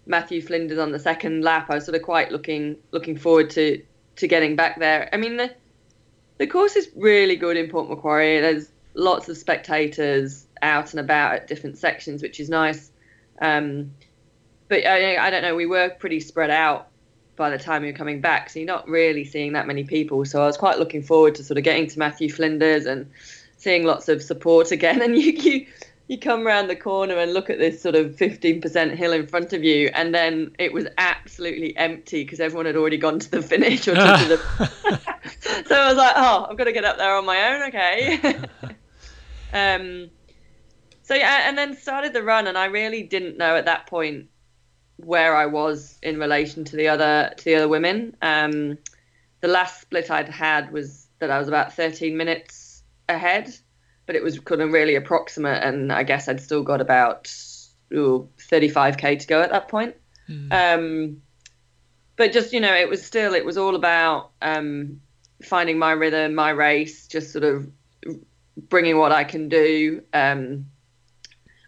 Matthew 0.05 0.41
Flinders 0.41 0.77
on 0.77 0.91
the 0.91 0.99
second 0.99 1.43
lap, 1.43 1.67
I 1.69 1.75
was 1.75 1.85
sort 1.85 1.95
of 1.95 2.03
quite 2.03 2.31
looking 2.31 2.77
looking 2.91 3.17
forward 3.17 3.49
to 3.51 3.81
to 4.17 4.27
getting 4.27 4.55
back 4.55 4.79
there. 4.79 5.09
I 5.11 5.17
mean 5.17 5.37
the 5.37 5.55
the 6.37 6.47
course 6.47 6.75
is 6.75 6.89
really 6.95 7.35
good 7.35 7.57
in 7.57 7.69
Port 7.69 7.89
Macquarie. 7.89 8.41
There's 8.41 8.71
lots 8.93 9.29
of 9.29 9.37
spectators 9.37 10.45
out 10.61 10.91
and 10.91 10.99
about 10.99 11.33
at 11.33 11.47
different 11.47 11.77
sections, 11.77 12.21
which 12.21 12.39
is 12.39 12.49
nice. 12.49 12.91
Um, 13.41 13.91
but 14.67 14.85
I, 14.85 15.17
I 15.17 15.29
don't 15.29 15.41
know, 15.41 15.55
we 15.55 15.65
were 15.65 15.89
pretty 15.89 16.19
spread 16.19 16.49
out 16.49 16.90
by 17.41 17.49
the 17.49 17.57
time 17.57 17.83
you're 17.83 17.91
coming 17.91 18.21
back, 18.21 18.51
so 18.51 18.59
you're 18.59 18.67
not 18.67 18.87
really 18.87 19.25
seeing 19.25 19.53
that 19.53 19.65
many 19.65 19.83
people. 19.83 20.23
So 20.25 20.43
I 20.43 20.45
was 20.45 20.57
quite 20.57 20.77
looking 20.77 21.01
forward 21.01 21.33
to 21.35 21.43
sort 21.43 21.57
of 21.57 21.63
getting 21.63 21.87
to 21.87 21.97
Matthew 21.97 22.29
Flinders 22.29 22.85
and 22.85 23.09
seeing 23.57 23.83
lots 23.83 24.07
of 24.09 24.21
support 24.21 24.71
again. 24.71 25.01
And 25.05 25.17
you 25.17 25.31
you, 25.31 25.65
you 26.07 26.19
come 26.19 26.45
around 26.45 26.67
the 26.67 26.75
corner 26.75 27.17
and 27.17 27.33
look 27.33 27.49
at 27.49 27.57
this 27.57 27.81
sort 27.81 27.95
of 27.95 28.15
15% 28.15 28.95
hill 28.95 29.11
in 29.11 29.25
front 29.25 29.53
of 29.53 29.63
you, 29.63 29.89
and 29.95 30.13
then 30.13 30.55
it 30.59 30.71
was 30.71 30.85
absolutely 30.99 31.75
empty 31.77 32.23
because 32.23 32.39
everyone 32.39 32.67
had 32.67 32.75
already 32.75 32.97
gone 32.97 33.17
to 33.17 33.31
the 33.31 33.41
finish 33.41 33.87
or 33.87 33.95
to 33.95 33.97
the. 33.97 34.37
so 35.65 35.75
I 35.75 35.87
was 35.87 35.97
like, 35.97 36.13
oh, 36.15 36.45
I've 36.47 36.57
got 36.59 36.65
to 36.65 36.73
get 36.73 36.85
up 36.85 36.99
there 36.99 37.15
on 37.15 37.25
my 37.25 37.55
own, 37.55 37.61
okay. 37.69 38.35
um, 39.51 40.11
so 41.01 41.15
yeah, 41.15 41.49
and 41.49 41.57
then 41.57 41.75
started 41.75 42.13
the 42.13 42.21
run, 42.21 42.45
and 42.45 42.55
I 42.55 42.65
really 42.65 43.01
didn't 43.01 43.39
know 43.39 43.55
at 43.55 43.65
that 43.65 43.87
point 43.87 44.27
where 45.05 45.35
I 45.35 45.45
was 45.45 45.97
in 46.01 46.19
relation 46.19 46.63
to 46.65 46.75
the 46.75 46.87
other 46.87 47.33
to 47.35 47.43
the 47.43 47.55
other 47.55 47.67
women. 47.67 48.15
Um, 48.21 48.77
the 49.41 49.47
last 49.47 49.81
split 49.81 50.11
I'd 50.11 50.29
had 50.29 50.71
was 50.71 51.07
that 51.19 51.31
I 51.31 51.39
was 51.39 51.47
about 51.47 51.73
13 51.73 52.15
minutes 52.15 52.83
ahead, 53.09 53.53
but 54.05 54.15
it 54.15 54.23
was 54.23 54.39
kind 54.39 54.61
of 54.61 54.71
really 54.71 54.95
approximate, 54.95 55.63
and 55.63 55.91
I 55.91 56.03
guess 56.03 56.27
I'd 56.27 56.41
still 56.41 56.63
got 56.63 56.81
about 56.81 57.33
ooh, 57.93 58.29
35k 58.37 59.19
to 59.19 59.27
go 59.27 59.41
at 59.41 59.51
that 59.51 59.67
point. 59.67 59.95
Um, 60.51 61.21
but 62.15 62.31
just 62.31 62.53
you 62.53 62.59
know, 62.59 62.73
it 62.73 62.89
was 62.89 63.05
still 63.05 63.33
it 63.33 63.45
was 63.45 63.57
all 63.57 63.75
about 63.75 64.31
um, 64.41 65.01
finding 65.43 65.77
my 65.79 65.91
rhythm, 65.91 66.35
my 66.35 66.51
race, 66.51 67.07
just 67.07 67.31
sort 67.31 67.43
of 67.43 67.69
bringing 68.57 68.97
what 68.97 69.11
I 69.11 69.23
can 69.23 69.49
do. 69.49 70.03
Um, 70.13 70.67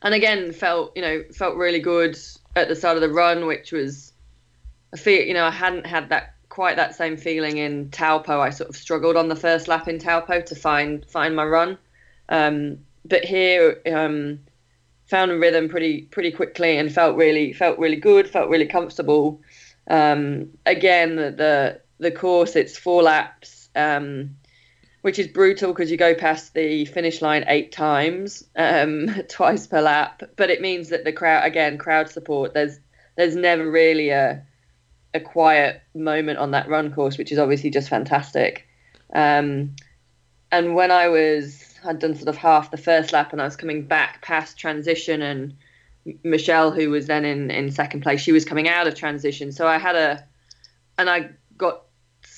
and 0.01 0.13
again, 0.13 0.51
felt 0.51 0.95
you 0.95 1.01
know 1.01 1.23
felt 1.33 1.55
really 1.55 1.79
good 1.79 2.17
at 2.55 2.67
the 2.67 2.75
start 2.75 2.97
of 2.97 3.01
the 3.01 3.09
run, 3.09 3.45
which 3.45 3.71
was 3.71 4.13
I 4.93 4.97
feel 4.97 5.23
you 5.25 5.33
know 5.33 5.45
I 5.45 5.51
hadn't 5.51 5.85
had 5.85 6.09
that 6.09 6.35
quite 6.49 6.75
that 6.75 6.95
same 6.95 7.17
feeling 7.17 7.57
in 7.57 7.89
Taupo. 7.89 8.39
I 8.39 8.51
sort 8.51 8.69
of 8.69 8.75
struggled 8.75 9.15
on 9.15 9.27
the 9.27 9.35
first 9.35 9.67
lap 9.67 9.87
in 9.87 9.99
Taupo 9.99 10.41
to 10.41 10.55
find 10.55 11.05
find 11.05 11.35
my 11.35 11.45
run, 11.45 11.77
um, 12.29 12.79
but 13.05 13.25
here 13.25 13.81
um, 13.91 14.39
found 15.05 15.31
a 15.31 15.37
rhythm 15.37 15.69
pretty 15.69 16.03
pretty 16.03 16.31
quickly 16.31 16.77
and 16.77 16.93
felt 16.93 17.17
really 17.17 17.53
felt 17.53 17.79
really 17.79 17.97
good, 17.97 18.29
felt 18.29 18.49
really 18.49 18.67
comfortable. 18.67 19.41
Um, 19.87 20.51
again, 20.65 21.15
the, 21.15 21.31
the 21.31 21.81
the 21.99 22.11
course 22.11 22.55
it's 22.55 22.77
four 22.77 23.03
laps. 23.03 23.69
Um, 23.75 24.37
which 25.03 25.19
is 25.19 25.27
brutal 25.27 25.73
because 25.73 25.91
you 25.91 25.97
go 25.97 26.15
past 26.15 26.53
the 26.53 26.85
finish 26.85 27.21
line 27.21 27.43
eight 27.47 27.73
times, 27.73 28.45
um, 28.55 29.13
twice 29.29 29.67
per 29.67 29.81
lap. 29.81 30.23
But 30.37 30.49
it 30.49 30.61
means 30.61 30.89
that 30.89 31.03
the 31.03 31.11
crowd, 31.11 31.45
again, 31.45 31.77
crowd 31.77 32.09
support. 32.09 32.53
There's 32.53 32.79
there's 33.17 33.35
never 33.35 33.69
really 33.69 34.09
a 34.09 34.45
a 35.13 35.19
quiet 35.19 35.81
moment 35.93 36.39
on 36.39 36.51
that 36.51 36.69
run 36.69 36.93
course, 36.93 37.17
which 37.17 37.33
is 37.33 37.37
obviously 37.37 37.69
just 37.69 37.89
fantastic. 37.89 38.65
Um, 39.13 39.75
and 40.53 40.73
when 40.73 40.89
I 40.89 41.09
was, 41.09 41.75
I'd 41.83 41.99
done 41.99 42.15
sort 42.15 42.29
of 42.29 42.37
half 42.37 42.71
the 42.71 42.77
first 42.77 43.11
lap, 43.11 43.33
and 43.33 43.41
I 43.41 43.45
was 43.45 43.57
coming 43.57 43.85
back 43.85 44.21
past 44.21 44.57
transition, 44.57 45.21
and 45.21 45.53
Michelle, 46.23 46.71
who 46.71 46.89
was 46.89 47.07
then 47.07 47.25
in 47.25 47.51
in 47.51 47.71
second 47.71 48.03
place, 48.03 48.21
she 48.21 48.31
was 48.31 48.45
coming 48.45 48.69
out 48.69 48.87
of 48.87 48.95
transition. 48.95 49.51
So 49.51 49.67
I 49.67 49.79
had 49.79 49.97
a, 49.97 50.25
and 50.97 51.09
I 51.09 51.31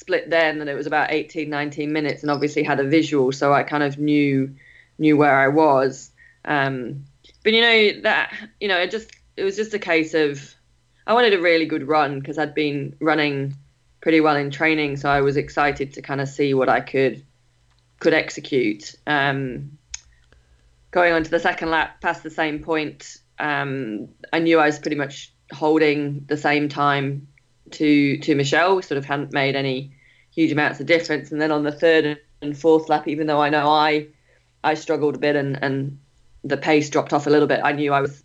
split 0.06 0.30
then, 0.30 0.62
and 0.62 0.70
it 0.70 0.76
was 0.76 0.86
about 0.86 1.12
18, 1.12 1.50
19 1.50 1.92
minutes, 1.92 2.22
and 2.22 2.30
obviously 2.30 2.62
had 2.62 2.80
a 2.80 2.84
visual, 2.84 3.32
so 3.32 3.52
I 3.52 3.64
kind 3.64 3.82
of 3.82 3.98
knew 3.98 4.56
knew 5.00 5.18
where 5.18 5.36
I 5.36 5.48
was. 5.48 6.12
Um, 6.46 7.06
but 7.44 7.54
you 7.54 7.62
know 7.62 8.02
that 8.04 8.32
you 8.60 8.68
know 8.68 8.78
it 8.78 8.92
just 8.92 9.12
it 9.36 9.44
was 9.44 9.56
just 9.56 9.74
a 9.74 9.80
case 9.80 10.14
of 10.14 10.54
I 11.08 11.14
wanted 11.14 11.34
a 11.34 11.42
really 11.42 11.66
good 11.66 11.88
run 11.88 12.20
because 12.20 12.38
I'd 12.38 12.54
been 12.54 12.96
running 13.02 13.56
pretty 14.00 14.22
well 14.22 14.36
in 14.36 14.52
training, 14.52 14.98
so 14.98 15.10
I 15.10 15.22
was 15.22 15.38
excited 15.38 15.94
to 15.94 16.04
kind 16.04 16.22
of 16.22 16.30
see 16.30 16.54
what 16.54 16.70
I 16.70 16.82
could 16.82 17.26
could 18.00 18.14
execute. 18.14 18.94
Um, 19.08 19.80
going 20.92 21.14
on 21.14 21.24
to 21.24 21.32
the 21.32 21.40
second 21.40 21.72
lap, 21.72 22.00
past 22.00 22.22
the 22.22 22.30
same 22.30 22.60
point, 22.60 23.18
um, 23.40 24.10
I 24.32 24.38
knew 24.38 24.60
I 24.60 24.68
was 24.68 24.78
pretty 24.78 24.98
much 24.98 25.34
holding 25.52 26.26
the 26.28 26.38
same 26.38 26.70
time 26.70 27.28
to 27.72 28.18
to 28.20 28.36
Michelle. 28.36 28.76
We 28.76 28.84
sort 28.84 29.00
of 29.00 29.06
hadn't 29.06 29.34
made 29.34 29.56
any 29.56 29.95
huge 30.36 30.52
amounts 30.52 30.80
of 30.80 30.86
difference. 30.86 31.32
And 31.32 31.42
then 31.42 31.52
on 31.52 31.64
the 31.64 31.72
third 31.72 32.20
and 32.42 32.58
fourth 32.58 32.90
lap, 32.90 33.08
even 33.08 33.28
though 33.28 33.42
I 33.42 33.50
know 33.50 33.70
I 33.70 34.08
I 34.64 34.74
struggled 34.74 35.16
a 35.16 35.20
bit 35.20 35.36
and 35.36 35.58
and 35.64 36.00
the 36.44 36.58
pace 36.58 36.90
dropped 36.90 37.14
off 37.14 37.28
a 37.28 37.30
little 37.30 37.48
bit, 37.48 37.62
I 37.64 37.72
knew 37.72 37.94
I 37.94 38.02
was 38.02 38.24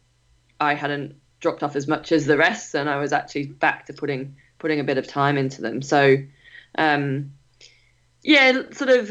I 0.60 0.74
hadn't 0.74 1.16
dropped 1.40 1.62
off 1.62 1.76
as 1.76 1.88
much 1.88 2.12
as 2.12 2.26
the 2.26 2.36
rest, 2.36 2.74
and 2.74 2.88
I 2.88 2.96
was 2.96 3.12
actually 3.12 3.46
back 3.46 3.86
to 3.86 3.92
putting 3.92 4.36
putting 4.58 4.80
a 4.80 4.84
bit 4.84 4.98
of 4.98 5.06
time 5.06 5.38
into 5.38 5.62
them. 5.62 5.80
So, 5.80 6.16
um, 6.76 7.32
yeah, 8.22 8.62
sort 8.72 8.90
of 8.90 9.10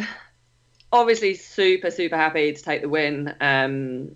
obviously 0.91 1.35
super 1.35 1.89
super 1.89 2.17
happy 2.17 2.53
to 2.53 2.61
take 2.61 2.81
the 2.81 2.89
win. 2.89 3.33
Um, 3.39 4.15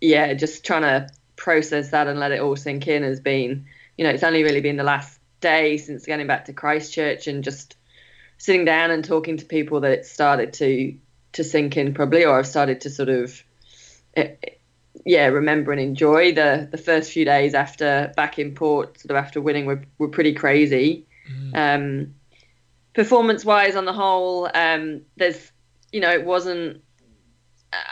yeah, 0.00 0.32
just 0.34 0.64
trying 0.64 0.82
to 0.82 1.08
process 1.36 1.90
that 1.90 2.06
and 2.06 2.18
let 2.18 2.32
it 2.32 2.40
all 2.40 2.56
sink 2.56 2.86
in 2.86 3.02
has 3.02 3.20
been, 3.20 3.66
you 3.98 4.04
know, 4.04 4.10
it's 4.10 4.22
only 4.22 4.42
really 4.42 4.60
been 4.60 4.76
the 4.76 4.84
last 4.84 5.18
day 5.40 5.76
since 5.78 6.06
getting 6.06 6.26
back 6.26 6.46
to 6.46 6.52
Christchurch 6.52 7.26
and 7.26 7.42
just 7.42 7.76
sitting 8.40 8.64
down 8.64 8.90
and 8.90 9.04
talking 9.04 9.36
to 9.36 9.44
people 9.44 9.80
that 9.80 9.92
it 9.92 10.06
started 10.06 10.54
to 10.54 10.96
to 11.32 11.44
sink 11.44 11.76
in 11.76 11.92
probably, 11.94 12.24
or 12.24 12.38
I've 12.38 12.46
started 12.46 12.80
to 12.82 12.90
sort 12.90 13.10
of. 13.10 13.44
Yeah, 15.06 15.26
remember 15.26 15.70
and 15.72 15.80
enjoy 15.80 16.32
the 16.32 16.68
the 16.70 16.76
first 16.76 17.12
few 17.12 17.24
days 17.24 17.54
after 17.54 18.12
back 18.16 18.38
in 18.38 18.54
port, 18.54 18.98
sort 18.98 19.10
of 19.10 19.16
after 19.16 19.40
winning, 19.40 19.66
were 19.66 19.84
were 19.98 20.08
pretty 20.08 20.34
crazy. 20.34 21.06
Mm. 21.30 21.54
Um, 21.54 22.14
performance 22.92 23.44
wise, 23.44 23.76
on 23.76 23.84
the 23.84 23.92
whole, 23.92 24.50
um, 24.52 25.02
there's 25.16 25.52
you 25.92 26.00
know 26.00 26.10
it 26.10 26.24
wasn't. 26.24 26.82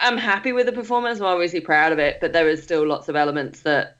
I'm 0.01 0.19
happy 0.19 0.53
with 0.53 0.67
the 0.67 0.73
performance. 0.73 1.21
I'm 1.21 1.27
obviously 1.27 1.61
proud 1.61 1.93
of 1.93 1.99
it, 1.99 2.19
but 2.21 2.33
there 2.33 2.47
was 2.47 2.63
still 2.63 2.87
lots 2.87 3.09
of 3.09 3.15
elements 3.15 3.61
that 3.61 3.99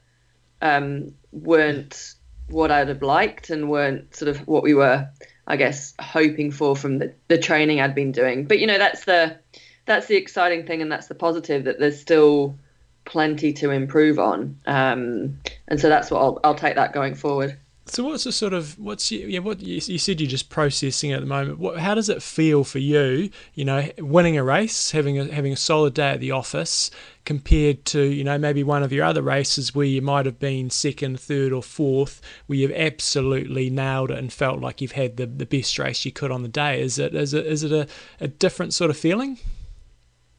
um, 0.61 1.13
weren't 1.31 2.15
what 2.49 2.71
I'd 2.71 2.89
have 2.89 3.01
liked 3.01 3.49
and 3.49 3.69
weren't 3.69 4.15
sort 4.15 4.29
of 4.29 4.45
what 4.47 4.63
we 4.63 4.73
were, 4.73 5.07
I 5.49 5.57
guess, 5.57 5.95
hoping 5.99 6.51
for 6.51 6.75
from 6.75 6.99
the, 6.99 7.13
the 7.27 7.39
training 7.39 7.81
I'd 7.81 7.95
been 7.95 8.11
doing. 8.11 8.45
But 8.45 8.59
you 8.59 8.67
know, 8.67 8.77
that's 8.77 9.03
the 9.05 9.37
that's 9.85 10.05
the 10.05 10.15
exciting 10.15 10.67
thing, 10.67 10.83
and 10.83 10.91
that's 10.91 11.07
the 11.07 11.15
positive 11.15 11.63
that 11.63 11.79
there's 11.79 11.99
still 11.99 12.55
plenty 13.03 13.53
to 13.53 13.71
improve 13.71 14.19
on. 14.19 14.59
Um, 14.67 15.39
and 15.67 15.79
so 15.79 15.89
that's 15.89 16.11
what 16.11 16.21
I'll, 16.21 16.39
I'll 16.43 16.55
take 16.55 16.75
that 16.75 16.93
going 16.93 17.15
forward. 17.15 17.57
So 17.89 18.03
what's 18.03 18.23
the 18.23 18.31
sort 18.31 18.53
of 18.53 18.77
what's 18.77 19.11
you, 19.11 19.27
yeah 19.27 19.39
what 19.39 19.61
you, 19.61 19.75
you, 19.75 19.97
said 19.97 20.21
you're 20.21 20.29
just 20.29 20.49
processing 20.49 21.11
at 21.11 21.21
the 21.21 21.25
moment. 21.25 21.57
What, 21.57 21.79
how 21.79 21.95
does 21.95 22.07
it 22.07 22.21
feel 22.21 22.63
for 22.63 22.77
you? 22.77 23.31
You 23.55 23.65
know, 23.65 23.89
winning 23.97 24.37
a 24.37 24.43
race, 24.43 24.91
having 24.91 25.17
a 25.17 25.25
having 25.33 25.53
a 25.53 25.57
solid 25.57 25.95
day 25.95 26.11
at 26.11 26.19
the 26.19 26.31
office, 26.31 26.91
compared 27.25 27.85
to 27.85 28.03
you 28.03 28.23
know 28.23 28.37
maybe 28.37 28.63
one 28.63 28.83
of 28.83 28.93
your 28.93 29.05
other 29.05 29.23
races 29.23 29.73
where 29.73 29.87
you 29.87 30.01
might 30.01 30.27
have 30.27 30.39
been 30.39 30.69
second, 30.69 31.19
third, 31.19 31.51
or 31.51 31.63
fourth, 31.63 32.21
where 32.45 32.59
you've 32.59 32.71
absolutely 32.71 33.69
nailed 33.69 34.11
it 34.11 34.19
and 34.19 34.31
felt 34.31 34.59
like 34.59 34.81
you've 34.81 34.91
had 34.91 35.17
the, 35.17 35.25
the 35.25 35.45
best 35.45 35.79
race 35.79 36.05
you 36.05 36.11
could 36.11 36.31
on 36.31 36.43
the 36.43 36.47
day. 36.47 36.81
Is 36.81 36.99
it 36.99 37.15
is 37.15 37.33
it 37.33 37.47
is 37.47 37.63
it 37.63 37.71
a, 37.71 37.87
a 38.19 38.27
different 38.27 38.73
sort 38.73 38.91
of 38.91 38.97
feeling? 38.97 39.39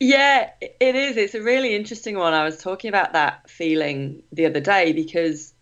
Yeah, 0.01 0.51
it 0.61 0.94
is. 0.94 1.18
It's 1.18 1.34
a 1.34 1.42
really 1.42 1.74
interesting 1.74 2.16
one. 2.16 2.32
I 2.32 2.42
was 2.42 2.57
talking 2.57 2.88
about 2.88 3.12
that 3.12 3.51
feeling 3.51 4.22
the 4.32 4.46
other 4.46 4.61
day 4.61 4.92
because, 4.92 5.53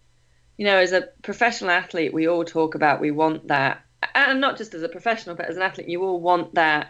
you 0.58 0.66
know, 0.66 0.76
as 0.76 0.92
a 0.92 1.08
professional 1.22 1.70
athlete, 1.70 2.12
we 2.12 2.28
all 2.28 2.44
talk 2.44 2.74
about 2.74 3.00
we 3.00 3.12
want 3.12 3.48
that, 3.48 3.80
and 4.14 4.40
not 4.40 4.58
just 4.58 4.74
as 4.74 4.82
a 4.82 4.88
professional, 4.88 5.36
but 5.36 5.46
as 5.46 5.56
an 5.56 5.62
athlete, 5.62 5.88
you 5.88 6.02
all 6.02 6.20
want 6.20 6.54
that, 6.56 6.88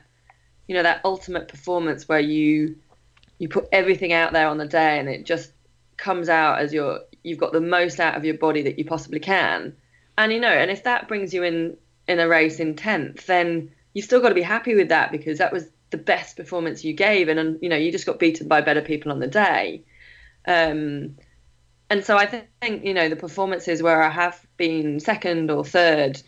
you 0.66 0.74
know, 0.74 0.82
that 0.82 1.02
ultimate 1.04 1.46
performance 1.48 2.08
where 2.08 2.18
you 2.18 2.76
you 3.38 3.48
put 3.48 3.68
everything 3.70 4.12
out 4.12 4.32
there 4.32 4.48
on 4.48 4.58
the 4.58 4.66
day 4.66 4.98
and 4.98 5.08
it 5.08 5.24
just 5.24 5.52
comes 5.96 6.28
out 6.28 6.58
as 6.58 6.72
you're 6.72 7.00
you've 7.22 7.38
got 7.38 7.52
the 7.52 7.60
most 7.60 8.00
out 8.00 8.16
of 8.16 8.24
your 8.24 8.38
body 8.38 8.62
that 8.62 8.78
you 8.78 8.84
possibly 8.84 9.20
can. 9.20 9.76
And 10.16 10.32
you 10.32 10.40
know, 10.40 10.48
and 10.48 10.70
if 10.70 10.84
that 10.84 11.06
brings 11.06 11.34
you 11.34 11.42
in 11.42 11.76
in 12.08 12.18
a 12.18 12.26
race 12.26 12.60
in 12.60 12.74
tenth, 12.74 13.26
then 13.26 13.70
you've 13.92 14.06
still 14.06 14.20
got 14.20 14.30
to 14.30 14.34
be 14.34 14.42
happy 14.42 14.74
with 14.74 14.88
that 14.88 15.12
because 15.12 15.38
that 15.38 15.52
was 15.52 15.68
the 15.90 15.98
best 15.98 16.36
performance 16.36 16.84
you 16.84 16.94
gave, 16.94 17.28
and, 17.28 17.58
you 17.62 17.68
know 17.68 17.76
you 17.76 17.92
just 17.92 18.06
got 18.06 18.18
beaten 18.18 18.48
by 18.48 18.62
better 18.62 18.82
people 18.82 19.12
on 19.12 19.20
the 19.20 19.26
day. 19.26 19.84
Um, 20.46 21.16
and 21.90 22.04
so 22.04 22.16
I 22.16 22.26
think 22.26 22.84
you 22.84 22.94
know 22.94 23.08
the 23.08 23.16
performances 23.16 23.82
where 23.82 24.02
I 24.02 24.10
have 24.10 24.44
been 24.56 25.00
second 25.00 25.50
or 25.50 25.64
third, 25.64 26.22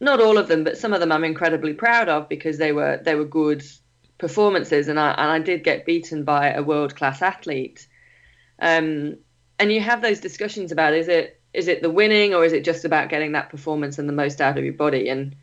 not 0.00 0.20
all 0.20 0.38
of 0.38 0.48
them, 0.48 0.64
but 0.64 0.78
some 0.78 0.92
of 0.92 1.00
them 1.00 1.12
I'm 1.12 1.24
incredibly 1.24 1.74
proud 1.74 2.08
of 2.08 2.28
because 2.28 2.58
they 2.58 2.72
were 2.72 3.00
they 3.02 3.14
were 3.14 3.24
good 3.24 3.64
performances, 4.18 4.88
and 4.88 4.98
I 4.98 5.12
and 5.12 5.30
I 5.30 5.38
did 5.38 5.64
get 5.64 5.86
beaten 5.86 6.24
by 6.24 6.52
a 6.52 6.62
world 6.62 6.96
class 6.96 7.22
athlete. 7.22 7.86
Um, 8.58 9.18
and 9.58 9.72
you 9.72 9.80
have 9.80 10.02
those 10.02 10.20
discussions 10.20 10.72
about 10.72 10.94
is 10.94 11.08
it 11.08 11.40
is 11.52 11.68
it 11.68 11.82
the 11.82 11.90
winning 11.90 12.34
or 12.34 12.44
is 12.44 12.52
it 12.52 12.64
just 12.64 12.84
about 12.84 13.08
getting 13.08 13.32
that 13.32 13.50
performance 13.50 13.98
and 13.98 14.08
the 14.08 14.12
most 14.12 14.40
out 14.40 14.58
of 14.58 14.64
your 14.64 14.72
body 14.72 15.08
and 15.08 15.36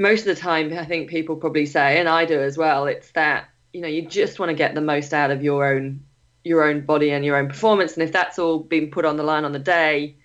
most 0.00 0.20
of 0.20 0.34
the 0.34 0.40
time, 0.40 0.72
I 0.72 0.86
think 0.86 1.10
people 1.10 1.36
probably 1.36 1.66
say, 1.66 2.00
and 2.00 2.08
I 2.08 2.24
do 2.24 2.40
as 2.40 2.56
well, 2.56 2.86
it's 2.86 3.10
that 3.12 3.48
you 3.72 3.82
know 3.82 3.88
you 3.88 4.08
just 4.08 4.38
want 4.40 4.50
to 4.50 4.54
get 4.54 4.74
the 4.74 4.80
most 4.80 5.12
out 5.12 5.30
of 5.30 5.44
your 5.44 5.74
own 5.74 6.04
your 6.44 6.64
own 6.64 6.82
body 6.86 7.10
and 7.10 7.24
your 7.24 7.36
own 7.36 7.48
performance, 7.48 7.94
and 7.94 8.02
if 8.02 8.12
that's 8.12 8.38
all 8.38 8.58
being 8.58 8.90
put 8.90 9.04
on 9.04 9.16
the 9.16 9.22
line 9.22 9.44
on 9.44 9.52
the 9.52 9.58
day, 9.58 10.16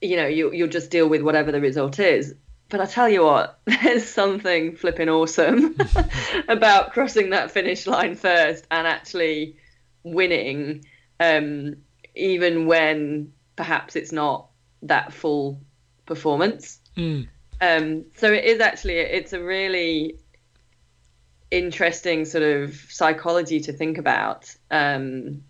you 0.00 0.16
know 0.16 0.26
you 0.26 0.52
you'll 0.52 0.68
just 0.68 0.90
deal 0.90 1.08
with 1.08 1.22
whatever 1.22 1.52
the 1.52 1.60
result 1.60 1.98
is. 1.98 2.34
But 2.68 2.80
I 2.80 2.86
tell 2.86 3.08
you 3.08 3.24
what, 3.24 3.60
there's 3.66 4.06
something 4.06 4.76
flipping 4.76 5.08
awesome 5.08 5.76
about 6.48 6.92
crossing 6.92 7.30
that 7.30 7.50
finish 7.50 7.86
line 7.86 8.14
first 8.14 8.66
and 8.70 8.86
actually 8.86 9.56
winning, 10.02 10.84
um, 11.20 11.76
even 12.14 12.66
when 12.66 13.32
perhaps 13.56 13.94
it's 13.94 14.10
not 14.10 14.48
that 14.82 15.12
full 15.12 15.60
performance. 16.06 16.80
Mm. 16.96 17.28
Um, 17.60 18.06
so 18.16 18.32
it 18.32 18.44
is 18.44 18.60
actually 18.60 18.96
it's 18.96 19.32
a 19.32 19.42
really 19.42 20.18
interesting 21.52 22.24
sort 22.24 22.42
of 22.42 22.74
psychology 22.88 23.60
to 23.60 23.72
think 23.72 23.98
about. 23.98 24.52
Um, 24.70 25.44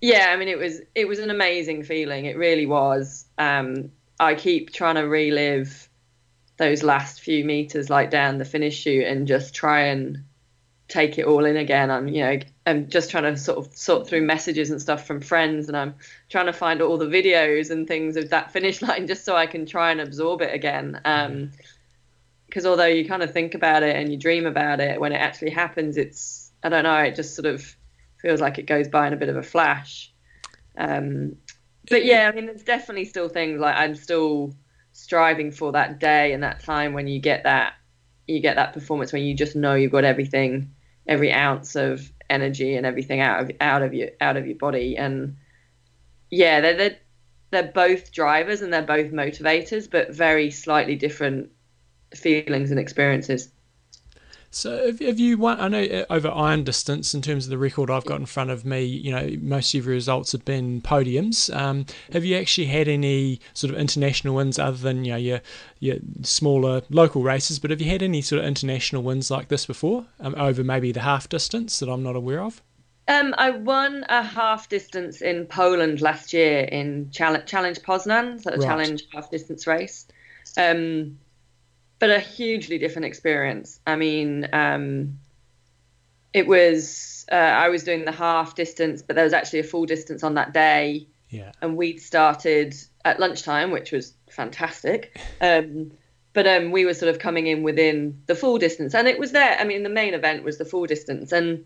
yeah, 0.00 0.26
I 0.30 0.36
mean 0.36 0.48
it 0.48 0.58
was 0.58 0.80
it 0.94 1.08
was 1.08 1.20
an 1.20 1.30
amazing 1.30 1.84
feeling. 1.84 2.26
It 2.26 2.36
really 2.36 2.66
was. 2.66 3.24
Um, 3.38 3.92
I 4.20 4.34
keep 4.34 4.72
trying 4.72 4.96
to 4.96 5.02
relive 5.02 5.88
those 6.58 6.82
last 6.82 7.20
few 7.20 7.44
meters, 7.44 7.88
like 7.88 8.10
down 8.10 8.38
the 8.38 8.44
finish 8.44 8.76
chute, 8.76 9.06
and 9.06 9.26
just 9.26 9.54
try 9.54 9.82
and 9.82 10.24
take 10.88 11.18
it 11.18 11.26
all 11.26 11.44
in 11.44 11.56
again. 11.56 11.90
I'm, 11.90 12.08
you 12.08 12.22
know, 12.22 12.38
I'm 12.66 12.88
just 12.88 13.10
trying 13.10 13.24
to 13.24 13.36
sort 13.36 13.58
of 13.58 13.76
sort 13.76 14.08
through 14.08 14.22
messages 14.22 14.70
and 14.70 14.80
stuff 14.80 15.06
from 15.06 15.20
friends, 15.20 15.68
and 15.68 15.76
I'm 15.76 15.94
trying 16.28 16.46
to 16.46 16.52
find 16.52 16.82
all 16.82 16.98
the 16.98 17.06
videos 17.06 17.70
and 17.70 17.86
things 17.86 18.16
of 18.16 18.30
that 18.30 18.52
finish 18.52 18.82
line 18.82 19.06
just 19.06 19.24
so 19.24 19.36
I 19.36 19.46
can 19.46 19.66
try 19.66 19.92
and 19.92 20.00
absorb 20.00 20.42
it 20.42 20.52
again. 20.54 21.00
Um, 21.04 21.52
because 22.56 22.64
although 22.64 22.86
you 22.86 23.06
kind 23.06 23.22
of 23.22 23.34
think 23.34 23.54
about 23.54 23.82
it 23.82 23.94
and 23.94 24.10
you 24.10 24.16
dream 24.16 24.46
about 24.46 24.80
it, 24.80 24.98
when 24.98 25.12
it 25.12 25.16
actually 25.16 25.50
happens, 25.50 25.98
it's 25.98 26.50
I 26.62 26.70
don't 26.70 26.84
know, 26.84 26.96
it 27.00 27.14
just 27.14 27.34
sort 27.34 27.44
of 27.44 27.76
feels 28.22 28.40
like 28.40 28.56
it 28.56 28.64
goes 28.64 28.88
by 28.88 29.06
in 29.06 29.12
a 29.12 29.16
bit 29.16 29.28
of 29.28 29.36
a 29.36 29.42
flash. 29.42 30.10
Um, 30.78 31.36
but 31.90 32.06
yeah, 32.06 32.30
I 32.32 32.34
mean, 32.34 32.46
there's 32.46 32.62
definitely 32.62 33.04
still 33.04 33.28
things 33.28 33.60
like 33.60 33.76
I'm 33.76 33.94
still 33.94 34.54
striving 34.92 35.50
for 35.50 35.72
that 35.72 36.00
day 36.00 36.32
and 36.32 36.44
that 36.44 36.60
time 36.60 36.94
when 36.94 37.06
you 37.06 37.20
get 37.20 37.42
that 37.42 37.74
you 38.26 38.40
get 38.40 38.56
that 38.56 38.72
performance 38.72 39.12
when 39.12 39.22
you 39.22 39.34
just 39.34 39.54
know 39.54 39.74
you've 39.74 39.92
got 39.92 40.04
everything 40.04 40.74
every 41.06 41.30
ounce 41.30 41.76
of 41.76 42.10
energy 42.30 42.74
and 42.74 42.86
everything 42.86 43.20
out 43.20 43.42
of 43.42 43.50
out 43.60 43.82
of 43.82 43.92
your 43.92 44.08
out 44.22 44.38
of 44.38 44.46
your 44.46 44.56
body 44.56 44.96
and 44.96 45.36
yeah 46.30 46.62
they're 46.62 46.76
they're, 46.76 46.96
they're 47.50 47.72
both 47.72 48.10
drivers 48.10 48.62
and 48.62 48.72
they're 48.72 48.80
both 48.80 49.12
motivators 49.12 49.88
but 49.88 50.14
very 50.14 50.50
slightly 50.50 50.96
different 50.96 51.50
feelings 52.16 52.70
and 52.70 52.80
experiences 52.80 53.50
So 54.50 54.86
have, 54.86 55.00
have 55.00 55.18
you 55.20 55.36
won? 55.38 55.60
I 55.60 55.68
know 55.68 55.82
uh, 55.82 56.04
over 56.08 56.28
iron 56.30 56.64
distance, 56.64 57.14
in 57.14 57.20
terms 57.20 57.44
of 57.44 57.50
the 57.50 57.58
record 57.58 57.90
I've 57.90 58.06
got 58.06 58.18
in 58.20 58.26
front 58.26 58.50
of 58.50 58.64
me, 58.64 58.84
you 58.84 59.10
know, 59.12 59.36
most 59.40 59.74
of 59.74 59.84
your 59.84 59.94
results 59.94 60.32
have 60.32 60.44
been 60.44 60.80
podiums. 60.80 61.54
Um, 61.54 61.84
have 62.12 62.24
you 62.24 62.36
actually 62.36 62.66
had 62.68 62.88
any 62.88 63.40
sort 63.54 63.72
of 63.72 63.78
international 63.78 64.34
wins 64.34 64.58
other 64.58 64.76
than 64.78 65.04
you 65.04 65.12
know 65.12 65.18
your 65.18 65.40
your 65.78 65.96
smaller 66.22 66.82
local 66.90 67.22
races? 67.22 67.58
But 67.58 67.70
have 67.70 67.80
you 67.80 67.90
had 67.90 68.02
any 68.02 68.22
sort 68.22 68.40
of 68.40 68.46
international 68.46 69.02
wins 69.02 69.30
like 69.30 69.48
this 69.48 69.66
before 69.66 70.06
um, 70.20 70.34
over 70.36 70.64
maybe 70.64 70.90
the 70.92 71.00
half 71.00 71.28
distance 71.28 71.78
that 71.80 71.88
I'm 71.88 72.02
not 72.02 72.16
aware 72.16 72.40
of? 72.42 72.62
Um, 73.08 73.34
I 73.38 73.50
won 73.50 74.04
a 74.08 74.22
half 74.22 74.68
distance 74.68 75.22
in 75.22 75.46
Poland 75.46 76.00
last 76.00 76.32
year 76.32 76.60
in 76.64 77.10
Challenge, 77.12 77.46
Challenge 77.48 77.80
Poznan, 77.82 78.40
so 78.40 78.50
a 78.52 78.58
Right. 78.58 78.58
challenge 78.58 79.04
half 79.12 79.30
distance 79.30 79.66
race. 79.66 80.06
Um, 80.56 81.18
but 81.98 82.10
a 82.10 82.18
hugely 82.20 82.78
different 82.78 83.06
experience. 83.06 83.80
I 83.86 83.96
mean, 83.96 84.48
um, 84.52 85.18
it 86.32 86.46
was 86.46 87.24
uh, 87.30 87.34
I 87.34 87.68
was 87.70 87.84
doing 87.84 88.04
the 88.04 88.12
half 88.12 88.54
distance, 88.54 89.02
but 89.02 89.16
there 89.16 89.24
was 89.24 89.32
actually 89.32 89.60
a 89.60 89.64
full 89.64 89.86
distance 89.86 90.22
on 90.22 90.34
that 90.34 90.52
day, 90.52 91.08
Yeah. 91.30 91.52
and 91.62 91.76
we'd 91.76 92.00
started 92.00 92.74
at 93.04 93.18
lunchtime, 93.20 93.70
which 93.70 93.92
was 93.92 94.14
fantastic. 94.30 95.18
Um, 95.40 95.92
but 96.32 96.46
um, 96.46 96.70
we 96.70 96.84
were 96.84 96.92
sort 96.92 97.08
of 97.08 97.18
coming 97.18 97.46
in 97.46 97.62
within 97.62 98.20
the 98.26 98.34
full 98.34 98.58
distance, 98.58 98.94
and 98.94 99.08
it 99.08 99.18
was 99.18 99.32
there. 99.32 99.56
I 99.58 99.64
mean, 99.64 99.82
the 99.82 99.88
main 99.88 100.12
event 100.12 100.44
was 100.44 100.58
the 100.58 100.66
full 100.66 100.84
distance, 100.84 101.32
and 101.32 101.64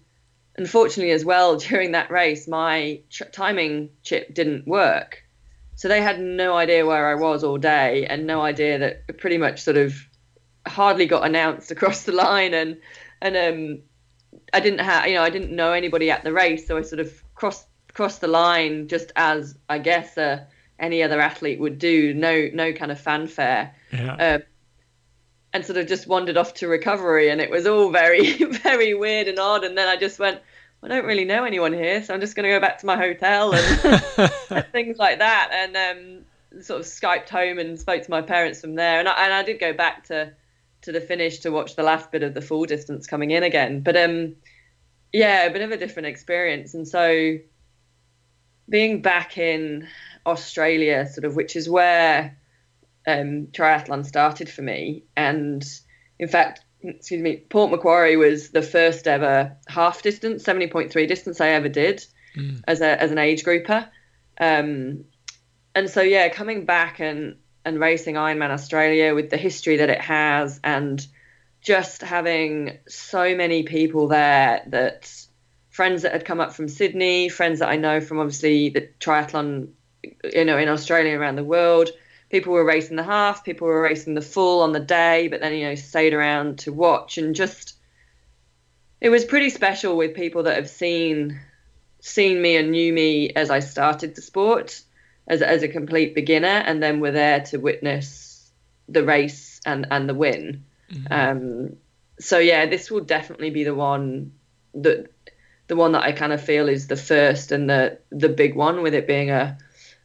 unfortunately, 0.57 1.11
as 1.12 1.24
well, 1.24 1.57
during 1.68 1.91
that 1.93 2.09
race, 2.12 2.47
my 2.47 3.01
ch- 3.09 3.22
timing 3.33 3.91
chip 4.05 4.33
didn't 4.33 4.68
work. 4.68 5.24
So 5.74 5.89
they 5.89 6.01
had 6.01 6.20
no 6.20 6.55
idea 6.55 6.87
where 6.87 7.09
I 7.09 7.16
was 7.16 7.43
all 7.43 7.59
day, 7.59 8.07
and 8.07 8.28
no 8.28 8.43
idea 8.43 8.78
that 8.78 9.18
pretty 9.18 9.39
much 9.39 9.61
sort 9.62 9.76
of 9.76 9.93
hardly 10.70 11.06
got 11.06 11.24
announced 11.26 11.70
across 11.70 12.04
the 12.04 12.12
line, 12.12 12.54
and 12.54 12.78
and 13.20 13.36
um, 13.36 13.82
I 14.54 14.60
didn't 14.60 14.80
have, 14.80 15.06
you 15.06 15.14
know, 15.14 15.22
I 15.22 15.30
didn't 15.30 15.54
know 15.54 15.72
anybody 15.72 16.10
at 16.10 16.24
the 16.24 16.32
race, 16.32 16.66
so 16.66 16.76
I 16.78 16.82
sort 16.82 17.00
of 17.00 17.22
crossed 17.34 17.66
crossed 17.92 18.20
the 18.20 18.28
line 18.28 18.88
just 18.88 19.12
as 19.16 19.56
I 19.68 19.78
guess 19.78 20.16
uh, 20.16 20.44
any 20.78 21.02
other 21.02 21.20
athlete 21.20 21.58
would 21.60 21.78
do, 21.78 22.14
no 22.14 22.48
no 22.54 22.72
kind 22.72 22.90
of 22.92 23.00
fanfare 23.00 23.74
Yeah. 23.92 24.14
uh, 24.14 24.38
and 25.52 25.66
sort 25.66 25.78
of 25.78 25.88
just 25.88 26.06
wandered 26.06 26.36
off 26.36 26.54
to 26.54 26.68
recovery 26.68 27.28
and 27.28 27.40
it 27.40 27.50
was 27.50 27.66
all 27.66 27.90
very 27.90 28.32
very 28.44 28.94
weird 28.94 29.26
and 29.26 29.38
odd 29.40 29.64
and 29.64 29.76
then 29.76 29.88
i 29.88 29.96
just 29.96 30.20
went 30.20 30.38
i 30.80 30.86
don't 30.86 31.04
really 31.04 31.24
know 31.24 31.42
anyone 31.42 31.72
here 31.72 32.00
so 32.04 32.14
i'm 32.14 32.20
just 32.20 32.36
going 32.36 32.44
to 32.44 32.50
go 32.50 32.60
back 32.60 32.78
to 32.78 32.86
my 32.86 32.96
hotel 32.96 33.52
and, 33.52 33.84
and 34.50 34.66
things 34.72 34.96
like 34.96 35.18
that 35.18 35.50
and 35.52 35.76
um, 35.76 36.62
sort 36.62 36.78
of 36.80 36.86
skyped 36.86 37.28
home 37.28 37.58
and 37.58 37.80
spoke 37.80 38.00
to 38.04 38.10
my 38.12 38.22
parents 38.22 38.60
from 38.60 38.76
there 38.76 39.00
and 39.00 39.08
I, 39.08 39.24
and 39.24 39.34
I 39.34 39.42
did 39.42 39.58
go 39.58 39.72
back 39.72 40.04
to 40.04 40.32
to 40.83 40.93
the 40.93 41.01
finish 41.01 41.41
to 41.41 41.51
watch 41.51 41.76
the 41.76 41.83
last 41.83 42.11
bit 42.11 42.22
of 42.22 42.35
the 42.35 42.41
full 42.41 42.64
distance 42.64 43.07
coming 43.07 43.31
in 43.31 43.43
again 43.43 43.81
but 43.81 43.97
um 43.97 44.35
yeah 45.12 45.45
a 45.45 45.53
bit 45.53 45.62
of 45.62 45.70
a 45.70 45.76
different 45.76 46.07
experience 46.07 46.74
and 46.74 46.87
so 46.87 47.37
being 48.68 49.03
back 49.03 49.37
in 49.39 49.87
australia 50.26 51.07
sort 51.07 51.24
of 51.24 51.35
which 51.37 51.57
is 51.57 51.68
where 51.68 52.37
um, 53.07 53.49
triathlon 53.49 54.05
started 54.05 54.49
for 54.49 54.62
me. 54.62 55.05
And 55.16 55.64
in 56.18 56.28
fact, 56.28 56.61
excuse 56.83 57.22
me, 57.22 57.39
Port 57.49 57.70
Macquarie 57.70 58.16
was 58.16 58.51
the 58.51 58.62
first 58.62 59.07
ever 59.07 59.57
half 59.68 60.03
distance, 60.03 60.45
70.3 60.45 61.09
distance 61.09 61.41
I 61.41 61.51
ever 61.51 61.68
did 61.68 62.05
Mm. 62.37 62.62
as 62.68 62.81
a 62.81 63.03
as 63.03 63.11
an 63.11 63.18
age 63.18 63.43
grouper. 63.43 63.89
Um, 64.41 65.05
and 65.74 65.91
so 65.91 66.01
yeah, 66.01 66.28
coming 66.28 66.64
back 66.64 67.01
and 67.01 67.39
and 67.64 67.80
racing 67.80 68.14
Ironman 68.14 68.50
Australia 68.50 69.14
with 69.14 69.30
the 69.30 69.36
history 69.36 69.76
that 69.76 69.90
it 69.90 70.00
has 70.00 70.61
and 70.64 71.06
just 71.61 72.02
having 72.02 72.78
so 72.88 73.34
many 73.36 73.62
people 73.64 74.08
there 74.08 74.62
that 74.68 75.12
friends 75.68 76.02
that 76.02 76.12
had 76.12 76.24
come 76.24 76.40
up 76.40 76.54
from 76.54 76.68
Sydney, 76.68 77.28
friends 77.28 77.58
that 77.58 77.68
I 77.68 77.76
know 77.76 78.00
from 78.00 78.18
obviously 78.18 78.70
the 78.70 78.88
triathlon, 78.98 79.68
you 80.24 80.44
know, 80.44 80.58
in 80.58 80.68
Australia 80.68 81.18
around 81.18 81.36
the 81.36 81.44
world. 81.44 81.90
People 82.30 82.52
were 82.52 82.64
racing 82.64 82.96
the 82.96 83.02
half, 83.02 83.44
people 83.44 83.66
were 83.66 83.82
racing 83.82 84.14
the 84.14 84.20
full 84.20 84.62
on 84.62 84.72
the 84.72 84.80
day, 84.80 85.28
but 85.28 85.40
then 85.40 85.52
you 85.52 85.66
know 85.66 85.74
stayed 85.74 86.14
around 86.14 86.61
to 86.61 86.72
watch 86.72 87.18
and 87.18 87.34
just 87.34 87.76
it 89.00 89.08
was 89.08 89.24
pretty 89.24 89.50
special 89.50 89.96
with 89.96 90.14
people 90.14 90.44
that 90.44 90.56
have 90.56 90.68
seen 90.68 91.40
seen 92.00 92.40
me 92.40 92.56
and 92.56 92.70
knew 92.70 92.92
me 92.92 93.30
as 93.30 93.50
I 93.50 93.61
started 93.61 94.14
the 94.14 94.22
sport 94.22 94.82
as 95.31 95.41
as 95.41 95.62
a 95.62 95.68
complete 95.68 96.14
beginner, 96.14 96.62
and 96.66 96.83
then 96.83 97.01
were 97.01 97.12
there 97.12 97.41
to 97.41 97.57
witness 97.57 98.53
the 98.89 99.03
race 99.03 99.61
and 99.64 99.87
and 99.91 100.09
the 100.09 100.14
win. 100.14 100.64
Um, 101.11 101.76
so 102.18 102.39
yeah, 102.39 102.66
this 102.66 102.91
will 102.91 103.01
definitely 103.01 103.51
be 103.51 103.64
the 103.64 103.74
one 103.74 104.33
that 104.74 105.09
the 105.68 105.76
one 105.76 105.93
that 105.93 106.03
I 106.03 106.12
kind 106.12 106.33
of 106.33 106.43
feel 106.43 106.68
is 106.68 106.89
the 106.89 106.97
first 106.97 107.53
and 107.53 107.70
the 107.70 107.99
the 108.11 108.28
big 108.28 108.57
one, 108.57 108.83
with 108.83 108.93
it 108.93 109.07
being 109.07 109.31
a 109.31 109.57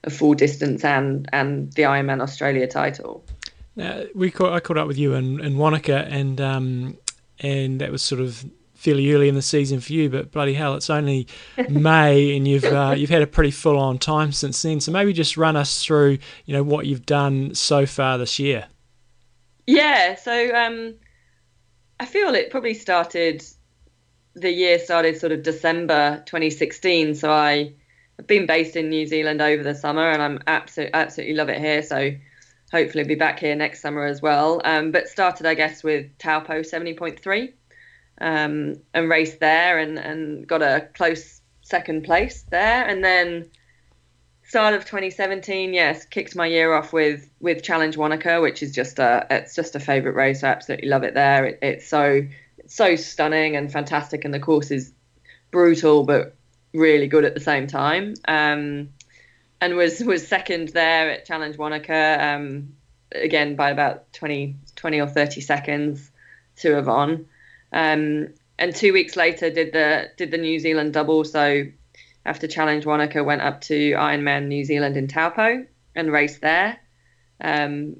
a 0.03 0.09
full 0.09 0.35
distance 0.35 0.85
and 0.85 1.27
and 1.33 1.73
the 1.73 1.83
Ironman 1.83 2.21
Australia 2.21 2.67
title. 2.67 3.25
Now, 3.75 4.03
we 4.13 4.31
caught, 4.31 4.53
I 4.53 4.61
caught 4.61 4.77
up 4.77 4.87
with 4.87 4.97
you 4.97 5.15
and, 5.15 5.41
in 5.41 5.57
Wanaka, 5.57 6.07
and 6.09 6.39
um, 6.39 6.97
and 7.39 7.81
that 7.81 7.91
was 7.91 8.01
sort 8.01 8.21
of 8.21 8.45
fairly 8.85 9.11
early 9.11 9.27
in 9.27 9.35
the 9.35 9.41
season 9.41 9.79
for 9.79 9.91
you. 9.91 10.09
But 10.09 10.31
bloody 10.31 10.53
hell, 10.53 10.75
it's 10.75 10.89
only 10.89 11.27
May, 11.67 12.35
and 12.37 12.47
you've 12.47 12.63
uh, 12.63 12.93
you've 12.95 13.09
had 13.09 13.23
a 13.23 13.27
pretty 13.27 13.51
full 13.51 13.77
on 13.77 13.97
time 13.97 14.31
since 14.31 14.61
then. 14.61 14.79
So 14.79 14.91
maybe 14.91 15.11
just 15.11 15.35
run 15.35 15.55
us 15.55 15.83
through, 15.83 16.19
you 16.45 16.53
know, 16.53 16.63
what 16.63 16.85
you've 16.85 17.05
done 17.05 17.55
so 17.55 17.85
far 17.85 18.17
this 18.17 18.39
year. 18.39 18.67
Yeah, 19.67 20.15
so 20.15 20.55
um, 20.55 20.95
I 21.99 22.05
feel 22.05 22.35
it 22.35 22.51
probably 22.51 22.75
started. 22.75 23.43
The 24.35 24.51
year 24.51 24.79
started 24.79 25.17
sort 25.17 25.31
of 25.31 25.43
December 25.43 26.21
2016. 26.25 27.15
So 27.15 27.31
I 27.31 27.73
have 28.17 28.27
been 28.27 28.45
based 28.45 28.75
in 28.75 28.89
New 28.89 29.07
Zealand 29.07 29.41
over 29.41 29.63
the 29.63 29.73
summer, 29.73 30.11
and 30.11 30.21
I'm 30.21 30.39
absolutely 30.45 30.93
absolutely 30.93 31.35
love 31.35 31.49
it 31.49 31.59
here. 31.59 31.81
So 31.81 32.11
hopefully 32.71 33.05
be 33.05 33.15
back 33.15 33.39
here 33.39 33.55
next 33.55 33.81
summer 33.81 34.05
as 34.05 34.21
well. 34.21 34.61
Um, 34.63 34.91
but 34.91 35.07
started, 35.07 35.45
I 35.45 35.53
guess, 35.53 35.83
with 35.83 36.17
Taupo 36.17 36.61
70.3, 36.61 37.53
um, 38.19 38.75
and 38.93 39.09
raced 39.09 39.39
there, 39.39 39.79
and 39.79 39.97
and 39.97 40.47
got 40.47 40.61
a 40.61 40.87
close 40.93 41.41
second 41.61 42.03
place 42.03 42.43
there, 42.49 42.87
and 42.87 43.03
then 43.03 43.49
start 44.47 44.75
of 44.75 44.85
2017 44.85 45.73
yes 45.73 46.05
kicked 46.05 46.35
my 46.35 46.45
year 46.45 46.73
off 46.73 46.93
with 46.93 47.29
with 47.39 47.63
challenge 47.63 47.97
wanaka 47.97 48.39
which 48.39 48.61
is 48.61 48.71
just 48.71 48.99
a 48.99 49.25
it's 49.29 49.55
just 49.55 49.75
a 49.75 49.79
favorite 49.79 50.15
race. 50.15 50.43
I 50.43 50.49
absolutely 50.49 50.87
love 50.87 51.03
it 51.03 51.13
there. 51.13 51.45
It, 51.45 51.59
it's 51.61 51.87
so 51.87 52.21
it's 52.59 52.75
so 52.75 52.95
stunning 52.95 53.55
and 53.55 53.71
fantastic. 53.71 54.23
And 54.25 54.33
the 54.33 54.39
course 54.39 54.71
is 54.71 54.93
brutal 55.51 56.03
but 56.03 56.35
really 56.73 57.07
good 57.07 57.25
at 57.25 57.33
the 57.33 57.39
same 57.39 57.67
time. 57.67 58.13
Um 58.27 58.89
and 59.61 59.75
was 59.75 60.03
was 60.03 60.27
second 60.27 60.69
there 60.69 61.09
at 61.09 61.25
challenge 61.25 61.57
wanaka 61.57 62.17
um 62.21 62.75
again 63.11 63.55
by 63.55 63.71
about 63.71 64.11
20 64.13 64.55
20 64.75 65.01
or 65.01 65.07
30 65.07 65.41
seconds 65.41 66.11
to 66.57 66.77
Yvonne. 66.77 67.27
Um, 67.75 68.29
and 68.57 68.73
two 68.73 68.93
weeks 68.93 69.17
later 69.17 69.49
did 69.51 69.73
the 69.73 70.09
did 70.17 70.31
the 70.31 70.37
New 70.37 70.57
Zealand 70.59 70.93
double. 70.93 71.25
So 71.25 71.65
after 72.25 72.47
Challenge 72.47 72.85
Wanaka, 72.85 73.23
went 73.23 73.41
up 73.41 73.61
to 73.61 73.91
Ironman 73.91 74.47
New 74.47 74.63
Zealand 74.63 74.97
in 74.97 75.07
Taupo 75.07 75.65
and 75.93 76.11
raced 76.11 76.41
there. 76.41 76.79
Um, 77.41 77.97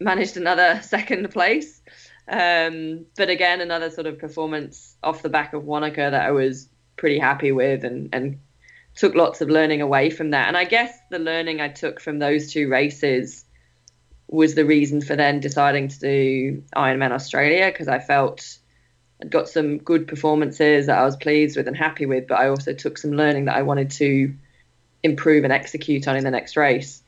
managed 0.00 0.36
another 0.36 0.80
second 0.82 1.30
place, 1.32 1.82
um, 2.28 3.06
but 3.16 3.28
again 3.28 3.60
another 3.60 3.90
sort 3.90 4.06
of 4.06 4.18
performance 4.18 4.96
off 5.02 5.22
the 5.22 5.28
back 5.28 5.52
of 5.52 5.64
Wanaka 5.64 6.10
that 6.12 6.26
I 6.26 6.30
was 6.30 6.68
pretty 6.96 7.18
happy 7.18 7.50
with, 7.50 7.84
and 7.84 8.10
and 8.12 8.38
took 8.94 9.16
lots 9.16 9.40
of 9.40 9.50
learning 9.50 9.82
away 9.82 10.10
from 10.10 10.30
that. 10.30 10.46
And 10.46 10.56
I 10.56 10.64
guess 10.64 10.96
the 11.10 11.18
learning 11.18 11.60
I 11.60 11.68
took 11.68 12.00
from 12.00 12.20
those 12.20 12.52
two 12.52 12.68
races 12.68 13.44
was 14.28 14.54
the 14.54 14.64
reason 14.64 15.00
for 15.00 15.16
then 15.16 15.40
deciding 15.40 15.88
to 15.88 15.98
do 15.98 16.62
Ironman 16.76 17.12
Australia 17.12 17.66
because 17.66 17.88
I 17.88 17.98
felt 17.98 18.58
got 19.28 19.48
some 19.48 19.78
good 19.78 20.06
performances 20.06 20.86
that 20.86 20.98
I 20.98 21.04
was 21.04 21.16
pleased 21.16 21.56
with 21.56 21.66
and 21.66 21.76
happy 21.76 22.06
with, 22.06 22.28
but 22.28 22.38
I 22.38 22.48
also 22.48 22.72
took 22.72 22.98
some 22.98 23.12
learning 23.12 23.46
that 23.46 23.56
I 23.56 23.62
wanted 23.62 23.90
to 23.92 24.34
improve 25.02 25.44
and 25.44 25.52
execute 25.52 26.06
on 26.06 26.16
in 26.16 26.24
the 26.24 26.30
next 26.30 26.56
race. 26.56 27.02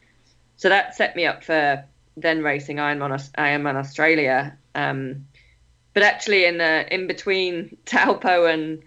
So 0.57 0.69
that 0.69 0.95
set 0.97 1.17
me 1.17 1.27
up 1.27 1.45
for 1.45 1.85
then 2.17 2.43
racing 2.43 2.77
Ironman, 2.77 3.31
Ironman 3.33 3.77
Australia. 3.77 4.57
Um, 4.75 5.27
but 5.95 6.03
actually, 6.03 6.45
in 6.45 6.59
the, 6.59 6.93
in 6.93 7.07
between 7.07 7.77
Taupo 7.85 8.47
and 8.47 8.83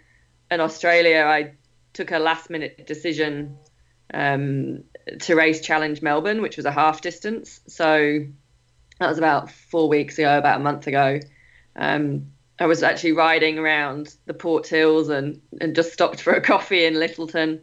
and 0.50 0.62
Australia, 0.62 1.24
I 1.26 1.54
took 1.94 2.12
a 2.12 2.20
last 2.20 2.50
minute 2.50 2.86
decision 2.86 3.58
um, 4.14 4.84
to 5.22 5.36
race 5.36 5.62
Challenge 5.62 6.02
Melbourne, 6.02 6.42
which 6.42 6.58
was 6.58 6.66
a 6.66 6.72
half 6.72 7.02
distance. 7.02 7.62
So 7.68 8.26
that 9.00 9.08
was 9.10 9.18
about 9.18 9.50
four 9.50 9.90
weeks 9.90 10.20
ago, 10.20 10.38
about 10.38 10.60
a 10.60 10.64
month 10.64 10.86
ago. 10.86 11.20
Um, 11.76 12.33
I 12.60 12.66
was 12.68 12.84
actually 12.84 13.14
riding 13.14 13.58
around 13.58 14.14
the 14.26 14.34
Port 14.34 14.68
Hills 14.68 15.10
and, 15.10 15.42
and 15.60 15.76
just 15.76 15.94
stopped 15.94 16.22
for 16.22 16.34
a 16.34 16.42
coffee 16.54 16.86
in 16.86 16.96
Lyttelton 16.96 17.62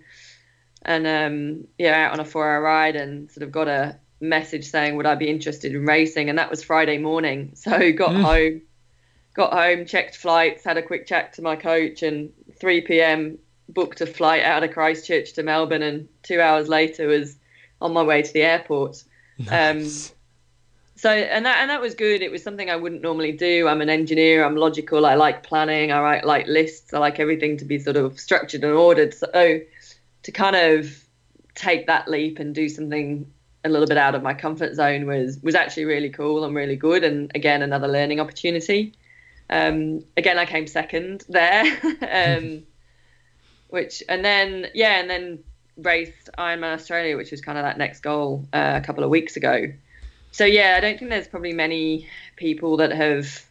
and 0.83 1.07
um, 1.07 1.69
yeah, 1.79 2.07
out 2.07 2.13
on 2.15 2.21
a 2.21 2.25
four 2.25 2.51
hour 2.51 2.63
ride 2.63 2.97
and 2.97 3.31
sort 3.31 3.45
of 3.45 3.53
got 3.53 3.69
a 3.69 3.97
message 4.21 4.67
saying 4.67 4.97
would 4.97 5.07
I 5.07 5.15
be 5.15 5.29
interested 5.29 5.75
in 5.75 5.87
racing 5.87 6.29
and 6.29 6.39
that 6.39 6.51
was 6.51 6.63
Friday 6.63 6.99
morning. 6.99 7.53
So 7.57 7.93
got 7.93 8.15
Mm. 8.15 8.23
home 8.23 8.63
got 9.35 9.53
home, 9.53 9.87
checked 9.87 10.17
flights, 10.17 10.65
had 10.65 10.77
a 10.77 10.83
quick 10.83 11.07
chat 11.07 11.35
to 11.35 11.43
my 11.43 11.57
coach, 11.57 12.03
and 12.03 12.33
3 12.59 12.81
p.m. 12.83 13.39
booked 13.69 14.01
a 14.01 14.07
flight 14.07 14.43
out 14.43 14.65
of 14.65 14.73
Christchurch 14.73 15.33
to 15.35 15.43
Melbourne, 15.43 15.83
and 15.83 16.09
two 16.23 16.41
hours 16.41 16.69
later 16.69 17.07
was 17.07 17.37
on 17.81 17.93
my 17.93 18.03
way 18.03 18.23
to 18.23 18.33
the 18.33 18.43
airport. 18.43 19.03
Nice. 19.39 20.11
Um, 20.11 20.17
so 21.01 21.09
and 21.09 21.47
that 21.47 21.63
and 21.63 21.71
that 21.71 21.81
was 21.81 21.95
good. 21.95 22.21
It 22.21 22.31
was 22.31 22.43
something 22.43 22.69
I 22.69 22.77
wouldn't 22.77 23.01
normally 23.01 23.33
do. 23.33 23.67
I'm 23.67 23.81
an 23.81 23.89
engineer. 23.89 24.45
I'm 24.45 24.55
logical. 24.55 25.07
I 25.07 25.15
like 25.15 25.43
planning. 25.43 25.91
I 25.91 26.01
like, 26.01 26.27
like 26.27 26.47
lists. 26.47 26.93
I 26.93 26.99
like 26.99 27.19
everything 27.19 27.57
to 27.57 27.65
be 27.65 27.79
sort 27.79 27.97
of 27.97 28.21
structured 28.21 28.65
and 28.65 28.75
ordered. 28.75 29.15
So 29.15 29.61
to 30.25 30.33
kind 30.33 30.57
of 30.57 31.03
take 31.55 31.87
that 31.87 32.07
leap 32.07 32.39
and 32.39 32.55
do 32.55 32.69
something 32.69 33.33
a 33.65 33.71
little 33.71 33.87
bit 33.87 33.97
out 33.97 34.15
of 34.15 34.23
my 34.23 34.35
comfort 34.35 34.75
zone 34.75 35.07
was 35.07 35.39
was 35.43 35.55
actually 35.55 35.87
really 35.87 36.11
cool 36.11 36.45
and 36.45 36.55
really 36.55 36.77
good. 36.77 37.03
And 37.03 37.33
again, 37.35 37.63
another 37.63 37.89
learning 37.89 38.21
opportunity. 38.21 38.93
Um, 39.49 40.05
again, 40.19 40.39
I 40.39 40.45
came 40.45 40.67
second 40.67 41.25
there, 41.31 41.65
um, 42.13 42.65
which 43.71 44.03
and 44.07 44.23
then 44.23 44.67
yeah, 44.75 45.01
and 45.01 45.09
then 45.09 45.39
raced 45.79 46.29
Ironman 46.37 46.75
Australia, 46.75 47.17
which 47.17 47.31
was 47.31 47.41
kind 47.41 47.57
of 47.57 47.65
that 47.65 47.79
next 47.79 48.01
goal 48.01 48.47
uh, 48.53 48.79
a 48.83 48.85
couple 48.85 49.03
of 49.03 49.09
weeks 49.09 49.39
ago 49.39 49.73
so 50.33 50.45
yeah, 50.45 50.75
I 50.77 50.81
don't 50.81 50.99
think 50.99 51.11
there's 51.11 51.29
probably 51.29 51.53
many 51.53 52.09
people 52.37 52.77
that 52.79 52.93
have 52.93 53.45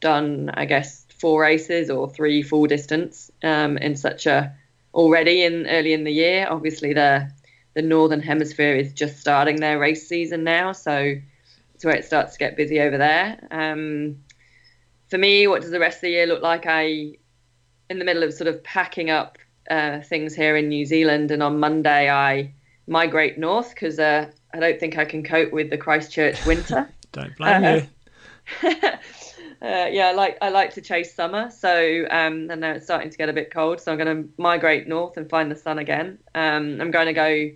done, 0.00 0.50
I 0.54 0.64
guess, 0.64 1.06
four 1.18 1.40
races 1.40 1.90
or 1.90 2.08
three 2.08 2.42
full 2.42 2.66
distance 2.66 3.30
um, 3.42 3.78
in 3.78 3.96
such 3.96 4.26
a 4.26 4.54
already 4.94 5.42
in 5.42 5.66
early 5.66 5.92
in 5.92 6.04
the 6.04 6.12
year. 6.12 6.46
Obviously, 6.48 6.92
the 6.92 7.30
the 7.74 7.82
northern 7.82 8.22
hemisphere 8.22 8.74
is 8.74 8.92
just 8.92 9.20
starting 9.20 9.56
their 9.56 9.78
race 9.78 10.08
season 10.08 10.44
now, 10.44 10.72
so 10.72 11.14
it's 11.74 11.84
where 11.84 11.94
it 11.94 12.04
starts 12.04 12.32
to 12.32 12.38
get 12.38 12.56
busy 12.56 12.80
over 12.80 12.96
there. 12.96 13.38
Um, 13.50 14.16
for 15.08 15.18
me, 15.18 15.46
what 15.46 15.60
does 15.60 15.70
the 15.70 15.78
rest 15.78 15.98
of 15.98 16.02
the 16.02 16.10
year 16.10 16.26
look 16.26 16.42
like? 16.42 16.64
I 16.66 17.16
in 17.88 17.98
the 17.98 18.04
middle 18.04 18.22
of 18.22 18.32
sort 18.32 18.48
of 18.48 18.64
packing 18.64 19.10
up 19.10 19.38
uh, 19.70 20.00
things 20.00 20.34
here 20.34 20.56
in 20.56 20.68
New 20.68 20.86
Zealand, 20.86 21.30
and 21.30 21.42
on 21.42 21.60
Monday 21.60 22.10
I 22.10 22.54
migrate 22.86 23.38
north 23.38 23.70
because 23.70 23.98
uh, 23.98 24.30
I 24.56 24.60
don't 24.60 24.80
think 24.80 24.96
I 24.98 25.04
can 25.04 25.22
cope 25.22 25.52
with 25.52 25.70
the 25.70 25.78
Christchurch 25.78 26.44
winter. 26.46 26.88
Don't 27.12 27.36
blame 27.36 27.64
Uh, 27.64 27.80
you. 28.62 28.70
uh, 29.62 29.86
yeah, 29.90 30.08
I 30.08 30.12
like 30.12 30.38
I 30.42 30.48
like 30.50 30.74
to 30.74 30.80
chase 30.80 31.14
summer, 31.14 31.50
so 31.50 32.06
um, 32.10 32.50
and 32.50 32.60
now 32.60 32.72
it's 32.72 32.84
starting 32.84 33.10
to 33.10 33.16
get 33.18 33.28
a 33.28 33.32
bit 33.32 33.50
cold, 33.52 33.80
so 33.80 33.92
I'm 33.92 33.98
going 33.98 34.24
to 34.24 34.28
migrate 34.40 34.86
north 34.86 35.16
and 35.16 35.28
find 35.28 35.50
the 35.50 35.56
sun 35.56 35.78
again. 35.78 36.18
Um, 36.34 36.80
I'm 36.80 36.90
going 36.90 37.06
to 37.06 37.12
go 37.12 37.50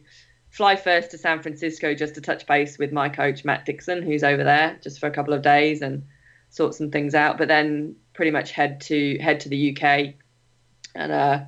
fly 0.51 0.77
first 0.77 1.11
to 1.13 1.19
San 1.19 1.43
Francisco 1.43 1.95
just 1.95 2.15
to 2.17 2.21
touch 2.21 2.47
base 2.47 2.79
with 2.79 2.93
my 2.93 3.09
coach 3.09 3.45
Matt 3.45 3.65
Dixon, 3.67 4.03
who's 4.03 4.25
over 4.25 4.43
there, 4.43 4.79
just 4.83 4.99
for 4.99 5.07
a 5.07 5.11
couple 5.13 5.33
of 5.35 5.43
days 5.43 5.81
and 5.83 6.03
sort 6.49 6.75
some 6.75 6.91
things 6.91 7.15
out. 7.15 7.39
But 7.39 7.49
then 7.49 7.97
pretty 8.15 8.31
much 8.33 8.51
head 8.51 8.81
to 8.83 9.19
head 9.19 9.41
to 9.41 9.49
the 9.49 9.77
UK 9.77 10.15
and 10.95 11.13
uh, 11.13 11.41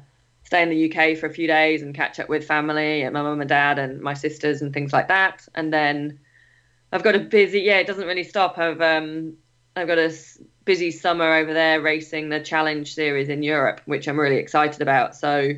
stay 0.53 0.63
in 0.63 0.69
the 0.69 0.93
UK 0.93 1.17
for 1.17 1.25
a 1.25 1.33
few 1.33 1.47
days 1.47 1.81
and 1.81 1.95
catch 1.95 2.21
up 2.21 2.29
with 2.29 2.47
family 2.47 3.01
and 3.01 3.15
my 3.15 3.23
mum 3.23 3.41
and 3.41 3.49
dad 3.49 3.79
and 3.79 4.03
my 4.03 4.13
sisters 4.13 4.61
and 4.61 4.75
things 4.75 4.93
like 4.93 5.09
that. 5.09 5.49
And 5.55 5.73
then 5.73 6.21
I've 6.93 7.03
got 7.03 7.15
a 7.15 7.21
busy 7.21 7.61
yeah, 7.61 7.79
it 7.79 7.87
doesn't 7.87 8.07
really 8.07 8.25
stop. 8.25 8.59
I've 8.59 8.83
um 8.83 9.39
I've 9.75 9.87
got 9.87 9.97
a 9.97 10.15
busy 10.67 10.91
summer 10.91 11.37
over 11.37 11.55
there 11.55 11.81
racing 11.81 12.29
the 12.29 12.39
challenge 12.39 12.95
series 12.95 13.31
in 13.31 13.43
Europe, 13.43 13.81
which 13.87 14.07
I'm 14.07 14.21
really 14.21 14.37
excited 14.37 14.83
about. 14.83 15.17
So 15.17 15.53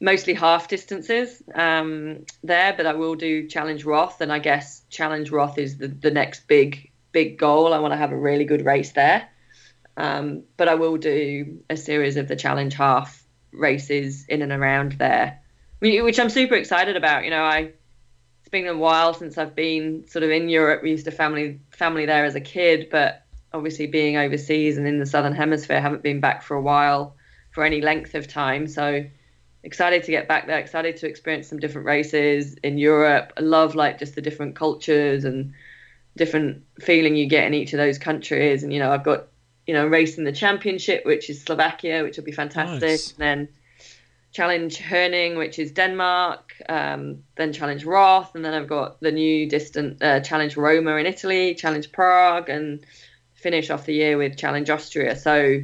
mostly 0.00 0.32
half 0.32 0.66
distances 0.68 1.42
um, 1.54 2.24
there, 2.42 2.72
but 2.74 2.86
I 2.86 2.94
will 2.94 3.16
do 3.16 3.48
challenge 3.48 3.84
Roth, 3.84 4.22
and 4.22 4.32
I 4.32 4.38
guess 4.38 4.82
challenge 4.88 5.30
Roth 5.30 5.58
is 5.58 5.76
the, 5.76 5.88
the 5.88 6.10
next 6.10 6.48
big 6.48 6.90
big 7.12 7.38
goal. 7.38 7.74
I 7.74 7.80
want 7.80 7.92
to 7.92 7.98
have 7.98 8.12
a 8.12 8.16
really 8.16 8.46
good 8.46 8.64
race 8.64 8.92
there. 8.92 9.28
Um, 9.98 10.44
but 10.56 10.68
I 10.68 10.76
will 10.76 10.96
do 10.96 11.62
a 11.68 11.76
series 11.76 12.16
of 12.16 12.28
the 12.28 12.36
challenge 12.36 12.72
half 12.72 13.19
races 13.52 14.24
in 14.28 14.42
and 14.42 14.52
around 14.52 14.92
there, 14.92 15.40
which 15.80 16.18
I'm 16.18 16.30
super 16.30 16.54
excited 16.54 16.96
about. 16.96 17.24
You 17.24 17.30
know, 17.30 17.42
I 17.42 17.72
it's 18.40 18.48
been 18.50 18.66
a 18.66 18.76
while 18.76 19.14
since 19.14 19.38
I've 19.38 19.54
been 19.54 20.06
sort 20.08 20.22
of 20.22 20.30
in 20.30 20.48
Europe. 20.48 20.82
We 20.82 20.90
used 20.90 21.04
to 21.04 21.10
family 21.10 21.60
family 21.70 22.06
there 22.06 22.24
as 22.24 22.34
a 22.34 22.40
kid, 22.40 22.88
but 22.90 23.24
obviously 23.52 23.86
being 23.86 24.16
overseas 24.16 24.78
and 24.78 24.86
in 24.86 24.98
the 24.98 25.06
southern 25.06 25.34
hemisphere, 25.34 25.80
haven't 25.80 26.02
been 26.02 26.20
back 26.20 26.42
for 26.42 26.56
a 26.56 26.62
while 26.62 27.16
for 27.50 27.64
any 27.64 27.80
length 27.80 28.14
of 28.14 28.28
time. 28.28 28.66
So 28.66 29.04
excited 29.62 30.04
to 30.04 30.10
get 30.10 30.28
back 30.28 30.46
there. 30.46 30.58
Excited 30.58 30.96
to 30.98 31.08
experience 31.08 31.48
some 31.48 31.58
different 31.58 31.86
races 31.86 32.54
in 32.62 32.78
Europe. 32.78 33.32
I 33.36 33.40
love 33.40 33.74
like 33.74 33.98
just 33.98 34.14
the 34.14 34.22
different 34.22 34.56
cultures 34.56 35.24
and 35.24 35.52
different 36.16 36.64
feeling 36.80 37.16
you 37.16 37.26
get 37.26 37.44
in 37.46 37.54
each 37.54 37.72
of 37.72 37.78
those 37.78 37.98
countries. 37.98 38.62
And 38.62 38.72
you 38.72 38.78
know, 38.78 38.92
I've 38.92 39.04
got 39.04 39.28
you 39.70 39.76
know 39.76 39.86
racing 39.86 40.24
the 40.24 40.32
championship, 40.32 41.06
which 41.06 41.30
is 41.30 41.44
Slovakia, 41.44 42.02
which 42.02 42.16
will 42.16 42.24
be 42.24 42.32
fantastic. 42.32 42.82
Nice. 42.82 43.12
And 43.12 43.18
then 43.20 43.48
challenge 44.32 44.78
Herning, 44.78 45.38
which 45.38 45.60
is 45.60 45.70
Denmark. 45.70 46.56
Um, 46.68 47.22
then 47.36 47.52
challenge 47.52 47.84
Roth, 47.84 48.34
and 48.34 48.44
then 48.44 48.52
I've 48.52 48.66
got 48.66 48.98
the 48.98 49.12
new 49.12 49.48
distant 49.48 50.02
uh, 50.02 50.18
challenge 50.18 50.56
Roma 50.56 50.96
in 50.96 51.06
Italy, 51.06 51.54
challenge 51.54 51.92
Prague, 51.92 52.48
and 52.48 52.84
finish 53.34 53.70
off 53.70 53.86
the 53.86 53.94
year 53.94 54.18
with 54.18 54.36
challenge 54.36 54.70
Austria. 54.70 55.14
So 55.14 55.62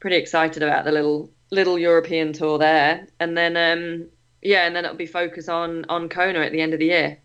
pretty 0.00 0.16
excited 0.16 0.64
about 0.64 0.84
the 0.84 0.90
little 0.90 1.30
little 1.52 1.78
European 1.78 2.32
tour 2.32 2.58
there. 2.58 3.06
And 3.20 3.38
then 3.38 3.56
um, 3.56 4.08
yeah, 4.42 4.66
and 4.66 4.74
then 4.74 4.84
it'll 4.84 4.96
be 4.96 5.06
focus 5.06 5.48
on 5.48 5.86
on 5.88 6.08
Kona 6.08 6.40
at 6.40 6.50
the 6.50 6.60
end 6.60 6.72
of 6.72 6.80
the 6.80 6.86
year. 6.86 7.18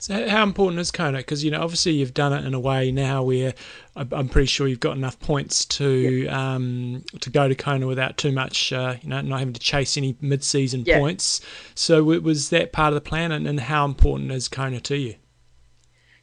So 0.00 0.26
how 0.30 0.42
important 0.42 0.80
is 0.80 0.90
Kona? 0.90 1.18
Because 1.18 1.44
you 1.44 1.50
know, 1.50 1.60
obviously 1.60 1.92
you've 1.92 2.14
done 2.14 2.32
it 2.32 2.46
in 2.46 2.54
a 2.54 2.58
way 2.58 2.90
now 2.90 3.22
where 3.22 3.52
I'm 3.94 4.30
pretty 4.30 4.46
sure 4.46 4.66
you've 4.66 4.80
got 4.80 4.96
enough 4.96 5.20
points 5.20 5.66
to 5.66 6.26
um, 6.28 7.04
to 7.20 7.28
go 7.28 7.48
to 7.48 7.54
Kona 7.54 7.86
without 7.86 8.16
too 8.16 8.32
much, 8.32 8.72
uh, 8.72 8.96
you 9.02 9.10
know, 9.10 9.20
not 9.20 9.40
having 9.40 9.52
to 9.52 9.60
chase 9.60 9.98
any 9.98 10.16
mid-season 10.22 10.84
Yeah. 10.86 10.98
points. 10.98 11.42
So 11.74 12.02
was 12.02 12.48
that 12.48 12.72
part 12.72 12.94
of 12.94 12.94
the 12.94 13.06
plan, 13.06 13.30
and, 13.30 13.46
and 13.46 13.60
how 13.60 13.84
important 13.84 14.32
is 14.32 14.48
Kona 14.48 14.80
to 14.80 14.96
you? 14.96 15.16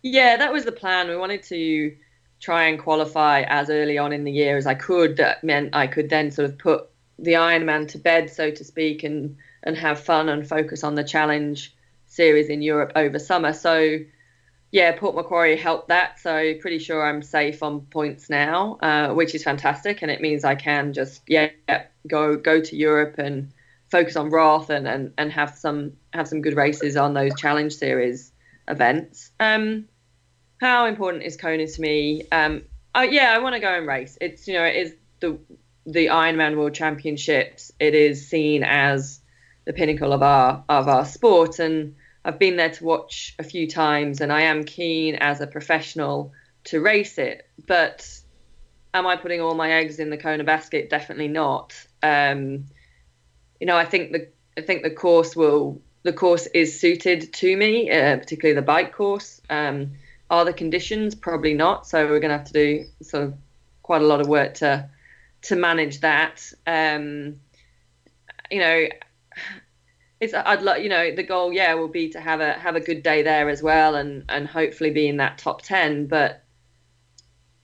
Yeah, 0.01 0.37
that 0.37 0.51
was 0.51 0.65
the 0.65 0.71
plan. 0.71 1.07
We 1.07 1.15
wanted 1.15 1.43
to 1.43 1.95
try 2.39 2.63
and 2.63 2.79
qualify 2.79 3.41
as 3.41 3.69
early 3.69 3.99
on 3.99 4.11
in 4.11 4.23
the 4.23 4.31
year 4.31 4.57
as 4.57 4.65
I 4.65 4.73
could. 4.73 5.17
That 5.17 5.43
meant 5.43 5.75
I 5.75 5.85
could 5.85 6.09
then 6.09 6.31
sort 6.31 6.49
of 6.49 6.57
put 6.57 6.89
the 7.19 7.33
Ironman 7.33 7.87
to 7.89 7.99
bed, 7.99 8.31
so 8.31 8.49
to 8.49 8.63
speak, 8.63 9.03
and 9.03 9.37
and 9.61 9.77
have 9.77 9.99
fun 9.99 10.29
and 10.29 10.47
focus 10.49 10.83
on 10.83 10.95
the 10.95 11.03
challenge 11.03 11.75
series 12.17 12.49
in 12.49 12.61
Europe 12.61 12.91
over 12.95 13.19
summer. 13.19 13.53
So 13.53 13.99
yeah, 14.71 14.91
Port 14.97 15.15
Macquarie 15.15 15.55
helped 15.55 15.87
that. 15.87 16.19
So 16.19 16.53
pretty 16.59 16.79
sure 16.79 17.05
I'm 17.07 17.21
safe 17.21 17.63
on 17.63 17.81
points 17.81 18.29
now, 18.29 18.77
uh, 18.81 19.13
which 19.13 19.33
is 19.33 19.43
fantastic, 19.43 20.01
and 20.01 20.11
it 20.11 20.19
means 20.19 20.43
I 20.43 20.55
can 20.55 20.91
just 20.91 21.21
yeah 21.27 21.51
go 22.05 22.35
go 22.35 22.59
to 22.59 22.75
Europe 22.75 23.15
and 23.17 23.53
focus 23.89 24.17
on 24.17 24.29
Roth 24.29 24.69
and, 24.69 24.85
and, 24.85 25.13
and 25.17 25.31
have 25.31 25.55
some 25.55 25.93
have 26.13 26.27
some 26.27 26.41
good 26.41 26.55
races 26.55 26.97
on 26.97 27.13
those 27.13 27.33
challenge 27.35 27.73
series 27.73 28.33
events. 28.67 29.31
Um, 29.39 29.87
how 30.59 30.87
important 30.87 31.23
is 31.23 31.37
Kona 31.37 31.67
to 31.67 31.81
me? 31.81 32.23
Um, 32.31 32.63
yeah, 32.95 33.31
I 33.33 33.39
want 33.39 33.53
to 33.55 33.61
go 33.61 33.73
and 33.73 33.87
race. 33.87 34.17
It's 34.19 34.47
you 34.47 34.55
know 34.55 34.65
it 34.65 34.75
is 34.75 34.93
the 35.21 35.39
the 35.85 36.07
Ironman 36.07 36.57
World 36.57 36.73
Championships. 36.73 37.71
It 37.79 37.95
is 37.95 38.27
seen 38.27 38.63
as 38.63 39.21
the 39.65 39.73
pinnacle 39.73 40.11
of 40.11 40.21
our 40.21 40.63
of 40.67 40.87
our 40.87 41.05
sport, 41.05 41.59
and 41.59 41.95
I've 42.27 42.37
been 42.37 42.57
there 42.57 42.71
to 42.71 42.83
watch 42.83 43.33
a 43.39 43.43
few 43.43 43.67
times, 43.67 44.19
and 44.19 44.33
I 44.33 44.41
am 44.41 44.65
keen 44.65 45.15
as 45.15 45.39
a 45.39 45.47
professional 45.47 46.33
to 46.65 46.81
race 46.81 47.17
it. 47.17 47.47
But 47.65 48.05
am 48.93 49.07
I 49.07 49.15
putting 49.15 49.39
all 49.39 49.55
my 49.55 49.71
eggs 49.71 49.97
in 49.97 50.09
the 50.09 50.17
Kona 50.17 50.43
basket? 50.43 50.89
Definitely 50.89 51.29
not. 51.29 51.73
Um, 52.03 52.65
you 53.61 53.65
know, 53.65 53.77
I 53.77 53.85
think 53.85 54.11
the 54.11 54.27
I 54.57 54.61
think 54.61 54.83
the 54.83 54.91
course 54.91 55.37
will 55.37 55.81
the 56.03 56.11
course 56.11 56.47
is 56.47 56.77
suited 56.77 57.31
to 57.33 57.55
me, 57.55 57.89
uh, 57.89 58.17
particularly 58.17 58.55
the 58.55 58.61
bike 58.61 58.93
course. 58.93 59.41
Um, 59.49 59.93
are 60.29 60.43
the 60.43 60.51
conditions 60.53 61.15
probably 61.15 61.53
not? 61.53 61.87
So 61.87 62.09
we're 62.09 62.19
going 62.19 62.31
to 62.31 62.37
have 62.37 62.47
to 62.47 62.53
do 62.53 62.85
sort 63.01 63.23
of 63.23 63.35
quite 63.83 64.01
a 64.01 64.05
lot 64.05 64.19
of 64.19 64.27
work 64.27 64.55
to 64.55 64.89
to 65.43 65.55
manage 65.55 66.01
that. 66.01 66.51
Um, 66.65 67.39
you 68.51 68.59
know, 68.59 68.87
it's 70.19 70.33
I'd 70.33 70.61
like 70.61 70.83
you 70.83 70.89
know 70.89 71.13
the 71.13 71.23
goal 71.23 71.53
yeah 71.53 71.73
will 71.75 71.87
be 71.87 72.09
to 72.09 72.19
have 72.19 72.41
a 72.41 72.53
have 72.53 72.75
a 72.75 72.79
good 72.79 73.03
day 73.03 73.21
there 73.21 73.49
as 73.49 73.61
well 73.61 73.95
and 73.95 74.25
and 74.29 74.47
hopefully 74.47 74.91
be 74.91 75.07
in 75.07 75.17
that 75.17 75.37
top 75.37 75.61
ten. 75.61 76.07
But 76.07 76.43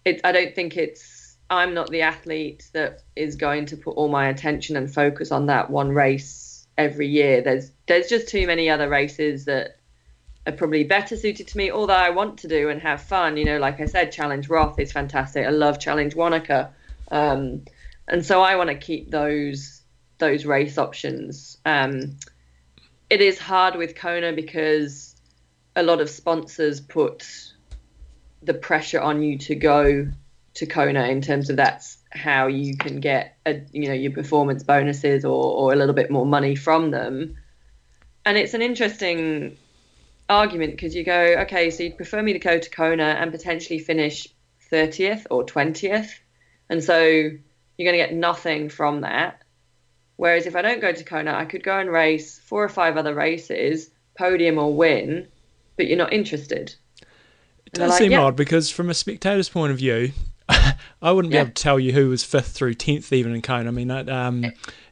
it 0.06 0.22
I 0.24 0.32
don't 0.32 0.54
think 0.54 0.78
it's 0.78 1.38
I'm 1.50 1.74
not 1.74 1.90
the 1.90 2.02
athlete 2.02 2.70
that 2.74 3.02
is 3.16 3.36
going 3.36 3.68
to 3.68 3.78
put 3.78 3.92
all 3.92 4.08
my 4.08 4.30
attention 4.30 4.76
and 4.76 4.92
focus 4.92 5.32
on 5.32 5.48
that 5.48 5.70
one 5.70 5.90
race 5.90 6.68
every 6.78 7.08
year. 7.08 7.42
There's 7.42 7.72
there's 7.88 8.08
just 8.08 8.28
too 8.28 8.48
many 8.48 8.70
other 8.70 8.90
races 8.90 9.46
that 9.46 9.78
are 10.46 10.54
probably 10.54 10.84
better 10.84 11.16
suited 11.16 11.48
to 11.48 11.58
me. 11.58 11.72
Although 11.72 11.94
I 11.94 12.12
want 12.12 12.40
to 12.40 12.48
do 12.48 12.70
and 12.70 12.82
have 12.82 13.02
fun, 13.02 13.38
you 13.38 13.46
know, 13.46 13.60
like 13.60 13.80
I 13.80 13.86
said, 13.86 14.12
Challenge 14.12 14.48
Roth 14.50 14.80
is 14.80 14.92
fantastic. 14.92 15.46
I 15.46 15.50
love 15.50 15.80
Challenge 15.80 16.16
Wanaka, 16.16 16.72
um, 17.10 17.64
and 18.08 18.26
so 18.26 18.42
I 18.42 18.56
want 18.56 18.70
to 18.70 18.76
keep 18.76 19.10
those 19.10 19.82
those 20.20 20.46
race 20.46 20.78
options. 20.78 21.58
Um, 21.66 22.18
it 23.14 23.22
is 23.22 23.38
hard 23.38 23.76
with 23.76 23.94
Kona 23.94 24.34
because 24.34 25.16
a 25.76 25.84
lot 25.84 26.02
of 26.02 26.10
sponsors 26.10 26.82
put 26.82 27.24
the 28.42 28.56
pressure 28.56 29.00
on 29.00 29.22
you 29.22 29.38
to 29.38 29.54
go 29.54 30.08
to 30.56 30.66
Kona 30.66 31.04
in 31.04 31.22
terms 31.22 31.52
of 31.52 31.58
that's 31.58 32.00
how 32.10 32.48
you 32.48 32.76
can 32.76 33.02
get 33.02 33.38
a, 33.46 33.62
you 33.72 33.88
know 33.88 33.94
your 33.94 34.14
performance 34.14 34.64
bonuses 34.64 35.26
or, 35.26 35.30
or 35.30 35.74
a 35.74 35.76
little 35.76 35.94
bit 35.94 36.10
more 36.10 36.26
money 36.26 36.56
from 36.56 36.90
them. 36.90 37.38
And 38.26 38.36
it's 38.36 38.56
an 38.56 38.64
interesting 38.64 39.58
argument 40.28 40.72
because 40.72 40.96
you 40.96 41.04
go, 41.04 41.36
okay, 41.42 41.70
so 41.70 41.84
you'd 41.84 41.98
prefer 41.98 42.20
me 42.20 42.34
to 42.34 42.40
go 42.40 42.58
to 42.58 42.70
Kona 42.72 43.04
and 43.04 43.32
potentially 43.32 43.78
finish 43.78 44.28
30th 44.72 45.28
or 45.30 45.46
20th. 45.46 46.10
And 46.68 46.84
so 46.84 46.98
you're 46.98 47.92
going 47.92 48.00
to 48.00 48.08
get 48.08 48.14
nothing 48.16 48.70
from 48.70 49.02
that. 49.02 49.43
Whereas 50.18 50.46
if 50.46 50.56
I 50.56 50.62
don't 50.62 50.82
go 50.82 50.92
to 50.92 51.04
Kona, 51.04 51.34
I 51.34 51.46
could 51.46 51.64
go 51.64 51.78
and 51.78 51.92
race 51.92 52.40
four 52.40 52.64
or 52.64 52.70
five 52.70 52.98
other 52.98 53.14
races, 53.14 53.90
podium 54.18 54.58
or 54.58 54.74
win, 54.74 55.28
but 55.76 55.88
you're 55.88 55.98
not 55.98 56.14
interested. 56.14 56.76
It 57.66 57.74
does 57.74 57.90
like, 57.90 58.00
seem 58.00 58.12
yeah. 58.12 58.22
odd 58.22 58.36
because 58.36 58.70
from 58.70 58.90
a 58.90 58.94
spectator's 58.94 59.50
point 59.50 59.72
of 59.72 59.78
view, 59.78 60.12
I 61.02 61.12
wouldn't 61.12 61.32
be 61.32 61.36
yeah. 61.36 61.42
able 61.42 61.52
to 61.52 61.62
tell 61.62 61.80
you 61.80 61.94
who 61.94 62.10
was 62.10 62.24
fifth 62.24 62.50
through 62.50 62.76
tenth 62.76 63.12
even 63.12 63.34
in 63.34 63.42
Kona. 63.42 63.70
I 63.70 63.72
mean, 63.72 63.90
um, 63.92 64.46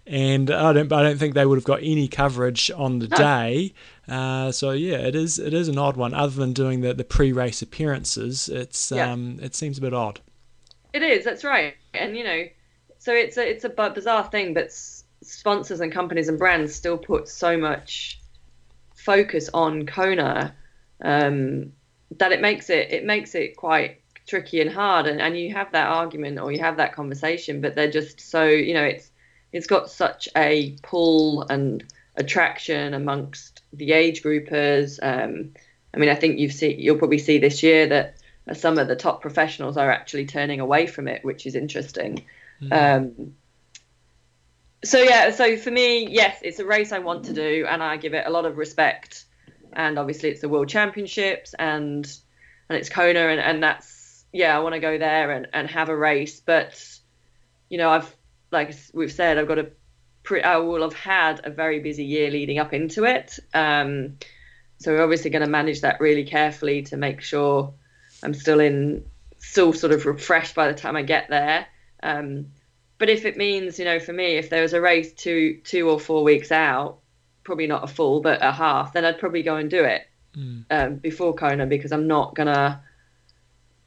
and 0.07 0.49
I 0.49 0.73
don't, 0.73 0.91
I 0.91 1.03
don't 1.03 1.18
think 1.18 1.35
they 1.35 1.45
would 1.45 1.57
have 1.57 1.65
got 1.65 1.80
any 1.84 2.07
coverage 2.07 2.72
on 2.72 2.99
the 2.99 3.07
no. 3.07 3.18
day. 3.18 3.73
Uh, 4.07 4.52
so 4.52 4.72
yeah, 4.72 4.98
it 4.98 5.15
is, 5.15 5.38
it 5.38 5.53
is 5.53 5.68
an 5.68 5.77
odd 5.77 5.98
one. 5.98 6.14
Other 6.14 6.35
than 6.35 6.53
doing 6.53 6.81
the, 6.81 6.93
the 6.93 7.03
pre-race 7.03 7.61
appearances, 7.61 8.49
it's, 8.49 8.91
yeah. 8.91 9.11
um, 9.11 9.39
it 9.41 9.56
seems 9.56 9.77
a 9.77 9.81
bit 9.81 9.93
odd. 9.93 10.19
It 10.93 11.03
is. 11.03 11.23
That's 11.23 11.43
right. 11.43 11.76
And 11.93 12.18
you 12.18 12.23
know, 12.23 12.43
so 12.98 13.14
it's 13.14 13.38
a, 13.38 13.49
it's 13.49 13.64
a 13.64 13.69
bizarre 13.69 14.26
thing, 14.26 14.53
but 14.53 14.72
sponsors 15.23 15.80
and 15.80 15.91
companies 15.91 16.30
and 16.30 16.39
brands 16.39 16.73
still 16.73 16.98
put 16.98 17.27
so 17.27 17.57
much 17.57 18.19
focus 18.95 19.49
on 19.53 19.85
Kona 19.85 20.53
um, 21.03 21.72
that 22.18 22.31
it 22.31 22.41
makes 22.41 22.69
it, 22.69 22.91
it 22.91 23.06
makes 23.06 23.35
it 23.35 23.56
quite 23.56 24.02
tricky 24.27 24.61
and 24.61 24.69
hard. 24.69 25.07
And, 25.07 25.22
and 25.22 25.38
you 25.38 25.53
have 25.53 25.72
that 25.72 25.88
argument 25.88 26.39
or 26.39 26.52
you 26.52 26.60
have 26.60 26.77
that 26.77 26.93
conversation 26.93 27.61
but 27.61 27.76
they're 27.76 27.91
just 27.91 28.19
so 28.19 28.45
you 28.45 28.73
know 28.73 28.84
it's 28.84 29.11
it's 29.52 29.68
got 29.68 29.89
such 29.89 30.30
a 30.38 30.77
pull 30.84 31.43
and 31.49 31.84
attraction 32.15 32.93
amongst 32.93 33.61
the 33.73 33.91
age 33.91 34.23
groupers. 34.23 34.99
Um, 35.02 35.53
i 35.93 35.98
mean 35.98 36.07
i 36.07 36.15
think 36.15 36.39
you've 36.39 36.53
seen 36.53 36.80
you'll 36.80 36.98
probably 36.98 37.18
see 37.18 37.38
this 37.38 37.64
year 37.64 37.85
that 37.88 38.15
some 38.53 38.77
of 38.77 38.88
the 38.88 38.95
top 38.95 39.22
professionals 39.22 39.76
are 39.76 39.91
actually 39.91 40.26
turning 40.26 40.61
away 40.61 40.88
from 40.88 41.07
it 41.07 41.23
which 41.23 41.45
is 41.45 41.56
interesting. 41.56 42.26
Mm. 42.61 42.72
um, 43.18 43.35
so 44.83 44.99
yeah 44.99 45.31
so 45.31 45.57
for 45.57 45.71
me 45.71 46.07
yes 46.09 46.39
it's 46.41 46.59
a 46.59 46.65
race 46.65 46.91
i 46.91 46.99
want 46.99 47.25
to 47.25 47.33
do 47.33 47.65
and 47.69 47.83
i 47.83 47.97
give 47.97 48.13
it 48.13 48.25
a 48.25 48.29
lot 48.29 48.45
of 48.45 48.57
respect 48.57 49.25
and 49.73 49.99
obviously 49.99 50.29
it's 50.29 50.41
the 50.41 50.49
world 50.49 50.67
championships 50.67 51.53
and 51.59 52.17
and 52.69 52.77
it's 52.77 52.89
kona 52.89 53.19
and, 53.19 53.39
and 53.39 53.61
that's 53.63 54.01
yeah, 54.31 54.55
I 54.55 54.59
want 54.59 54.73
to 54.73 54.79
go 54.79 54.97
there 54.97 55.31
and, 55.31 55.47
and 55.53 55.69
have 55.69 55.89
a 55.89 55.95
race. 55.95 56.39
But, 56.39 56.83
you 57.69 57.77
know, 57.77 57.89
I've, 57.89 58.15
like 58.51 58.73
we've 58.93 59.11
said, 59.11 59.37
I've 59.37 59.47
got 59.47 59.59
a 59.59 59.71
pre- 60.23 60.43
I 60.43 60.57
will 60.57 60.81
have 60.81 60.93
had 60.93 61.41
a 61.43 61.49
very 61.49 61.79
busy 61.79 62.05
year 62.05 62.31
leading 62.31 62.59
up 62.59 62.73
into 62.73 63.03
it. 63.03 63.39
Um, 63.53 64.17
so 64.77 64.93
we're 64.93 65.03
obviously 65.03 65.29
going 65.31 65.43
to 65.43 65.49
manage 65.49 65.81
that 65.81 65.99
really 65.99 66.23
carefully 66.23 66.83
to 66.83 66.97
make 66.97 67.21
sure 67.21 67.73
I'm 68.23 68.33
still 68.33 68.59
in, 68.59 69.05
still 69.37 69.73
sort 69.73 69.93
of 69.93 70.05
refreshed 70.05 70.55
by 70.55 70.67
the 70.67 70.77
time 70.77 70.95
I 70.95 71.01
get 71.01 71.29
there. 71.29 71.67
Um, 72.01 72.47
but 73.02 73.10
if 73.10 73.26
it 73.26 73.36
means, 73.36 73.80
you 73.80 73.86
know, 73.86 73.98
for 73.98 74.14
me, 74.14 74.38
if 74.38 74.52
there 74.52 74.61
was 74.61 74.73
a 74.73 74.80
race 74.80 75.11
two, 75.11 75.60
two 75.64 75.90
or 75.90 75.99
four 75.99 76.23
weeks 76.23 76.52
out, 76.52 76.99
probably 77.44 77.65
not 77.65 77.84
a 77.84 77.88
full, 77.88 78.22
but 78.22 78.44
a 78.44 78.52
half, 78.52 78.94
then 78.94 79.06
I'd 79.06 79.18
probably 79.18 79.41
go 79.41 79.56
and 79.56 79.72
do 79.72 79.84
it 79.84 80.03
mm. 80.38 80.64
um, 80.69 80.98
before 80.98 81.34
Kona 81.34 81.65
because 81.65 81.91
I'm 81.91 82.06
not 82.06 82.36
gonna 82.36 82.84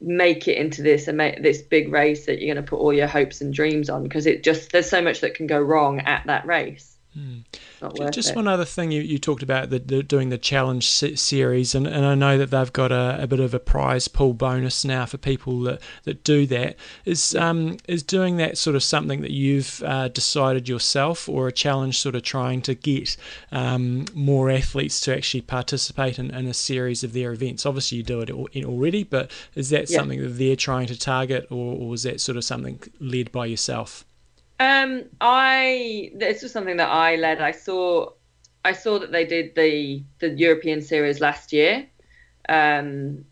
make 0.01 0.49
it 0.49 0.57
into 0.57 0.81
this 0.81 1.07
and 1.07 1.17
make 1.17 1.41
this 1.41 1.61
big 1.61 1.93
race 1.93 2.25
that 2.25 2.41
you're 2.41 2.53
going 2.53 2.61
to 2.61 2.69
put 2.69 2.79
all 2.79 2.91
your 2.91 3.07
hopes 3.07 3.39
and 3.39 3.53
dreams 3.53 3.89
on 3.89 4.03
because 4.03 4.25
it 4.25 4.43
just 4.43 4.73
there's 4.73 4.89
so 4.89 5.01
much 5.01 5.21
that 5.21 5.33
can 5.33 5.47
go 5.47 5.61
wrong 5.61 6.01
at 6.01 6.25
that 6.25 6.45
race. 6.45 6.94
Hmm. 7.15 8.09
Just 8.11 8.31
it. 8.31 8.35
one 8.35 8.45
other 8.45 8.65
thing 8.65 8.91
you, 8.91 9.01
you 9.01 9.17
talked 9.17 9.41
about 9.41 9.69
the, 9.69 9.79
the 9.79 10.03
doing 10.03 10.27
the 10.27 10.37
challenge 10.37 10.89
series, 10.89 11.73
and, 11.73 11.87
and 11.87 12.05
I 12.05 12.13
know 12.13 12.37
that 12.37 12.51
they've 12.51 12.73
got 12.73 12.91
a, 12.91 13.17
a 13.21 13.25
bit 13.25 13.39
of 13.39 13.53
a 13.53 13.59
prize 13.59 14.09
pool 14.09 14.33
bonus 14.33 14.83
now 14.83 15.05
for 15.05 15.17
people 15.17 15.61
that, 15.61 15.81
that 16.03 16.25
do 16.25 16.45
that. 16.47 16.75
Is 17.05 17.33
um 17.33 17.77
is 17.87 18.03
doing 18.03 18.35
that 18.37 18.57
sort 18.57 18.75
of 18.75 18.83
something 18.83 19.21
that 19.21 19.31
you've 19.31 19.81
uh, 19.83 20.09
decided 20.09 20.67
yourself, 20.67 21.29
or 21.29 21.47
a 21.47 21.53
challenge 21.53 21.99
sort 21.99 22.15
of 22.15 22.23
trying 22.23 22.61
to 22.63 22.75
get 22.75 23.15
um, 23.49 24.05
more 24.13 24.49
athletes 24.49 24.99
to 25.01 25.15
actually 25.15 25.41
participate 25.41 26.19
in, 26.19 26.31
in 26.31 26.47
a 26.47 26.53
series 26.53 27.01
of 27.01 27.13
their 27.13 27.31
events? 27.31 27.65
Obviously, 27.65 27.99
you 27.99 28.03
do 28.03 28.19
it 28.19 28.29
already, 28.29 29.05
but 29.05 29.31
is 29.55 29.69
that 29.69 29.89
yeah. 29.89 29.97
something 29.97 30.21
that 30.21 30.37
they're 30.37 30.57
trying 30.57 30.87
to 30.87 30.99
target, 30.99 31.47
or, 31.49 31.77
or 31.77 31.93
is 31.93 32.03
that 32.03 32.19
sort 32.19 32.37
of 32.37 32.43
something 32.43 32.81
led 32.99 33.31
by 33.31 33.45
yourself? 33.45 34.03
Um, 34.59 35.03
I 35.19 36.11
this 36.15 36.41
was 36.41 36.51
something 36.51 36.77
that 36.77 36.89
I 36.89 37.17
led. 37.17 37.41
I 37.41 37.51
saw, 37.51 38.11
I 38.63 38.71
saw 38.73 38.99
that 38.99 39.11
they 39.11 39.25
did 39.25 39.55
the 39.55 40.03
the 40.19 40.29
European 40.29 40.81
series 40.81 41.19
last 41.19 41.51
year, 41.51 41.87
um, 42.47 43.25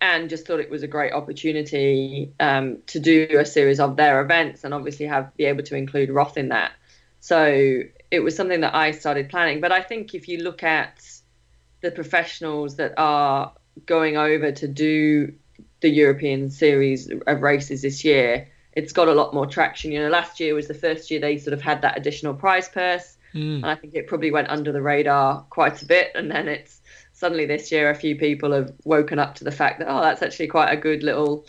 and 0.00 0.30
just 0.30 0.46
thought 0.46 0.60
it 0.60 0.70
was 0.70 0.82
a 0.82 0.86
great 0.86 1.12
opportunity 1.12 2.32
um, 2.38 2.78
to 2.86 3.00
do 3.00 3.26
a 3.38 3.44
series 3.44 3.80
of 3.80 3.96
their 3.96 4.20
events 4.20 4.62
and 4.62 4.72
obviously 4.72 5.06
have 5.06 5.36
be 5.36 5.44
able 5.44 5.64
to 5.64 5.76
include 5.76 6.10
Roth 6.10 6.36
in 6.36 6.48
that. 6.50 6.72
So 7.20 7.82
it 8.10 8.20
was 8.20 8.36
something 8.36 8.60
that 8.60 8.74
I 8.74 8.92
started 8.92 9.28
planning. 9.28 9.60
But 9.60 9.72
I 9.72 9.82
think 9.82 10.14
if 10.14 10.28
you 10.28 10.38
look 10.38 10.62
at 10.62 11.04
the 11.80 11.90
professionals 11.90 12.76
that 12.76 12.94
are 12.96 13.52
going 13.86 14.16
over 14.16 14.52
to 14.52 14.68
do 14.68 15.34
the 15.80 15.88
European 15.88 16.50
series 16.50 17.10
of 17.26 17.42
races 17.42 17.82
this 17.82 18.04
year 18.04 18.48
it's 18.78 18.92
got 18.92 19.08
a 19.08 19.12
lot 19.12 19.34
more 19.34 19.44
traction. 19.44 19.90
You 19.90 20.00
know, 20.00 20.08
last 20.08 20.38
year 20.38 20.54
was 20.54 20.68
the 20.68 20.74
first 20.74 21.10
year 21.10 21.18
they 21.18 21.36
sort 21.38 21.52
of 21.52 21.60
had 21.60 21.82
that 21.82 21.98
additional 21.98 22.32
prize 22.32 22.68
purse, 22.68 23.16
mm. 23.34 23.56
and 23.56 23.66
I 23.66 23.74
think 23.74 23.94
it 23.94 24.06
probably 24.06 24.30
went 24.30 24.48
under 24.50 24.70
the 24.70 24.80
radar 24.80 25.42
quite 25.50 25.82
a 25.82 25.84
bit. 25.84 26.12
And 26.14 26.30
then 26.30 26.46
it's 26.46 26.80
suddenly 27.12 27.44
this 27.44 27.72
year 27.72 27.90
a 27.90 27.94
few 27.94 28.14
people 28.14 28.52
have 28.52 28.72
woken 28.84 29.18
up 29.18 29.34
to 29.36 29.44
the 29.44 29.50
fact 29.50 29.80
that 29.80 29.88
oh, 29.88 30.00
that's 30.00 30.22
actually 30.22 30.46
quite 30.46 30.70
a 30.70 30.76
good 30.76 31.02
little 31.02 31.44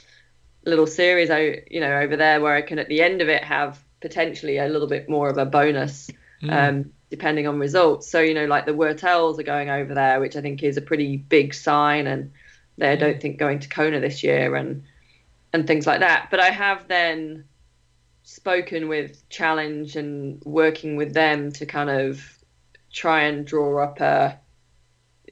little 0.66 0.88
series, 0.88 1.30
you 1.70 1.80
know, 1.80 2.00
over 2.00 2.18
there 2.18 2.42
where 2.42 2.56
I 2.56 2.64
can 2.64 2.80
at 2.80 2.90
the 2.90 3.02
end 3.02 3.22
of 3.22 3.30
it 3.30 3.44
have 3.44 3.80
potentially 4.02 4.58
a 4.58 4.68
little 4.68 4.88
bit 4.88 5.08
more 5.08 5.30
of 5.30 5.38
a 5.38 5.46
bonus. 5.46 6.10
Mm. 6.42 6.52
Um, 6.52 6.92
depending 7.10 7.48
on 7.48 7.58
results. 7.58 8.08
So, 8.08 8.22
you 8.22 8.36
know, 8.36 8.46
like 8.46 8.68
the 8.68 8.72
Wurteles 8.72 9.40
are 9.40 9.44
going 9.44 9.70
over 9.70 9.96
there, 9.96 10.20
which 10.20 10.36
I 10.36 10.42
think 10.42 10.62
is 10.62 10.78
a 10.78 10.82
pretty 10.82 11.18
big 11.18 11.56
sign. 11.56 12.06
And 12.06 12.32
they 12.78 12.96
don't 12.96 13.20
think 13.20 13.40
going 13.40 13.60
to 13.60 13.68
Kona 13.68 14.00
this 14.00 14.24
year. 14.24 14.56
And 14.56 14.84
and 15.54 15.66
things 15.66 15.88
like 15.88 16.00
that. 16.00 16.28
But 16.30 16.40
I 16.40 16.50
have 16.50 16.88
then 16.88 17.46
spoken 18.24 18.88
with 18.88 19.28
Challenge 19.30 19.96
and 19.96 20.42
working 20.46 20.96
with 20.96 21.14
them 21.14 21.52
to 21.54 21.66
kind 21.66 21.90
of 21.90 22.22
try 22.92 23.24
and 23.24 23.46
draw 23.46 23.84
up 23.84 24.00
a, 24.02 24.40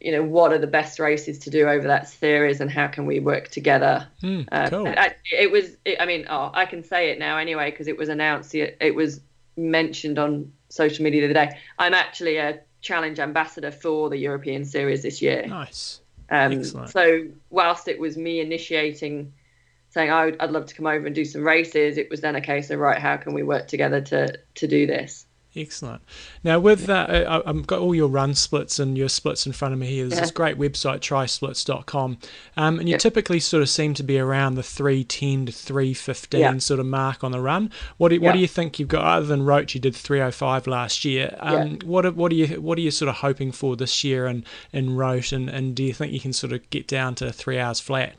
you 0.01 0.11
know, 0.11 0.23
what 0.23 0.51
are 0.51 0.57
the 0.57 0.67
best 0.67 0.99
races 0.99 1.39
to 1.39 1.49
do 1.49 1.67
over 1.67 1.87
that 1.87 2.07
series 2.07 2.61
and 2.61 2.71
how 2.71 2.87
can 2.87 3.05
we 3.05 3.19
work 3.19 3.49
together. 3.49 4.07
Mm, 4.23 4.47
uh, 4.51 4.69
cool. 4.69 4.87
I, 4.87 5.15
it 5.31 5.51
was, 5.51 5.77
it, 5.85 5.97
I 5.99 6.05
mean, 6.05 6.25
oh, 6.29 6.51
I 6.53 6.65
can 6.65 6.83
say 6.83 7.11
it 7.11 7.19
now 7.19 7.37
anyway 7.37 7.71
because 7.71 7.87
it 7.87 7.97
was 7.97 8.09
announced, 8.09 8.53
it, 8.55 8.77
it 8.81 8.95
was 8.95 9.21
mentioned 9.55 10.19
on 10.19 10.51
social 10.69 11.03
media 11.03 11.21
the 11.21 11.39
other 11.39 11.51
day. 11.51 11.57
I'm 11.77 11.93
actually 11.93 12.37
a 12.37 12.61
Challenge 12.79 13.19
ambassador 13.19 13.71
for 13.71 14.07
the 14.07 14.17
European 14.17 14.63
series 14.63 15.01
this 15.01 15.19
year. 15.19 15.47
Nice. 15.47 15.99
Um, 16.29 16.53
Excellent. 16.53 16.89
So 16.89 17.27
whilst 17.49 17.87
it 17.87 17.99
was 17.99 18.17
me 18.17 18.39
initiating 18.39 19.33
saying 19.97 20.11
oh, 20.11 20.31
I'd 20.39 20.51
love 20.51 20.67
to 20.67 20.75
come 20.75 20.85
over 20.85 21.07
and 21.07 21.15
do 21.15 21.25
some 21.25 21.43
races, 21.43 21.97
it 21.97 22.09
was 22.09 22.21
then 22.21 22.35
a 22.35 22.41
case 22.41 22.69
of 22.69 22.79
right, 22.79 22.99
how 22.99 23.17
can 23.17 23.33
we 23.33 23.41
work 23.41 23.67
together 23.67 23.99
to 24.01 24.37
to 24.55 24.67
do 24.67 24.85
this? 24.85 25.25
Excellent. 25.55 26.03
Now, 26.43 26.59
with 26.59 26.85
that, 26.85 27.09
uh, 27.09 27.41
I've 27.43 27.65
got 27.65 27.79
all 27.79 27.95
your 27.95 28.09
run 28.09 28.35
splits 28.35 28.77
and 28.77 28.95
your 28.95 29.09
splits 29.09 29.47
in 29.47 29.53
front 29.53 29.73
of 29.73 29.79
me 29.79 29.87
here. 29.87 30.03
There's 30.03 30.19
yeah. 30.19 30.21
this 30.21 30.31
great 30.31 30.59
website, 30.59 30.99
trysplits.com. 30.99 32.19
Um, 32.55 32.79
and 32.79 32.87
you 32.87 32.97
typically 32.99 33.39
sort 33.39 33.63
of 33.63 33.69
seem 33.69 33.95
to 33.95 34.03
be 34.03 34.19
around 34.19 34.53
the 34.53 34.61
310 34.61 35.47
to 35.47 35.51
315 35.51 36.39
yeah. 36.39 36.57
sort 36.59 36.79
of 36.79 36.85
mark 36.85 37.23
on 37.23 37.31
the 37.31 37.39
run. 37.39 37.71
What 37.97 38.09
do, 38.09 38.21
what 38.21 38.33
do 38.33 38.39
you 38.39 38.47
think 38.47 38.77
you've 38.77 38.89
got, 38.89 39.03
other 39.03 39.25
than 39.25 39.45
Roth, 39.45 39.73
you 39.73 39.81
did 39.81 39.95
305 39.95 40.67
last 40.67 41.03
year? 41.03 41.35
Um, 41.39 41.79
what, 41.85 42.15
what, 42.15 42.31
are 42.31 42.35
you, 42.35 42.61
what 42.61 42.77
are 42.77 42.81
you 42.81 42.91
sort 42.91 43.09
of 43.09 43.15
hoping 43.15 43.51
for 43.51 43.75
this 43.75 44.03
year 44.03 44.27
in, 44.27 44.45
in 44.71 44.95
Roth? 44.95 45.31
And, 45.31 45.49
and 45.49 45.73
do 45.73 45.83
you 45.83 45.93
think 45.93 46.13
you 46.13 46.19
can 46.19 46.33
sort 46.33 46.53
of 46.53 46.69
get 46.69 46.87
down 46.87 47.15
to 47.15 47.31
three 47.31 47.57
hours 47.57 47.79
flat? 47.79 48.13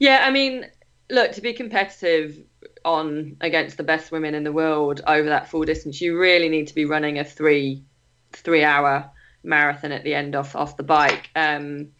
Yeah, 0.00 0.22
I 0.24 0.30
mean, 0.30 0.66
look, 1.10 1.32
to 1.32 1.42
be 1.42 1.52
competitive 1.52 2.42
on 2.84 3.36
against 3.40 3.76
the 3.76 3.82
best 3.82 4.10
women 4.10 4.34
in 4.34 4.42
the 4.42 4.52
world 4.52 5.02
over 5.06 5.28
that 5.28 5.48
full 5.48 5.64
distance, 5.64 6.00
you 6.00 6.18
really 6.18 6.48
need 6.48 6.68
to 6.68 6.74
be 6.74 6.86
running 6.86 7.18
a 7.18 7.24
three 7.24 7.84
three 8.32 8.64
hour 8.64 9.10
marathon 9.42 9.92
at 9.92 10.02
the 10.02 10.14
end 10.14 10.34
off 10.34 10.56
off 10.56 10.78
the 10.78 10.82
bike. 10.82 11.28
Um, 11.36 11.90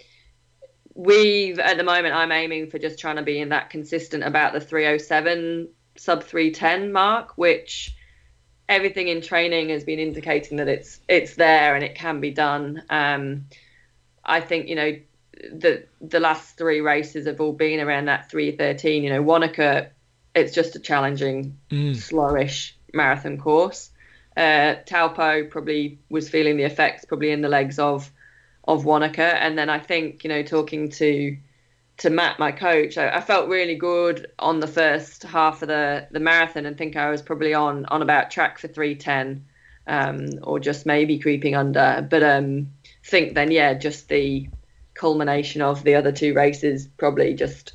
we've 0.94 1.58
at 1.58 1.76
the 1.76 1.84
moment 1.84 2.14
I'm 2.14 2.32
aiming 2.32 2.70
for 2.70 2.78
just 2.78 2.98
trying 2.98 3.16
to 3.16 3.22
be 3.22 3.38
in 3.38 3.50
that 3.50 3.70
consistent 3.70 4.24
about 4.24 4.54
the 4.54 4.60
307 4.60 5.68
sub 5.96 6.24
310 6.24 6.92
mark, 6.92 7.36
which 7.36 7.94
everything 8.66 9.08
in 9.08 9.20
training 9.20 9.68
has 9.68 9.84
been 9.84 9.98
indicating 9.98 10.56
that 10.56 10.68
it's 10.68 11.00
it's 11.06 11.34
there 11.34 11.74
and 11.74 11.84
it 11.84 11.96
can 11.96 12.20
be 12.20 12.30
done. 12.30 12.82
Um, 12.88 13.46
I 14.24 14.40
think 14.40 14.68
you 14.68 14.76
know 14.76 14.92
the 15.52 15.84
the 16.00 16.20
last 16.20 16.56
three 16.56 16.80
races 16.80 17.26
have 17.26 17.40
all 17.40 17.52
been 17.52 17.80
around 17.80 18.06
that 18.06 18.30
313. 18.30 19.02
You 19.04 19.10
know, 19.10 19.22
Wanaka, 19.22 19.90
it's 20.34 20.54
just 20.54 20.76
a 20.76 20.80
challenging, 20.80 21.58
Mm. 21.70 21.94
slowish 21.96 22.72
marathon 22.92 23.38
course. 23.38 23.90
Uh, 24.36 24.74
Taupo 24.86 25.44
probably 25.44 25.98
was 26.08 26.28
feeling 26.28 26.56
the 26.56 26.64
effects 26.64 27.04
probably 27.04 27.30
in 27.30 27.40
the 27.40 27.48
legs 27.48 27.78
of 27.78 28.10
of 28.66 28.84
Wanaka, 28.84 29.22
and 29.42 29.58
then 29.58 29.68
I 29.68 29.78
think 29.78 30.24
you 30.24 30.28
know 30.30 30.42
talking 30.42 30.90
to 30.90 31.36
to 31.98 32.08
Matt, 32.08 32.38
my 32.38 32.50
coach, 32.50 32.96
I, 32.96 33.16
I 33.16 33.20
felt 33.20 33.48
really 33.50 33.74
good 33.74 34.28
on 34.38 34.60
the 34.60 34.66
first 34.66 35.22
half 35.24 35.62
of 35.62 35.68
the 35.68 36.06
the 36.10 36.20
marathon, 36.20 36.66
and 36.66 36.76
think 36.76 36.96
I 36.96 37.10
was 37.10 37.22
probably 37.22 37.54
on 37.54 37.86
on 37.86 38.02
about 38.02 38.30
track 38.30 38.58
for 38.58 38.68
310, 38.68 39.44
um, 39.86 40.30
or 40.42 40.58
just 40.60 40.86
maybe 40.86 41.18
creeping 41.18 41.54
under. 41.54 42.06
But 42.08 42.22
um, 42.22 42.70
think 43.04 43.34
then 43.34 43.50
yeah, 43.50 43.74
just 43.74 44.08
the 44.08 44.48
culmination 45.00 45.62
of 45.62 45.82
the 45.82 45.94
other 45.94 46.12
two 46.12 46.34
races 46.34 46.86
probably 46.86 47.32
just 47.32 47.72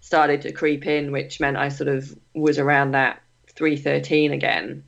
started 0.00 0.42
to 0.42 0.52
creep 0.52 0.86
in, 0.86 1.10
which 1.10 1.40
meant 1.40 1.56
I 1.56 1.70
sort 1.70 1.88
of 1.88 2.14
was 2.34 2.58
around 2.58 2.90
that 2.90 3.22
313 3.54 4.32
again. 4.32 4.84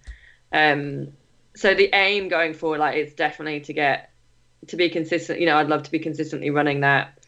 Um, 0.52 1.14
so 1.56 1.72
the 1.72 1.88
aim 1.94 2.28
going 2.28 2.52
forward, 2.52 2.80
like, 2.80 2.96
it's 2.96 3.14
definitely 3.14 3.60
to 3.60 3.72
get 3.72 4.10
to 4.66 4.76
be 4.76 4.90
consistent. 4.90 5.40
You 5.40 5.46
know, 5.46 5.56
I'd 5.56 5.70
love 5.70 5.84
to 5.84 5.90
be 5.90 5.98
consistently 5.98 6.50
running 6.50 6.80
that 6.80 7.18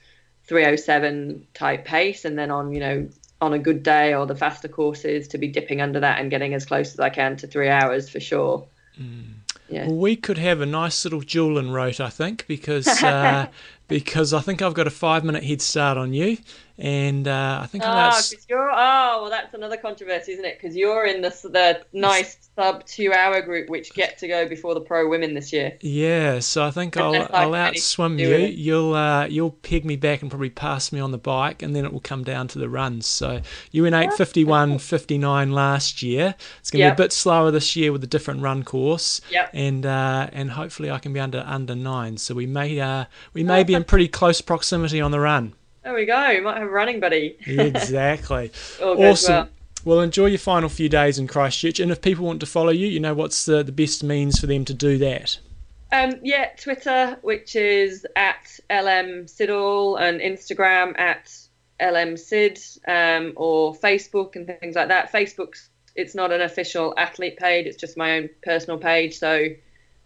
307 0.44 1.46
type 1.54 1.86
pace, 1.86 2.26
and 2.26 2.38
then 2.38 2.50
on 2.50 2.74
you 2.74 2.80
know 2.80 3.08
on 3.40 3.54
a 3.54 3.58
good 3.58 3.82
day 3.82 4.12
or 4.12 4.26
the 4.26 4.36
faster 4.36 4.68
courses 4.68 5.28
to 5.28 5.38
be 5.38 5.48
dipping 5.48 5.80
under 5.80 6.00
that 6.00 6.20
and 6.20 6.30
getting 6.30 6.52
as 6.52 6.66
close 6.66 6.92
as 6.92 7.00
I 7.00 7.08
can 7.08 7.38
to 7.38 7.46
three 7.46 7.70
hours 7.70 8.10
for 8.10 8.20
sure. 8.20 8.66
Yeah. 9.70 9.86
Well, 9.86 9.96
we 9.96 10.16
could 10.16 10.38
have 10.38 10.60
a 10.60 10.66
nice 10.66 11.04
little 11.04 11.20
duel 11.20 11.58
in 11.58 11.70
Roth, 11.70 12.00
I 12.00 12.10
think, 12.10 12.46
because 12.46 13.02
uh, 13.02 13.46
because 13.88 14.34
I 14.34 14.40
think 14.40 14.60
I've 14.62 14.74
got 14.74 14.86
a 14.86 14.90
five 14.90 15.24
minute 15.24 15.44
head 15.44 15.62
start 15.62 15.96
on 15.96 16.12
you, 16.12 16.38
and 16.78 17.26
uh, 17.26 17.60
I 17.62 17.66
think 17.66 17.86
I'm 17.86 17.92
Oh, 17.92 17.92
about 17.94 18.28
'cause 18.28 18.44
you're 18.48 18.70
oh 18.70 19.22
well, 19.22 19.30
that's 19.30 19.54
another 19.54 19.76
controversy, 19.78 20.32
isn't 20.32 20.44
it? 20.44 20.58
Because 20.60 20.76
you're 20.76 21.06
in 21.06 21.22
the 21.22 21.30
the 21.30 21.86
nice 21.92 22.39
sub 22.56 22.84
two 22.84 23.12
hour 23.12 23.40
group, 23.40 23.68
which 23.70 23.92
get 23.94 24.18
to 24.18 24.28
go 24.28 24.46
before 24.48 24.74
the 24.74 24.80
pro 24.80 25.08
women 25.08 25.34
this 25.34 25.52
year. 25.52 25.76
Yeah, 25.80 26.40
so 26.40 26.64
I 26.64 26.70
think 26.70 26.96
I'll, 26.96 27.14
I'll 27.32 27.52
outswim 27.52 28.18
you. 28.18 28.36
You'll 28.36 28.94
uh, 28.94 29.26
you'll 29.26 29.52
peg 29.52 29.84
me 29.84 29.96
back 29.96 30.22
and 30.22 30.30
probably 30.30 30.50
pass 30.50 30.92
me 30.92 31.00
on 31.00 31.10
the 31.10 31.18
bike, 31.18 31.62
and 31.62 31.74
then 31.74 31.84
it 31.84 31.92
will 31.92 32.00
come 32.00 32.24
down 32.24 32.48
to 32.48 32.58
the 32.58 32.68
runs. 32.68 33.06
So 33.06 33.40
you 33.70 33.84
went 33.84 33.94
8:51, 33.94 34.80
59 34.80 35.52
last 35.52 36.02
year. 36.02 36.34
It's 36.60 36.70
going 36.70 36.80
to 36.80 36.86
Yep. 36.86 36.96
be 36.96 37.02
a 37.02 37.04
bit 37.06 37.12
slower 37.12 37.50
this 37.50 37.76
year 37.76 37.92
with 37.92 38.02
a 38.04 38.08
different 38.08 38.42
run 38.42 38.62
course, 38.64 39.20
Yep. 39.30 39.50
and 39.54 39.86
uh, 39.86 40.28
and 40.32 40.50
hopefully 40.50 40.90
I 40.90 40.98
can 40.98 41.12
be 41.12 41.20
under 41.20 41.42
under 41.46 41.74
nine. 41.74 42.16
So 42.18 42.34
we 42.34 42.46
may 42.46 42.78
uh, 42.80 43.04
we 43.32 43.42
may 43.44 43.64
be 43.64 43.74
in 43.74 43.84
pretty 43.84 44.08
close 44.08 44.40
proximity 44.40 45.00
on 45.00 45.10
the 45.10 45.20
run. 45.20 45.54
There 45.84 45.94
we 45.94 46.04
go. 46.04 46.40
Might 46.42 46.58
have 46.58 46.68
a 46.68 46.70
running 46.70 47.00
buddy. 47.00 47.36
Exactly. 47.46 48.50
Awesome. 48.82 49.32
well. 49.34 49.48
Well, 49.84 50.00
enjoy 50.00 50.26
your 50.26 50.38
final 50.38 50.68
few 50.68 50.88
days 50.88 51.18
in 51.18 51.26
Christchurch, 51.26 51.80
and 51.80 51.90
if 51.90 52.02
people 52.02 52.26
want 52.26 52.40
to 52.40 52.46
follow 52.46 52.70
you, 52.70 52.86
you 52.86 53.00
know 53.00 53.14
what's 53.14 53.46
the, 53.46 53.62
the 53.62 53.72
best 53.72 54.04
means 54.04 54.38
for 54.38 54.46
them 54.46 54.64
to 54.66 54.74
do 54.74 54.98
that. 54.98 55.38
Um, 55.92 56.20
yeah, 56.22 56.50
Twitter, 56.56 57.18
which 57.22 57.56
is 57.56 58.06
at 58.14 58.60
LM 58.70 59.26
Siddall, 59.26 59.96
and 59.96 60.20
Instagram 60.20 60.98
at 60.98 61.32
LM 61.80 62.16
Sid, 62.16 62.60
um, 62.86 63.32
or 63.36 63.74
Facebook 63.74 64.36
and 64.36 64.46
things 64.46 64.76
like 64.76 64.88
that. 64.88 65.12
Facebook's 65.12 65.70
it's 65.96 66.14
not 66.14 66.30
an 66.30 66.42
official 66.42 66.94
athlete 66.96 67.38
page; 67.38 67.66
it's 67.66 67.76
just 67.76 67.96
my 67.96 68.18
own 68.18 68.28
personal 68.42 68.78
page. 68.78 69.18
So, 69.18 69.46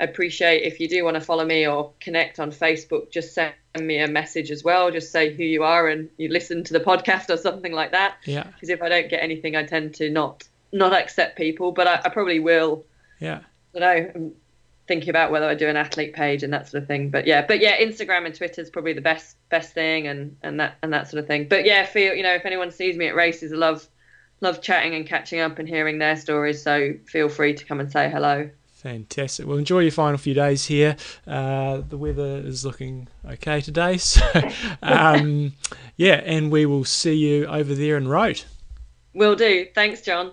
appreciate 0.01 0.63
if 0.65 0.81
you 0.81 0.89
do 0.89 1.05
want 1.05 1.15
to 1.15 1.21
follow 1.21 1.45
me 1.45 1.67
or 1.67 1.93
connect 2.01 2.41
on 2.41 2.51
Facebook, 2.51 3.11
just 3.11 3.35
send 3.35 3.55
me 3.79 3.99
a 3.99 4.09
message 4.09 4.51
as 4.51 4.65
well. 4.65 4.91
Just 4.91 5.13
say 5.13 5.33
who 5.33 5.43
you 5.43 5.63
are 5.63 5.89
and 5.89 6.09
you 6.17 6.29
listen 6.29 6.65
to 6.65 6.73
the 6.73 6.81
podcast 6.81 7.31
or 7.31 7.37
something 7.37 7.73
like 7.73 7.93
that. 7.93 8.17
Yeah, 8.25 8.45
Because 8.45 8.69
if 8.71 8.83
I 8.83 8.89
don't 8.89 9.09
get 9.09 9.23
anything, 9.23 9.57
I 9.57 9.65
tend 9.65 9.95
to 9.97 10.11
not 10.11 10.45
not 10.73 10.93
accept 10.93 11.37
people, 11.37 11.71
but 11.71 11.87
I, 11.87 12.01
I 12.05 12.09
probably 12.09 12.41
will 12.41 12.85
yeah. 13.21 13.41
I 13.75 13.79
don't 13.79 13.81
know. 13.81 14.11
I'm 14.15 14.33
thinking 14.87 15.09
about 15.09 15.31
whether 15.31 15.49
I 15.49 15.55
do 15.55 15.69
an 15.69 15.77
athlete 15.77 16.13
page 16.13 16.43
and 16.43 16.53
that 16.53 16.69
sort 16.69 16.83
of 16.83 16.89
thing. 16.89 17.11
But 17.11 17.27
yeah, 17.27 17.45
but 17.47 17.61
yeah, 17.61 17.81
Instagram 17.81 18.27
and 18.27 18.35
Twitter 18.35 18.61
is 18.61 18.71
probably 18.71 18.93
the 18.93 19.01
best 19.01 19.37
best 19.49 19.73
thing 19.73 20.07
and 20.07 20.37
and 20.43 20.61
that 20.61 20.77
and 20.83 20.93
that 20.93 21.09
sort 21.09 21.23
of 21.23 21.27
thing. 21.27 21.49
But 21.49 21.65
yeah, 21.65 21.87
feel 21.87 22.15
you 22.15 22.23
know 22.23 22.35
if 22.35 22.45
anyone 22.45 22.71
sees 22.71 22.97
me 22.97 23.07
at 23.07 23.15
races, 23.15 23.53
I 23.53 23.57
love 23.57 23.87
love 24.41 24.61
chatting 24.61 24.95
and 24.95 25.07
catching 25.07 25.41
up 25.41 25.59
and 25.59 25.69
hearing 25.69 25.99
their 25.99 26.17
stories. 26.17 26.63
So 26.63 26.95
feel 27.07 27.29
free 27.29 27.55
to 27.55 27.65
come 27.65 27.81
and 27.81 27.91
say 27.91 28.11
hello. 28.11 28.51
Fantastic. 28.85 29.47
Well, 29.47 29.57
enjoy 29.57 29.79
your 29.79 29.93
final 29.93 30.19
few 30.19 30.35
days 30.35 30.67
here. 30.67 30.97
Uh, 31.27 31.81
the 31.89 31.97
weather 31.97 32.43
is 32.45 32.67
looking 32.67 33.09
okay 33.25 33.63
today, 33.63 33.97
so 33.99 34.23
um, 34.83 35.55
yeah, 35.97 36.17
and 36.17 36.53
we 36.53 36.67
will 36.67 36.85
see 36.85 37.15
you 37.15 37.47
over 37.47 37.75
there 37.75 37.97
in 37.97 38.07
Roth. 38.07 38.45
Will 39.15 39.37
do. 39.37 39.69
Thanks, 39.75 40.03
John. 40.03 40.33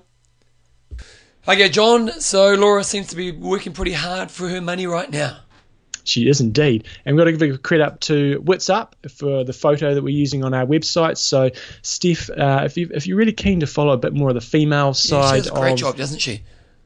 Okay, 1.47 1.69
John. 1.69 2.11
So 2.19 2.53
Laura 2.55 2.83
seems 2.83 3.07
to 3.07 3.15
be 3.15 3.31
working 3.31 3.71
pretty 3.71 3.93
hard 3.93 4.29
for 4.29 4.49
her 4.49 4.59
money 4.59 4.85
right 4.85 5.09
now. 5.09 5.37
She 6.03 6.27
is 6.27 6.41
indeed. 6.41 6.85
And 7.05 7.15
we've 7.15 7.21
got 7.21 7.31
to 7.31 7.37
give 7.47 7.55
a 7.55 7.57
credit 7.57 7.85
up 7.85 7.99
to 8.01 8.41
Wits 8.43 8.69
Up 8.69 8.97
for 9.15 9.45
the 9.45 9.53
photo 9.53 9.95
that 9.95 10.03
we're 10.03 10.09
using 10.09 10.43
on 10.43 10.53
our 10.53 10.65
website. 10.65 11.17
So, 11.17 11.51
Steph, 11.83 12.29
uh, 12.29 12.63
if, 12.65 12.75
you, 12.75 12.89
if 12.93 13.07
you're 13.07 13.17
really 13.17 13.31
keen 13.31 13.61
to 13.61 13.67
follow 13.67 13.93
a 13.93 13.97
bit 13.97 14.13
more 14.13 14.27
of 14.27 14.35
the 14.35 14.41
female 14.41 14.87
Yeah, 14.87 14.91
she 14.93 15.07
side 15.07 15.43
does 15.43 15.47
a 15.47 15.51
great 15.51 15.73
of 15.73 15.79
job, 15.79 15.95
doesn't 15.95 16.19
she? 16.19 16.41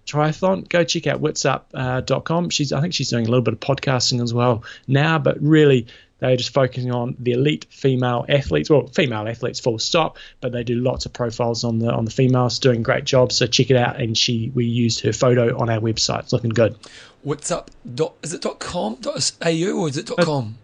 Triathlon, 0.06 0.68
go 0.70 0.84
check 0.84 1.08
out 1.08 1.22
witsup.com. 1.22 2.50
She's, 2.50 2.72
I 2.72 2.82
think 2.82 2.94
she's 2.94 3.10
doing 3.10 3.26
a 3.26 3.30
little 3.30 3.44
bit 3.44 3.54
of 3.54 3.60
podcasting 3.60 4.22
as 4.22 4.34
well 4.34 4.64
now, 4.88 5.20
but 5.20 5.42
really 5.42 5.88
they're 6.20 6.38
just 6.38 6.54
focusing 6.54 6.92
on 6.92 7.16
the 7.20 7.34
elite 7.34 7.66
female 7.70 8.26
athletes. 8.30 8.70
Well, 8.70 8.88
female 8.88 9.28
athletes, 9.28 9.60
full 9.60 9.80
stop, 9.80 10.18
but 10.40 10.52
they 10.52 10.64
do 10.64 10.76
lots 10.76 11.06
of 11.06 11.14
profiles 11.14 11.64
on 11.64 11.80
the 11.80 11.92
on 11.92 12.06
the 12.06 12.12
females, 12.12 12.60
doing 12.60 12.84
great 12.84 13.04
jobs. 13.04 13.36
So 13.36 13.48
check 13.48 13.70
it 13.70 13.78
out. 13.78 14.00
And 14.00 14.18
she, 14.18 14.52
we 14.56 14.66
used 14.66 15.02
her 15.02 15.12
photo 15.12 15.58
on 15.60 15.70
our 15.70 15.80
website. 15.80 16.20
It's 16.20 16.34
looking 16.34 16.52
good. 16.52 16.78
What's 17.24 17.52
up? 17.52 17.70
Dot, 17.96 18.14
is 18.24 18.34
it 18.34 18.42
dot 18.42 18.60
com? 18.60 18.96
Dot 19.02 19.32
au 19.42 19.82
or 19.82 19.90
is 19.90 19.98
it 19.98 20.06
dot 20.06 20.20
com? 20.20 20.58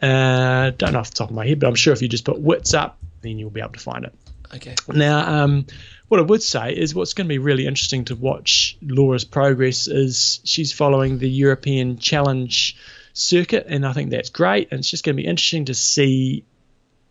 Uh, 0.00 0.70
don't 0.70 0.92
know 0.92 1.00
off 1.00 1.10
the 1.10 1.16
top 1.16 1.30
of 1.30 1.36
my 1.36 1.46
head, 1.46 1.60
but 1.60 1.66
I'm 1.66 1.74
sure 1.74 1.92
if 1.92 2.00
you 2.02 2.08
just 2.08 2.24
put 2.24 2.38
Wits 2.38 2.74
Up, 2.74 2.98
then 3.22 3.38
you'll 3.38 3.50
be 3.50 3.60
able 3.60 3.72
to 3.72 3.80
find 3.80 4.04
it. 4.04 4.14
Okay. 4.54 4.74
Now, 4.88 5.42
um, 5.44 5.66
what 6.08 6.20
I 6.20 6.22
would 6.22 6.42
say 6.42 6.72
is 6.72 6.94
what's 6.94 7.14
going 7.14 7.26
to 7.26 7.32
be 7.32 7.38
really 7.38 7.66
interesting 7.66 8.04
to 8.06 8.14
watch 8.14 8.76
Laura's 8.82 9.24
progress 9.24 9.88
is 9.88 10.40
she's 10.44 10.72
following 10.72 11.18
the 11.18 11.28
European 11.28 11.98
Challenge 11.98 12.76
circuit, 13.14 13.66
and 13.68 13.86
I 13.86 13.92
think 13.92 14.10
that's 14.10 14.30
great. 14.30 14.68
And 14.70 14.80
it's 14.80 14.90
just 14.90 15.04
going 15.04 15.16
to 15.16 15.22
be 15.22 15.28
interesting 15.28 15.66
to 15.66 15.74
see 15.74 16.44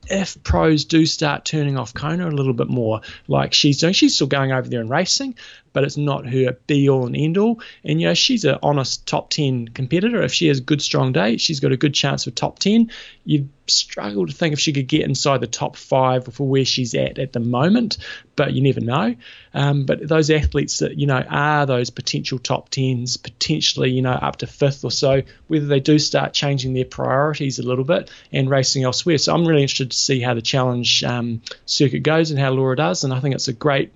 if 0.09 0.41
pros 0.43 0.85
do 0.85 1.05
start 1.05 1.45
turning 1.45 1.77
off 1.77 1.93
Kona 1.93 2.27
a 2.27 2.31
little 2.31 2.53
bit 2.53 2.67
more, 2.67 3.01
like 3.27 3.53
she's 3.53 3.79
doing. 3.79 3.93
She's 3.93 4.15
still 4.15 4.27
going 4.27 4.51
over 4.51 4.67
there 4.67 4.81
and 4.81 4.89
racing, 4.89 5.35
but 5.71 5.83
it's 5.83 5.97
not 5.97 6.27
her 6.27 6.57
be 6.67 6.89
all 6.89 7.05
and 7.05 7.15
end 7.15 7.37
all. 7.37 7.61
And 7.83 8.01
you 8.01 8.07
know, 8.07 8.13
she's 8.13 8.45
an 8.45 8.59
honest 8.61 9.07
top 9.07 9.29
ten 9.29 9.69
competitor. 9.69 10.21
If 10.21 10.33
she 10.33 10.47
has 10.47 10.59
a 10.59 10.63
good 10.63 10.81
strong 10.81 11.13
day, 11.13 11.37
she's 11.37 11.59
got 11.59 11.71
a 11.71 11.77
good 11.77 11.93
chance 11.93 12.27
of 12.27 12.35
top 12.35 12.59
ten. 12.59 12.91
You'd 13.25 13.49
struggle 13.67 14.27
to 14.27 14.33
think 14.33 14.53
if 14.53 14.59
she 14.59 14.73
could 14.73 14.87
get 14.87 15.03
inside 15.03 15.39
the 15.39 15.47
top 15.47 15.75
five 15.75 16.25
for 16.33 16.47
where 16.47 16.65
she's 16.65 16.93
at 16.95 17.19
at 17.19 17.33
the 17.33 17.39
moment, 17.39 17.97
but 18.35 18.53
you 18.53 18.61
never 18.61 18.79
know. 18.79 19.15
Um, 19.53 19.85
but 19.85 20.07
those 20.07 20.29
athletes 20.29 20.79
that 20.79 20.97
you 20.97 21.07
know 21.07 21.23
are 21.29 21.65
those 21.65 21.89
potential 21.89 22.39
top 22.39 22.69
tens, 22.69 23.17
potentially 23.17 23.91
you 23.91 24.01
know 24.01 24.11
up 24.11 24.37
to 24.37 24.47
fifth 24.47 24.83
or 24.83 24.91
so, 24.91 25.23
whether 25.47 25.65
they 25.65 25.79
do 25.79 25.99
start 25.99 26.33
changing 26.33 26.73
their 26.73 26.85
priorities 26.85 27.59
a 27.59 27.63
little 27.63 27.85
bit 27.85 28.11
and 28.31 28.49
racing 28.49 28.83
elsewhere. 28.83 29.17
So 29.17 29.33
I'm 29.33 29.45
really 29.45 29.61
interested 29.61 29.91
to 29.91 29.97
see 29.97 30.19
how 30.19 30.33
the 30.33 30.41
challenge 30.41 31.03
um, 31.03 31.41
circuit 31.65 32.03
goes 32.03 32.31
and 32.31 32.39
how 32.39 32.51
Laura 32.51 32.75
does, 32.75 33.03
and 33.03 33.13
I 33.13 33.19
think 33.19 33.35
it's 33.35 33.47
a 33.47 33.53
great 33.53 33.91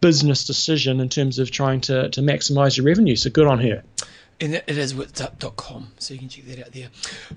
business 0.00 0.46
decision 0.46 1.00
in 1.00 1.08
terms 1.08 1.38
of 1.38 1.50
trying 1.50 1.80
to, 1.80 2.08
to 2.10 2.20
maximize 2.20 2.76
your 2.76 2.86
revenue. 2.86 3.16
So 3.16 3.30
good 3.30 3.46
on 3.46 3.58
her. 3.60 3.82
And 4.40 4.54
it 4.54 4.68
is 4.68 4.94
witsup.com, 4.94 5.92
so 5.98 6.14
you 6.14 6.20
can 6.20 6.28
check 6.28 6.44
that 6.46 6.60
out 6.60 6.72
there. 6.72 6.88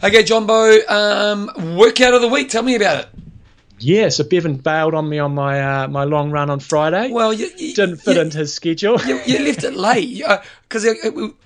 Okay, 0.03 0.21
Jumbo, 0.23 0.77
um, 0.87 1.49
workout 1.75 2.13
of 2.13 2.21
the 2.21 2.27
week. 2.27 2.49
Tell 2.49 2.61
me 2.61 2.75
about 2.75 3.05
it. 3.05 3.09
Yeah, 3.79 4.09
so 4.09 4.23
Bevan 4.23 4.57
bailed 4.57 4.93
on 4.93 5.09
me 5.09 5.17
on 5.17 5.33
my 5.33 5.59
uh, 5.83 5.87
my 5.87 6.03
long 6.03 6.29
run 6.29 6.51
on 6.51 6.59
Friday. 6.59 7.09
Well, 7.11 7.33
you, 7.33 7.49
you 7.57 7.73
Didn't 7.73 7.97
fit 7.97 8.15
you, 8.17 8.21
into 8.21 8.37
his 8.37 8.53
schedule. 8.53 9.01
You, 9.01 9.19
you 9.25 9.39
left 9.39 9.63
it 9.63 9.73
late 9.73 10.21
because 10.69 10.85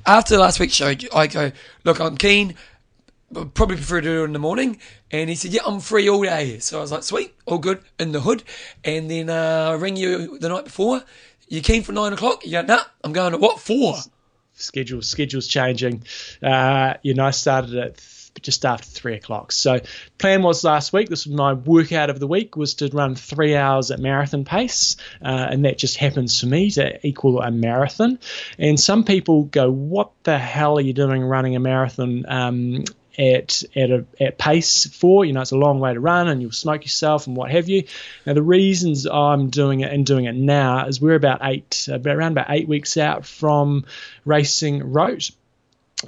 after 0.06 0.38
last 0.38 0.60
week's 0.60 0.73
show, 0.73 0.94
I 1.15 1.27
go, 1.27 1.53
look, 1.86 2.02
I'm 2.02 2.18
keen. 2.18 2.56
but 3.32 3.53
Probably 3.53 3.77
prefer 3.77 4.02
to 4.02 4.07
do 4.07 4.22
it 4.23 4.26
in 4.26 4.34
the 4.34 4.40
morning. 4.40 4.77
And 5.11 5.30
he 5.30 5.36
said, 5.38 5.53
Yeah, 5.53 5.61
I'm 5.65 5.80
free 5.80 6.10
all 6.10 6.22
day. 6.23 6.60
So 6.60 6.80
I 6.80 6.82
was 6.82 6.91
like, 6.91 7.03
Sweet, 7.03 7.34
all 7.45 7.60
good 7.60 7.80
in 7.98 8.11
the 8.11 8.19
hood. 8.19 8.44
And 8.84 9.10
then 9.10 9.30
uh, 9.30 9.69
I 9.72 9.73
ring 9.76 9.95
you 9.95 10.38
the 10.38 10.49
night 10.49 10.65
before. 10.65 11.03
You 11.48 11.61
keen 11.61 11.84
for 11.84 11.94
nine 11.94 12.11
o'clock? 12.11 12.45
You 12.45 12.52
go, 12.52 12.61
Nah, 12.64 12.84
I'm 13.06 13.14
going 13.14 13.32
to 13.32 13.38
what 13.38 13.61
for? 13.61 13.95
Schedule 14.56 15.02
schedules 15.02 15.48
changing. 15.48 16.03
Uh, 16.41 16.95
you 17.03 17.14
know, 17.14 17.26
I 17.26 17.32
started 17.32 17.76
at 17.76 17.99
just 18.41 18.65
after 18.65 18.88
three 18.88 19.15
o'clock. 19.15 19.52
So 19.52 19.80
plan 20.18 20.44
was 20.44 20.64
last 20.64 20.94
week. 20.94 21.10
This 21.10 21.26
was 21.26 21.36
my 21.36 21.53
workout 21.53 22.10
of 22.10 22.19
the 22.19 22.27
week 22.27 22.56
was 22.56 22.76
to 22.76 22.88
run 22.88 23.15
three 23.15 23.56
hours 23.56 23.91
at 23.91 23.99
marathon 23.99 24.45
pace, 24.45 24.98
uh, 25.22 25.48
and 25.49 25.65
that 25.65 25.77
just 25.77 25.98
happens 25.98 26.40
for 26.40 26.48
me 26.48 26.72
to 26.72 27.06
equal 27.06 27.41
a 27.41 27.52
marathon. 27.52 28.19
And 28.57 28.80
some 28.80 29.03
people 29.03 29.44
go, 29.44 29.72
"What 29.72 30.11
the 30.23 30.38
hell 30.38 30.77
are 30.77 30.82
you 30.82 30.94
doing 30.94 31.23
running 31.23 31.56
a 31.56 31.60
marathon?" 31.60 32.26
Um, 32.27 32.84
at 33.18 33.64
at 33.76 33.92
a 33.92 34.06
at 34.20 34.38
pace 34.38 34.86
for. 34.88 35.26
You 35.26 35.34
know, 35.34 35.42
it's 35.42 35.52
a 35.52 35.58
long 35.58 35.80
way 35.80 35.94
to 35.94 36.00
run, 36.00 36.28
and 36.28 36.42
you'll 36.42 36.52
smoke 36.52 36.84
yourself 36.84 37.28
and 37.28 37.36
what 37.36 37.52
have 37.52 37.70
you. 37.70 37.84
Now, 38.26 38.34
the 38.34 38.44
reasons 38.44 39.06
I'm 39.06 39.50
doing 39.50 39.82
it 39.82 39.92
and 39.92 40.06
doing 40.06 40.26
it 40.26 40.36
now 40.36 40.88
is 40.88 41.02
we're 41.02 41.16
about 41.16 41.40
eight, 41.44 41.88
about 41.92 42.16
around 42.16 42.34
about 42.34 42.48
eight 42.50 42.68
weeks 42.68 42.98
out 42.98 43.26
from 43.26 43.86
racing 44.26 44.92
Roth 44.92 45.32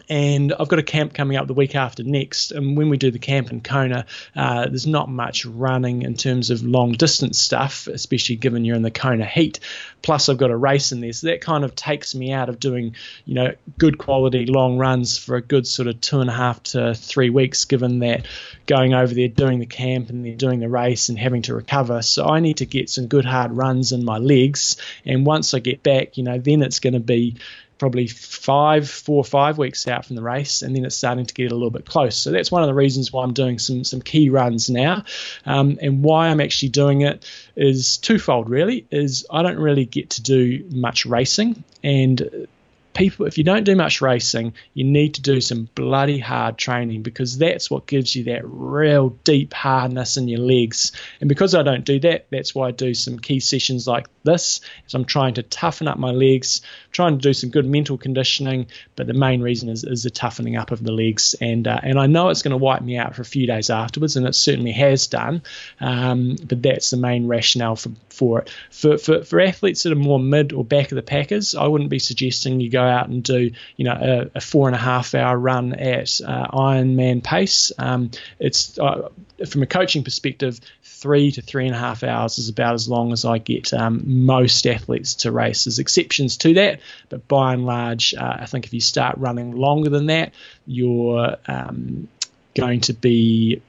and 0.09 0.53
I've 0.53 0.67
got 0.67 0.79
a 0.79 0.83
camp 0.83 1.13
coming 1.13 1.37
up 1.37 1.47
the 1.47 1.53
week 1.53 1.73
after 1.73 2.03
next. 2.03 2.51
And 2.51 2.75
when 2.75 2.89
we 2.89 2.97
do 2.97 3.09
the 3.09 3.19
camp 3.19 3.51
in 3.51 3.61
Kona, 3.61 4.05
uh, 4.35 4.67
there's 4.67 4.85
not 4.85 5.09
much 5.09 5.45
running 5.45 6.01
in 6.01 6.15
terms 6.15 6.49
of 6.49 6.61
long 6.61 6.91
distance 6.91 7.39
stuff, 7.39 7.87
especially 7.87 8.35
given 8.35 8.65
you're 8.65 8.75
in 8.75 8.81
the 8.81 8.91
Kona 8.91 9.25
heat. 9.25 9.61
Plus, 10.01 10.27
I've 10.27 10.37
got 10.37 10.51
a 10.51 10.57
race 10.57 10.91
in 10.91 10.99
there, 10.99 11.13
so 11.13 11.27
that 11.27 11.41
kind 11.41 11.63
of 11.63 11.73
takes 11.73 12.13
me 12.13 12.33
out 12.33 12.49
of 12.49 12.59
doing, 12.59 12.95
you 13.25 13.35
know, 13.35 13.55
good 13.77 13.97
quality 13.97 14.45
long 14.45 14.77
runs 14.77 15.17
for 15.17 15.35
a 15.35 15.41
good 15.41 15.65
sort 15.65 15.87
of 15.87 15.99
two 16.01 16.19
and 16.19 16.29
a 16.29 16.33
half 16.33 16.61
to 16.63 16.93
three 16.93 17.29
weeks. 17.29 17.65
Given 17.65 17.99
that 17.99 18.27
going 18.65 18.93
over 18.93 19.13
there, 19.13 19.29
doing 19.29 19.59
the 19.59 19.65
camp, 19.65 20.09
and 20.09 20.25
then 20.25 20.37
doing 20.37 20.59
the 20.59 20.69
race 20.69 21.09
and 21.09 21.17
having 21.17 21.43
to 21.43 21.55
recover, 21.55 22.01
so 22.01 22.25
I 22.25 22.41
need 22.41 22.57
to 22.57 22.65
get 22.65 22.89
some 22.89 23.07
good 23.07 23.25
hard 23.25 23.53
runs 23.53 23.93
in 23.93 24.03
my 24.03 24.17
legs. 24.17 24.77
And 25.05 25.25
once 25.25 25.53
I 25.53 25.59
get 25.59 25.81
back, 25.81 26.17
you 26.17 26.23
know, 26.23 26.37
then 26.37 26.61
it's 26.61 26.79
going 26.79 26.93
to 26.93 26.99
be 26.99 27.37
probably 27.77 28.07
five, 28.07 28.89
four 28.89 29.17
or 29.17 29.23
five 29.23 29.57
weeks 29.57 29.87
out 29.87 30.05
from 30.05 30.15
the 30.15 30.21
race, 30.21 30.61
and 30.61 30.75
then 30.75 30.85
it's 30.85 30.95
starting 30.95 31.25
to 31.25 31.33
get 31.33 31.51
a 31.51 31.55
little 31.55 31.71
bit 31.71 31.85
close. 31.85 32.17
So 32.17 32.31
that's 32.31 32.51
one 32.51 32.63
of 32.63 32.67
the 32.67 32.73
reasons 32.73 33.11
why 33.11 33.23
I'm 33.23 33.33
doing 33.33 33.59
some 33.59 33.83
some 33.83 34.01
key 34.01 34.29
runs 34.29 34.69
now, 34.69 35.03
um, 35.45 35.77
and 35.81 36.03
why 36.03 36.27
I'm 36.27 36.41
actually 36.41 36.69
doing 36.69 37.01
it 37.01 37.25
is 37.55 37.97
twofold. 37.97 38.49
Really, 38.49 38.85
is 38.91 39.25
I 39.29 39.43
don't 39.43 39.59
really 39.59 39.85
get 39.85 40.11
to 40.11 40.21
do 40.21 40.65
much 40.71 41.05
racing, 41.05 41.63
and 41.83 42.47
people, 42.93 43.25
if 43.25 43.37
you 43.37 43.43
don't 43.43 43.63
do 43.63 43.75
much 43.75 44.01
racing, 44.01 44.53
you 44.73 44.83
need 44.83 45.15
to 45.15 45.21
do 45.21 45.39
some 45.39 45.69
bloody 45.75 46.19
hard 46.19 46.57
training 46.57 47.03
because 47.03 47.37
that's 47.37 47.69
what 47.69 47.85
gives 47.85 48.15
you 48.15 48.25
that 48.25 48.41
real 48.43 49.09
deep 49.23 49.53
hardness 49.53 50.17
in 50.17 50.27
your 50.27 50.39
legs. 50.39 50.91
And 51.21 51.29
because 51.29 51.53
I 51.53 51.63
don't 51.63 51.85
do 51.85 51.99
that, 52.01 52.25
that's 52.31 52.55
why 52.55 52.67
I 52.67 52.71
do 52.71 52.93
some 52.93 53.19
key 53.19 53.39
sessions 53.39 53.87
like 53.87 54.07
this. 54.23 54.61
Is 54.85 54.93
I'm 54.93 55.05
trying 55.05 55.35
to 55.35 55.43
toughen 55.43 55.87
up 55.87 55.97
my 55.97 56.11
legs, 56.11 56.61
trying 56.91 57.17
to 57.17 57.21
do 57.21 57.33
some 57.33 57.51
good 57.51 57.65
mental 57.65 57.97
conditioning. 57.97 58.67
But 58.95 59.07
the 59.07 59.13
main 59.13 59.41
reason 59.41 59.69
is, 59.69 59.83
is 59.83 60.03
the 60.03 60.09
toughening 60.09 60.57
up 60.57 60.71
of 60.71 60.83
the 60.83 60.91
legs. 60.91 61.35
And 61.39 61.67
uh, 61.67 61.79
and 61.83 61.99
I 61.99 62.07
know 62.07 62.29
it's 62.29 62.41
going 62.41 62.51
to 62.51 62.57
wipe 62.57 62.81
me 62.81 62.97
out 62.97 63.15
for 63.15 63.21
a 63.21 63.25
few 63.25 63.47
days 63.47 63.69
afterwards, 63.69 64.17
and 64.17 64.27
it 64.27 64.35
certainly 64.35 64.71
has 64.71 65.07
done. 65.07 65.43
Um, 65.79 66.35
but 66.43 66.63
that's 66.63 66.89
the 66.89 66.97
main 66.97 67.27
rationale 67.27 67.75
for 67.75 67.91
for 68.09 68.41
it. 68.41 68.49
For, 68.71 68.97
for 68.97 69.23
for 69.23 69.39
athletes 69.39 69.83
that 69.83 69.93
are 69.93 69.95
more 69.95 70.19
mid 70.19 70.51
or 70.51 70.65
back 70.65 70.91
of 70.91 70.95
the 70.95 71.03
packers, 71.03 71.53
I 71.53 71.67
wouldn't 71.67 71.91
be 71.91 71.99
suggesting 71.99 72.59
you 72.59 72.69
go 72.69 72.86
out 72.87 73.09
and 73.09 73.23
do 73.23 73.51
you 73.75 73.85
know 73.85 73.93
a, 74.33 74.37
a 74.37 74.41
four 74.41 74.67
and 74.67 74.75
a 74.75 74.79
half 74.79 75.13
hour 75.13 75.37
run 75.37 75.73
at 75.73 76.19
uh, 76.21 76.47
Ironman 76.47 77.23
pace. 77.23 77.71
Um, 77.77 78.11
it's 78.39 78.77
uh, 78.79 79.09
from 79.47 79.63
a 79.63 79.67
coaching 79.67 80.03
perspective, 80.03 80.59
three 80.83 81.31
to 81.31 81.41
three 81.41 81.67
and 81.67 81.75
a 81.75 81.79
half 81.79 82.03
hours 82.03 82.39
is 82.39 82.49
about 82.49 82.73
as 82.73 82.89
long 82.89 83.11
as 83.11 83.25
I 83.25 83.37
get 83.37 83.73
um, 83.73 84.25
most 84.25 84.65
athletes 84.65 85.15
to 85.15 85.31
race. 85.31 85.65
There's 85.65 85.79
exceptions 85.79 86.37
to 86.37 86.55
that, 86.55 86.81
but 87.09 87.27
by 87.27 87.53
and 87.53 87.65
large, 87.65 88.13
uh, 88.13 88.37
I 88.39 88.45
think 88.45 88.65
if 88.65 88.73
you 88.73 88.81
start 88.81 89.17
running 89.17 89.51
longer 89.51 89.89
than 89.89 90.07
that, 90.07 90.33
you're 90.65 91.37
um, 91.47 92.07
going 92.55 92.81
to 92.81 92.93
be 92.93 93.61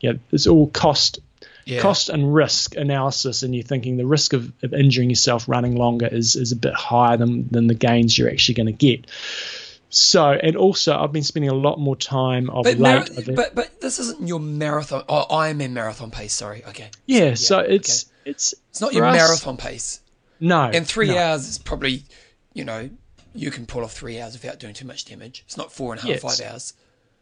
yeah, 0.00 0.12
it's 0.30 0.46
all 0.46 0.68
cost 0.68 1.20
yeah. 1.66 1.80
cost 1.80 2.08
and 2.08 2.32
risk 2.32 2.76
analysis, 2.76 3.42
and 3.42 3.54
you're 3.54 3.64
thinking 3.64 3.96
the 3.96 4.06
risk 4.06 4.32
of, 4.32 4.52
of 4.62 4.72
injuring 4.72 5.10
yourself 5.10 5.48
running 5.48 5.76
longer 5.76 6.06
is, 6.06 6.36
is 6.36 6.52
a 6.52 6.56
bit 6.56 6.72
higher 6.74 7.16
than, 7.16 7.48
than 7.48 7.66
the 7.66 7.74
gains 7.74 8.16
you're 8.16 8.30
actually 8.30 8.54
going 8.54 8.66
to 8.66 8.72
get. 8.72 9.06
So, 9.88 10.32
and 10.32 10.56
also, 10.56 10.96
I've 10.96 11.12
been 11.12 11.22
spending 11.22 11.50
a 11.50 11.54
lot 11.54 11.78
more 11.78 11.96
time 11.96 12.50
of 12.50 12.64
but 12.64 12.78
late. 12.78 13.26
Mar- 13.26 13.36
but 13.36 13.54
but 13.54 13.80
this 13.80 13.98
isn't 13.98 14.26
your 14.26 14.40
marathon. 14.40 15.04
Oh, 15.08 15.26
Ironman 15.30 15.72
marathon 15.72 16.10
pace. 16.10 16.32
Sorry. 16.34 16.64
Okay. 16.64 16.90
Yeah. 17.06 17.18
So, 17.18 17.24
yeah, 17.28 17.34
so 17.34 17.58
it's 17.60 18.04
okay. 18.04 18.30
it's 18.30 18.54
it's 18.70 18.80
not 18.80 18.94
your 18.94 19.04
us, 19.04 19.16
marathon 19.16 19.56
pace. 19.56 20.00
No. 20.40 20.70
In 20.70 20.84
three 20.84 21.08
no. 21.08 21.18
hours 21.18 21.48
is 21.48 21.58
probably, 21.58 22.02
you 22.52 22.64
know, 22.64 22.90
you 23.32 23.50
can 23.50 23.64
pull 23.64 23.84
off 23.84 23.92
three 23.92 24.20
hours 24.20 24.32
without 24.32 24.58
doing 24.58 24.74
too 24.74 24.86
much 24.86 25.04
damage. 25.04 25.44
It's 25.46 25.56
not 25.56 25.72
four 25.72 25.92
and 25.92 26.00
a 26.00 26.02
half, 26.02 26.22
yes. 26.22 26.38
five 26.38 26.46
hours. 26.46 26.72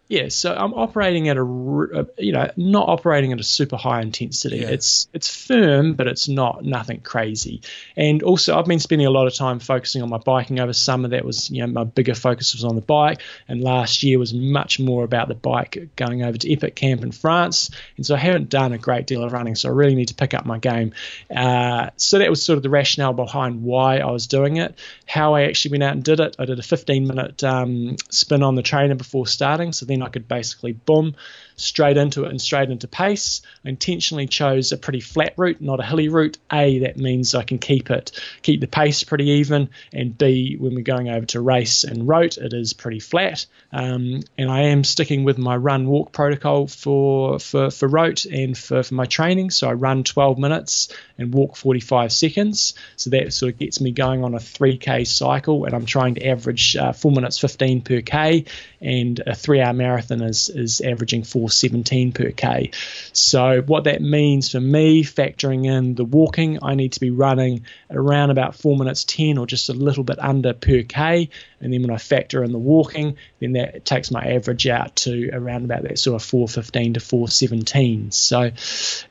Yeah, 0.07 0.29
so 0.29 0.55
I'm 0.55 0.75
operating 0.75 1.31
at 1.31 1.39
a, 1.39 2.07
you 2.19 2.33
know, 2.33 2.51
not 2.59 2.89
operating 2.91 3.33
at 3.33 3.41
a 3.41 3.43
super 3.43 3.77
high 3.77 4.03
intensity. 4.03 4.59
Yeah. 4.59 4.69
It's 4.69 5.09
it's 5.15 5.35
firm, 5.35 5.95
but 5.95 6.07
it's 6.07 6.29
not 6.29 6.63
nothing 6.63 7.01
crazy. 7.01 7.63
And 7.97 8.23
also, 8.23 8.59
I've 8.59 8.67
been 8.67 8.81
spending 8.81 9.07
a 9.07 9.11
lot 9.11 9.27
of 9.27 9.35
time 9.35 9.61
focusing 9.61 10.03
on 10.03 10.11
my 10.11 10.19
biking 10.19 10.61
over 10.61 10.75
summer. 10.75 11.09
That 11.09 11.25
was, 11.25 11.51
you 11.51 11.63
know, 11.63 11.73
my 11.73 11.85
bigger 11.85 12.15
focus 12.15 12.53
was 12.53 12.65
on 12.65 12.75
the 12.75 12.83
bike. 12.83 13.23
And 13.49 13.63
last 13.63 14.03
year 14.03 14.19
was 14.19 14.35
much 14.35 14.79
more 14.79 15.05
about 15.05 15.29
the 15.29 15.35
bike, 15.35 15.89
going 15.97 16.23
over 16.23 16.37
to 16.37 16.53
Epic 16.53 16.75
Camp 16.75 17.03
in 17.03 17.11
France. 17.11 17.71
And 17.97 18.05
so 18.05 18.15
I 18.15 18.19
haven't 18.19 18.51
done 18.51 18.75
a 18.75 18.79
great 18.79 19.07
deal 19.07 19.25
of 19.25 19.33
running. 19.33 19.55
So 19.55 19.71
I 19.71 19.73
really 19.73 19.95
need 19.95 20.09
to 20.09 20.15
pick 20.15 20.35
up 20.35 20.45
my 20.45 20.59
game. 20.59 20.93
Uh, 21.35 21.91
so 21.97 22.19
that 22.19 22.29
was 22.29 22.43
sort 22.43 22.59
of 22.59 22.63
the 22.63 22.69
rationale 22.69 23.15
behind 23.15 23.63
why 23.63 24.01
I 24.01 24.11
was 24.11 24.27
doing 24.27 24.59
it. 24.59 24.79
How 25.07 25.35
I 25.35 25.45
actually 25.45 25.73
went 25.73 25.85
out 25.85 25.95
and 25.95 26.05
did 26.05 26.21
it. 26.21 26.37
I 26.39 26.45
did 26.45 26.59
a 26.59 26.63
15 26.63 27.07
minute 27.07 27.43
um, 27.43 27.97
spin 28.11 28.43
on 28.43 28.55
the 28.55 28.63
trainer 28.63 28.97
before 28.97 29.27
starting. 29.27 29.73
So 29.73 29.87
then 29.87 29.94
then 29.95 30.07
I 30.07 30.11
could 30.11 30.29
basically 30.29 30.73
boom 30.73 31.15
straight 31.57 31.97
into 31.97 32.25
it 32.25 32.31
and 32.31 32.41
straight 32.41 32.71
into 32.71 32.89
pace. 32.89 33.43
I 33.65 33.69
intentionally 33.69 34.27
chose 34.27 34.73
a 34.73 34.77
pretty 34.77 35.01
flat 35.01 35.35
route, 35.37 35.61
not 35.61 35.81
a 35.81 35.85
hilly 35.85 36.09
route. 36.09 36.39
A, 36.53 36.81
that 36.81 36.97
means 36.97 37.35
I 37.35 37.43
can 37.43 37.59
keep 37.59 37.91
it, 37.91 38.13
keep 38.43 38.61
the 38.61 38.67
pace 38.67 39.05
pretty 39.05 39.27
even, 39.27 39.71
and 39.93 40.17
B, 40.17 40.57
when 40.59 40.75
we're 40.75 40.83
going 40.83 41.09
over 41.09 41.27
to 41.27 41.41
race 41.41 41.85
and 41.85 42.09
Roth, 42.09 42.39
it 42.39 42.53
is 42.53 42.73
pretty 42.73 43.01
flat. 43.01 43.47
Um, 43.73 44.23
and 44.39 44.51
I 44.51 44.63
am 44.63 44.85
sticking 44.85 45.25
with 45.25 45.39
my 45.39 45.57
run 45.57 45.87
walk 45.87 46.13
protocol 46.13 46.67
for 46.67 47.39
for 47.39 47.71
for 47.71 47.89
Roth 47.89 48.27
and 48.27 48.57
for, 48.57 48.83
for 48.83 48.95
my 48.95 49.07
training. 49.07 49.51
So 49.51 49.69
I 49.69 49.73
run 49.73 50.05
12 50.05 50.39
minutes 50.39 50.89
and 51.19 51.33
walk 51.33 51.57
45 51.57 52.13
seconds. 52.13 52.75
So 52.97 53.11
that 53.11 53.33
sort 53.33 53.53
of 53.53 53.59
gets 53.59 53.81
me 53.81 53.93
going 53.93 54.25
on 54.25 54.35
a 54.35 54.39
3k 54.39 55.07
cycle, 55.07 55.65
and 55.65 55.75
I'm 55.75 55.87
trying 55.87 56.17
to 56.17 56.27
average 56.27 56.77
uh, 56.77 56.93
four 56.93 57.13
minutes 57.13 57.39
15 57.39 57.83
per 57.83 58.01
k, 58.01 58.45
and 58.81 59.21
a 59.27 59.35
three-hour 59.35 59.73
marathon 59.73 60.23
is 60.23 60.49
is 60.49 60.81
averaging 60.81 61.25
four 61.25 61.44
417 61.49 62.13
per 62.13 62.31
k. 62.31 62.71
So 63.13 63.63
what 63.63 63.85
that 63.85 64.03
means 64.03 64.51
for 64.51 64.61
me, 64.61 65.05
factoring 65.05 65.67
in 65.67 65.95
the 65.95 66.05
walking, 66.05 66.59
I 66.63 66.75
need 66.75 66.93
to 66.93 67.01
be 67.01 67.11
running 67.11 67.65
around 67.91 68.31
about 68.31 68.55
four 68.55 68.77
minutes 68.77 69.05
10 69.05 69.39
or 69.39 69.47
just 69.47 69.69
a 69.69 69.75
little 69.75 70.05
bit 70.05 70.19
under 70.19 70.55
per 70.55 70.83
k. 70.83 71.31
And 71.61 71.73
then 71.73 71.83
when 71.83 71.91
I 71.91 71.99
factor 71.99 72.43
in 72.43 72.53
the 72.53 72.59
walking, 72.59 73.17
then 73.41 73.53
that 73.53 73.85
takes 73.85 74.11
my 74.11 74.23
average 74.23 74.67
out 74.67 74.97
to 74.97 75.31
around 75.33 75.65
about 75.65 75.83
that 75.83 75.99
sort 75.99 76.21
of 76.21 76.27
415 76.27 76.95
to 76.95 77.01
417. 77.01 78.11
So 78.11 78.51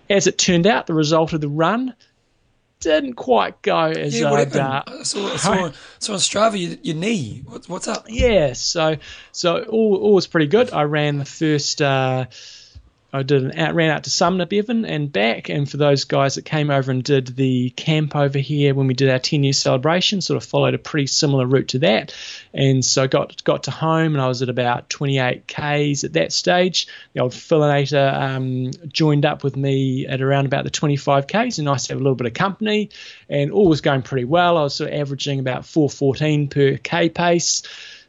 as 0.10 0.28
it 0.28 0.38
turned 0.38 0.68
out, 0.68 0.88
the 0.88 0.94
result 0.94 1.34
of 1.34 1.42
the 1.42 1.50
run 1.50 1.96
didn't 2.84 3.14
quite 3.14 3.62
go 3.62 3.86
as 3.86 4.20
yeah, 4.20 4.32
I'd. 4.32 4.56
Uh, 4.56 4.84
I 4.86 5.04
saw, 5.04 5.34
I 5.34 5.36
saw, 5.38 5.72
saw 6.00 6.14
on 6.14 6.20
Strava 6.20 6.60
your, 6.60 6.78
your 6.82 6.96
knee. 6.96 7.44
What, 7.46 7.68
what's 7.70 7.88
up? 7.88 8.06
Yeah, 8.10 8.54
so 8.54 8.98
so 9.32 9.64
all, 9.64 9.96
all 9.98 10.14
was 10.14 10.28
pretty 10.28 10.48
good. 10.48 10.72
I 10.72 10.84
ran 10.84 11.18
the 11.18 11.26
first. 11.26 11.82
Uh, 11.82 12.26
I 13.16 13.22
did 13.22 13.44
an 13.44 13.60
out, 13.60 13.76
ran 13.76 13.92
out 13.92 14.06
to 14.06 14.10
Sumner 14.10 14.48
Bevan 14.48 14.86
and 14.86 15.14
back. 15.14 15.48
And 15.48 15.70
for 15.70 15.78
those 15.78 16.06
guys 16.06 16.34
that 16.34 16.46
came 16.46 16.72
over 16.72 16.92
and 16.92 17.04
did 17.04 17.28
the 17.28 17.70
camp 17.70 18.16
over 18.16 18.40
here 18.40 18.74
when 18.74 18.88
we 18.88 18.96
did 18.96 19.10
our 19.10 19.20
10 19.20 19.44
year 19.44 19.54
celebration, 19.54 20.20
sort 20.20 20.42
of 20.42 20.50
followed 20.50 20.74
a 20.74 20.80
pretty 20.80 21.06
similar 21.06 21.46
route 21.46 21.68
to 21.70 21.80
that. 21.80 22.16
And 22.56 22.84
so 22.84 23.08
got 23.08 23.44
got 23.44 23.64
to 23.64 23.72
home 23.72 24.16
and 24.16 24.22
I 24.22 24.28
was 24.28 24.42
at 24.42 24.50
about 24.50 24.90
28 24.90 25.46
k's 25.48 26.04
at 26.04 26.14
that 26.14 26.34
stage. 26.34 26.88
The 27.14 27.22
old 27.22 27.34
Philinator 27.34 28.14
um, 28.14 28.72
joined 28.88 29.26
up 29.26 29.44
with 29.44 29.56
me 29.56 30.08
at 30.08 30.20
around 30.20 30.48
about 30.48 30.64
the 30.64 30.72
25 30.72 31.28
k's, 31.28 31.60
and 31.60 31.66
nice 31.66 31.86
to 31.86 31.94
have 31.94 32.00
a 32.00 32.04
little 32.04 32.16
bit 32.16 32.26
of 32.26 32.34
company. 32.34 32.90
And 33.30 33.52
all 33.52 33.68
was 33.68 33.82
going 33.82 34.02
pretty 34.02 34.26
well. 34.26 34.58
I 34.58 34.64
was 34.64 34.74
sort 34.74 34.92
of 34.92 35.00
averaging 35.00 35.40
about 35.40 35.68
414 35.68 36.48
per 36.48 36.78
k 36.78 37.10
pace 37.10 37.62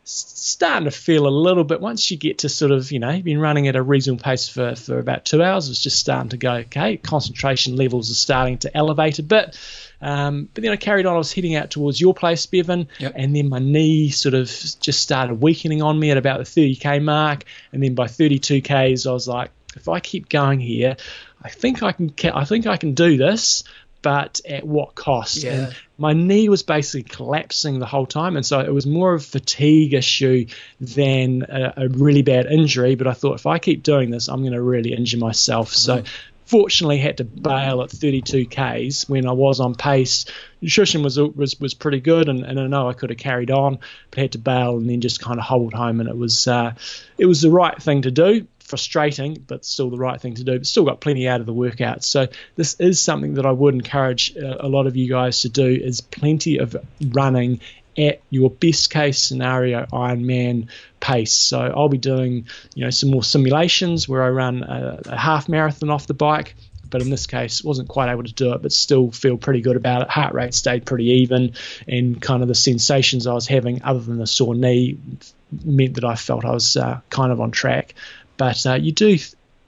starting 0.06 0.84
to 0.84 0.90
feel 0.90 1.26
a 1.26 1.30
little 1.30 1.64
bit 1.64 1.80
once 1.80 2.10
you 2.10 2.16
get 2.18 2.38
to 2.38 2.48
sort 2.48 2.70
of 2.70 2.92
you 2.92 2.98
know 2.98 3.10
you've 3.10 3.24
been 3.24 3.40
running 3.40 3.68
at 3.68 3.76
a 3.76 3.82
reasonable 3.82 4.22
pace 4.22 4.48
for, 4.48 4.74
for 4.74 4.98
about 4.98 5.24
two 5.24 5.42
hours 5.42 5.70
it's 5.70 5.82
just 5.82 5.98
starting 5.98 6.28
to 6.28 6.36
go 6.36 6.52
okay 6.52 6.98
concentration 6.98 7.74
levels 7.76 8.10
are 8.10 8.14
starting 8.14 8.58
to 8.58 8.76
elevate 8.76 9.18
a 9.18 9.22
bit 9.22 9.58
um, 10.02 10.50
but 10.52 10.62
then 10.62 10.72
I 10.72 10.76
carried 10.76 11.06
on 11.06 11.14
I 11.14 11.18
was 11.18 11.32
heading 11.32 11.54
out 11.54 11.70
towards 11.70 11.98
your 11.98 12.12
place 12.12 12.44
Bevan 12.44 12.88
yep. 12.98 13.14
and 13.16 13.34
then 13.34 13.48
my 13.48 13.58
knee 13.58 14.10
sort 14.10 14.34
of 14.34 14.48
just 14.48 15.00
started 15.00 15.40
weakening 15.40 15.80
on 15.80 15.98
me 15.98 16.10
at 16.10 16.18
about 16.18 16.38
the 16.38 16.44
30k 16.44 17.02
mark 17.02 17.44
and 17.72 17.82
then 17.82 17.94
by 17.94 18.06
32k's 18.06 19.06
I 19.06 19.12
was 19.12 19.26
like 19.26 19.50
if 19.74 19.88
I 19.88 20.00
keep 20.00 20.28
going 20.28 20.60
here 20.60 20.96
I 21.42 21.48
think 21.48 21.82
I 21.82 21.92
can 21.92 22.12
I 22.22 22.44
think 22.44 22.66
I 22.66 22.76
can 22.76 22.92
do 22.92 23.16
this 23.16 23.64
but 24.04 24.42
at 24.46 24.64
what 24.64 24.94
cost? 24.94 25.42
Yeah. 25.42 25.52
And 25.52 25.76
my 25.96 26.12
knee 26.12 26.48
was 26.48 26.62
basically 26.62 27.04
collapsing 27.04 27.78
the 27.78 27.86
whole 27.86 28.06
time, 28.06 28.36
and 28.36 28.44
so 28.44 28.60
it 28.60 28.72
was 28.72 28.86
more 28.86 29.14
of 29.14 29.22
a 29.22 29.24
fatigue 29.24 29.94
issue 29.94 30.46
than 30.80 31.42
a, 31.48 31.74
a 31.76 31.88
really 31.88 32.22
bad 32.22 32.46
injury. 32.46 32.94
But 32.96 33.06
I 33.06 33.12
thought 33.12 33.34
if 33.34 33.46
I 33.46 33.58
keep 33.58 33.82
doing 33.82 34.10
this, 34.10 34.28
I'm 34.28 34.40
going 34.40 34.52
to 34.52 34.62
really 34.62 34.92
injure 34.92 35.18
myself. 35.18 35.70
Mm-hmm. 35.70 36.04
So 36.04 36.10
fortunately 36.46 36.98
had 36.98 37.18
to 37.18 37.24
bail 37.24 37.82
at 37.82 37.90
32 37.90 38.46
k's 38.46 39.08
when 39.08 39.26
I 39.26 39.32
was 39.32 39.60
on 39.60 39.74
pace. 39.74 40.26
Nutrition 40.60 41.02
was 41.02 41.18
was 41.18 41.58
was 41.60 41.74
pretty 41.74 42.00
good, 42.00 42.28
and, 42.28 42.44
and 42.44 42.58
I 42.58 42.66
know 42.66 42.88
I 42.88 42.92
could 42.92 43.10
have 43.10 43.18
carried 43.18 43.50
on, 43.50 43.78
but 44.10 44.18
had 44.18 44.32
to 44.32 44.38
bail 44.38 44.76
and 44.76 44.88
then 44.88 45.00
just 45.00 45.20
kind 45.20 45.38
of 45.38 45.44
hold 45.44 45.74
home, 45.74 46.00
and 46.00 46.08
it 46.08 46.16
was 46.16 46.48
uh, 46.48 46.74
it 47.18 47.26
was 47.26 47.40
the 47.40 47.50
right 47.50 47.80
thing 47.80 48.02
to 48.02 48.10
do. 48.10 48.46
Frustrating, 48.74 49.44
but 49.46 49.64
still 49.64 49.88
the 49.88 49.98
right 49.98 50.20
thing 50.20 50.34
to 50.34 50.42
do. 50.42 50.58
But 50.58 50.66
still 50.66 50.84
got 50.84 51.00
plenty 51.00 51.28
out 51.28 51.38
of 51.38 51.46
the 51.46 51.52
workout. 51.52 52.02
So 52.02 52.26
this 52.56 52.74
is 52.80 53.00
something 53.00 53.34
that 53.34 53.46
I 53.46 53.52
would 53.52 53.72
encourage 53.72 54.36
uh, 54.36 54.56
a 54.58 54.66
lot 54.68 54.88
of 54.88 54.96
you 54.96 55.08
guys 55.08 55.42
to 55.42 55.48
do: 55.48 55.64
is 55.64 56.00
plenty 56.00 56.58
of 56.58 56.74
running 57.00 57.60
at 57.96 58.20
your 58.30 58.50
best 58.50 58.90
case 58.90 59.20
scenario 59.20 59.86
Ironman 59.92 60.70
pace. 60.98 61.32
So 61.32 61.60
I'll 61.60 61.88
be 61.88 61.98
doing, 61.98 62.48
you 62.74 62.82
know, 62.82 62.90
some 62.90 63.12
more 63.12 63.22
simulations 63.22 64.08
where 64.08 64.24
I 64.24 64.30
run 64.30 64.64
a, 64.64 65.00
a 65.06 65.16
half 65.16 65.48
marathon 65.48 65.88
off 65.88 66.08
the 66.08 66.14
bike. 66.14 66.56
But 66.90 67.00
in 67.00 67.10
this 67.10 67.28
case, 67.28 67.62
wasn't 67.62 67.88
quite 67.88 68.10
able 68.10 68.24
to 68.24 68.32
do 68.32 68.54
it, 68.54 68.62
but 68.62 68.72
still 68.72 69.12
feel 69.12 69.36
pretty 69.36 69.60
good 69.60 69.76
about 69.76 70.02
it. 70.02 70.10
Heart 70.10 70.34
rate 70.34 70.54
stayed 70.54 70.84
pretty 70.84 71.22
even, 71.22 71.54
and 71.86 72.20
kind 72.20 72.42
of 72.42 72.48
the 72.48 72.56
sensations 72.56 73.28
I 73.28 73.34
was 73.34 73.46
having, 73.46 73.82
other 73.84 74.00
than 74.00 74.18
the 74.18 74.26
sore 74.26 74.54
knee, 74.56 74.98
meant 75.64 75.94
that 75.94 76.04
I 76.04 76.16
felt 76.16 76.44
I 76.44 76.52
was 76.52 76.76
uh, 76.76 77.00
kind 77.10 77.32
of 77.32 77.40
on 77.40 77.52
track. 77.52 77.94
But 78.36 78.64
uh, 78.66 78.74
you 78.74 78.92
do 78.92 79.18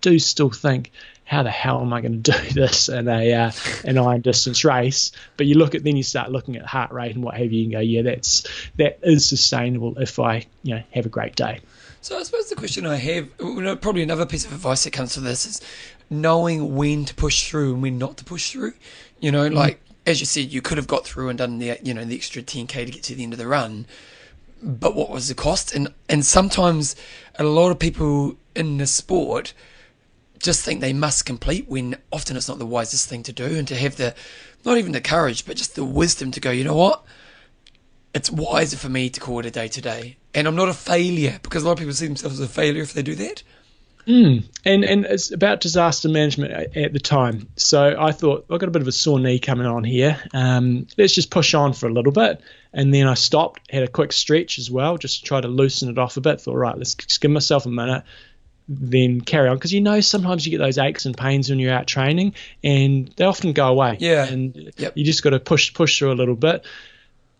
do 0.01 0.19
still 0.19 0.51
think 0.51 0.93
how 1.25 1.43
the 1.43 1.51
hell 1.51 1.81
am 1.81 1.93
I 1.93 2.01
going 2.01 2.23
to 2.23 2.31
do 2.33 2.39
this 2.55 2.89
in 2.89 3.09
a 3.09 3.33
uh, 3.33 3.51
an 3.85 3.99
iron 3.99 4.21
distance 4.21 4.65
race? 4.65 5.13
But 5.37 5.47
you 5.47 5.57
look 5.57 5.75
at 5.75 5.85
then 5.85 5.97
you 5.97 6.03
start 6.03 6.31
looking 6.31 6.57
at 6.57 6.65
heart 6.65 6.93
rate 6.93 7.15
and 7.15 7.23
what 7.23 7.35
have 7.37 7.53
you, 7.53 7.65
and 7.65 7.73
go, 7.73 7.81
yeah, 7.81 8.03
that's 8.03 8.47
that 8.77 9.01
is 9.03 9.29
sustainable 9.29 9.99
if 9.99 10.19
I 10.19 10.47
you 10.63 10.77
know 10.77 10.83
have 10.93 11.07
a 11.07 11.11
great 11.11 11.37
day. 11.37 11.61
So 12.01 12.17
I 12.17 12.23
suppose 12.23 12.49
the 12.49 12.55
question 12.55 12.87
I 12.87 12.97
have, 12.97 13.37
probably 13.81 14.05
another 14.05 14.27
piece 14.27 14.47
of 14.47 14.53
advice 14.53 14.85
that 14.85 14.93
comes 14.93 15.15
to 15.15 15.21
this 15.21 15.45
is 15.45 15.61
knowing 16.09 16.77
when 16.77 17.05
to 17.05 17.13
push 17.15 17.51
through 17.51 17.73
and 17.73 17.83
when 17.83 17.99
not 17.99 18.17
to 18.19 18.25
push 18.25 18.53
through. 18.53 18.75
You 19.19 19.33
know, 19.33 19.47
mm-hmm. 19.47 19.57
like 19.57 19.81
as 20.07 20.21
you 20.21 20.27
said, 20.27 20.53
you 20.53 20.63
could 20.63 20.79
have 20.79 20.87
got 20.87 21.05
through 21.05 21.31
and 21.31 21.39
done 21.39 21.59
the 21.59 21.79
you 21.83 21.93
know 21.93 22.05
the 22.05 22.15
extra 22.15 22.43
10k 22.43 22.87
to 22.87 22.93
get 22.93 23.03
to 23.05 23.15
the 23.17 23.25
end 23.25 23.33
of 23.33 23.41
the 23.41 23.49
run, 23.49 23.87
but 24.63 24.95
what 24.95 25.11
was 25.11 25.27
the 25.27 25.35
cost? 25.35 25.75
And 25.75 25.93
and 26.09 26.25
sometimes 26.25 26.95
a 27.39 27.45
lot 27.45 27.71
of 27.71 27.81
people 27.81 28.37
in 28.57 28.79
the 28.79 28.87
sport 28.87 29.53
just 30.39 30.65
think 30.65 30.81
they 30.81 30.93
must 30.93 31.27
complete 31.27 31.69
when 31.69 31.97
often 32.13 32.37
it's 32.37 32.49
not 32.49 32.59
the 32.59 32.67
wisest 32.67 33.09
thing 33.09 33.23
to 33.25 33.33
do 33.33 33.45
and 33.57 33.69
to 33.69 33.77
have 33.77 33.97
the 33.97 34.15
not 34.65 34.79
even 34.79 34.93
the 34.93 35.01
courage 35.01 35.47
but 35.47 35.57
just 35.57 35.75
the 35.75 35.85
wisdom 35.85 36.31
to 36.31 36.41
go 36.41 36.51
you 36.51 36.65
know 36.65 36.77
what? 36.77 37.05
It's 38.15 38.31
wiser 38.31 38.79
for 38.79 38.89
me 38.89 39.11
to 39.11 39.21
call 39.21 39.41
it 39.41 39.47
a 39.47 39.51
day 39.51 39.69
today. 39.69 40.17
And 40.35 40.47
i'm 40.47 40.57
not 40.57 40.69
a 40.69 40.75
failure 40.75 41.39
because 41.43 41.63
a 41.63 41.67
lot 41.67 41.73
of 41.73 41.79
people 41.79 41.95
see 41.95 42.07
themselves 42.07 42.41
as 42.41 42.47
a 42.47 42.53
failure 42.53 42.83
if 42.83 42.93
they 42.93 43.03
do 43.03 43.15
that. 43.15 43.43
Mm. 44.07 44.45
and 44.65 44.85
and 44.85 45.05
it's 45.05 45.33
about 45.33 45.61
disaster 45.61 46.09
management 46.09 46.53
at 46.77 46.93
the 46.93 47.01
time. 47.01 47.49
So 47.57 47.97
i 47.99 48.13
thought 48.13 48.47
i've 48.51 48.61
got 48.61 48.69
a 48.69 48.73
bit 48.73 48.83
of 48.83 48.89
a 48.89 48.93
sore 48.93 49.19
knee 49.19 49.39
coming 49.39 49.67
on 49.67 49.85
here. 49.85 50.23
Um, 50.33 50.87
let's 50.97 51.15
just 51.15 51.31
push 51.31 51.55
on 51.55 51.73
for 51.73 51.89
a 51.89 51.93
little 51.93 52.13
bit. 52.13 52.41
And 52.73 52.95
then 52.95 53.09
i 53.09 53.15
stopped 53.15 53.71
had 53.71 53.83
a 53.83 53.89
quick 53.89 54.13
stretch 54.13 54.59
as 54.59 54.71
well 54.71 54.97
just 54.97 55.21
to 55.21 55.25
try 55.25 55.41
to 55.41 55.49
loosen 55.49 55.89
it 55.89 55.99
off 55.99 56.17
a 56.17 56.21
bit. 56.21 56.41
Thought 56.41 56.57
right 56.57 56.79
let's 56.79 56.95
give 56.95 57.31
myself 57.31 57.67
a 57.67 57.71
minute 57.71 58.05
then 58.69 59.21
carry 59.21 59.49
on 59.49 59.57
because 59.57 59.73
you 59.73 59.81
know 59.81 60.01
sometimes 60.01 60.45
you 60.45 60.51
get 60.51 60.59
those 60.59 60.79
aches 60.79 61.07
and 61.07 61.17
pains 61.17 61.49
when 61.49 61.59
you're 61.59 61.73
out 61.73 61.87
training 61.87 62.35
and 62.65 63.09
they 63.17 63.25
often 63.25 63.53
go 63.53 63.69
away. 63.69 63.97
Yeah. 64.01 64.25
And 64.25 64.73
yep. 64.77 64.97
you 64.97 65.05
just 65.05 65.23
got 65.23 65.31
to 65.31 65.41
push 65.41 65.73
push 65.73 65.99
through 65.99 66.13
a 66.13 66.15
little 66.15 66.35
bit, 66.35 66.67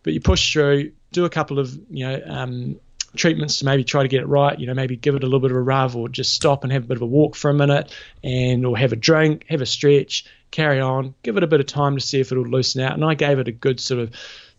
but 0.03 0.13
you 0.13 0.21
push 0.21 0.53
through, 0.53 0.93
do 1.13 1.25
a 1.25 1.31
couple 1.31 1.59
of 1.59 1.77
you 1.91 2.07
know 2.07 2.23
um, 2.27 2.81
treatments 3.17 3.57
to 3.57 3.65
maybe 3.65 3.83
try 3.83 4.03
to 4.03 4.09
get 4.09 4.23
it 4.23 4.27
right. 4.27 4.59
You 4.59 4.67
know, 4.67 4.75
maybe 4.75 4.97
give 4.97 5.15
it 5.15 5.23
a 5.23 5.27
little 5.27 5.41
bit 5.41 5.51
of 5.51 5.57
a 5.57 5.63
rub 5.63 5.97
or 5.97 6.09
just 6.09 6.33
stop 6.33 6.63
and 6.63 6.73
have 6.73 6.85
a 6.85 6.87
bit 6.87 6.97
of 6.97 7.03
a 7.03 7.07
walk 7.07 7.35
for 7.35 7.51
a 7.51 7.55
minute 7.55 7.93
and 8.23 8.65
or 8.65 8.77
have 8.77 8.93
a 8.93 8.97
drink, 8.97 9.47
have 9.49 9.63
a 9.63 9.67
stretch, 9.67 10.27
carry 10.51 10.81
on, 10.81 11.15
give 11.23 11.37
it 11.37 11.43
a 11.43 11.49
bit 11.49 11.61
of 11.61 11.67
time 11.67 11.97
to 11.97 12.01
see 12.01 12.21
if 12.21 12.31
it'll 12.31 12.45
loosen 12.45 12.83
out. 12.83 12.93
And 12.93 13.05
I 13.05 13.15
gave 13.15 13.39
it 13.39 13.49
a 13.49 13.53
good 13.53 13.81
sort 13.81 14.01
of 14.01 14.15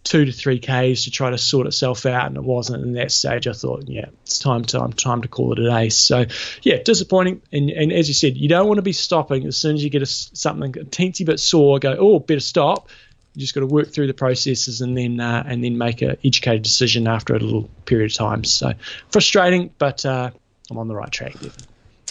two 0.08 0.26
to 0.26 0.32
three 0.32 0.60
Ks 0.60 1.04
to 1.04 1.12
try 1.12 1.30
to 1.30 1.38
sort 1.38 1.68
itself 1.68 2.06
out, 2.06 2.28
and 2.28 2.38
it 2.38 2.44
wasn't. 2.44 2.84
In 2.84 2.94
that 2.94 3.12
stage, 3.12 3.48
I 3.48 3.54
thought, 3.54 3.88
yeah, 3.88 4.08
it's 4.24 4.40
time 4.40 4.64
to 4.66 4.90
time 4.96 5.22
to 5.22 5.28
call 5.28 5.54
it 5.54 5.60
a 5.60 5.70
day. 5.70 5.90
So, 5.90 6.26
yeah, 6.62 6.82
disappointing. 6.84 7.42
And, 7.52 7.70
and 7.70 7.92
as 7.92 8.08
you 8.08 8.14
said, 8.14 8.38
you 8.38 8.50
don't 8.50 8.68
want 8.68 8.78
to 8.78 8.84
be 8.84 8.94
stopping 8.94 9.46
as 9.46 9.58
soon 9.58 9.76
as 9.76 9.84
you 9.84 9.90
get 9.90 10.02
a, 10.02 10.06
something 10.06 10.78
a 10.78 10.86
teensy 10.86 11.26
bit 11.26 11.40
sore. 11.40 11.80
Go, 11.80 11.96
oh, 12.00 12.20
better 12.20 12.40
stop. 12.40 12.90
You 13.34 13.42
just 13.42 13.54
got 13.54 13.62
to 13.62 13.68
work 13.68 13.90
through 13.92 14.08
the 14.08 14.14
processes 14.14 14.82
and 14.82 14.98
then 14.98 15.20
uh, 15.20 15.44
and 15.46 15.64
then 15.64 15.78
make 15.78 16.02
an 16.02 16.18
educated 16.24 16.64
decision 16.64 17.08
after 17.08 17.36
a 17.36 17.40
little 17.40 17.70
period 17.86 18.12
of 18.12 18.18
time. 18.18 18.44
So 18.44 18.74
frustrating, 19.12 19.72
but 19.78 20.06
uh, 20.06 20.32
I'm 20.72 20.78
on 20.78 20.88
the 20.88 20.96
right 20.96 21.12
track. 21.12 21.36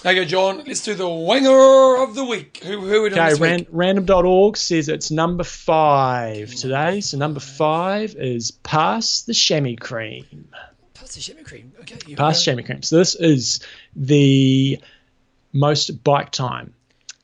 Okay, 0.07 0.25
John, 0.25 0.63
let's 0.65 0.85
do 0.85 0.95
the 0.95 1.03
Wanger 1.03 2.01
of 2.01 2.15
the 2.15 2.25
week. 2.25 2.59
Who, 2.63 2.81
who 2.81 3.07
are 3.07 3.07
okay, 3.09 3.35
ran, 3.35 3.67
random.org 3.73 4.57
says 4.57 4.89
it's 4.89 5.11
number 5.11 5.43
five 5.43 6.55
today. 6.55 7.01
So 7.01 7.19
number 7.19 7.41
five 7.41 8.15
is 8.15 8.53
Pass 8.53 9.23
the 9.23 9.35
Chamois 9.35 9.75
Cream. 9.75 10.49
Pass 10.95 11.17
the 11.17 11.21
Chamois 11.21 11.43
Cream. 11.43 11.73
Okay. 11.81 12.15
Pass 12.15 12.45
Chamois 12.45 12.63
Cream. 12.63 12.85
So 12.85 12.99
this 12.99 13.17
is 13.17 13.59
the 13.97 14.79
most 15.53 16.05
bike 16.05 16.31
time 16.31 16.75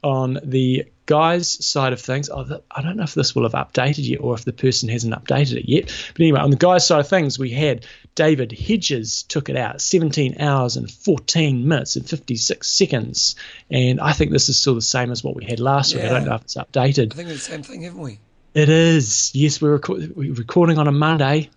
on 0.03 0.41
the 0.43 0.87
guys' 1.07 1.65
side 1.65 1.93
of 1.93 2.01
things. 2.01 2.31
Oh, 2.31 2.61
I 2.71 2.83
don't 2.83 2.97
know 2.97 3.03
if 3.03 3.15
this 3.15 3.35
will 3.35 3.49
have 3.49 3.53
updated 3.53 4.09
yet 4.09 4.21
or 4.21 4.35
if 4.35 4.45
the 4.45 4.53
person 4.53 4.89
hasn't 4.89 5.15
updated 5.15 5.59
it 5.59 5.69
yet. 5.69 5.85
But 6.13 6.21
anyway, 6.21 6.41
on 6.41 6.51
the 6.51 6.57
guys' 6.57 6.87
side 6.87 7.01
of 7.01 7.09
things, 7.09 7.39
we 7.39 7.51
had 7.51 7.87
David 8.15 8.53
Hedges 8.53 9.23
took 9.25 9.49
it 9.49 9.57
out 9.57 9.81
17 9.81 10.41
hours 10.41 10.77
and 10.77 10.91
14 10.91 11.67
minutes 11.67 11.97
and 11.97 12.09
56 12.09 12.69
seconds. 12.69 13.37
And 13.71 14.01
I 14.01 14.13
think 14.13 14.31
this 14.31 14.49
is 14.49 14.59
still 14.59 14.75
the 14.75 14.83
same 14.83 15.11
as 15.11 15.25
what 15.25 15.35
we 15.35 15.45
had 15.45 15.61
last 15.61 15.93
yeah. 15.93 16.03
week. 16.03 16.11
I 16.11 16.15
don't 16.15 16.29
know 16.29 16.35
if 16.35 16.43
it's 16.43 16.57
updated. 16.57 17.13
I 17.13 17.17
think 17.17 17.29
it's 17.31 17.47
the 17.47 17.53
same 17.53 17.63
thing, 17.63 17.83
haven't 17.83 18.01
we? 18.01 18.19
It 18.55 18.69
is. 18.69 19.31
Yes, 19.35 19.63
we're, 19.63 19.81
we're 19.89 20.35
recording 20.35 20.79
on 20.79 20.87
a 20.87 20.93
Monday. 20.93 21.49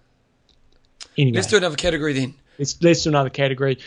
Anyway, 1.18 1.36
let's 1.36 1.48
do 1.48 1.58
another 1.58 1.76
category 1.76 2.14
then. 2.14 2.34
Let's, 2.58 2.82
let's 2.82 3.04
do 3.04 3.10
another 3.10 3.30
category. 3.30 3.80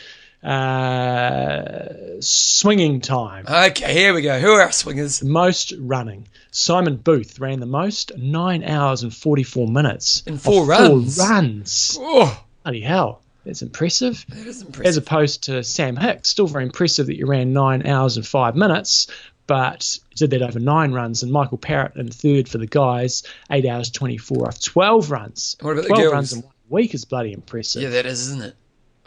Uh, 0.43 2.20
swinging 2.20 3.01
time. 3.01 3.47
Okay, 3.48 3.93
here 3.93 4.15
we 4.15 4.23
go. 4.23 4.39
Who 4.39 4.52
are 4.52 4.62
our 4.62 4.73
swingers? 4.73 5.23
Most 5.23 5.73
running. 5.78 6.28
Simon 6.51 6.97
Booth 6.97 7.39
ran 7.40 7.60
the 7.60 7.66
most, 7.66 8.16
nine 8.16 8.62
hours 8.65 9.02
and 9.02 9.15
44 9.15 9.69
minutes. 9.69 10.23
In 10.27 10.39
four 10.39 10.65
runs. 10.65 11.16
Four 11.16 11.28
runs. 11.28 11.97
Oh. 12.01 12.44
Bloody 12.62 12.81
hell. 12.81 13.23
That's 13.44 13.62
impressive. 13.62 14.24
That 14.28 14.47
is 14.47 14.62
impressive. 14.62 14.86
As 14.86 14.97
opposed 14.97 15.44
to 15.44 15.65
Sam 15.65 15.97
Hicks, 15.97 16.28
still 16.28 16.47
very 16.47 16.65
impressive 16.65 17.06
that 17.06 17.16
you 17.16 17.27
ran 17.27 17.52
nine 17.52 17.86
hours 17.86 18.16
and 18.16 18.27
five 18.27 18.55
minutes, 18.56 19.06
but 19.47 19.98
did 20.16 20.31
that 20.31 20.43
over 20.43 20.60
nine 20.60 20.93
runs. 20.93 21.23
And 21.23 21.32
Michael 21.32 21.59
Parrott 21.59 21.97
in 21.97 22.10
third 22.10 22.48
for 22.48 22.59
the 22.59 22.66
guys, 22.66 23.23
eight 23.51 23.65
hours 23.66 23.90
24 23.90 24.48
off 24.48 24.60
12 24.60 25.10
runs. 25.10 25.56
What 25.60 25.73
about 25.73 25.86
12 25.86 25.97
the 25.97 26.02
girls? 26.02 26.12
runs 26.12 26.32
in 26.35 26.43
one 26.43 26.52
week 26.69 26.94
is 26.94 27.05
bloody 27.06 27.32
impressive. 27.32 27.82
Yeah, 27.82 27.90
that 27.90 28.06
is, 28.06 28.20
isn't 28.28 28.43
it? 28.43 28.55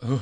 Oh. 0.03 0.21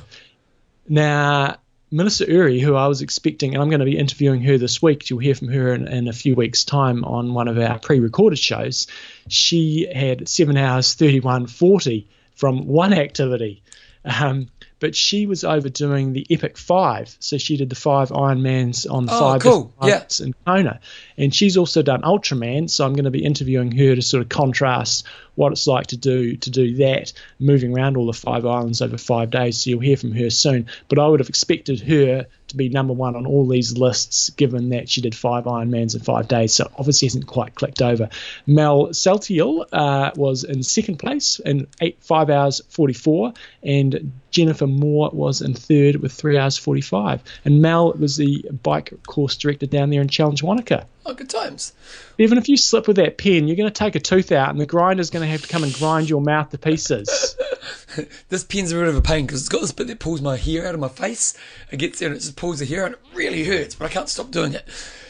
Now, 0.89 1.57
Melissa 1.91 2.27
Uri, 2.27 2.59
who 2.59 2.75
I 2.75 2.87
was 2.87 3.01
expecting, 3.01 3.53
and 3.53 3.61
I'm 3.61 3.69
going 3.69 3.79
to 3.79 3.85
be 3.85 3.97
interviewing 3.97 4.41
her 4.41 4.57
this 4.57 4.81
week. 4.81 5.09
You'll 5.09 5.19
hear 5.19 5.35
from 5.35 5.47
her 5.49 5.73
in, 5.73 5.87
in 5.87 6.07
a 6.07 6.13
few 6.13 6.35
weeks' 6.35 6.63
time 6.63 7.03
on 7.05 7.33
one 7.33 7.47
of 7.47 7.57
our 7.57 7.79
pre-recorded 7.79 8.39
shows. 8.39 8.87
She 9.27 9.87
had 9.93 10.27
seven 10.27 10.57
hours 10.57 10.95
31:40 10.95 12.05
from 12.35 12.67
one 12.67 12.93
activity. 12.93 13.61
Um, 14.03 14.49
but 14.79 14.95
she 14.95 15.25
was 15.25 15.43
overdoing 15.43 16.13
the 16.13 16.25
Epic 16.29 16.57
Five. 16.57 17.15
So 17.19 17.37
she 17.37 17.57
did 17.57 17.69
the 17.69 17.75
five 17.75 18.09
Ironmans 18.09 18.89
on 18.89 19.07
oh, 19.09 19.19
five 19.19 19.41
cool. 19.41 19.73
yeah. 19.83 20.03
in 20.19 20.33
Kona. 20.45 20.79
And 21.17 21.33
she's 21.33 21.57
also 21.57 21.81
done 21.81 22.01
Ultraman. 22.01 22.69
So 22.69 22.85
I'm 22.85 22.93
going 22.93 23.05
to 23.05 23.11
be 23.11 23.23
interviewing 23.23 23.71
her 23.71 23.95
to 23.95 24.01
sort 24.01 24.23
of 24.23 24.29
contrast 24.29 25.05
what 25.35 25.51
it's 25.51 25.67
like 25.67 25.87
to 25.87 25.97
do 25.97 26.35
to 26.37 26.49
do 26.49 26.75
that, 26.75 27.13
moving 27.39 27.73
around 27.73 27.97
all 27.97 28.05
the 28.05 28.13
five 28.13 28.45
islands 28.45 28.81
over 28.81 28.97
five 28.97 29.29
days. 29.29 29.61
So 29.61 29.69
you'll 29.69 29.79
hear 29.79 29.97
from 29.97 30.11
her 30.13 30.29
soon. 30.29 30.67
But 30.87 30.99
I 30.99 31.07
would 31.07 31.19
have 31.19 31.29
expected 31.29 31.81
her 31.81 32.27
to 32.49 32.57
be 32.57 32.69
number 32.69 32.93
one 32.93 33.15
on 33.15 33.25
all 33.25 33.47
these 33.47 33.77
lists, 33.77 34.29
given 34.31 34.69
that 34.69 34.89
she 34.89 35.01
did 35.01 35.15
five 35.15 35.45
Ironmans 35.45 35.95
in 35.95 36.01
five 36.01 36.27
days. 36.27 36.53
So 36.53 36.69
obviously 36.77 37.07
hasn't 37.07 37.27
quite 37.27 37.55
clicked 37.55 37.81
over. 37.81 38.09
Mel 38.45 38.87
Saltiel 38.87 39.65
uh, 39.71 40.11
was 40.15 40.43
in 40.43 40.63
second 40.63 40.97
place 40.97 41.39
in 41.39 41.67
eight 41.81 41.97
five 42.01 42.29
hours 42.29 42.61
forty 42.69 42.93
four, 42.93 43.33
and 43.63 44.11
Jennifer 44.31 44.67
Moore 44.67 45.09
was 45.11 45.41
in 45.41 45.53
third 45.53 45.97
with 45.97 46.11
three 46.11 46.37
hours 46.37 46.57
forty 46.57 46.81
five. 46.81 47.23
And 47.45 47.61
Mel 47.61 47.93
was 47.93 48.17
the 48.17 48.45
bike 48.63 48.93
course 49.07 49.37
director 49.37 49.65
down 49.65 49.89
there 49.89 50.01
in 50.01 50.07
Challenge 50.07 50.43
Wanaka. 50.43 50.85
Oh, 51.09 51.13
good 51.15 51.29
times. 51.29 51.73
Even 52.19 52.37
if 52.37 52.47
you 52.47 52.55
slip 52.55 52.87
with 52.87 52.97
that 52.97 53.17
pen, 53.17 53.47
you're 53.47 53.57
going 53.57 53.67
to 53.67 53.73
take 53.73 53.95
a 53.95 53.99
tooth 53.99 54.31
out, 54.31 54.51
and 54.51 54.61
the 54.61 54.67
grinder's 54.67 55.09
going 55.09 55.25
to 55.25 55.31
have 55.31 55.41
to 55.41 55.47
come 55.47 55.63
and 55.63 55.73
grind 55.73 56.07
your 56.07 56.21
mouth 56.21 56.51
to 56.51 56.59
pieces. 56.59 57.35
this 58.29 58.43
pen's 58.43 58.71
a 58.71 58.75
bit 58.75 58.87
of 58.87 58.95
a 58.95 59.01
pain 59.01 59.25
because 59.25 59.39
it's 59.41 59.49
got 59.49 59.61
this 59.61 59.71
bit 59.71 59.87
that 59.87 59.99
pulls 59.99 60.21
my 60.21 60.37
hair 60.37 60.67
out 60.67 60.75
of 60.75 60.79
my 60.79 60.87
face. 60.87 61.35
It 61.71 61.77
gets 61.77 61.97
there 61.97 62.09
and 62.09 62.15
it 62.15 62.19
just 62.19 62.35
pulls 62.35 62.59
the 62.59 62.65
hair 62.67 62.85
out. 62.85 62.91
It 62.91 62.99
really 63.15 63.43
hurts, 63.43 63.73
but 63.73 63.85
I 63.85 63.89
can't 63.89 64.07
stop 64.07 64.29
doing 64.29 64.53
it. 64.53 64.67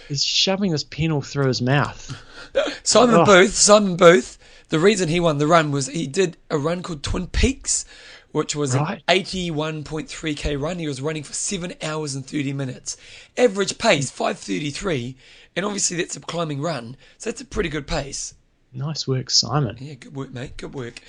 He's 0.08 0.24
shoving 0.24 0.72
this 0.72 0.86
pen 0.86 1.12
all 1.12 1.22
through 1.22 1.48
his 1.48 1.62
mouth. 1.62 2.16
Simon 2.84 3.16
oh. 3.16 3.26
Booth. 3.26 3.54
Simon 3.54 3.98
Booth. 3.98 4.38
The 4.70 4.80
reason 4.80 5.10
he 5.10 5.20
won 5.20 5.38
the 5.38 5.48
run 5.48 5.72
was 5.72 5.88
he 5.88 6.08
did 6.08 6.38
a 6.50 6.58
run 6.58 6.82
called 6.82 7.04
Twin 7.04 7.28
Peaks 7.28 7.84
which 8.32 8.56
was 8.56 8.76
right. 8.76 9.02
an 9.08 9.18
81.3k 9.18 10.62
run. 10.62 10.80
He 10.80 10.88
was 10.88 11.02
running 11.02 11.24
for 11.24 11.34
7 11.34 11.74
hours 11.82 12.16
and 12.16 12.26
30 12.26 12.54
minutes. 12.54 12.98
Average 13.38 13.78
pace, 13.78 14.12
533. 14.12 15.16
And 15.56 15.66
obviously 15.66 15.98
that's 15.98 16.16
a 16.16 16.20
climbing 16.20 16.62
run, 16.62 16.96
so 17.18 17.30
that's 17.30 17.42
a 17.42 17.46
pretty 17.46 17.70
good 17.70 17.88
pace. 17.88 18.34
Nice 18.74 19.08
work, 19.08 19.30
Simon. 19.30 19.78
Yeah, 19.80 19.96
good 19.96 20.16
work, 20.16 20.32
mate. 20.32 20.58
Good 20.58 20.74
work. 20.76 21.02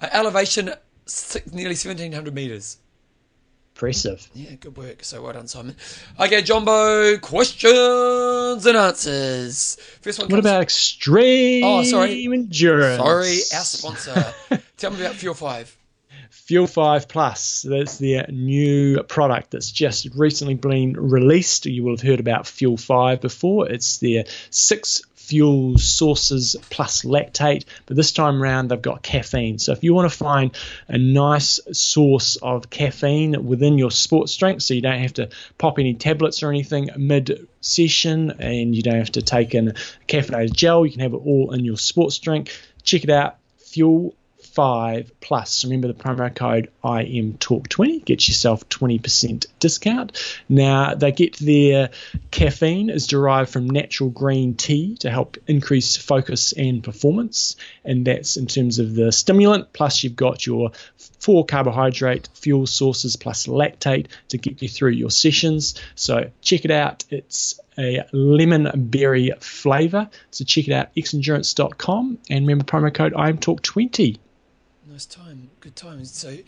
Uh, 0.00 0.08
elevation, 0.12 0.70
six, 1.06 1.50
nearly 1.52 1.70
1,700 1.70 2.34
metres. 2.34 2.76
Impressive. 3.74 4.28
Yeah, 4.34 4.56
good 4.56 4.76
work. 4.76 5.04
So 5.04 5.22
well 5.22 5.32
done, 5.32 5.46
Simon. 5.46 5.76
Okay, 6.18 6.42
Jumbo, 6.42 7.16
questions 7.18 8.66
and 8.66 8.76
answers. 8.76 9.76
First 10.02 10.18
one 10.18 10.28
What 10.28 10.40
about 10.40 10.62
extreme 10.62 11.64
Oh, 11.64 11.82
sorry. 11.84 12.24
endurance? 12.24 12.98
Sorry, 12.98 13.38
our 13.56 13.64
sponsor. 13.64 14.34
Tell 14.76 14.90
me 14.90 15.00
about 15.00 15.14
Fuel 15.14 15.34
5. 15.34 15.77
Fuel 16.30 16.66
5 16.66 17.08
Plus. 17.08 17.62
That's 17.62 17.98
their 17.98 18.26
new 18.28 19.02
product 19.02 19.50
that's 19.50 19.70
just 19.70 20.08
recently 20.14 20.54
been 20.54 20.94
released. 20.94 21.66
You 21.66 21.84
will 21.84 21.96
have 21.96 22.06
heard 22.06 22.20
about 22.20 22.46
Fuel 22.46 22.76
5 22.76 23.20
before. 23.20 23.68
It's 23.68 23.98
their 23.98 24.24
six 24.50 25.02
fuel 25.28 25.76
sources 25.76 26.56
plus 26.70 27.02
lactate, 27.02 27.66
but 27.84 27.96
this 27.96 28.12
time 28.12 28.42
around 28.42 28.68
they've 28.68 28.80
got 28.80 29.02
caffeine. 29.02 29.58
So 29.58 29.72
if 29.72 29.84
you 29.84 29.92
want 29.92 30.10
to 30.10 30.16
find 30.16 30.56
a 30.88 30.96
nice 30.96 31.60
source 31.70 32.36
of 32.36 32.70
caffeine 32.70 33.44
within 33.44 33.76
your 33.76 33.90
sports 33.90 34.34
drink, 34.36 34.62
so 34.62 34.72
you 34.72 34.80
don't 34.80 35.02
have 35.02 35.14
to 35.14 35.28
pop 35.58 35.78
any 35.78 35.92
tablets 35.92 36.42
or 36.42 36.48
anything 36.48 36.88
mid 36.96 37.46
session 37.60 38.36
and 38.38 38.74
you 38.74 38.80
don't 38.80 38.96
have 38.96 39.12
to 39.12 39.22
take 39.22 39.54
in 39.54 39.68
a 39.68 39.72
caffeinated 40.08 40.54
gel, 40.54 40.86
you 40.86 40.92
can 40.92 41.02
have 41.02 41.12
it 41.12 41.18
all 41.18 41.52
in 41.52 41.62
your 41.62 41.76
sports 41.76 42.18
drink. 42.18 42.50
Check 42.82 43.04
it 43.04 43.10
out, 43.10 43.36
Fuel 43.58 44.14
5 44.58 45.12
plus. 45.20 45.62
Remember 45.62 45.86
the 45.86 45.94
promo 45.94 46.34
code 46.34 46.68
IMTalk20 46.82 48.04
gets 48.04 48.26
yourself 48.26 48.68
20% 48.68 49.46
discount. 49.60 50.20
Now 50.48 50.94
they 50.94 51.12
get 51.12 51.36
their 51.36 51.90
caffeine 52.32 52.90
is 52.90 53.06
derived 53.06 53.50
from 53.50 53.70
natural 53.70 54.10
green 54.10 54.56
tea 54.56 54.96
to 54.96 55.10
help 55.10 55.36
increase 55.46 55.96
focus 55.96 56.50
and 56.50 56.82
performance, 56.82 57.54
and 57.84 58.04
that's 58.04 58.36
in 58.36 58.48
terms 58.48 58.80
of 58.80 58.96
the 58.96 59.12
stimulant. 59.12 59.72
Plus 59.72 60.02
you've 60.02 60.16
got 60.16 60.44
your 60.44 60.72
four 61.20 61.46
carbohydrate 61.46 62.28
fuel 62.34 62.66
sources 62.66 63.14
plus 63.14 63.46
lactate 63.46 64.08
to 64.30 64.38
get 64.38 64.60
you 64.60 64.68
through 64.68 64.90
your 64.90 65.12
sessions. 65.12 65.80
So 65.94 66.32
check 66.40 66.64
it 66.64 66.72
out. 66.72 67.04
It's 67.10 67.60
a 67.78 68.02
lemon 68.10 68.72
berry 68.74 69.30
flavor. 69.38 70.10
So 70.32 70.44
check 70.44 70.66
it 70.66 70.74
out, 70.74 70.92
xendurance.com, 70.96 72.18
and 72.28 72.40
remember 72.44 72.64
promo 72.64 72.92
code 72.92 73.12
IMTalk20. 73.12 74.18
Time. 75.06 75.50
Good 75.60 75.76
time. 75.76 76.04
So, 76.04 76.38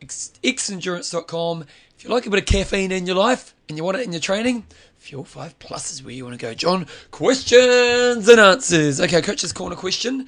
xendurance.com. 0.00 1.64
If 1.96 2.04
you 2.04 2.10
like 2.10 2.26
a 2.26 2.30
bit 2.30 2.38
of 2.38 2.46
caffeine 2.46 2.92
in 2.92 3.06
your 3.06 3.16
life 3.16 3.54
and 3.68 3.76
you 3.76 3.84
want 3.84 3.96
it 3.96 4.04
in 4.04 4.12
your 4.12 4.20
training, 4.20 4.66
Fuel 4.98 5.24
5 5.24 5.58
Plus 5.58 5.92
is 5.92 6.02
where 6.02 6.14
you 6.14 6.24
want 6.24 6.38
to 6.38 6.46
go. 6.46 6.54
John, 6.54 6.86
questions 7.10 8.28
and 8.28 8.40
answers. 8.40 9.00
Okay, 9.00 9.20
Coach's 9.20 9.52
Corner 9.52 9.76
question. 9.76 10.26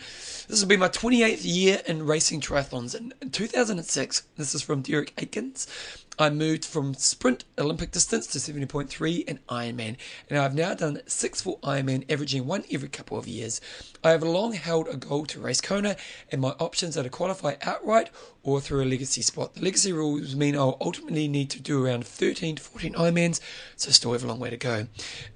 This 0.49 0.61
will 0.61 0.69
be 0.69 0.77
my 0.77 0.89
28th 0.89 1.41
year 1.43 1.81
in 1.87 2.05
racing 2.05 2.41
triathlons. 2.41 2.95
In 2.95 3.31
2006, 3.31 4.23
this 4.37 4.55
is 4.55 4.63
from 4.63 4.83
Derek 4.83 5.13
Aikens. 5.19 5.69
I 6.21 6.29
moved 6.29 6.67
from 6.67 6.93
sprint 6.93 7.47
Olympic 7.57 7.93
distance 7.93 8.27
to 8.27 8.39
70.3 8.39 9.25
and 9.27 9.47
Ironman, 9.47 9.97
and 10.29 10.39
I've 10.39 10.55
now 10.55 10.75
done 10.75 11.01
six 11.07 11.41
full 11.41 11.59
Ironman, 11.63 12.05
averaging 12.13 12.47
one 12.47 12.65
every 12.71 12.91
couple 12.91 13.17
of 13.17 13.27
years. 13.27 13.59
I 14.05 14.11
have 14.11 14.23
long 14.23 14.53
held 14.53 14.87
a 14.89 14.99
goal 14.99 15.25
to 15.25 15.41
race 15.41 15.63
Kona, 15.63 15.97
and 16.31 16.43
my 16.43 16.51
options 16.61 16.99
are 16.99 17.03
to 17.05 17.09
qualify 17.09 17.55
outright 17.63 18.11
or 18.43 18.61
through 18.61 18.83
a 18.83 18.85
legacy 18.85 19.23
spot. 19.23 19.55
The 19.55 19.63
legacy 19.63 19.93
rules 19.93 20.35
mean 20.35 20.57
I'll 20.57 20.77
ultimately 20.81 21.27
need 21.29 21.51
to 21.51 21.61
do 21.61 21.85
around 21.85 22.07
13 22.07 22.57
to 22.57 22.63
14 22.63 22.95
Ironmans, 22.95 23.41
so 23.77 23.91
still 23.91 24.13
have 24.13 24.25
a 24.25 24.27
long 24.27 24.41
way 24.41 24.51
to 24.51 24.57
go. 24.59 24.89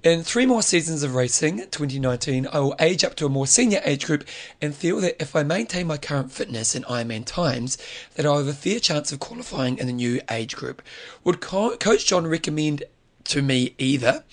In 0.03 0.23
three 0.23 0.45
more 0.45 0.61
seasons 0.61 1.01
of 1.01 1.15
racing, 1.15 1.57
2019, 1.57 2.47
I 2.51 2.59
will 2.59 2.75
age 2.79 3.03
up 3.03 3.15
to 3.15 3.25
a 3.25 3.29
more 3.29 3.47
senior 3.47 3.81
age 3.85 4.05
group 4.05 4.23
and 4.61 4.75
feel 4.75 5.01
that 5.01 5.21
if 5.21 5.35
I 5.35 5.41
maintain 5.43 5.87
my 5.87 5.97
current 5.97 6.31
fitness 6.31 6.75
in 6.75 6.83
Ironman 6.83 7.25
times, 7.25 7.77
that 8.15 8.25
I'll 8.25 8.37
have 8.37 8.47
a 8.47 8.53
fair 8.53 8.79
chance 8.79 9.11
of 9.11 9.19
qualifying 9.19 9.77
in 9.77 9.87
the 9.87 9.93
new 9.93 10.21
age 10.29 10.55
group. 10.55 10.74
Would 11.23 11.41
Co- 11.41 11.77
Coach 11.77 12.05
John 12.05 12.27
recommend 12.27 12.83
to 13.25 13.41
me 13.41 13.75
either 13.77 14.23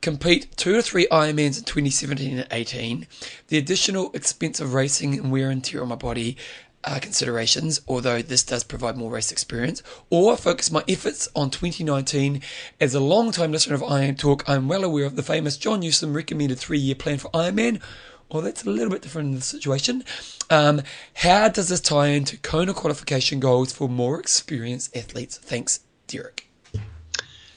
complete 0.00 0.54
two 0.56 0.74
to 0.74 0.82
three 0.82 1.06
Ironmans 1.10 1.58
in 1.58 1.64
2017 1.64 2.38
and 2.38 2.48
18, 2.50 3.06
the 3.48 3.56
additional 3.56 4.12
expense 4.12 4.60
of 4.60 4.74
racing 4.74 5.14
and 5.14 5.32
wear 5.32 5.48
and 5.48 5.64
tear 5.64 5.80
on 5.80 5.88
my 5.88 5.94
body 5.94 6.36
uh, 6.84 6.98
considerations, 7.00 7.80
although 7.88 8.20
this 8.20 8.42
does 8.42 8.64
provide 8.64 8.96
more 8.96 9.10
race 9.10 9.32
experience, 9.32 9.82
or 10.10 10.36
focus 10.36 10.70
my 10.70 10.84
efforts 10.86 11.28
on 11.34 11.50
2019. 11.50 12.42
As 12.80 12.94
a 12.94 13.00
long 13.00 13.32
time 13.32 13.52
listener 13.52 13.74
of 13.74 13.82
Iron 13.82 14.14
Talk, 14.16 14.46
I'm 14.46 14.68
well 14.68 14.84
aware 14.84 15.06
of 15.06 15.16
the 15.16 15.22
famous 15.22 15.56
John 15.56 15.80
Newsom 15.80 16.14
recommended 16.14 16.58
three 16.58 16.78
year 16.78 16.94
plan 16.94 17.18
for 17.18 17.30
Ironman. 17.30 17.80
Well, 18.30 18.42
that's 18.42 18.64
a 18.64 18.70
little 18.70 18.90
bit 18.90 19.02
different 19.02 19.28
in 19.28 19.34
the 19.36 19.42
situation. 19.42 20.04
Um, 20.50 20.82
how 21.14 21.48
does 21.48 21.68
this 21.68 21.80
tie 21.80 22.08
into 22.08 22.36
Kona 22.38 22.74
qualification 22.74 23.38
goals 23.40 23.72
for 23.72 23.88
more 23.88 24.18
experienced 24.18 24.96
athletes? 24.96 25.38
Thanks, 25.38 25.80
Derek. 26.06 26.48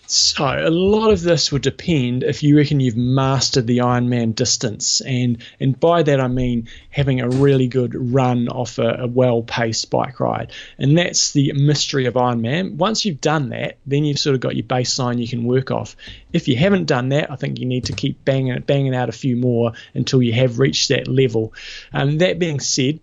So 0.09 0.45
a 0.45 0.69
lot 0.69 1.11
of 1.11 1.21
this 1.21 1.51
would 1.51 1.63
depend 1.63 2.23
if 2.23 2.41
you 2.41 2.55
reckon 2.55 2.79
you've 2.79 2.95
mastered 2.95 3.67
the 3.67 3.79
Ironman 3.79 4.33
distance, 4.35 5.01
and 5.01 5.43
and 5.59 5.77
by 5.77 6.03
that 6.03 6.21
I 6.21 6.29
mean 6.29 6.69
having 6.89 7.19
a 7.19 7.27
really 7.27 7.67
good 7.67 7.93
run 7.93 8.47
off 8.47 8.79
a, 8.79 9.01
a 9.01 9.07
well-paced 9.07 9.89
bike 9.89 10.21
ride, 10.21 10.53
and 10.77 10.97
that's 10.97 11.33
the 11.33 11.51
mystery 11.51 12.05
of 12.05 12.13
Ironman. 12.13 12.75
Once 12.75 13.03
you've 13.03 13.19
done 13.19 13.49
that, 13.49 13.79
then 13.85 14.05
you've 14.05 14.17
sort 14.17 14.35
of 14.35 14.39
got 14.39 14.55
your 14.55 14.65
baseline 14.65 15.19
you 15.19 15.27
can 15.27 15.43
work 15.43 15.71
off. 15.71 15.97
If 16.31 16.47
you 16.47 16.55
haven't 16.55 16.85
done 16.85 17.09
that, 17.09 17.29
I 17.29 17.35
think 17.35 17.59
you 17.59 17.65
need 17.65 17.85
to 17.85 17.93
keep 17.93 18.23
banging 18.23 18.61
banging 18.61 18.95
out 18.95 19.09
a 19.09 19.11
few 19.11 19.35
more 19.35 19.73
until 19.93 20.21
you 20.21 20.31
have 20.31 20.57
reached 20.57 20.87
that 20.87 21.09
level. 21.09 21.53
Um, 21.91 22.19
that 22.19 22.39
being 22.39 22.61
said, 22.61 23.01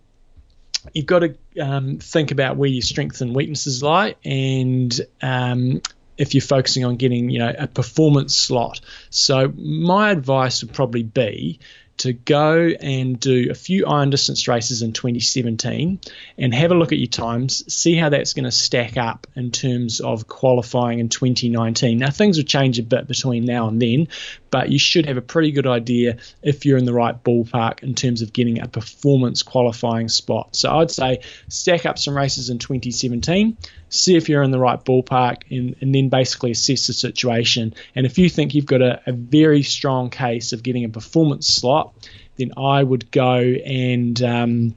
you've 0.94 1.04
got 1.04 1.18
to 1.18 1.36
um, 1.60 1.98
think 1.98 2.30
about 2.30 2.56
where 2.56 2.70
your 2.70 2.80
strengths 2.80 3.20
and 3.20 3.36
weaknesses 3.36 3.82
lie, 3.82 4.14
and 4.24 4.98
um, 5.20 5.82
if 6.16 6.34
you're 6.34 6.42
focusing 6.42 6.84
on 6.84 6.96
getting 6.96 7.30
you 7.30 7.38
know 7.38 7.52
a 7.56 7.66
performance 7.66 8.36
slot. 8.36 8.80
So 9.10 9.52
my 9.56 10.10
advice 10.10 10.62
would 10.62 10.72
probably 10.72 11.02
be 11.02 11.60
to 11.96 12.12
go 12.12 12.70
and 12.80 13.18
do 13.20 13.48
a 13.50 13.54
few 13.54 13.86
iron 13.86 14.10
distance 14.10 14.48
races 14.48 14.82
in 14.82 14.92
2017 14.92 16.00
and 16.38 16.54
have 16.54 16.72
a 16.72 16.74
look 16.74 16.92
at 16.92 16.98
your 16.98 17.06
times, 17.06 17.72
see 17.72 17.94
how 17.94 18.08
that's 18.08 18.32
going 18.34 18.44
to 18.44 18.50
stack 18.50 18.96
up 18.96 19.26
in 19.36 19.50
terms 19.50 20.00
of 20.00 20.26
qualifying 20.26 20.98
in 20.98 21.08
2019. 21.08 21.98
Now, 21.98 22.10
things 22.10 22.36
will 22.36 22.44
change 22.44 22.78
a 22.78 22.82
bit 22.82 23.06
between 23.06 23.44
now 23.44 23.68
and 23.68 23.80
then, 23.80 24.08
but 24.50 24.70
you 24.70 24.78
should 24.78 25.06
have 25.06 25.16
a 25.16 25.22
pretty 25.22 25.52
good 25.52 25.66
idea 25.66 26.18
if 26.42 26.66
you're 26.66 26.78
in 26.78 26.84
the 26.84 26.92
right 26.92 27.22
ballpark 27.22 27.82
in 27.82 27.94
terms 27.94 28.22
of 28.22 28.32
getting 28.32 28.60
a 28.60 28.66
performance 28.66 29.42
qualifying 29.42 30.08
spot. 30.08 30.56
So 30.56 30.76
I'd 30.76 30.90
say 30.90 31.20
stack 31.48 31.86
up 31.86 31.98
some 31.98 32.16
races 32.16 32.50
in 32.50 32.58
2017, 32.58 33.56
see 33.94 34.16
if 34.16 34.28
you're 34.28 34.42
in 34.42 34.50
the 34.50 34.58
right 34.58 34.82
ballpark, 34.84 35.42
and, 35.50 35.76
and 35.80 35.94
then 35.94 36.08
basically 36.08 36.50
assess 36.50 36.86
the 36.86 36.92
situation. 36.92 37.74
And 37.94 38.06
if 38.06 38.18
you 38.18 38.28
think 38.28 38.54
you've 38.54 38.66
got 38.66 38.82
a, 38.82 39.00
a 39.06 39.12
very 39.12 39.62
strong 39.62 40.10
case 40.10 40.52
of 40.52 40.62
getting 40.62 40.84
a 40.84 40.88
performance 40.88 41.46
slot, 41.46 41.94
then 42.36 42.52
I 42.56 42.82
would 42.82 43.10
go 43.10 43.36
and 43.36 44.20
um, 44.22 44.74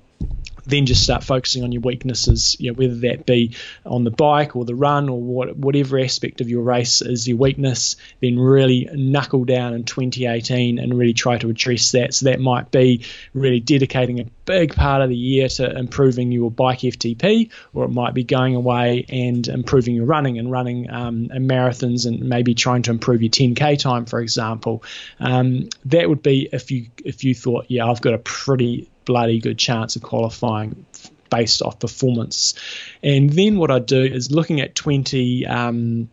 then 0.67 0.85
just 0.85 1.03
start 1.03 1.23
focusing 1.23 1.63
on 1.63 1.71
your 1.71 1.81
weaknesses, 1.81 2.57
you 2.59 2.69
know, 2.69 2.75
whether 2.75 2.95
that 2.95 3.25
be 3.25 3.55
on 3.85 4.03
the 4.03 4.11
bike 4.11 4.55
or 4.55 4.65
the 4.65 4.75
run 4.75 5.09
or 5.09 5.19
what, 5.19 5.55
whatever 5.55 5.97
aspect 5.97 6.41
of 6.41 6.49
your 6.49 6.61
race 6.61 7.01
is 7.01 7.27
your 7.27 7.37
weakness, 7.37 7.95
then 8.21 8.37
really 8.37 8.89
knuckle 8.93 9.45
down 9.45 9.73
in 9.73 9.85
2018 9.85 10.77
and 10.77 10.97
really 10.97 11.13
try 11.13 11.37
to 11.37 11.49
address 11.49 11.91
that. 11.91 12.13
So 12.13 12.25
that 12.25 12.39
might 12.39 12.69
be 12.69 13.05
really 13.33 13.61
dedicating 13.61 14.19
a 14.19 14.25
big 14.45 14.75
part 14.75 15.01
of 15.01 15.09
the 15.09 15.15
year 15.15 15.47
to 15.47 15.77
improving 15.77 16.31
your 16.33 16.51
bike 16.51 16.79
FTP, 16.79 17.49
or 17.73 17.85
it 17.85 17.91
might 17.91 18.13
be 18.13 18.25
going 18.25 18.55
away 18.55 19.05
and 19.07 19.47
improving 19.47 19.95
your 19.95 20.05
running 20.05 20.37
and 20.37 20.51
running 20.51 20.89
um, 20.91 21.29
marathons 21.29 22.05
and 22.05 22.21
maybe 22.21 22.53
trying 22.53 22.81
to 22.81 22.91
improve 22.91 23.21
your 23.21 23.31
10k 23.31 23.79
time, 23.79 24.05
for 24.05 24.19
example. 24.19 24.83
Um, 25.19 25.69
that 25.85 26.09
would 26.09 26.21
be 26.21 26.49
if 26.51 26.71
you 26.71 26.87
if 27.05 27.23
you 27.23 27.33
thought, 27.33 27.65
yeah, 27.69 27.85
I've 27.85 28.01
got 28.01 28.13
a 28.13 28.19
pretty 28.19 28.89
bloody 29.07 29.39
good 29.39 29.57
chance 29.57 29.95
of 29.95 30.03
qualifying 30.03 30.85
based 31.31 31.63
off 31.63 31.79
performance. 31.79 32.53
And 33.01 33.31
then 33.31 33.57
what 33.57 33.71
I 33.71 33.79
do 33.79 34.03
is 34.03 34.29
looking 34.29 34.61
at 34.61 34.75
20. 34.75 35.47
Um, 35.47 36.09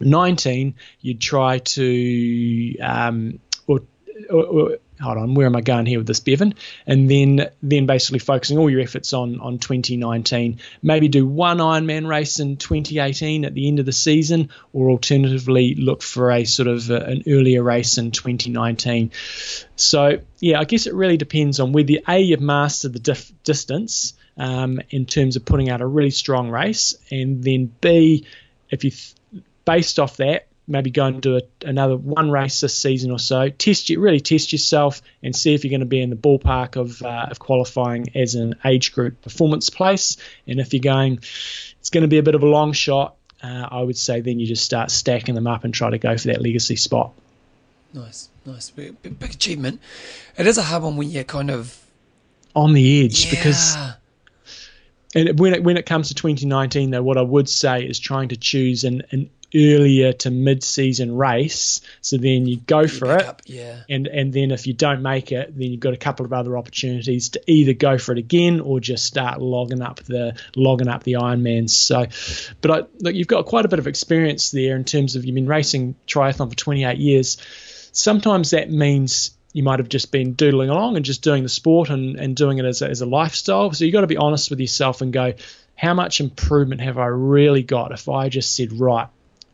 19, 0.00 0.74
you'd 1.00 1.20
try 1.20 1.58
to, 1.58 2.78
um, 2.78 3.40
or, 3.66 3.80
or, 4.30 4.44
or, 4.44 4.76
hold 5.00 5.18
on, 5.18 5.34
where 5.34 5.46
am 5.46 5.56
I 5.56 5.60
going 5.60 5.86
here 5.86 5.98
with 5.98 6.06
this, 6.06 6.20
Bevan? 6.20 6.54
And 6.86 7.10
then, 7.10 7.50
then 7.62 7.86
basically 7.86 8.18
focusing 8.18 8.58
all 8.58 8.70
your 8.70 8.80
efforts 8.80 9.12
on 9.12 9.40
on 9.40 9.58
2019. 9.58 10.58
Maybe 10.82 11.08
do 11.08 11.26
one 11.26 11.58
Ironman 11.58 12.08
race 12.08 12.40
in 12.40 12.56
2018 12.56 13.44
at 13.44 13.54
the 13.54 13.68
end 13.68 13.78
of 13.78 13.86
the 13.86 13.92
season, 13.92 14.50
or 14.72 14.90
alternatively 14.90 15.74
look 15.74 16.02
for 16.02 16.30
a 16.30 16.44
sort 16.44 16.68
of 16.68 16.90
a, 16.90 16.96
an 16.96 17.22
earlier 17.28 17.62
race 17.62 17.98
in 17.98 18.10
2019. 18.10 19.12
So 19.76 20.20
yeah, 20.40 20.60
I 20.60 20.64
guess 20.64 20.86
it 20.86 20.94
really 20.94 21.16
depends 21.16 21.60
on 21.60 21.72
whether 21.72 21.94
a 22.06 22.18
you've 22.18 22.40
mastered 22.40 22.92
the 22.92 22.98
dif- 22.98 23.32
distance 23.44 24.14
um, 24.36 24.80
in 24.90 25.06
terms 25.06 25.36
of 25.36 25.44
putting 25.44 25.70
out 25.70 25.80
a 25.80 25.86
really 25.86 26.10
strong 26.10 26.50
race, 26.50 26.96
and 27.10 27.42
then 27.42 27.72
b 27.80 28.26
if 28.70 28.84
you 28.84 28.90
th- 28.90 29.14
based 29.64 29.98
off 29.98 30.16
that 30.18 30.47
maybe 30.68 30.90
go 30.90 31.06
and 31.06 31.20
do 31.20 31.38
a, 31.38 31.42
another 31.64 31.96
one 31.96 32.30
race 32.30 32.60
this 32.60 32.76
season 32.76 33.10
or 33.10 33.18
so. 33.18 33.48
Test 33.48 33.88
you 33.88 34.00
really 34.00 34.20
test 34.20 34.52
yourself 34.52 35.02
and 35.22 35.34
see 35.34 35.54
if 35.54 35.64
you're 35.64 35.70
going 35.70 35.80
to 35.80 35.86
be 35.86 36.00
in 36.00 36.10
the 36.10 36.16
ballpark 36.16 36.76
of 36.76 37.02
uh, 37.02 37.26
of 37.30 37.38
qualifying 37.38 38.08
as 38.14 38.34
an 38.34 38.56
age 38.64 38.92
group 38.92 39.20
performance 39.22 39.70
place. 39.70 40.16
And 40.46 40.60
if 40.60 40.72
you're 40.72 40.80
going, 40.80 41.18
it's 41.80 41.90
going 41.90 42.02
to 42.02 42.08
be 42.08 42.18
a 42.18 42.22
bit 42.22 42.34
of 42.34 42.42
a 42.42 42.46
long 42.46 42.72
shot. 42.72 43.16
Uh, 43.42 43.68
I 43.70 43.82
would 43.82 43.96
say 43.96 44.20
then 44.20 44.38
you 44.40 44.46
just 44.46 44.64
start 44.64 44.90
stacking 44.90 45.34
them 45.34 45.46
up 45.46 45.64
and 45.64 45.72
try 45.72 45.90
to 45.90 45.98
go 45.98 46.16
for 46.18 46.28
that 46.28 46.42
legacy 46.42 46.76
spot. 46.76 47.12
Nice, 47.94 48.28
nice, 48.44 48.70
big, 48.70 48.96
achievement. 49.22 49.80
It 50.36 50.46
is 50.46 50.58
a 50.58 50.62
hard 50.62 50.82
one 50.82 50.96
when 50.96 51.08
you're 51.08 51.24
kind 51.24 51.50
of 51.50 51.78
on 52.54 52.74
the 52.74 53.04
edge 53.04 53.24
yeah. 53.24 53.30
because 53.30 53.76
and 55.14 55.38
when 55.38 55.54
it, 55.54 55.62
when 55.62 55.76
it 55.76 55.86
comes 55.86 56.08
to 56.08 56.14
2019 56.14 56.90
though 56.90 57.02
what 57.02 57.16
i 57.16 57.22
would 57.22 57.48
say 57.48 57.84
is 57.84 57.98
trying 57.98 58.28
to 58.28 58.36
choose 58.36 58.84
an, 58.84 59.02
an 59.10 59.30
earlier 59.54 60.12
to 60.12 60.30
mid-season 60.30 61.16
race 61.16 61.80
so 62.00 62.16
then 62.16 62.46
you 62.46 62.58
go 62.58 62.80
you 62.80 62.88
for 62.88 63.16
it 63.16 63.24
up, 63.24 63.42
yeah. 63.46 63.80
and 63.88 64.06
and 64.06 64.32
then 64.32 64.50
if 64.50 64.66
you 64.66 64.74
don't 64.74 65.02
make 65.02 65.32
it 65.32 65.56
then 65.56 65.70
you've 65.70 65.80
got 65.80 65.94
a 65.94 65.98
couple 65.98 66.26
of 66.26 66.32
other 66.32 66.56
opportunities 66.56 67.30
to 67.30 67.42
either 67.46 67.72
go 67.72 67.96
for 67.96 68.12
it 68.12 68.18
again 68.18 68.60
or 68.60 68.78
just 68.80 69.04
start 69.04 69.40
logging 69.40 69.80
up 69.80 70.00
the 70.00 70.38
logging 70.54 70.88
up 70.88 71.02
the 71.04 71.14
ironmans 71.14 71.70
so 71.70 72.06
but 72.60 72.70
I, 72.70 72.86
look 73.00 73.14
you've 73.14 73.26
got 73.26 73.46
quite 73.46 73.64
a 73.64 73.68
bit 73.68 73.78
of 73.78 73.86
experience 73.86 74.50
there 74.50 74.76
in 74.76 74.84
terms 74.84 75.16
of 75.16 75.24
you've 75.24 75.34
been 75.34 75.46
racing 75.46 75.94
triathlon 76.06 76.50
for 76.50 76.56
28 76.56 76.98
years 76.98 77.38
sometimes 77.92 78.50
that 78.50 78.70
means 78.70 79.32
you 79.52 79.62
might 79.62 79.78
have 79.78 79.88
just 79.88 80.12
been 80.12 80.34
doodling 80.34 80.70
along 80.70 80.96
and 80.96 81.04
just 81.04 81.22
doing 81.22 81.42
the 81.42 81.48
sport 81.48 81.90
and, 81.90 82.16
and 82.16 82.36
doing 82.36 82.58
it 82.58 82.64
as 82.64 82.82
a, 82.82 82.88
as 82.88 83.00
a 83.00 83.06
lifestyle. 83.06 83.72
So 83.72 83.84
you've 83.84 83.92
got 83.92 84.02
to 84.02 84.06
be 84.06 84.16
honest 84.16 84.50
with 84.50 84.60
yourself 84.60 85.00
and 85.00 85.12
go, 85.12 85.34
how 85.74 85.94
much 85.94 86.20
improvement 86.20 86.80
have 86.80 86.98
I 86.98 87.06
really 87.06 87.62
got 87.62 87.92
if 87.92 88.08
I 88.08 88.28
just 88.28 88.54
said, 88.54 88.72
right, 88.72 89.08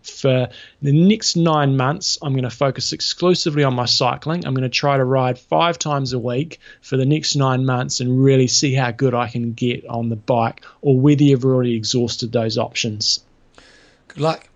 for 0.08 0.48
the 0.82 0.92
next 0.92 1.36
nine 1.36 1.76
months, 1.76 2.18
I'm 2.22 2.32
going 2.32 2.44
to 2.44 2.50
focus 2.50 2.92
exclusively 2.92 3.64
on 3.64 3.74
my 3.74 3.86
cycling. 3.86 4.46
I'm 4.46 4.54
going 4.54 4.62
to 4.62 4.68
try 4.68 4.96
to 4.96 5.04
ride 5.04 5.38
five 5.38 5.78
times 5.78 6.12
a 6.12 6.18
week 6.18 6.60
for 6.80 6.96
the 6.96 7.06
next 7.06 7.36
nine 7.36 7.64
months 7.64 8.00
and 8.00 8.22
really 8.22 8.46
see 8.46 8.74
how 8.74 8.90
good 8.90 9.14
I 9.14 9.28
can 9.28 9.52
get 9.52 9.86
on 9.86 10.08
the 10.08 10.16
bike, 10.16 10.64
or 10.82 10.98
whether 10.98 11.22
you've 11.22 11.44
already 11.44 11.74
exhausted 11.74 12.32
those 12.32 12.58
options. 12.58 13.24
Good 14.08 14.20
luck. 14.20 14.48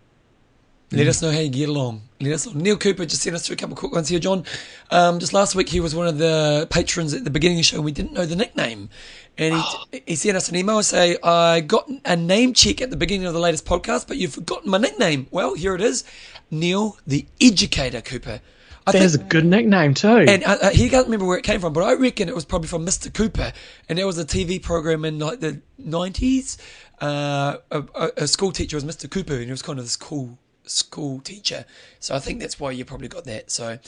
Let 0.92 1.06
mm. 1.06 1.08
us 1.08 1.22
know 1.22 1.30
how 1.30 1.40
you 1.40 1.50
get 1.50 1.68
along. 1.68 2.07
Let 2.20 2.32
us 2.32 2.46
know. 2.46 2.60
Neil 2.60 2.76
Cooper 2.76 3.06
just 3.06 3.22
sent 3.22 3.36
us 3.36 3.46
through 3.46 3.54
a 3.54 3.56
couple 3.56 3.74
of 3.74 3.78
quick 3.78 3.92
ones 3.92 4.08
here, 4.08 4.18
John. 4.18 4.44
Um, 4.90 5.20
just 5.20 5.32
last 5.32 5.54
week, 5.54 5.68
he 5.68 5.78
was 5.78 5.94
one 5.94 6.08
of 6.08 6.18
the 6.18 6.66
patrons 6.68 7.14
at 7.14 7.22
the 7.22 7.30
beginning 7.30 7.58
of 7.58 7.60
the 7.60 7.64
show, 7.64 7.76
and 7.76 7.84
we 7.84 7.92
didn't 7.92 8.12
know 8.12 8.26
the 8.26 8.34
nickname. 8.34 8.90
And 9.36 9.54
he, 9.54 10.02
he 10.06 10.16
sent 10.16 10.36
us 10.36 10.48
an 10.48 10.56
email 10.56 10.82
say, 10.82 11.16
I 11.22 11.60
got 11.60 11.88
a 12.04 12.16
name 12.16 12.54
check 12.54 12.82
at 12.82 12.90
the 12.90 12.96
beginning 12.96 13.26
of 13.26 13.34
the 13.34 13.40
latest 13.40 13.64
podcast, 13.66 14.08
but 14.08 14.16
you've 14.16 14.34
forgotten 14.34 14.70
my 14.70 14.78
nickname. 14.78 15.28
Well, 15.30 15.54
here 15.54 15.76
it 15.76 15.80
is 15.80 16.02
Neil 16.50 16.98
the 17.06 17.26
Educator 17.40 18.00
Cooper. 18.00 18.40
I 18.84 18.92
There's 18.92 19.16
think, 19.16 19.26
a 19.26 19.28
good 19.28 19.44
nickname 19.44 19.94
too. 19.94 20.08
And 20.08 20.42
uh, 20.42 20.56
uh, 20.62 20.70
he 20.70 20.88
can't 20.88 21.04
remember 21.06 21.26
where 21.26 21.38
it 21.38 21.44
came 21.44 21.60
from, 21.60 21.72
but 21.72 21.82
I 21.82 21.94
reckon 21.94 22.28
it 22.28 22.34
was 22.34 22.46
probably 22.46 22.68
from 22.68 22.86
Mr. 22.86 23.12
Cooper. 23.12 23.52
And 23.88 23.98
there 23.98 24.06
was 24.06 24.18
a 24.18 24.24
TV 24.24 24.60
program 24.60 25.04
in 25.04 25.18
like 25.18 25.40
the 25.40 25.60
90s. 25.80 26.56
Uh, 27.00 27.58
a, 27.70 28.10
a 28.16 28.26
school 28.26 28.50
teacher 28.50 28.76
was 28.76 28.84
Mr. 28.84 29.08
Cooper, 29.08 29.34
and 29.34 29.44
he 29.44 29.50
was 29.50 29.62
kind 29.62 29.78
of 29.78 29.84
this 29.84 29.94
cool 29.94 30.38
school 30.68 31.20
teacher. 31.20 31.64
So 32.00 32.14
I 32.14 32.18
think 32.18 32.40
that's 32.40 32.60
why 32.60 32.70
you 32.70 32.84
probably 32.84 33.08
got 33.08 33.24
that. 33.24 33.50
So, 33.50 33.78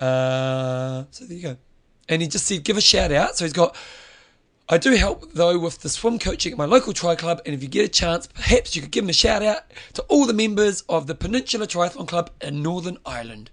uh, 0.00 1.04
so 1.10 1.24
there 1.24 1.36
you 1.36 1.42
go. 1.42 1.56
And 2.08 2.22
he 2.22 2.28
just 2.28 2.46
said, 2.46 2.64
give 2.64 2.76
a 2.76 2.80
shout 2.80 3.12
out. 3.12 3.36
So 3.36 3.44
he's 3.44 3.52
got, 3.52 3.76
I 4.68 4.78
do 4.78 4.92
help 4.92 5.32
though 5.32 5.58
with 5.58 5.80
the 5.80 5.88
swim 5.88 6.18
coaching 6.18 6.52
at 6.52 6.58
my 6.58 6.64
local 6.64 6.92
tri 6.92 7.16
club. 7.16 7.40
And 7.44 7.54
if 7.54 7.62
you 7.62 7.68
get 7.68 7.84
a 7.84 7.88
chance, 7.88 8.26
perhaps 8.26 8.74
you 8.74 8.82
could 8.82 8.90
give 8.90 9.04
him 9.04 9.10
a 9.10 9.14
shout 9.14 9.42
out 9.42 9.62
to 9.94 10.02
all 10.02 10.26
the 10.26 10.32
members 10.32 10.82
of 10.88 11.06
the 11.06 11.14
Peninsula 11.14 11.66
Triathlon 11.66 12.06
Club 12.08 12.30
in 12.40 12.62
Northern 12.62 12.98
Ireland. 13.04 13.50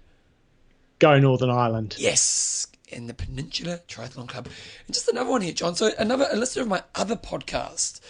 Go 0.98 1.18
Northern 1.18 1.50
Ireland. 1.50 1.96
Yes. 1.98 2.66
In 2.88 3.06
the 3.06 3.14
Peninsula 3.14 3.80
Triathlon 3.88 4.28
Club. 4.28 4.46
And 4.86 4.94
just 4.94 5.08
another 5.08 5.28
one 5.28 5.42
here, 5.42 5.52
John. 5.52 5.74
So 5.74 5.90
another 5.98 6.28
a 6.30 6.36
listener 6.36 6.62
of 6.62 6.68
my 6.68 6.82
other 6.94 7.16
podcast. 7.16 8.00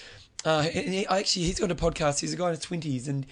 Uh, 0.44 0.68
and 0.72 0.94
he, 0.94 1.06
actually, 1.06 1.46
he's 1.46 1.58
got 1.58 1.72
a 1.72 1.74
podcast. 1.74 2.20
He's 2.20 2.32
a 2.32 2.36
guy 2.36 2.48
in 2.48 2.50
his 2.50 2.60
twenties, 2.60 3.08
and 3.08 3.26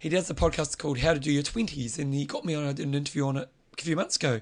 he 0.00 0.08
does 0.08 0.30
a 0.30 0.34
podcast 0.34 0.78
called 0.78 0.98
How 0.98 1.12
to 1.12 1.20
Do 1.20 1.30
Your 1.30 1.42
Twenties, 1.42 1.98
and 1.98 2.14
he 2.14 2.24
got 2.24 2.44
me 2.44 2.54
on 2.54 2.64
an 2.64 2.94
interview 2.94 3.26
on 3.26 3.36
it 3.36 3.48
a 3.78 3.82
few 3.82 3.94
months 3.94 4.16
ago. 4.16 4.32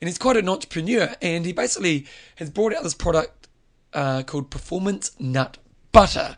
And 0.00 0.08
he's 0.08 0.16
quite 0.16 0.38
an 0.38 0.48
entrepreneur, 0.48 1.14
and 1.20 1.44
he 1.44 1.52
basically 1.52 2.06
has 2.36 2.48
brought 2.48 2.74
out 2.74 2.82
this 2.82 2.94
product 2.94 3.46
uh, 3.92 4.22
called 4.22 4.50
Performance 4.50 5.14
Nut 5.20 5.58
Butter. 5.92 6.34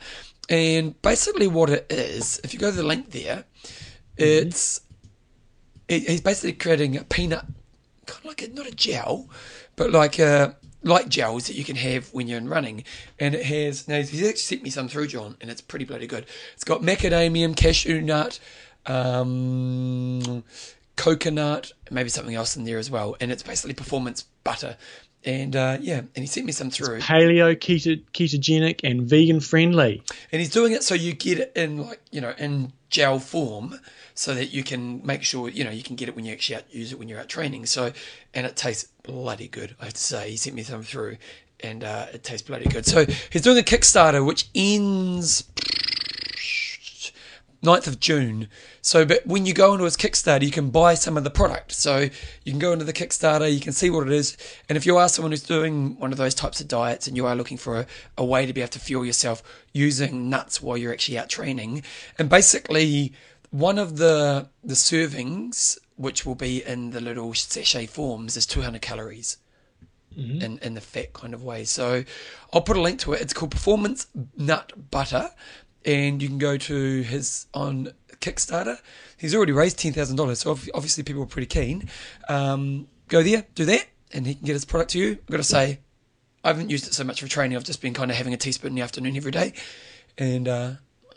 And 0.48 1.00
basically, 1.02 1.46
what 1.46 1.70
it 1.70 1.86
is, 1.88 2.40
if 2.42 2.52
you 2.52 2.58
go 2.58 2.70
to 2.70 2.76
the 2.76 2.82
link 2.82 3.12
there, 3.12 3.44
mm-hmm. 4.16 4.48
it's 4.48 4.80
it, 5.86 6.08
he's 6.08 6.20
basically 6.20 6.54
creating 6.54 6.96
a 6.96 7.04
peanut, 7.04 7.44
kind 8.06 8.18
of 8.18 8.24
like 8.24 8.42
a, 8.42 8.48
not 8.48 8.66
a 8.66 8.72
gel, 8.72 9.30
but 9.76 9.92
like 9.92 10.18
a 10.18 10.56
like 10.82 11.08
gels 11.08 11.46
that 11.46 11.56
you 11.56 11.64
can 11.64 11.76
have 11.76 12.12
when 12.12 12.28
you're 12.28 12.38
in 12.38 12.48
running. 12.48 12.84
And 13.18 13.34
it 13.34 13.46
has 13.46 13.88
now 13.88 13.96
he's 13.96 14.22
actually 14.22 14.38
sent 14.38 14.62
me 14.62 14.70
some 14.70 14.88
through, 14.88 15.06
John, 15.06 15.36
and 15.40 15.50
it's 15.50 15.60
pretty 15.60 15.84
bloody 15.84 16.06
good. 16.06 16.26
It's 16.54 16.64
got 16.64 16.82
macadamia, 16.82 17.56
cashew 17.56 18.00
nut, 18.00 18.38
um, 18.86 20.44
coconut, 20.96 21.72
maybe 21.90 22.08
something 22.08 22.34
else 22.34 22.56
in 22.56 22.64
there 22.64 22.78
as 22.78 22.90
well. 22.90 23.16
And 23.20 23.32
it's 23.32 23.42
basically 23.42 23.74
performance 23.74 24.24
butter. 24.44 24.76
And 25.24 25.56
uh, 25.56 25.78
yeah, 25.80 25.98
and 25.98 26.16
he 26.16 26.26
sent 26.26 26.44
me 26.44 26.52
some 26.52 26.70
through. 26.70 26.96
It's 26.96 27.06
paleo, 27.06 27.56
keto, 27.56 28.02
ketogenic, 28.12 28.80
and 28.84 29.02
vegan 29.02 29.40
friendly. 29.40 30.02
And 30.30 30.40
he's 30.40 30.50
doing 30.50 30.72
it 30.72 30.82
so 30.82 30.94
you 30.94 31.14
get 31.14 31.38
it 31.38 31.52
in 31.56 31.78
like 31.78 32.02
you 32.10 32.20
know 32.20 32.34
in 32.36 32.74
gel 32.90 33.18
form, 33.18 33.80
so 34.14 34.34
that 34.34 34.52
you 34.52 34.62
can 34.62 35.04
make 35.06 35.22
sure 35.22 35.48
you 35.48 35.64
know 35.64 35.70
you 35.70 35.82
can 35.82 35.96
get 35.96 36.10
it 36.10 36.16
when 36.16 36.26
you 36.26 36.32
actually 36.32 36.56
out, 36.56 36.64
use 36.74 36.92
it 36.92 36.98
when 36.98 37.08
you're 37.08 37.18
out 37.18 37.28
training. 37.28 37.64
So, 37.64 37.92
and 38.34 38.46
it 38.46 38.54
tastes 38.54 38.90
bloody 39.02 39.48
good. 39.48 39.74
I 39.80 39.84
have 39.86 39.94
to 39.94 40.00
say, 40.00 40.30
he 40.30 40.36
sent 40.36 40.56
me 40.56 40.62
some 40.62 40.82
through, 40.82 41.16
and 41.60 41.82
uh, 41.84 42.06
it 42.12 42.22
tastes 42.22 42.46
bloody 42.46 42.66
good. 42.66 42.84
So 42.84 43.06
he's 43.30 43.40
doing 43.40 43.58
a 43.58 43.62
Kickstarter 43.62 44.24
which 44.24 44.50
ends 44.54 45.44
9th 47.64 47.86
of 47.86 47.98
June. 47.98 48.48
So, 48.82 49.04
but 49.04 49.26
when 49.26 49.46
you 49.46 49.54
go 49.54 49.72
into 49.72 49.84
his 49.84 49.96
Kickstarter, 49.96 50.44
you 50.44 50.50
can 50.50 50.70
buy 50.70 50.94
some 50.94 51.16
of 51.16 51.24
the 51.24 51.30
product. 51.30 51.72
So 51.72 52.10
you 52.44 52.52
can 52.52 52.58
go 52.58 52.72
into 52.72 52.84
the 52.84 52.92
Kickstarter, 52.92 53.52
you 53.52 53.60
can 53.60 53.72
see 53.72 53.90
what 53.90 54.06
it 54.06 54.12
is. 54.12 54.36
And 54.68 54.76
if 54.76 54.84
you 54.86 54.96
are 54.98 55.08
someone 55.08 55.32
who's 55.32 55.42
doing 55.42 55.98
one 55.98 56.12
of 56.12 56.18
those 56.18 56.34
types 56.34 56.60
of 56.60 56.68
diets 56.68 57.08
and 57.08 57.16
you 57.16 57.26
are 57.26 57.34
looking 57.34 57.56
for 57.56 57.80
a, 57.80 57.86
a 58.18 58.24
way 58.24 58.46
to 58.46 58.52
be 58.52 58.60
able 58.60 58.68
to 58.70 58.78
fuel 58.78 59.04
yourself 59.04 59.42
using 59.72 60.28
nuts 60.28 60.62
while 60.62 60.76
you're 60.76 60.92
actually 60.92 61.18
out 61.18 61.28
training, 61.28 61.82
and 62.18 62.28
basically 62.28 63.12
one 63.50 63.78
of 63.78 63.96
the 63.96 64.48
the 64.62 64.74
servings, 64.74 65.78
which 65.96 66.26
will 66.26 66.34
be 66.34 66.64
in 66.64 66.90
the 66.90 67.00
little 67.00 67.32
sachet 67.34 67.86
forms, 67.86 68.36
is 68.36 68.46
200 68.46 68.82
calories. 68.82 69.38
Mm-hmm. 70.16 70.42
In, 70.42 70.58
in 70.58 70.74
the 70.74 70.80
fat 70.80 71.12
kind 71.12 71.34
of 71.34 71.42
way. 71.42 71.64
So 71.64 72.04
I'll 72.52 72.62
put 72.62 72.76
a 72.76 72.80
link 72.80 73.00
to 73.00 73.14
it. 73.14 73.20
It's 73.20 73.32
called 73.32 73.50
Performance 73.50 74.06
Nut 74.36 74.72
Butter 74.92 75.32
and 75.84 76.22
you 76.22 76.28
can 76.28 76.38
go 76.38 76.56
to 76.56 77.02
his 77.02 77.46
on 77.54 77.92
Kickstarter. 78.20 78.78
He's 79.16 79.34
already 79.34 79.52
raised 79.52 79.78
ten 79.78 79.92
thousand 79.92 80.16
dollars, 80.16 80.40
so 80.40 80.50
obviously 80.50 81.02
people 81.04 81.22
are 81.22 81.26
pretty 81.26 81.46
keen. 81.46 81.88
Um, 82.28 82.88
go 83.08 83.22
there, 83.22 83.44
do 83.54 83.64
that, 83.66 83.86
and 84.12 84.26
he 84.26 84.34
can 84.34 84.46
get 84.46 84.52
his 84.54 84.64
product 84.64 84.90
to 84.92 84.98
you. 84.98 85.12
I've 85.12 85.26
got 85.26 85.36
to 85.38 85.44
say, 85.44 85.80
I 86.42 86.48
haven't 86.48 86.70
used 86.70 86.86
it 86.86 86.94
so 86.94 87.04
much 87.04 87.20
for 87.20 87.28
training. 87.28 87.56
I've 87.56 87.64
just 87.64 87.80
been 87.80 87.94
kind 87.94 88.10
of 88.10 88.16
having 88.16 88.34
a 88.34 88.36
teaspoon 88.36 88.68
in 88.68 88.74
the 88.76 88.82
afternoon 88.82 89.16
every 89.16 89.32
day, 89.32 89.52
and 90.18 90.48
uh, 90.48 90.72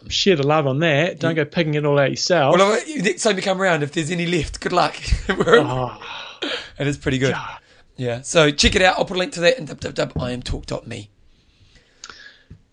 share 0.10 0.36
the 0.36 0.46
love 0.46 0.68
on 0.68 0.80
that. 0.80 1.20
Don't 1.20 1.36
yeah. 1.36 1.44
go 1.44 1.50
picking 1.50 1.74
it 1.74 1.86
all 1.86 2.00
out 2.00 2.10
yourself. 2.10 2.56
Well, 2.58 2.80
next 3.00 3.24
time 3.24 3.36
you 3.36 3.42
come 3.42 3.62
around, 3.62 3.84
if 3.84 3.92
there's 3.92 4.12
any 4.12 4.26
left, 4.26 4.60
good 4.60 4.74
luck. 4.74 4.96
oh. 5.30 6.02
It 6.80 6.86
is 6.86 7.00
pretty 7.00 7.18
good. 7.18 7.32
Yeah. 7.32 7.58
yeah. 7.96 8.22
So 8.22 8.52
check 8.52 8.76
it 8.76 8.84
out. 8.84 9.00
I'll 9.00 9.06
put 9.06 9.18
a 9.18 9.20
link 9.20 9.34
to 9.34 9.40
that 9.40 9.58
in 9.58 9.66
www.imtalk.me. 9.66 11.10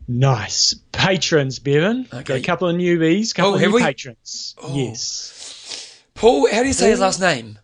Nice. 0.06 0.74
Patrons, 0.93 1.59
Bevan. 1.59 2.06
Okay. 2.12 2.22
Got 2.22 2.39
a 2.39 2.43
couple 2.43 2.68
of 2.68 2.76
newbies, 2.76 3.35
couple 3.35 3.52
oh, 3.52 3.55
of 3.55 3.60
new 3.60 3.72
we? 3.72 3.82
patrons. 3.82 4.55
Oh. 4.62 4.74
Yes. 4.74 6.02
Paul, 6.14 6.48
how 6.51 6.62
do 6.62 6.66
you 6.66 6.72
say 6.72 6.85
Paul? 6.85 6.90
his 6.90 7.01
last 7.01 7.20
name? 7.20 7.59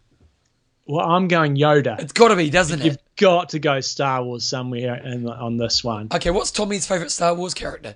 Well, 0.87 1.09
I'm 1.09 1.29
going 1.29 1.55
Yoda. 1.57 2.01
It's 2.01 2.13
got 2.13 2.29
to 2.29 2.37
be, 2.37 2.51
doesn't 2.51 2.79
You've 2.79 2.95
it? 2.95 3.01
You've 3.01 3.17
got 3.17 3.51
to 3.51 3.59
go 3.59 3.81
Star 3.81 4.25
Wars 4.25 4.45
somewhere 4.45 4.97
in, 4.97 5.29
on 5.29 5.57
this 5.57 5.85
one. 5.85 6.09
Okay, 6.13 6.31
what's 6.31 6.51
Tommy's 6.51 6.87
favourite 6.87 7.13
Star 7.13 7.35
Wars 7.35 7.55
character? 7.55 7.95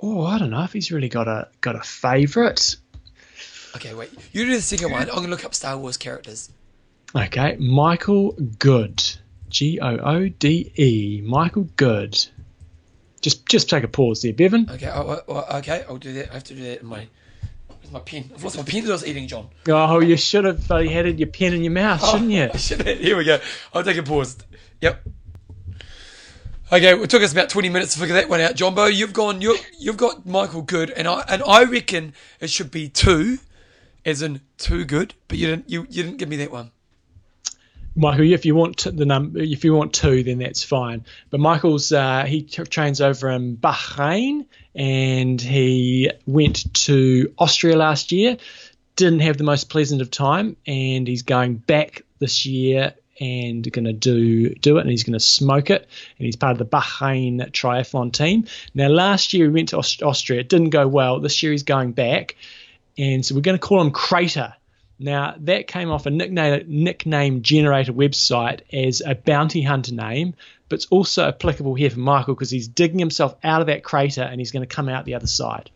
Oh, 0.00 0.24
I 0.24 0.38
don't 0.38 0.50
know 0.50 0.64
if 0.64 0.72
he's 0.72 0.90
really 0.90 1.08
got 1.08 1.28
a 1.28 1.48
got 1.60 1.76
a 1.76 1.82
favourite. 1.82 2.76
Okay, 3.76 3.94
wait. 3.94 4.10
You 4.32 4.44
do 4.46 4.56
the 4.56 4.60
second 4.60 4.90
one. 4.90 5.02
I'm 5.02 5.08
going 5.08 5.24
to 5.24 5.30
look 5.30 5.44
up 5.44 5.54
Star 5.54 5.78
Wars 5.78 5.96
characters. 5.96 6.50
Okay, 7.14 7.56
Michael 7.60 8.32
Good. 8.32 9.02
G 9.48 9.78
O 9.80 9.96
O 9.98 10.28
D 10.28 10.72
E. 10.76 11.22
Michael 11.24 11.68
Good. 11.76 12.26
Just 13.22 13.46
just 13.46 13.70
take 13.70 13.84
a 13.84 13.88
pause 13.88 14.22
there, 14.22 14.32
Bevan. 14.32 14.68
Okay, 14.68 14.90
oh, 14.92 15.22
oh, 15.28 15.58
okay, 15.58 15.84
I'll 15.88 15.96
do 15.96 16.12
that. 16.14 16.30
I 16.30 16.34
have 16.34 16.44
to 16.44 16.54
do 16.54 16.62
that 16.64 16.80
in 16.80 16.86
my 16.86 17.06
with 17.80 17.92
my 17.92 18.00
pen. 18.00 18.30
I've 18.34 18.42
lost 18.42 18.56
my 18.56 18.64
pen. 18.64 18.84
I 18.86 18.90
was 18.90 19.06
eating, 19.06 19.28
John. 19.28 19.48
Oh, 19.68 20.00
you 20.00 20.16
should 20.16 20.44
have 20.44 20.70
uh, 20.70 20.78
had 20.78 21.18
your 21.18 21.28
pen 21.28 21.54
in 21.54 21.62
your 21.62 21.72
mouth, 21.72 22.00
oh, 22.02 22.12
shouldn't 22.12 22.32
you? 22.32 22.50
should 22.58 22.86
have. 22.86 22.98
Here 22.98 23.16
we 23.16 23.24
go. 23.24 23.38
I'll 23.72 23.84
take 23.84 23.96
a 23.96 24.02
pause. 24.02 24.36
Yep. 24.80 25.06
Okay, 26.72 26.94
it 26.94 27.10
took 27.10 27.22
us 27.22 27.32
about 27.32 27.48
twenty 27.48 27.68
minutes 27.68 27.94
to 27.94 28.00
figure 28.00 28.14
that 28.14 28.28
one 28.28 28.40
out. 28.40 28.56
Jumbo, 28.56 28.86
you've 28.86 29.12
gone. 29.12 29.40
You 29.40 29.56
you've 29.78 29.96
got 29.96 30.26
Michael 30.26 30.62
Good, 30.62 30.90
and 30.90 31.06
I 31.06 31.24
and 31.28 31.42
I 31.46 31.64
reckon 31.64 32.14
it 32.40 32.50
should 32.50 32.72
be 32.72 32.88
two, 32.88 33.38
as 34.04 34.22
in 34.22 34.40
too 34.58 34.84
good, 34.84 35.14
but 35.28 35.38
you 35.38 35.46
didn't 35.46 35.70
you, 35.70 35.86
you 35.90 36.02
didn't 36.02 36.16
give 36.16 36.28
me 36.28 36.36
that 36.36 36.50
one. 36.50 36.72
Michael, 37.94 38.32
if 38.32 38.46
you 38.46 38.54
want 38.54 38.84
the 38.84 39.04
number, 39.04 39.40
if 39.40 39.64
you 39.64 39.74
want 39.74 39.92
two, 39.92 40.22
then 40.22 40.38
that's 40.38 40.62
fine. 40.62 41.04
But 41.30 41.40
Michael's 41.40 41.92
uh, 41.92 42.24
he 42.24 42.42
t- 42.42 42.64
trains 42.64 43.00
over 43.00 43.28
in 43.30 43.56
Bahrain, 43.56 44.46
and 44.74 45.40
he 45.40 46.10
went 46.26 46.72
to 46.84 47.32
Austria 47.38 47.76
last 47.76 48.12
year. 48.12 48.38
Didn't 48.96 49.20
have 49.20 49.36
the 49.36 49.44
most 49.44 49.68
pleasant 49.68 50.00
of 50.00 50.10
time, 50.10 50.56
and 50.66 51.06
he's 51.06 51.22
going 51.22 51.56
back 51.56 52.02
this 52.18 52.46
year 52.46 52.94
and 53.20 53.70
going 53.70 53.84
to 53.84 53.92
do 53.92 54.54
do 54.54 54.78
it, 54.78 54.82
and 54.82 54.90
he's 54.90 55.04
going 55.04 55.12
to 55.12 55.20
smoke 55.20 55.68
it. 55.70 55.86
And 56.18 56.26
he's 56.26 56.36
part 56.36 56.52
of 56.52 56.58
the 56.58 56.64
Bahrain 56.64 57.40
triathlon 57.50 58.12
team. 58.12 58.46
Now, 58.74 58.88
last 58.88 59.34
year 59.34 59.46
he 59.46 59.52
went 59.52 59.68
to 59.70 59.78
Aust- 59.78 60.02
Austria, 60.02 60.40
it 60.40 60.48
didn't 60.48 60.70
go 60.70 60.88
well. 60.88 61.20
This 61.20 61.42
year 61.42 61.52
he's 61.52 61.62
going 61.62 61.92
back, 61.92 62.36
and 62.96 63.24
so 63.24 63.34
we're 63.34 63.42
going 63.42 63.58
to 63.58 63.66
call 63.66 63.82
him 63.82 63.90
Crater. 63.90 64.54
Now, 65.02 65.34
that 65.40 65.66
came 65.66 65.90
off 65.90 66.06
a 66.06 66.10
nickname, 66.10 66.64
nickname 66.68 67.42
generator 67.42 67.92
website 67.92 68.60
as 68.72 69.02
a 69.04 69.14
bounty 69.14 69.62
hunter 69.62 69.94
name, 69.94 70.34
but 70.68 70.76
it's 70.76 70.86
also 70.86 71.28
applicable 71.28 71.74
here 71.74 71.90
for 71.90 71.98
Michael 71.98 72.34
because 72.34 72.50
he's 72.50 72.68
digging 72.68 72.98
himself 72.98 73.34
out 73.42 73.60
of 73.60 73.66
that 73.66 73.82
crater 73.82 74.22
and 74.22 74.40
he's 74.40 74.52
going 74.52 74.66
to 74.66 74.74
come 74.74 74.88
out 74.88 75.04
the 75.04 75.14
other 75.14 75.26
side. 75.26 75.70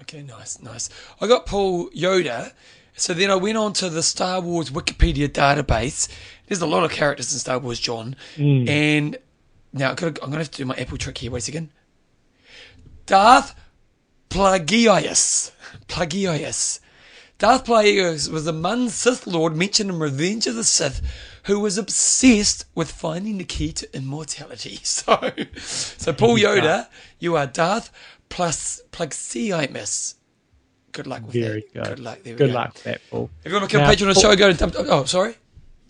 Okay, 0.00 0.22
nice, 0.22 0.62
nice. 0.62 0.88
I 1.20 1.26
got 1.26 1.46
Paul 1.46 1.90
Yoda. 1.90 2.52
So 2.96 3.14
then 3.14 3.30
I 3.30 3.36
went 3.36 3.58
on 3.58 3.74
to 3.74 3.88
the 3.90 4.02
Star 4.02 4.40
Wars 4.40 4.70
Wikipedia 4.70 5.28
database. 5.28 6.08
There's 6.46 6.62
a 6.62 6.66
lot 6.66 6.84
of 6.84 6.90
characters 6.90 7.32
in 7.32 7.38
Star 7.38 7.58
Wars, 7.58 7.78
John. 7.78 8.16
Mm. 8.36 8.68
And 8.68 9.18
now 9.72 9.90
I'm 9.90 9.94
going 9.94 10.14
to 10.14 10.38
have 10.38 10.50
to 10.50 10.56
do 10.58 10.64
my 10.64 10.74
Apple 10.74 10.96
trick 10.96 11.18
here. 11.18 11.30
Wait 11.30 11.38
a 11.38 11.42
second. 11.42 11.70
Darth 13.06 13.54
Plagueis. 14.30 15.52
Plagueis. 15.86 16.80
Darth 17.40 17.64
Plagueis 17.64 18.30
was 18.30 18.46
a 18.46 18.52
Muun 18.52 18.90
Sith 18.90 19.26
Lord 19.26 19.56
mentioned 19.56 19.88
in 19.88 19.98
Revenge 19.98 20.46
of 20.46 20.56
the 20.56 20.62
Sith 20.62 21.00
who 21.44 21.58
was 21.58 21.78
obsessed 21.78 22.66
with 22.74 22.92
finding 22.92 23.38
the 23.38 23.44
key 23.44 23.72
to 23.72 23.96
immortality. 23.96 24.78
So, 24.84 25.32
so 25.56 26.12
Paul 26.12 26.36
Yoda, 26.36 26.88
you 27.18 27.36
are 27.36 27.46
Darth 27.46 27.90
plus 28.28 28.82
Plagueis. 28.92 30.16
Good 30.92 31.06
luck 31.06 31.22
with 31.24 31.32
Very 31.32 31.64
that. 31.72 31.84
good. 31.88 32.00
luck. 32.00 32.18
There 32.22 32.34
we 32.34 32.38
Good 32.38 32.48
go. 32.48 32.54
luck 32.56 32.74
with 32.74 32.82
that, 32.84 33.00
Paul. 33.10 33.30
If 33.42 33.50
you 33.50 33.58
want 33.58 33.70
to 33.70 33.74
become 33.74 33.86
a 33.86 33.90
patron 33.90 34.10
of 34.10 34.16
the 34.16 34.20
show, 34.20 34.36
go 34.36 34.52
to. 34.52 34.86
Oh, 34.90 35.04
sorry. 35.04 35.34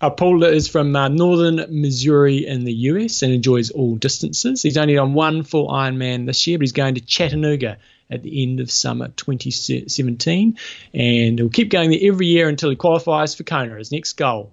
Uh, 0.01 0.11
Paul 0.11 0.45
is 0.45 0.69
from 0.69 0.95
uh, 0.95 1.09
northern 1.09 1.67
Missouri 1.69 2.47
in 2.47 2.63
the 2.63 2.73
US 2.73 3.23
and 3.25 3.33
enjoys 3.33 3.71
all 3.73 3.97
distances. 3.97 4.63
He's 4.63 4.77
only 4.77 4.95
done 4.95 5.15
one 5.15 5.43
full 5.43 5.69
Ironman 5.69 6.27
this 6.27 6.47
year, 6.47 6.59
but 6.59 6.63
he's 6.63 6.73
going 6.73 6.95
to 6.95 7.01
Chattanooga 7.01 7.79
at 8.11 8.23
the 8.23 8.43
end 8.43 8.61
of 8.61 8.71
summer 8.71 9.09
2017. 9.09 10.59
And 10.93 11.39
he'll 11.39 11.49
keep 11.49 11.71
going 11.71 11.91
there 11.91 12.01
every 12.03 12.27
year 12.27 12.49
until 12.49 12.71
he 12.71 12.77
qualifies 12.77 13.35
for 13.35 13.45
Kona, 13.45 13.77
his 13.77 13.93
next 13.93 14.15
goal. 14.15 14.53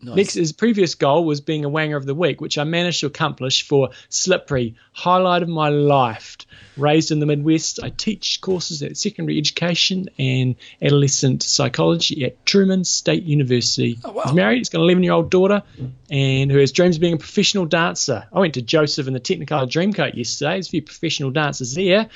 Nice. 0.00 0.16
Next, 0.16 0.34
his 0.34 0.52
previous 0.52 0.94
goal 0.94 1.24
was 1.24 1.40
being 1.40 1.64
a 1.64 1.70
Wanger 1.70 1.96
of 1.96 2.06
the 2.06 2.14
Week, 2.14 2.40
which 2.40 2.56
I 2.56 2.64
managed 2.64 3.00
to 3.00 3.06
accomplish 3.06 3.66
for 3.66 3.90
Slippery, 4.08 4.76
highlight 4.92 5.42
of 5.42 5.48
my 5.48 5.70
life. 5.70 6.36
Raised 6.78 7.10
in 7.10 7.20
the 7.20 7.26
Midwest, 7.26 7.80
I 7.82 7.90
teach 7.90 8.40
courses 8.40 8.82
at 8.82 8.96
secondary 8.96 9.38
education 9.38 10.08
and 10.18 10.54
adolescent 10.80 11.42
psychology 11.42 12.24
at 12.24 12.44
Truman 12.46 12.84
State 12.84 13.24
University. 13.24 13.98
Oh, 14.04 14.12
wow. 14.12 14.22
He's 14.24 14.34
married, 14.34 14.58
he's 14.58 14.68
got 14.68 14.78
an 14.78 14.84
11 14.84 15.02
year 15.02 15.12
old 15.12 15.30
daughter, 15.30 15.62
and 16.10 16.50
who 16.50 16.58
has 16.58 16.72
dreams 16.72 16.96
of 16.96 17.00
being 17.00 17.14
a 17.14 17.18
professional 17.18 17.66
dancer. 17.66 18.26
I 18.32 18.38
went 18.38 18.54
to 18.54 18.62
Joseph 18.62 19.06
in 19.06 19.12
the 19.12 19.20
Technicolor 19.20 19.68
Dreamcoat 19.68 20.14
yesterday. 20.14 20.52
There's 20.52 20.68
a 20.68 20.70
few 20.70 20.82
professional 20.82 21.30
dancers 21.30 21.74
there, 21.74 22.08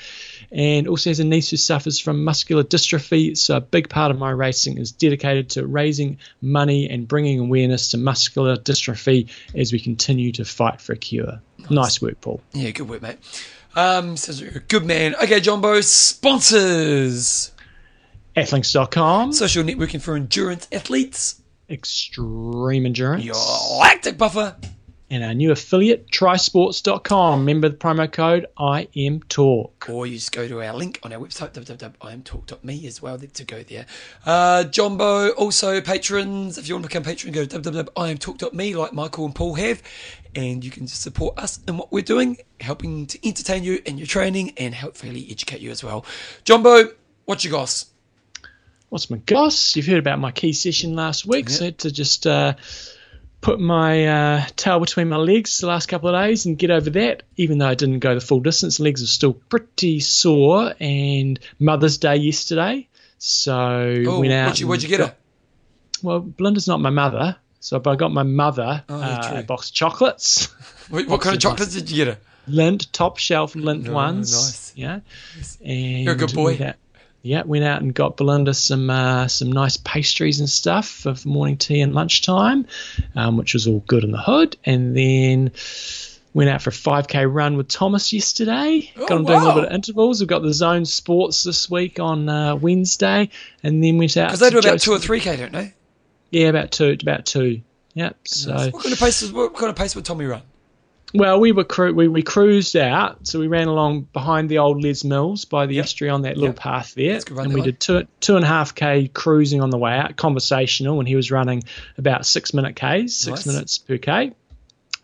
and 0.51 0.87
also 0.87 1.09
has 1.09 1.19
a 1.19 1.25
niece 1.25 1.49
who 1.49 1.57
suffers 1.57 1.99
from 1.99 2.23
muscular 2.23 2.63
dystrophy. 2.63 3.37
So, 3.37 3.57
a 3.57 3.61
big 3.61 3.89
part 3.89 4.11
of 4.11 4.17
my 4.17 4.31
racing 4.31 4.77
is 4.77 4.91
dedicated 4.91 5.51
to 5.51 5.67
raising 5.67 6.17
money 6.41 6.89
and 6.89 7.07
bringing 7.07 7.39
awareness 7.39 7.91
to 7.91 7.97
muscular 7.97 8.55
dystrophy 8.55 9.29
as 9.55 9.73
we 9.73 9.79
continue 9.79 10.31
to 10.33 10.45
fight 10.45 10.81
for 10.81 10.93
a 10.93 10.97
cure. 10.97 11.41
Nice, 11.69 12.01
work, 12.01 12.19
Paul. 12.21 12.41
Yeah, 12.53 12.71
good 12.71 12.89
work, 12.89 13.01
mate. 13.01 13.17
Um, 13.75 14.17
says 14.17 14.39
you're 14.39 14.51
a 14.51 14.59
good 14.59 14.85
man. 14.85 15.15
Okay, 15.15 15.39
Jumbo, 15.39 15.81
sponsors. 15.81 17.51
Athlinks.com, 18.35 19.31
Social 19.33 19.63
networking 19.63 20.01
for 20.01 20.15
endurance 20.15 20.67
athletes. 20.71 21.41
Extreme 21.69 22.85
Endurance, 22.85 23.23
Your 23.23 23.35
lactic 23.79 24.17
buffer. 24.17 24.55
And 25.09 25.23
our 25.23 25.33
new 25.33 25.51
affiliate, 25.51 26.09
Trisports.com. 26.09 27.41
Remember 27.41 27.69
the 27.69 27.75
promo 27.75 28.11
code 28.11 28.47
IMTalk. 28.57 29.89
Or 29.89 30.07
you 30.07 30.15
just 30.15 30.31
go 30.31 30.47
to 30.47 30.63
our 30.63 30.73
link 30.73 30.99
on 31.03 31.13
our 31.13 31.19
website, 31.19 31.51
www.imtalk.me 31.53 32.87
as 32.87 33.01
well 33.01 33.17
to 33.19 33.43
go 33.43 33.63
there. 33.63 33.85
Uh, 34.25 34.63
Jumbo, 34.63 35.29
also 35.31 35.81
patrons. 35.81 36.57
If 36.57 36.67
you 36.67 36.75
want 36.75 36.83
to 36.83 36.89
become 36.89 37.03
a 37.03 37.05
patron, 37.05 37.33
go 37.33 37.45
to 37.45 37.59
www.imtalk.me 37.59 38.75
like 38.75 38.93
Michael 38.93 39.25
and 39.25 39.35
Paul 39.35 39.53
have. 39.55 39.83
And 40.35 40.63
you 40.63 40.71
can 40.71 40.87
just 40.87 41.01
support 41.01 41.37
us 41.37 41.59
in 41.67 41.77
what 41.77 41.91
we're 41.91 42.01
doing, 42.01 42.37
helping 42.59 43.05
to 43.07 43.27
entertain 43.27 43.63
you 43.63 43.81
in 43.85 43.97
your 43.97 44.07
training 44.07 44.53
and 44.57 44.73
hopefully 44.73 45.27
educate 45.29 45.61
you 45.61 45.69
as 45.69 45.83
well. 45.83 46.05
Jumbo, 46.43 46.91
what 47.25 47.43
you 47.43 47.51
goss? 47.51 47.85
What's 48.89 49.09
my 49.09 49.17
goss? 49.17 49.75
You've 49.75 49.87
heard 49.87 49.97
about 49.97 50.19
my 50.19 50.31
key 50.31 50.53
session 50.53 50.95
last 50.95 51.25
week, 51.25 51.49
so 51.49 51.63
I 51.63 51.65
had 51.65 51.79
to 51.79 51.91
just 51.91 52.27
uh, 52.27 52.53
put 53.43 53.59
my 53.59 54.07
uh, 54.07 54.45
tail 54.55 54.79
between 54.79 55.09
my 55.09 55.17
legs 55.17 55.59
the 55.59 55.67
last 55.67 55.87
couple 55.87 56.09
of 56.09 56.19
days 56.23 56.45
and 56.47 56.57
get 56.57 56.71
over 56.71 56.89
that. 56.91 57.23
Even 57.35 57.57
though 57.59 57.67
I 57.67 57.75
didn't 57.75 57.99
go 57.99 58.15
the 58.15 58.21
full 58.21 58.39
distance, 58.39 58.79
legs 58.79 59.03
are 59.03 59.07
still 59.07 59.33
pretty 59.33 59.99
sore. 59.99 60.73
And 60.79 61.39
Mother's 61.59 61.97
Day 61.99 62.15
yesterday, 62.15 62.87
so 63.19 63.53
Oh, 64.07 64.19
went 64.21 64.33
out. 64.33 64.45
what'd 64.47 64.59
you, 64.59 64.67
what'd 64.67 64.81
you 64.83 64.89
get 64.89 65.01
and 65.01 65.09
her? 65.09 65.15
Well, 66.01 66.19
Belinda's 66.21 66.67
not 66.67 66.79
my 66.81 66.89
mother, 66.89 67.35
so 67.59 67.79
but 67.79 67.91
I 67.91 67.95
got 67.95 68.11
my 68.11 68.23
mother 68.23 68.83
Oh, 68.89 68.95
uh, 69.01 69.33
a 69.35 69.43
box 69.43 69.69
of 69.69 69.75
chocolates. 69.75 70.47
What, 70.89 71.07
what 71.07 71.21
kind 71.21 71.33
of 71.35 71.41
chocolates 71.41 71.73
did 71.73 71.89
you 71.89 71.95
get 72.05 72.07
her? 72.15 72.19
Lindt, 72.49 72.87
top 72.91 73.17
shelf 73.17 73.53
Lindt 73.53 73.87
Oh, 73.87 73.93
ones. 73.93 74.33
nice. 74.33 74.73
Yeah. 74.75 74.99
And 75.65 76.03
You're 76.03 76.13
a 76.13 76.17
good 76.17 76.33
boy. 76.33 76.43
went 76.57 76.61
out- 76.61 76.75
yeah, 77.23 77.43
went 77.43 77.63
out 77.63 77.81
and 77.81 77.93
got 77.93 78.17
Belinda 78.17 78.53
some 78.53 78.89
uh, 78.89 79.29
some 79.29 79.49
nice 79.49 79.77
pastries 79.77 80.41
and 80.41 80.49
stuff 80.49 80.87
for 80.87 81.15
morning 81.23 81.55
tea 81.55 81.79
and 81.79 81.95
lunchtime, 81.95 82.67
um, 83.15 83.37
which 83.37 83.53
was 83.53 83.65
all 83.65 83.79
good 83.87 84.03
in 84.03 84.11
the 84.11 84.21
hood. 84.21 84.57
And 84.65 84.95
then 84.95 85.53
went 86.33 86.49
out 86.49 86.61
for 86.61 86.69
a 86.69 86.73
5k 86.73 87.33
run 87.33 87.55
with 87.55 87.69
Thomas 87.69 88.11
yesterday. 88.11 88.91
Oh, 88.97 89.07
got 89.07 89.19
him 89.19 89.25
doing 89.25 89.39
a 89.39 89.45
little 89.45 89.61
bit 89.61 89.69
of 89.69 89.73
intervals. 89.73 90.19
We've 90.19 90.27
got 90.27 90.41
the 90.41 90.53
zone 90.53 90.83
sports 90.83 91.43
this 91.43 91.69
week 91.69 91.97
on 91.97 92.27
uh, 92.27 92.57
Wednesday, 92.57 93.29
and 93.63 93.81
then 93.81 93.97
went 93.97 94.17
out 94.17 94.27
Because 94.27 94.41
they 94.41 94.49
do 94.49 94.59
about 94.59 94.81
two 94.81 94.91
or 94.91 94.99
three 94.99 95.21
k, 95.21 95.37
don't 95.37 95.53
they? 95.53 95.73
Yeah, 96.29 96.49
about 96.49 96.71
two, 96.71 96.97
about 97.01 97.25
two. 97.25 97.61
Yep. 97.93 98.17
So 98.27 98.69
what 98.71 98.83
kind 98.83 98.91
of 98.91 98.99
pace? 98.99 99.31
What 99.31 99.55
kind 99.55 99.69
of 99.69 99.77
pace 99.77 99.95
would 99.95 100.03
Tommy 100.03 100.25
run? 100.25 100.41
Well, 101.15 101.39
we 101.39 101.51
were 101.51 101.63
cru- 101.63 101.93
we, 101.93 102.07
we 102.07 102.23
cruised 102.23 102.75
out, 102.75 103.27
so 103.27 103.39
we 103.39 103.47
ran 103.47 103.67
along 103.67 104.07
behind 104.13 104.49
the 104.49 104.57
old 104.57 104.81
Les 104.81 105.03
Mills 105.03 105.45
by 105.45 105.67
the 105.67 105.75
Yep. 105.75 105.83
estuary 105.85 106.09
on 106.09 106.23
that 106.23 106.35
little 106.37 106.47
Yep. 106.49 106.55
path 106.59 106.93
there, 106.95 107.13
That's 107.13 107.25
a 107.25 107.27
good 107.27 107.37
run 107.37 107.45
and 107.47 107.53
we 107.55 107.61
did 107.61 107.79
two 107.79 108.07
two 108.19 108.35
and 108.35 108.43
a 108.43 108.47
half 108.47 108.73
k 108.73 109.07
cruising 109.09 109.61
on 109.61 109.69
the 109.69 109.77
way 109.77 109.93
out, 109.93 110.15
conversational, 110.17 110.97
and 110.99 111.07
he 111.07 111.15
was 111.15 111.29
running 111.29 111.63
about 111.99 112.25
six 112.25 112.53
minute 112.53 112.75
k's, 112.75 113.15
six 113.15 113.45
Nice. 113.45 113.45
minutes 113.45 113.77
per 113.77 113.97
k, 113.99 114.31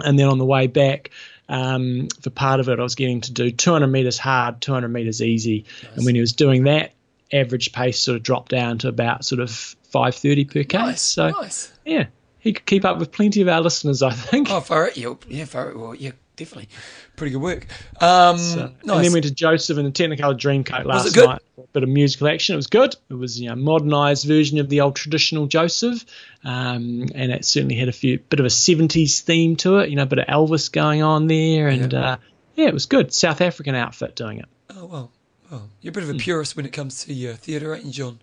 and 0.03 0.17
then 0.17 0.27
on 0.27 0.37
the 0.39 0.45
way 0.45 0.67
back. 0.67 1.11
Um, 1.51 2.09
for 2.21 2.29
part 2.29 2.59
of 2.59 2.69
it, 2.69 2.79
I 2.79 2.83
was 2.83 2.93
getting 2.93 3.21
to 3.21 3.31
do 3.33 3.49
200 3.49 3.87
meters 3.87 4.19
hard, 4.19 4.61
200 4.61 4.87
meters 4.89 5.19
easy, 5.19 5.65
and 5.95 6.05
when 6.05 6.13
he 6.13 6.21
was 6.21 6.33
doing 6.33 6.65
that, 6.65 6.93
average 7.33 7.71
pace 7.71 7.99
sort 7.99 8.17
of 8.17 8.21
dropped 8.23 8.51
down 8.51 8.77
to 8.79 8.87
about 8.87 9.25
sort 9.25 9.41
of 9.41 9.49
5:30 9.91 10.45
per 10.51 10.63
k. 10.63 10.77
Nice, 10.77 11.01
so 11.01 11.29
nice. 11.29 11.71
yeah, 11.85 12.05
he 12.49 12.53
could 12.53 12.65
keep 12.65 12.83
up 12.85 12.97
with 12.97 13.11
plenty 13.11 13.41
of 13.41 13.47
our 13.47 13.61
listeners, 13.61 14.01
I 14.01 14.11
think. 14.11 14.49
Oh, 14.49 14.59
far 14.61 14.87
out, 14.87 14.97
yeah, 14.97 15.13
yeah, 15.27 15.45
far 15.45 15.69
out, 15.69 15.77
well, 15.77 15.93
yeah, 15.95 16.11
definitely, 16.35 16.69
pretty 17.15 17.31
good 17.33 17.41
work. 17.41 17.67
Um, 18.01 18.37
So- 18.39 18.55
nice. 18.55 18.71
And 18.81 18.89
then 18.89 19.01
we 19.01 19.09
went 19.09 19.25
to 19.25 19.31
Joseph 19.31 19.77
and 19.77 19.85
the 19.85 19.91
Technicolor 19.91 20.35
Dreamcoat 20.39 20.85
last 20.85 21.15
it 21.15 21.25
night. 21.25 21.41
A 21.57 21.61
bit 21.73 21.83
of 21.83 21.89
musical 21.89 22.27
action. 22.27 22.53
It 22.53 22.55
was 22.57 22.67
good. 22.67 22.95
It 23.09 23.13
was 23.13 23.39
you 23.39 23.49
know 23.49 23.55
modernised 23.55 24.25
version 24.25 24.57
of 24.59 24.69
the 24.69 24.81
old 24.81 24.95
traditional 24.95 25.45
Joseph, 25.45 26.03
um, 26.43 27.05
and 27.13 27.31
it 27.31 27.45
certainly 27.45 27.75
had 27.75 27.89
a 27.89 27.91
few 27.91 28.17
bit 28.17 28.39
of 28.39 28.45
a 28.45 28.49
seventies 28.49 29.19
theme 29.21 29.55
to 29.57 29.77
it. 29.77 29.89
You 29.89 29.95
know, 29.97 30.03
a 30.03 30.07
bit 30.07 30.19
of 30.19 30.25
Elvis 30.27 30.71
going 30.71 31.03
on 31.03 31.27
there, 31.27 31.67
and 31.67 31.93
Yeah. 31.93 31.99
uh, 32.13 32.17
yeah, 32.55 32.67
it 32.67 32.73
was 32.73 32.85
good. 32.87 33.13
South 33.13 33.41
African 33.41 33.75
outfit 33.75 34.15
doing 34.15 34.39
it. 34.39 34.45
oh 34.75 34.85
well, 34.85 35.11
well, 35.51 35.69
you're 35.81 35.91
a 35.91 35.93
bit 35.93 36.03
Hmm. 36.05 36.09
of 36.11 36.15
a 36.15 36.19
purist 36.19 36.55
when 36.55 36.65
it 36.65 36.73
comes 36.73 37.03
to 37.05 37.13
your 37.13 37.33
theatre, 37.33 37.75
ain't 37.75 37.85
you, 37.85 37.91
John? 37.91 38.19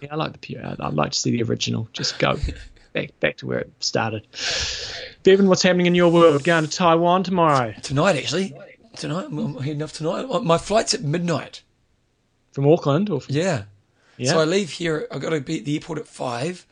Yeah, 0.00 0.08
I 0.12 0.16
like 0.16 0.32
the 0.32 0.38
pure. 0.38 0.62
I'd 0.78 0.94
like 0.94 1.12
to 1.12 1.18
see 1.18 1.30
the 1.32 1.42
original. 1.42 1.88
Just 1.92 2.18
go 2.18 2.38
back 2.96 3.20
back 3.20 3.36
to 3.38 3.46
where 3.46 3.58
it 3.58 3.70
started. 3.80 4.26
Bevan, 5.22 5.48
what's 5.48 5.62
happening 5.62 5.86
in 5.86 5.94
your 5.94 6.10
world? 6.10 6.42
Going 6.44 6.64
to 6.64 6.70
Taiwan 6.70 7.22
tomorrow 7.24 7.74
Tonight, 7.82 8.16
actually, 8.16 8.54
tonight, 8.96 9.26
I'm, 9.26 9.56
heading 9.58 9.82
off 9.82 9.92
tonight. 9.92 10.26
My 10.44 10.56
flight's 10.58 10.94
at 10.94 11.02
midnight. 11.02 11.62
from 12.52 12.66
Auckland 12.66 13.10
or 13.10 13.20
from, 13.20 13.34
Yeah. 13.34 13.64
yeah? 14.16 14.30
So 14.32 14.40
I 14.40 14.44
leave 14.44 14.70
here. 14.70 15.06
I've 15.10 15.20
got 15.20 15.30
to 15.30 15.40
be 15.40 15.58
at 15.58 15.64
the 15.66 15.74
airport 15.74 15.98
at 15.98 16.06
five. 16.06 16.66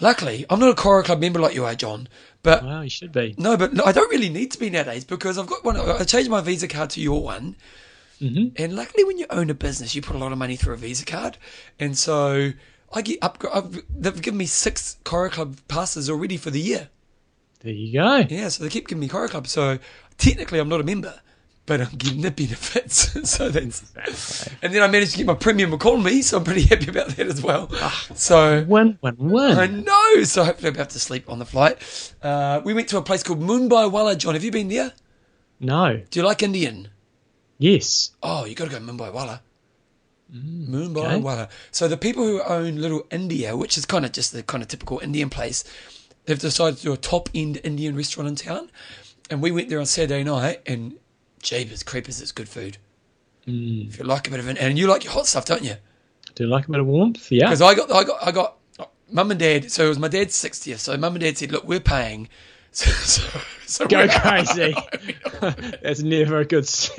Luckily, 0.00 0.44
I'm 0.50 0.60
not 0.60 0.70
a 0.70 0.74
Koru 0.74 1.04
Club 1.04 1.20
member 1.20 1.38
like 1.40 1.54
you 1.54 1.64
are, 1.64 1.74
John. 1.74 2.08
But 2.42 2.62
well, 2.64 2.82
you 2.84 2.90
should 2.90 3.12
be. 3.12 3.34
no, 3.38 3.56
but 3.58 3.72
no, 3.74 3.84
I 3.84 3.92
don't 3.92 4.10
really 4.10 4.30
need 4.30 4.50
to 4.52 4.58
be 4.58 4.70
nowadays 4.70 5.04
because 5.04 5.36
I've 5.38 5.46
got 5.46 5.62
one. 5.64 5.76
I 5.78 6.04
changed 6.04 6.30
my 6.30 6.40
Visa 6.40 6.68
card 6.68 6.90
to 6.90 7.00
your 7.00 7.22
one. 7.22 7.54
Mhm. 8.20 8.52
And 8.56 8.74
luckily, 8.76 9.04
when 9.04 9.18
you 9.18 9.26
own 9.30 9.48
a 9.50 9.54
business, 9.54 9.94
you 9.94 10.00
put 10.02 10.16
a 10.16 10.18
lot 10.18 10.32
of 10.32 10.38
money 10.38 10.56
through 10.56 10.74
a 10.74 10.78
Visa 10.78 11.04
card. 11.06 11.36
And 11.78 11.96
so 11.98 12.52
I 12.92 13.02
get 13.02 13.18
up. 13.22 13.42
I've, 13.52 13.82
they've 13.94 14.20
given 14.20 14.38
me 14.38 14.46
six 14.46 14.96
Koru 15.04 15.30
Club 15.30 15.56
passes 15.68 16.10
already 16.10 16.36
for 16.36 16.50
the 16.50 16.60
year. 16.60 16.88
There 17.60 17.72
you 17.72 17.92
go. 17.92 18.24
Yeah, 18.28 18.48
so 18.48 18.64
they 18.64 18.70
keep 18.70 18.88
giving 18.88 19.00
me 19.00 19.08
Koru 19.08 19.28
Club. 19.28 19.46
So 19.46 19.78
technically, 20.18 20.58
I'm 20.58 20.68
not 20.68 20.80
a 20.80 20.84
member, 20.84 21.20
but 21.66 21.80
I'm 21.80 21.94
getting 21.96 22.22
the 22.22 22.30
benefits. 22.30 23.30
so 23.30 23.48
that's. 23.48 24.48
And 24.62 24.74
then 24.74 24.82
I 24.82 24.88
managed 24.88 25.12
to 25.12 25.18
get 25.18 25.26
my 25.26 25.34
premium 25.34 25.72
economy, 25.72 26.22
so 26.22 26.38
I'm 26.38 26.44
pretty 26.44 26.62
happy 26.62 26.88
about 26.88 27.08
that 27.10 27.26
as 27.26 27.40
well. 27.42 27.68
So 28.14 28.64
Win, 28.66 28.98
win, 29.02 29.16
win. 29.18 29.58
I 29.58 29.66
know. 29.66 30.24
So 30.24 30.42
hopefully 30.44 30.68
I'll 30.68 30.74
be 30.74 30.80
able 30.80 30.90
to 30.90 30.98
sleep 30.98 31.28
on 31.30 31.38
the 31.38 31.46
flight. 31.46 32.14
Uh, 32.22 32.60
we 32.64 32.74
went 32.74 32.88
to 32.88 32.98
a 32.98 33.02
place 33.02 33.22
called 33.22 33.40
Mumbai 33.40 33.90
Wala. 33.90 34.16
John, 34.16 34.34
have 34.34 34.42
you 34.42 34.50
been 34.50 34.68
there? 34.68 34.92
No. 35.60 36.02
Do 36.10 36.18
you 36.18 36.24
like 36.26 36.42
Indian? 36.42 36.88
Yes. 37.58 38.12
Oh, 38.22 38.46
you 38.46 38.54
got 38.54 38.70
to 38.70 38.70
go 38.70 38.78
Mumbai 38.80 39.12
Wala. 39.12 39.42
Mumbai 40.34 40.96
okay. 40.96 41.16
Wala. 41.16 41.48
So 41.70 41.88
the 41.88 41.96
people 41.96 42.24
who 42.24 42.42
own 42.42 42.76
Little 42.76 43.06
India, 43.10 43.56
which 43.56 43.76
is 43.76 43.84
kind 43.84 44.04
of 44.04 44.12
just 44.12 44.32
the 44.32 44.42
kind 44.42 44.62
of 44.62 44.68
typical 44.68 44.98
Indian 45.00 45.30
place, 45.30 45.64
they've 46.26 46.38
decided 46.38 46.78
to 46.78 46.82
do 46.82 46.92
a 46.92 46.96
top 46.96 47.28
end 47.34 47.60
Indian 47.64 47.96
restaurant 47.96 48.28
in 48.28 48.36
town. 48.36 48.70
And 49.28 49.42
we 49.42 49.50
went 49.50 49.68
there 49.68 49.78
on 49.78 49.86
Saturday 49.86 50.24
night, 50.24 50.60
and 50.66 50.96
jeepers 51.42 51.82
creepers, 51.82 52.20
it's 52.20 52.32
good 52.32 52.48
food. 52.48 52.78
Mm. 53.46 53.88
If 53.88 53.98
you 53.98 54.04
like 54.04 54.28
a 54.28 54.30
bit 54.30 54.40
of 54.40 54.48
it, 54.48 54.58
and 54.58 54.78
you 54.78 54.86
like 54.86 55.04
your 55.04 55.12
hot 55.12 55.26
stuff, 55.26 55.44
don't 55.44 55.64
you? 55.64 55.74
Do 56.34 56.44
you 56.44 56.50
like 56.50 56.66
a 56.68 56.70
bit 56.70 56.80
of 56.80 56.86
warmth? 56.86 57.30
Yeah. 57.30 57.46
Because 57.46 57.62
I 57.62 57.74
got, 57.74 57.90
I 57.92 58.04
got, 58.04 58.26
I 58.26 58.30
got, 58.32 58.56
mum 59.10 59.30
and 59.30 59.40
dad. 59.40 59.70
So 59.70 59.86
it 59.86 59.88
was 59.88 59.98
my 59.98 60.08
dad's 60.08 60.34
sixtieth. 60.34 60.80
So 60.80 60.96
mum 60.96 61.14
and 61.14 61.22
dad 61.22 61.38
said, 61.38 61.52
"Look, 61.52 61.64
we're 61.64 61.80
paying." 61.80 62.28
So, 62.72 62.88
so, 62.88 63.40
so 63.70 63.86
Go 63.86 64.08
crazy. 64.08 64.74
That's 65.82 66.02
never 66.02 66.38
a 66.38 66.44
good. 66.44 66.64
It's 66.64 66.98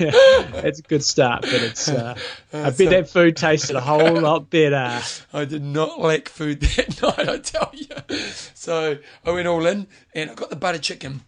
a 0.78 0.82
good 0.82 1.04
start, 1.04 1.42
but 1.42 1.54
it's. 1.54 1.88
Uh, 1.88 2.16
I 2.52 2.64
bet 2.64 2.76
so- 2.76 2.84
that 2.86 3.08
food 3.08 3.36
tasted 3.36 3.76
a 3.76 3.80
whole 3.80 4.20
lot 4.20 4.50
better. 4.50 5.00
I 5.32 5.44
did 5.44 5.62
not 5.62 6.00
lack 6.00 6.28
food 6.28 6.60
that 6.60 7.02
night, 7.02 7.28
I 7.28 7.38
tell 7.38 7.70
you. 7.72 8.18
So 8.54 8.98
I 9.24 9.30
went 9.30 9.46
all 9.46 9.64
in 9.66 9.86
and 10.14 10.30
I 10.30 10.34
got 10.34 10.50
the 10.50 10.56
butter 10.56 10.78
chicken 10.78 11.22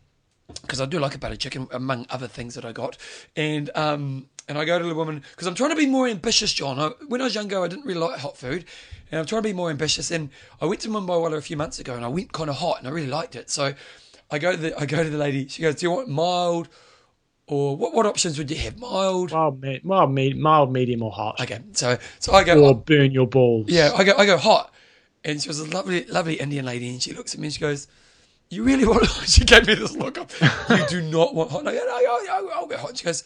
because 0.62 0.80
I 0.80 0.86
do 0.86 0.98
like 0.98 1.14
a 1.14 1.18
butter 1.18 1.36
chicken 1.36 1.68
among 1.72 2.06
other 2.10 2.28
things 2.28 2.54
that 2.54 2.64
I 2.64 2.72
got. 2.72 2.96
And 3.36 3.70
um, 3.74 4.26
and 4.48 4.58
I 4.58 4.64
go 4.64 4.78
to 4.78 4.84
the 4.84 4.94
woman 4.94 5.22
because 5.30 5.46
I'm 5.46 5.54
trying 5.54 5.70
to 5.70 5.76
be 5.76 5.86
more 5.86 6.08
ambitious, 6.08 6.52
John. 6.52 6.78
I, 6.78 6.90
when 7.08 7.20
I 7.20 7.24
was 7.24 7.34
younger, 7.34 7.62
I 7.62 7.68
didn't 7.68 7.86
really 7.86 8.00
like 8.00 8.18
hot 8.18 8.36
food. 8.36 8.64
And 9.10 9.20
I'm 9.20 9.26
trying 9.26 9.42
to 9.42 9.48
be 9.48 9.52
more 9.52 9.70
ambitious. 9.70 10.10
And 10.10 10.30
I 10.60 10.66
went 10.66 10.80
to 10.80 10.88
Mumbai 10.88 11.20
Wala 11.20 11.36
a 11.36 11.40
few 11.42 11.56
months 11.56 11.78
ago 11.78 11.94
and 11.94 12.04
I 12.04 12.08
went 12.08 12.32
kind 12.32 12.50
of 12.50 12.56
hot 12.56 12.78
and 12.78 12.88
I 12.88 12.90
really 12.90 13.06
liked 13.06 13.36
it. 13.36 13.48
So 13.50 13.74
I 14.30 14.38
go 14.38 14.52
to 14.52 14.56
the 14.56 14.78
I 14.80 14.86
go 14.86 15.02
to 15.02 15.10
the 15.10 15.18
lady. 15.18 15.46
She 15.48 15.62
goes, 15.62 15.76
"Do 15.76 15.86
you 15.86 15.90
want 15.90 16.08
mild 16.08 16.68
or 17.46 17.76
what? 17.76 17.94
What 17.94 18.06
options 18.06 18.38
would 18.38 18.50
you 18.50 18.56
have? 18.58 18.78
Mild." 18.78 19.32
Mild, 19.32 19.60
me- 19.60 19.80
mild, 19.84 20.10
me- 20.12 20.32
mild, 20.34 20.72
medium, 20.72 21.02
or 21.02 21.12
hot. 21.12 21.40
Okay, 21.40 21.60
so 21.72 21.98
so 22.18 22.32
I 22.32 22.44
go. 22.44 22.64
Or 22.64 22.74
burn 22.74 23.12
your 23.12 23.26
balls. 23.26 23.66
Yeah, 23.68 23.92
I 23.94 24.04
go, 24.04 24.14
I 24.16 24.26
go 24.26 24.36
hot. 24.36 24.72
And 25.26 25.42
she 25.42 25.48
was 25.48 25.58
a 25.58 25.64
lovely, 25.70 26.04
lovely 26.04 26.34
Indian 26.34 26.66
lady. 26.66 26.88
And 26.90 27.02
she 27.02 27.12
looks 27.14 27.32
at 27.32 27.40
me 27.40 27.46
and 27.46 27.54
she 27.54 27.60
goes, 27.60 27.86
You 28.50 28.62
really 28.62 28.84
want 28.86 29.06
She 29.26 29.42
gave 29.44 29.66
me 29.66 29.74
this 29.74 29.96
look 29.96 30.18
of, 30.18 30.30
You 30.68 30.86
do 30.86 31.00
not 31.10 31.34
want 31.34 31.50
hot. 31.50 31.60
And 31.60 31.70
I 31.70 31.74
go, 31.74 31.78
No, 31.84 31.94
I'll, 31.94 32.50
I'll, 32.52 32.70
I'll 32.70 32.78
hot. 32.78 32.98
She 32.98 33.04
goes, 33.04 33.24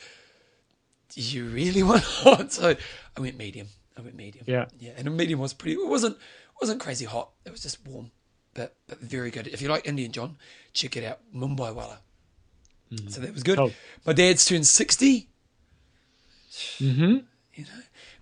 Do 1.09 1.21
you 1.21 1.47
really 1.47 1.83
want 1.83 2.03
hot? 2.05 2.53
So 2.53 2.77
I 3.17 3.21
went 3.21 3.37
medium. 3.37 3.67
I 3.97 4.03
went 4.03 4.15
medium. 4.15 4.45
Yeah. 4.47 4.67
Yeah. 4.79 4.93
And 4.97 5.09
a 5.09 5.11
medium 5.11 5.41
was 5.41 5.53
pretty, 5.53 5.75
it 5.75 5.89
wasn't, 5.89 6.17
wasn't 6.61 6.81
crazy 6.81 7.05
hot. 7.05 7.31
It 7.45 7.51
was 7.51 7.63
just 7.63 7.85
warm, 7.85 8.13
but, 8.59 8.75
but 8.89 8.99
very 8.99 9.31
good. 9.31 9.47
If 9.47 9.63
you 9.63 9.69
like 9.69 9.87
Indian, 9.87 10.11
John, 10.13 10.37
check 10.73 10.97
it 10.97 11.05
out. 11.05 11.21
Mumbai 11.35 11.73
Wala. 11.75 11.99
So 13.09 13.21
that 13.21 13.33
was 13.35 13.43
good. 13.43 13.57
Cool. 13.59 13.73
My 14.07 14.13
dad's 14.15 14.45
turned 14.47 14.67
60. 14.67 15.29
Mm-hmm. 16.81 17.03
You 17.55 17.65
know, 17.65 17.71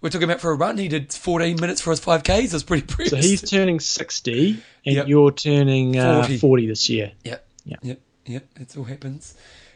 we're 0.00 0.10
talking 0.10 0.24
about 0.28 0.40
for 0.40 0.50
a 0.50 0.54
run. 0.56 0.76
He 0.76 0.88
did 0.88 1.12
14 1.12 1.56
minutes 1.60 1.80
for 1.80 1.90
his 1.90 2.00
5Ks. 2.00 2.50
That's 2.50 2.64
pretty 2.64 2.86
pretty. 2.86 3.10
So 3.10 3.16
he's 3.16 3.48
turning 3.48 3.80
60, 3.80 4.62
and 4.84 4.94
Yep. 4.96 5.08
you're 5.08 5.30
turning 5.30 5.98
uh, 5.98 6.22
40. 6.22 6.38
40. 6.38 6.66
this 6.66 6.88
year. 6.90 7.12
Yep. 7.24 7.46
Yeah. 7.64 7.76
Yep. 7.82 8.00
Yep. 8.26 8.48
It 8.60 8.76
all 8.76 8.84
happens. 8.84 9.34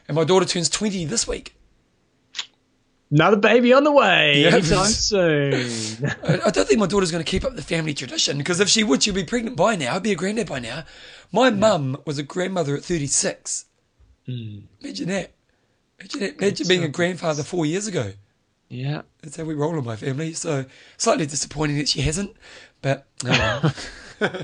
And 0.09 0.17
my 0.17 0.25
daughter 0.25 0.45
turns 0.45 0.69
20 0.69 1.05
this 1.07 1.27
week. 1.27 1.55
Another 3.11 3.37
baby 3.37 3.73
on 3.73 3.83
the 3.85 3.91
way 3.93 4.43
Yeah. 4.43 4.49
anytime 4.55 4.87
soon. 4.87 5.55
I, 6.25 6.41
I 6.47 6.51
don't 6.51 6.69
think 6.69 6.79
my 6.79 6.87
daughter's 6.87 7.11
going 7.11 7.25
to 7.25 7.29
keep 7.31 7.45
up 7.45 7.57
the 7.57 7.63
family 7.63 7.93
tradition 7.93 8.39
because 8.39 8.61
if 8.61 8.69
she 8.69 8.85
would, 8.85 9.03
she'd 9.03 9.15
be 9.15 9.25
pregnant 9.25 9.57
by 9.57 9.75
now. 9.77 9.97
I'd 9.97 10.03
be 10.03 10.13
a 10.13 10.17
granddad 10.17 10.49
by 10.49 10.61
now. 10.61 10.85
My 11.33 11.51
mum 11.51 11.97
was 12.07 12.19
a 12.19 12.23
grandmother 12.23 12.77
at 12.77 12.85
36. 12.85 13.65
Mm. 14.29 14.63
Imagine 14.81 15.09
that. 15.09 15.33
Imagine, 15.99 16.21
that. 16.21 16.39
Imagine 16.39 16.69
being 16.69 16.85
a 16.85 16.89
grandfather 16.89 17.43
four 17.43 17.67
years 17.67 17.87
ago. 17.89 18.13
yeah. 18.69 19.03
That's 19.23 19.37
how 19.37 19.45
we 19.45 19.55
roll 19.55 19.77
in 19.77 19.85
my 19.85 19.97
family. 19.97 20.33
So 20.33 20.65
slightly 20.97 21.27
disappointing 21.27 21.79
that 21.79 21.89
she 21.89 22.01
hasn't. 22.03 22.35
But, 22.81 23.07
oh 23.27 23.29
well. 23.29 23.75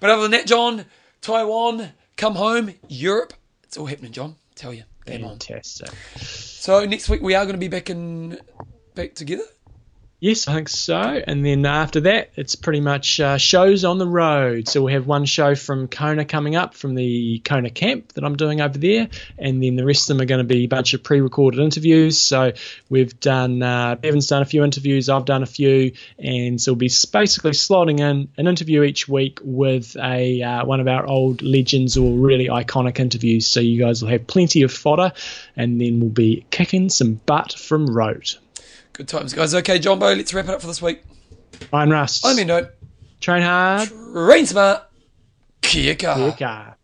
but 0.00 0.10
other 0.10 0.22
than 0.22 0.30
that, 0.32 0.46
John, 0.46 0.84
Taiwan, 1.22 1.92
come 2.16 2.34
home, 2.34 2.74
Europe. 2.88 3.32
It's 3.64 3.76
all 3.78 3.86
happening, 3.86 4.12
John. 4.12 4.36
Tell 4.54 4.72
you. 4.74 4.84
Fantastic. 5.06 5.90
So 6.16 6.84
next 6.84 7.08
week 7.08 7.22
we 7.22 7.34
are 7.34 7.44
going 7.44 7.54
to 7.54 7.60
be 7.60 7.68
back 7.68 7.90
in 7.90 8.38
back 8.94 9.14
together. 9.14 9.44
Yes, 10.26 10.48
I 10.48 10.54
think 10.54 10.68
so. 10.68 10.98
And 10.98 11.46
then 11.46 11.64
after 11.64 12.00
that, 12.00 12.32
it's 12.34 12.56
pretty 12.56 12.80
much 12.80 13.20
uh, 13.20 13.38
shows 13.38 13.84
on 13.84 13.98
the 13.98 14.08
road. 14.08 14.66
So 14.66 14.82
we'll 14.82 14.92
have 14.92 15.06
one 15.06 15.24
show 15.24 15.54
from 15.54 15.86
Kona 15.86 16.24
coming 16.24 16.56
up 16.56 16.74
from 16.74 16.96
the 16.96 17.38
Kona 17.44 17.70
camp 17.70 18.14
that 18.14 18.24
I'm 18.24 18.36
doing 18.36 18.60
over 18.60 18.76
there. 18.76 19.08
And 19.38 19.62
then 19.62 19.76
the 19.76 19.86
rest 19.86 20.10
of 20.10 20.16
them 20.16 20.24
are 20.24 20.26
going 20.26 20.40
to 20.40 20.44
be 20.44 20.64
a 20.64 20.66
bunch 20.66 20.94
of 20.94 21.04
pre 21.04 21.20
recorded 21.20 21.60
interviews. 21.60 22.18
So 22.18 22.54
we've 22.88 23.20
done, 23.20 23.62
uh, 23.62 23.94
Bevan's 23.94 24.26
done 24.26 24.42
a 24.42 24.46
few 24.46 24.64
interviews, 24.64 25.08
I've 25.08 25.26
done 25.26 25.44
a 25.44 25.46
few. 25.46 25.92
And 26.18 26.60
so 26.60 26.72
we'll 26.72 26.78
be 26.78 26.90
basically 27.12 27.52
slotting 27.52 28.00
in 28.00 28.28
an 28.36 28.48
interview 28.48 28.82
each 28.82 29.06
week 29.06 29.38
with 29.44 29.96
a 29.96 30.42
uh, 30.42 30.64
one 30.64 30.80
of 30.80 30.88
our 30.88 31.06
old 31.06 31.42
legends 31.42 31.96
or 31.96 32.18
really 32.18 32.48
iconic 32.48 32.98
interviews. 32.98 33.46
So 33.46 33.60
you 33.60 33.78
guys 33.78 34.02
will 34.02 34.10
have 34.10 34.26
plenty 34.26 34.62
of 34.62 34.72
fodder. 34.72 35.12
And 35.54 35.80
then 35.80 36.00
we'll 36.00 36.10
be 36.10 36.44
kicking 36.50 36.88
some 36.88 37.14
butt 37.14 37.52
from 37.52 37.86
road. 37.86 38.34
Good 38.96 39.08
times, 39.08 39.34
guys. 39.34 39.54
Okay, 39.54 39.78
Jumbo, 39.78 40.14
let's 40.14 40.32
wrap 40.32 40.46
it 40.46 40.52
up 40.52 40.62
for 40.62 40.68
this 40.68 40.80
week. 40.80 41.02
I'm 41.70 41.90
Rust. 41.90 42.24
I'm 42.24 42.38
Endo. 42.38 42.70
Train 43.20 43.42
hard. 43.42 43.90
Rain 43.92 44.46
smart. 44.46 44.84
Kia 45.60 45.94
kaha. 45.94 46.34
Kia. 46.34 46.75